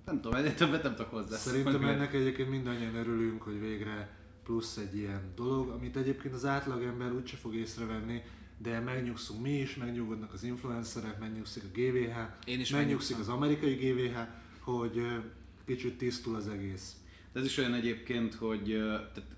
nem 0.06 0.22
tudom, 0.22 0.38
egyre 0.38 0.54
többet 0.54 0.84
nem 0.84 0.96
tudok 0.96 1.12
hozzá. 1.12 1.38
Szerintem 1.38 1.84
ennek 1.86 2.14
egyébként 2.14 2.50
mindannyian 2.50 2.96
örülünk, 2.96 3.42
hogy 3.42 3.60
végre 3.60 4.10
plusz 4.44 4.78
egy 4.78 4.98
ilyen 4.98 5.32
dolog, 5.36 5.70
amit 5.70 5.98
egyébként 5.98 6.34
az 6.34 6.46
átlagember 6.46 7.12
úgyse 7.12 7.38
fog 7.38 7.56
észrevenni, 7.56 8.22
de 8.58 8.80
megnyugszunk 8.80 9.42
mi 9.42 9.60
is, 9.60 9.76
megnyugodnak 9.76 10.34
az 10.34 10.44
influencerek, 10.44 11.20
megnyugszik 11.20 11.64
a 11.64 11.68
GVH, 11.74 12.18
Én 12.46 12.60
is 12.60 12.70
megnyugszik 12.70 13.20
az 13.20 13.28
amerikai 13.28 13.74
GVH, 13.74 14.18
hogy 14.60 15.02
kicsit 15.66 15.98
tisztul 15.98 16.36
az 16.36 16.48
egész. 16.48 16.96
De 17.34 17.40
ez 17.40 17.46
is 17.46 17.58
olyan 17.58 17.74
egyébként, 17.74 18.34
hogy 18.34 18.64
tehát 19.14 19.30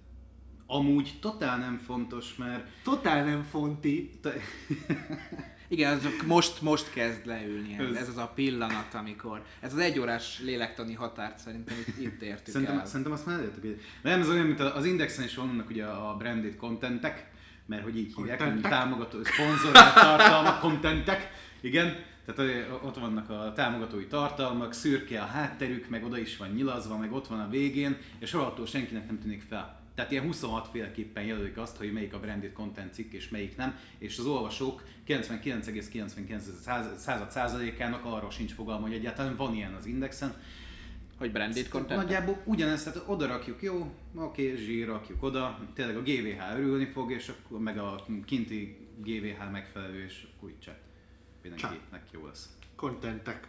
amúgy 0.65 1.17
totál 1.21 1.57
nem 1.57 1.77
fontos, 1.77 2.35
mert 2.35 2.67
Totál 2.83 3.25
nem 3.25 3.43
fonti. 3.43 4.09
Igen, 5.73 5.97
azok 5.97 6.25
most, 6.25 6.61
most 6.61 6.89
kezd 6.91 7.25
leülni. 7.25 7.75
Ez, 7.79 7.95
Ez- 7.95 8.07
az 8.07 8.17
a 8.17 8.31
pillanat, 8.35 8.93
amikor... 8.93 9.43
Ez 9.59 9.73
az 9.73 9.79
egyórás 9.79 10.39
lélektani 10.43 10.93
határt 10.93 11.37
szerintem 11.39 11.75
itt, 11.99 12.21
értük 12.21 12.53
szerintem, 12.53 12.77
el. 12.79 12.85
szerintem 12.85 13.11
azt 13.11 13.25
már 13.25 13.37
elértük. 13.37 13.61
hogy- 13.61 13.81
Nem, 14.01 14.19
ez 14.21 14.29
olyan, 14.29 14.45
mint 14.45 14.59
az 14.59 14.85
Indexen 14.85 15.23
is 15.23 15.35
vannak 15.35 15.69
ugye 15.69 15.85
a 15.85 16.15
branded 16.17 16.55
contentek, 16.55 17.31
mert 17.65 17.83
hogy 17.83 17.97
így 17.97 18.13
hívják, 18.15 18.61
támogató, 18.61 19.17
szponzorált 19.23 19.93
tartalmak, 19.93 20.59
contentek, 20.59 21.31
igen. 21.61 21.95
Tehát 22.25 22.67
ott 22.83 22.95
vannak 22.97 23.29
a 23.29 23.51
támogatói 23.55 24.07
tartalmak, 24.07 24.73
szürke 24.73 25.21
a 25.21 25.25
hátterük, 25.25 25.89
meg 25.89 26.03
oda 26.05 26.17
is 26.17 26.37
van 26.37 26.49
nyilazva, 26.49 26.97
meg 26.97 27.13
ott 27.13 27.27
van 27.27 27.39
a 27.39 27.49
végén, 27.49 27.97
és 28.19 28.31
rohadtul 28.33 28.65
senkinek 28.65 29.05
nem 29.07 29.19
tűnik 29.19 29.41
fel. 29.49 29.81
Tehát 29.95 30.11
ilyen 30.11 30.23
26 30.23 30.67
féleképpen 30.67 31.23
jelölik 31.23 31.57
azt, 31.57 31.77
hogy 31.77 31.93
melyik 31.93 32.13
a 32.13 32.19
branded 32.19 32.53
content 32.53 32.93
cikk 32.93 33.11
és 33.11 33.29
melyik 33.29 33.57
nem, 33.57 33.77
és 33.97 34.17
az 34.17 34.25
olvasók 34.25 34.83
99,99 35.07 36.39
század 36.97 37.31
százalékának 37.31 38.05
arról 38.05 38.31
sincs 38.31 38.53
fogalma, 38.53 38.85
hogy 38.85 38.95
egyáltalán 38.95 39.35
van 39.35 39.55
ilyen 39.55 39.73
az 39.73 39.85
indexen. 39.85 40.33
Hogy 41.17 41.31
branded 41.31 41.67
content? 41.67 42.01
Nagyjából 42.01 42.41
ugyanezt, 42.43 42.85
tehát 42.85 43.09
oda 43.09 43.27
rakjuk, 43.27 43.61
jó, 43.61 43.93
oké, 44.15 44.55
zsír 44.55 44.87
rakjuk 44.87 45.23
oda, 45.23 45.59
tényleg 45.73 45.95
a 45.95 46.01
GVH 46.01 46.57
örülni 46.57 46.85
fog, 46.85 47.11
és 47.11 47.29
akkor 47.29 47.59
meg 47.59 47.77
a 47.77 48.05
kinti 48.25 48.77
GVH 48.97 49.51
megfelelő, 49.51 50.03
és 50.03 50.27
akkor 50.35 50.49
így 50.49 50.59
csak 50.59 50.75
mindenkinek 51.41 52.03
jó 52.11 52.25
lesz. 52.25 52.49
Kontentek. 52.75 53.47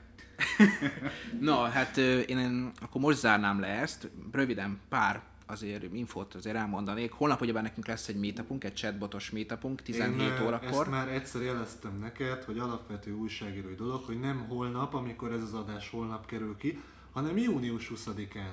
Na, 1.40 1.68
hát 1.68 1.96
ö, 1.96 2.18
én 2.18 2.72
akkor 2.80 3.00
most 3.00 3.18
zárnám 3.18 3.60
le 3.60 3.66
ezt. 3.66 4.10
Röviden 4.32 4.80
pár 4.88 5.22
azért 5.46 5.94
infót 5.94 6.34
azért 6.34 6.56
elmondanék. 6.56 7.12
Holnap 7.12 7.40
ugyebár 7.40 7.62
nekünk 7.62 7.86
lesz 7.86 8.08
egy 8.08 8.16
meetupunk, 8.16 8.64
egy 8.64 8.74
chatbotos 8.74 9.30
meetupunk, 9.30 9.82
17 9.82 10.20
Én, 10.20 10.46
órakor. 10.46 10.68
Ezt 10.68 10.90
már 10.90 11.08
egyszer 11.08 11.42
jeleztem 11.42 11.98
neked, 11.98 12.42
hogy 12.42 12.58
alapvető 12.58 13.12
újságírói 13.12 13.74
dolog, 13.74 14.04
hogy 14.04 14.20
nem 14.20 14.44
holnap, 14.48 14.94
amikor 14.94 15.32
ez 15.32 15.42
az 15.42 15.54
adás 15.54 15.90
holnap 15.90 16.26
kerül 16.26 16.56
ki, 16.56 16.82
hanem 17.12 17.36
június 17.36 17.90
20-án. 17.94 18.52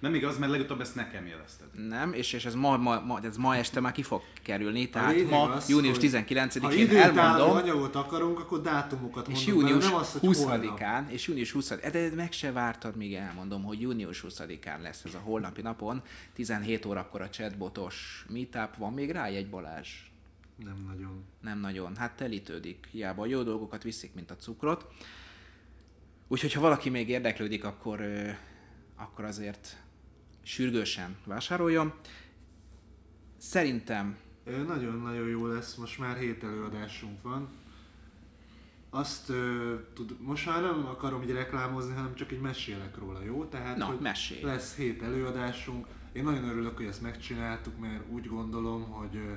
Nem 0.00 0.14
igaz, 0.14 0.38
mert 0.38 0.52
legutóbb 0.52 0.80
ezt 0.80 0.94
nekem 0.94 1.26
jelezted. 1.26 1.66
Nem, 1.88 2.12
és, 2.12 2.32
és 2.32 2.44
ez 2.44 2.54
ma, 2.54 2.76
ma, 2.76 3.00
ma, 3.00 3.20
ez 3.22 3.36
ma 3.36 3.56
este 3.56 3.80
már 3.80 3.92
ki 3.92 4.02
fog 4.02 4.22
kerülni, 4.42 4.88
tehát 4.88 5.30
ma, 5.30 5.42
az, 5.42 5.68
június 5.68 5.96
hogy 5.96 6.10
19-én 6.10 6.62
Ha 6.62 6.72
időtálló 6.72 7.18
elmondom, 7.18 7.56
anyagot 7.56 7.94
akarunk, 7.94 8.38
akkor 8.38 8.60
dátumokat 8.60 9.28
és 9.28 9.46
június 9.46 9.84
nem 9.84 9.94
az, 9.94 10.12
hogy 10.12 10.36
holnap. 10.36 10.78
20-án, 10.78 11.08
és 11.08 11.26
június 11.26 11.50
20 11.50 11.68
de 11.92 12.10
meg 12.14 12.32
se 12.32 12.52
vártad, 12.52 12.96
míg 12.96 13.14
elmondom, 13.14 13.62
hogy 13.62 13.80
június 13.80 14.24
20-án 14.28 14.80
lesz 14.82 15.04
ez 15.04 15.14
a 15.14 15.18
holnapi 15.18 15.62
napon, 15.62 16.02
17 16.34 16.86
órakor 16.86 17.20
a 17.20 17.28
chatbotos 17.28 18.26
meetup, 18.28 18.76
van 18.76 18.92
még 18.92 19.10
rá 19.10 19.24
egy 19.24 19.48
Balázs? 19.48 19.88
Nem 20.64 20.84
nagyon. 20.86 21.24
Nem 21.40 21.60
nagyon, 21.60 21.96
hát 21.96 22.16
telítődik, 22.16 22.88
hiába 22.90 23.22
a 23.22 23.26
jó 23.26 23.42
dolgokat 23.42 23.82
viszik, 23.82 24.14
mint 24.14 24.30
a 24.30 24.36
cukrot. 24.36 24.86
Úgyhogy 26.28 26.52
ha 26.52 26.60
valaki 26.60 26.88
még 26.88 27.08
érdeklődik, 27.08 27.64
akkor, 27.64 28.02
akkor 28.96 29.24
azért 29.24 29.76
sürgősen 30.42 31.16
vásároljon. 31.24 31.92
Szerintem 33.36 34.16
Nagyon-nagyon 34.66 35.28
jó 35.28 35.46
lesz, 35.46 35.74
most 35.74 35.98
már 35.98 36.16
hét 36.16 36.44
előadásunk 36.44 37.22
van. 37.22 37.48
Azt 38.90 39.28
ö, 39.28 39.74
tud, 39.94 40.16
most 40.20 40.46
már 40.46 40.62
nem 40.62 40.86
akarom 40.86 41.22
így 41.22 41.30
reklámozni, 41.30 41.94
hanem 41.94 42.14
csak 42.14 42.32
így 42.32 42.40
mesélek 42.40 42.98
róla, 42.98 43.22
jó? 43.22 43.44
Tehát, 43.44 43.76
Na, 43.76 43.84
hogy 43.84 43.98
mesélj. 44.00 44.42
lesz 44.42 44.74
hét 44.76 45.02
előadásunk. 45.02 45.86
Én 46.12 46.24
nagyon 46.24 46.44
örülök, 46.44 46.76
hogy 46.76 46.86
ezt 46.86 47.02
megcsináltuk, 47.02 47.78
mert 47.78 48.02
úgy 48.10 48.26
gondolom, 48.26 48.82
hogy 48.90 49.16
ö, 49.16 49.32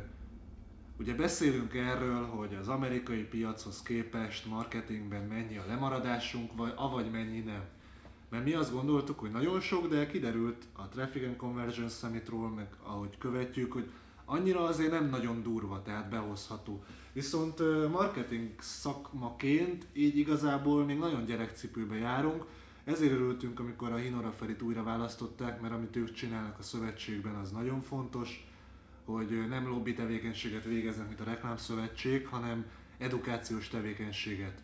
ugye 0.99 1.13
beszélünk 1.13 1.73
erről, 1.73 2.25
hogy 2.25 2.53
az 2.55 2.67
amerikai 2.67 3.23
piachoz 3.23 3.81
képest 3.81 4.45
marketingben 4.45 5.23
mennyi 5.23 5.57
a 5.57 5.65
lemaradásunk, 5.67 6.55
vagy 6.55 6.73
avagy 6.75 7.11
mennyi 7.11 7.39
nem. 7.39 7.63
Mert 8.33 8.45
mi 8.45 8.53
azt 8.53 8.71
gondoltuk, 8.71 9.19
hogy 9.19 9.31
nagyon 9.31 9.59
sok, 9.59 9.87
de 9.87 10.07
kiderült 10.07 10.63
a 10.73 10.87
Traffic 10.87 11.23
and 11.23 11.35
Conversion 11.35 11.89
Summitról, 11.89 12.49
meg 12.49 12.67
ahogy 12.83 13.17
követjük, 13.17 13.71
hogy 13.71 13.91
annyira 14.25 14.63
azért 14.63 14.91
nem 14.91 15.09
nagyon 15.09 15.43
durva, 15.43 15.81
tehát 15.81 16.09
behozható. 16.09 16.83
Viszont 17.11 17.59
marketing 17.91 18.49
szakmaként 18.59 19.85
így 19.93 20.17
igazából 20.17 20.85
még 20.85 20.97
nagyon 20.97 21.25
gyerekcipőbe 21.25 21.95
járunk, 21.95 22.45
Ezért 22.83 23.11
örültünk, 23.11 23.59
amikor 23.59 23.91
a 23.91 23.95
Hinora 23.95 24.31
Ferit 24.31 24.61
újra 24.61 24.83
választották, 24.83 25.61
mert 25.61 25.73
amit 25.73 25.95
ők 25.95 26.11
csinálnak 26.11 26.59
a 26.59 26.63
szövetségben, 26.63 27.35
az 27.35 27.51
nagyon 27.51 27.81
fontos, 27.81 28.47
hogy 29.05 29.47
nem 29.49 29.67
lobby 29.67 29.93
tevékenységet 29.93 30.63
végeznek, 30.63 31.07
mint 31.07 31.19
a 31.19 31.23
reklámszövetség, 31.23 32.27
hanem 32.27 32.65
edukációs 32.97 33.67
tevékenységet 33.67 34.61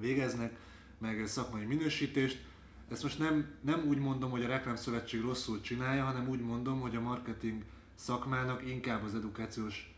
végeznek, 0.00 0.58
meg 0.98 1.26
szakmai 1.26 1.64
minősítést. 1.64 2.50
Ezt 2.92 3.02
most 3.02 3.18
nem, 3.18 3.46
nem 3.60 3.84
úgy 3.88 3.98
mondom, 3.98 4.30
hogy 4.30 4.44
a 4.44 4.48
reklámszövetség 4.48 5.20
rosszul 5.20 5.60
csinálja, 5.60 6.04
hanem 6.04 6.28
úgy 6.28 6.40
mondom, 6.40 6.80
hogy 6.80 6.96
a 6.96 7.00
marketing 7.00 7.62
szakmának 7.94 8.66
inkább 8.66 9.04
az 9.04 9.14
edukációs 9.14 9.94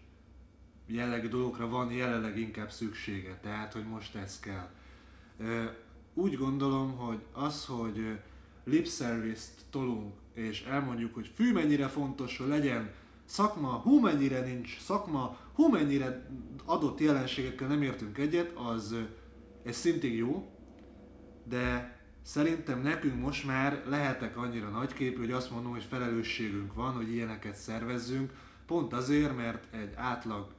jellegű 0.87 1.29
dolgokra 1.29 1.69
van 1.69 1.93
jelenleg 1.93 2.39
inkább 2.39 2.71
szüksége, 2.71 3.39
tehát 3.43 3.73
hogy 3.73 3.85
most 3.85 4.15
ez 4.15 4.41
kell. 4.41 4.69
Úgy 6.15 6.37
gondolom, 6.37 6.97
hogy 6.97 7.25
az, 7.33 7.65
hogy 7.65 8.19
lip 8.65 8.89
service-t 8.89 9.65
tolunk, 9.71 10.15
és 10.35 10.63
elmondjuk, 10.63 11.15
hogy 11.15 11.31
fű 11.35 11.53
mennyire 11.53 11.89
fontos, 11.89 12.39
hogy 12.39 12.49
legyen 12.49 12.93
szakma, 13.25 13.69
hú 13.69 14.01
mennyire 14.01 14.41
nincs 14.41 14.81
szakma, 14.81 15.39
hú 15.55 15.69
mennyire 15.69 16.29
adott 16.65 17.01
jelenségekkel 17.01 17.69
nem 17.69 17.83
értünk 17.83 18.19
egyet, 18.19 18.57
az 18.57 18.95
ez 19.65 19.77
szintén 19.77 20.13
jó, 20.13 20.49
de 21.45 21.94
szerintem 22.25 22.81
nekünk 22.81 23.21
most 23.21 23.47
már 23.47 23.83
lehetek 23.87 24.37
annyira 24.37 24.69
nagyképű, 24.69 25.19
hogy 25.19 25.33
azt 25.33 25.51
mondom, 25.51 25.73
hogy 25.73 25.85
felelősségünk 25.89 26.75
van, 26.75 26.93
hogy 26.93 27.13
ilyeneket 27.13 27.57
szervezzünk, 27.57 28.33
pont 28.67 28.93
azért, 28.93 29.37
mert 29.37 29.75
egy 29.75 29.93
átlag 29.95 30.53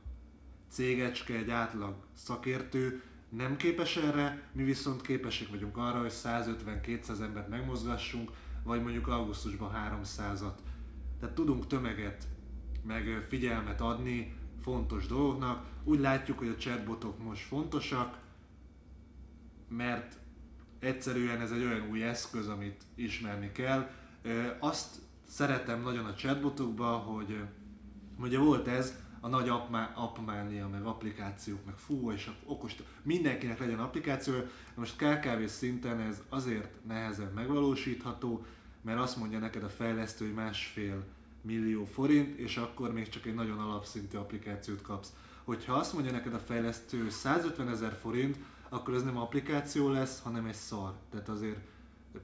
cégecske, 0.69 1.35
egy 1.35 1.49
átlag 1.49 1.95
szakértő 2.13 3.01
nem 3.29 3.57
képes 3.57 3.97
erre, 3.97 4.41
mi 4.51 4.63
viszont 4.63 5.01
képesek 5.01 5.49
vagyunk 5.49 5.77
arra, 5.77 5.99
hogy 5.99 6.13
150-200 6.13 7.21
embert 7.21 7.49
megmozgassunk, 7.49 8.31
vagy 8.63 8.81
mondjuk 8.81 9.07
augusztusban 9.07 9.71
300-at. 9.73 10.55
Tehát 11.19 11.35
tudunk 11.35 11.67
tömeget, 11.67 12.27
meg 12.83 13.25
figyelmet 13.29 13.81
adni 13.81 14.35
fontos 14.61 15.07
dolgoknak. 15.07 15.65
Úgy 15.83 15.99
látjuk, 15.99 16.37
hogy 16.37 16.47
a 16.47 16.55
chatbotok 16.55 17.23
most 17.23 17.41
fontosak, 17.41 18.17
mert 19.69 20.17
egyszerűen 20.79 21.41
ez 21.41 21.51
egy 21.51 21.63
olyan 21.63 21.89
új 21.89 22.03
eszköz, 22.03 22.47
amit 22.47 22.83
ismerni 22.95 23.51
kell. 23.51 23.89
Azt 24.59 24.95
szeretem 25.27 25.81
nagyon 25.81 26.05
a 26.05 26.13
chatbotokba, 26.13 26.87
hogy 26.87 27.39
ugye 28.17 28.39
volt 28.39 28.67
ez, 28.67 29.03
a 29.19 29.27
nagy 29.27 29.49
appmánia, 29.95 30.67
meg 30.67 30.85
applikációk, 30.85 31.65
meg 31.65 31.75
fú, 31.77 32.11
és 32.11 32.29
okos, 32.45 32.75
mindenkinek 33.01 33.59
legyen 33.59 33.79
applikáció. 33.79 34.33
Most 34.75 34.95
KKV 34.95 35.45
szinten 35.45 35.99
ez 35.99 36.21
azért 36.29 36.85
nehezen 36.87 37.31
megvalósítható, 37.35 38.45
mert 38.81 38.99
azt 38.99 39.17
mondja 39.17 39.39
neked 39.39 39.63
a 39.63 39.69
fejlesztő, 39.69 40.25
hogy 40.25 40.33
másfél 40.33 41.03
millió 41.41 41.85
forint, 41.85 42.37
és 42.37 42.57
akkor 42.57 42.93
még 42.93 43.09
csak 43.09 43.25
egy 43.25 43.33
nagyon 43.33 43.59
alapszintű 43.59 44.17
applikációt 44.17 44.81
kapsz. 44.81 45.13
Hogyha 45.43 45.73
azt 45.73 45.93
mondja 45.93 46.11
neked 46.11 46.33
a 46.33 46.39
fejlesztő 46.39 47.09
150 47.09 47.69
ezer 47.69 47.97
forint, 48.01 48.37
akkor 48.69 48.93
ez 48.93 49.03
nem 49.03 49.17
applikáció 49.17 49.89
lesz, 49.89 50.21
hanem 50.21 50.45
egy 50.45 50.53
szar. 50.53 50.93
Tehát 51.11 51.29
azért 51.29 51.57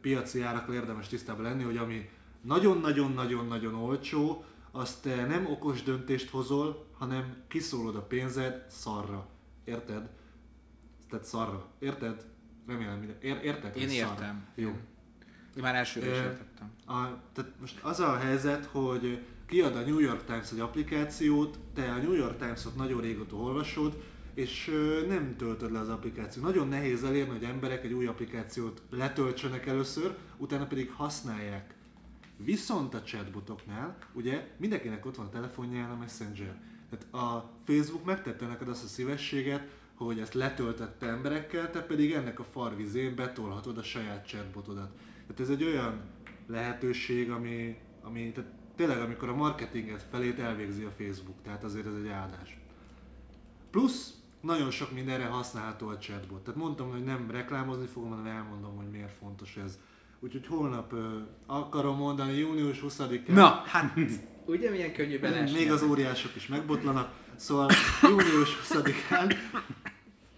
piaci 0.02 0.42
árakkal 0.42 0.76
érdemes 0.76 1.08
tisztában 1.08 1.44
lenni, 1.44 1.64
hogy 1.64 1.78
ami 1.78 2.10
nagyon-nagyon-nagyon-nagyon 2.42 3.76
olcsó, 3.76 4.44
azt 4.72 5.02
te 5.02 5.26
nem 5.26 5.46
okos 5.46 5.84
döntést 5.84 6.30
hozol, 6.30 6.86
hanem 6.98 7.36
kiszólod 7.48 7.96
a 7.96 8.02
pénzed 8.02 8.66
szarra. 8.70 9.28
Érted? 9.64 10.10
Tehát 11.10 11.26
szarra. 11.26 11.68
Érted? 11.80 12.26
Remélem 12.68 12.98
minden. 12.98 13.18
Ér, 13.22 13.40
érted? 13.44 13.76
Én 13.78 13.90
értem. 13.90 14.16
Szarra. 14.16 14.36
Jó. 14.56 14.70
Én 15.56 15.64
már 15.64 15.76
első 15.76 16.00
is 16.00 16.06
értettem. 16.06 16.72
A, 16.86 16.94
tehát 17.34 17.52
most 17.60 17.84
az 17.84 18.00
a 18.00 18.18
helyzet, 18.18 18.66
hogy 18.66 19.26
kiad 19.46 19.76
a 19.76 19.82
New 19.82 20.00
York 20.00 20.26
Times 20.26 20.52
egy 20.52 20.60
applikációt, 20.60 21.60
te 21.74 21.92
a 21.92 21.98
New 21.98 22.14
York 22.14 22.38
Times-ot 22.38 22.76
nagyon 22.76 23.02
régóta 23.02 23.36
olvasod, 23.36 24.04
és 24.34 24.72
nem 25.08 25.36
töltöd 25.38 25.72
le 25.72 25.80
az 25.80 25.90
applikációt. 25.90 26.46
Nagyon 26.46 26.68
nehéz 26.68 27.04
elérni, 27.04 27.32
hogy 27.32 27.44
emberek 27.44 27.84
egy 27.84 27.94
új 27.94 28.08
applikációt 28.08 28.82
letöltsenek 28.90 29.66
először, 29.66 30.16
utána 30.38 30.68
pedig 30.68 30.92
használják. 30.92 31.76
Viszont 32.38 32.94
a 32.94 33.02
chatbotoknál, 33.02 33.98
ugye 34.14 34.48
mindenkinek 34.58 35.06
ott 35.06 35.16
van 35.16 35.26
a 35.26 35.30
telefonján 35.30 35.90
a 35.90 35.98
Messenger. 35.98 36.62
Tehát 36.90 37.14
a 37.14 37.52
Facebook 37.66 38.06
megtette 38.06 38.48
neked 38.48 38.68
azt 38.68 38.84
a 38.84 38.88
szívességet, 38.88 39.68
hogy 39.96 40.20
ezt 40.20 40.34
letöltette 40.34 41.08
emberekkel, 41.08 41.70
te 41.70 41.82
pedig 41.82 42.12
ennek 42.12 42.40
a 42.40 42.44
farvizén 42.44 43.16
betolhatod 43.16 43.78
a 43.78 43.84
saját 43.84 44.28
chatbotodat. 44.28 44.92
Tehát 45.22 45.40
ez 45.40 45.50
egy 45.50 45.64
olyan 45.64 46.02
lehetőség, 46.48 47.32
ami, 47.32 47.78
ami 48.02 48.32
tehát 48.32 48.52
tényleg 48.76 49.02
amikor 49.02 49.30
a 49.30 49.36
marketinget 49.36 50.06
felét 50.12 50.40
elvégzi 50.40 50.84
a 50.84 50.92
Facebook, 50.98 51.42
tehát 51.44 51.64
azért 51.64 51.86
ez 51.86 51.94
egy 52.04 52.08
áldás. 52.08 52.60
Plusz 53.72 54.21
nagyon 54.42 54.72
sok 54.72 54.92
mindenre 54.92 55.26
használható 55.26 55.88
a 55.88 55.98
chatbot. 55.98 56.44
Tehát 56.44 56.60
mondtam, 56.60 56.92
hogy 56.92 57.04
nem 57.04 57.32
reklámozni 57.32 57.86
fogom, 57.86 58.10
hanem 58.10 58.26
elmondom, 58.26 58.76
hogy 58.76 58.90
miért 58.90 59.14
fontos 59.20 59.58
ez. 59.66 59.80
Úgyhogy 60.20 60.48
holnap 60.48 60.94
ö, 60.94 61.18
akarom 61.46 61.98
mondani, 61.98 62.38
június 62.38 62.84
20-án. 62.88 63.28
Na, 63.28 63.64
hát 63.66 63.94
ugye 64.46 64.70
milyen 64.70 64.94
könnyű 64.94 65.20
belesni. 65.20 65.58
Még 65.58 65.72
az 65.72 65.84
óriások 65.84 66.36
is 66.36 66.48
megbotlanak. 66.48 67.14
Szóval 67.36 67.70
június 68.02 68.58
20-án 68.70 69.36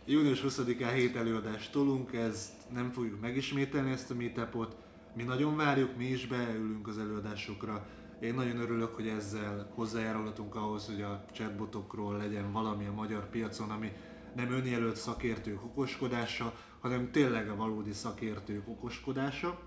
június 0.06 0.44
20-án 0.48 0.92
hét 0.94 1.16
előadást 1.16 1.72
tolunk, 1.72 2.14
ezt 2.14 2.52
nem 2.74 2.92
fogjuk 2.92 3.22
megismételni 3.22 3.92
ezt 3.92 4.12
a 4.12 4.16
meetupot. 4.16 4.76
Mi 5.16 5.24
nagyon 5.24 5.56
várjuk, 5.56 5.98
mi 5.98 6.06
is 6.06 6.28
beülünk 6.28 6.88
az 6.88 6.98
előadásokra. 6.98 7.86
Én 8.24 8.34
nagyon 8.34 8.60
örülök, 8.60 8.96
hogy 8.96 9.08
ezzel 9.08 9.72
hozzájárulhatunk 9.76 10.56
ahhoz, 10.56 10.86
hogy 10.86 11.02
a 11.02 11.26
chatbotokról 11.32 12.18
legyen 12.18 12.52
valami 12.52 12.86
a 12.86 12.94
magyar 12.94 13.30
piacon, 13.30 13.70
ami 13.70 13.92
nem 14.36 14.52
önjelölt 14.52 14.96
szakértők 14.96 15.64
okoskodása, 15.64 16.54
hanem 16.80 17.12
tényleg 17.12 17.50
a 17.50 17.56
valódi 17.56 17.94
szakértők 17.94 18.68
okoskodása. 18.68 19.60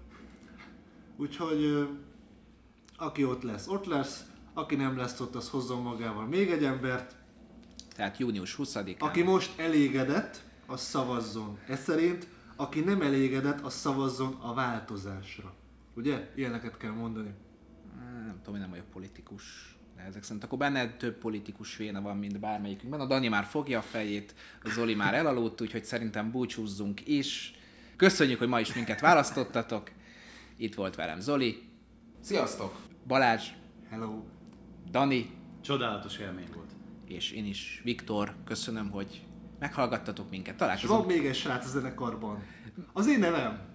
Úgyhogy 1.17 1.89
aki 2.97 3.25
ott 3.25 3.43
lesz, 3.43 3.69
ott 3.69 3.87
lesz, 3.87 4.25
aki 4.55 4.75
nem 4.75 4.97
lesz 4.97 5.21
ott, 5.21 5.35
az 5.35 5.51
hozzon 5.51 5.83
magával 5.83 6.27
még 6.27 6.51
egy 6.51 6.65
embert. 6.65 7.17
Tehát 7.95 8.19
június 8.19 8.57
20-án. 8.59 8.99
Aki 8.99 9.23
most 9.23 9.59
elégedett, 9.59 10.43
az 10.67 10.81
szavazzon 10.81 11.59
ez 11.69 11.83
szerint, 11.83 12.29
aki 12.57 12.81
nem 12.81 13.03
elégedett, 13.03 13.61
az 13.61 13.75
szavazzon 13.75 14.37
a 14.41 14.55
változásra. 14.55 15.55
Ugye? 15.95 16.33
Ilyeneket 16.35 16.77
kell 16.77 16.93
mondani. 16.93 17.35
Nem 18.27 18.37
tudom, 18.39 18.55
én 18.55 18.61
nem 18.61 18.71
vagyok 18.71 18.91
politikus. 18.91 19.77
De 19.97 20.03
ezek 20.03 20.23
szerint 20.23 20.45
akkor 20.45 20.59
benne 20.59 20.97
több 20.97 21.19
politikus 21.19 21.77
véna 21.77 22.01
van, 22.01 22.17
mint 22.17 22.41
bármelyikünkben. 22.41 23.01
A 23.01 23.07
Dani 23.07 23.29
már 23.29 23.45
fogja 23.45 23.79
a 23.79 23.83
fejét, 23.83 24.35
a 24.63 24.69
Zoli 24.69 24.95
már 24.95 25.15
elaludt, 25.15 25.61
úgyhogy 25.61 25.85
szerintem 25.85 26.31
búcsúzzunk 26.31 27.09
is. 27.09 27.55
Köszönjük, 27.97 28.39
hogy 28.39 28.49
ma 28.49 28.61
is 28.61 28.75
minket 28.75 29.01
választottatok. 29.01 29.91
Itt 30.57 30.75
volt 30.75 30.95
velem 30.95 31.21
Zoli. 31.21 31.69
Sziasztok! 32.21 32.81
Balázs. 33.07 33.49
Hello. 33.91 34.23
Dani. 34.91 35.31
Csodálatos 35.61 36.19
élmény 36.19 36.49
volt. 36.55 36.71
És 37.07 37.31
én 37.31 37.47
is, 37.47 37.81
Viktor, 37.85 38.35
köszönöm, 38.45 38.91
hogy 38.91 39.27
meghallgattatok 39.59 40.31
minket. 40.31 40.57
Találkozunk. 40.57 41.01
És 41.01 41.07
van 41.07 41.17
még 41.17 41.27
egy 41.27 41.35
srác 41.35 41.67
a 41.67 41.69
zenekarban. 41.69 42.43
Az 42.93 43.07
én 43.07 43.19
nevem. 43.19 43.75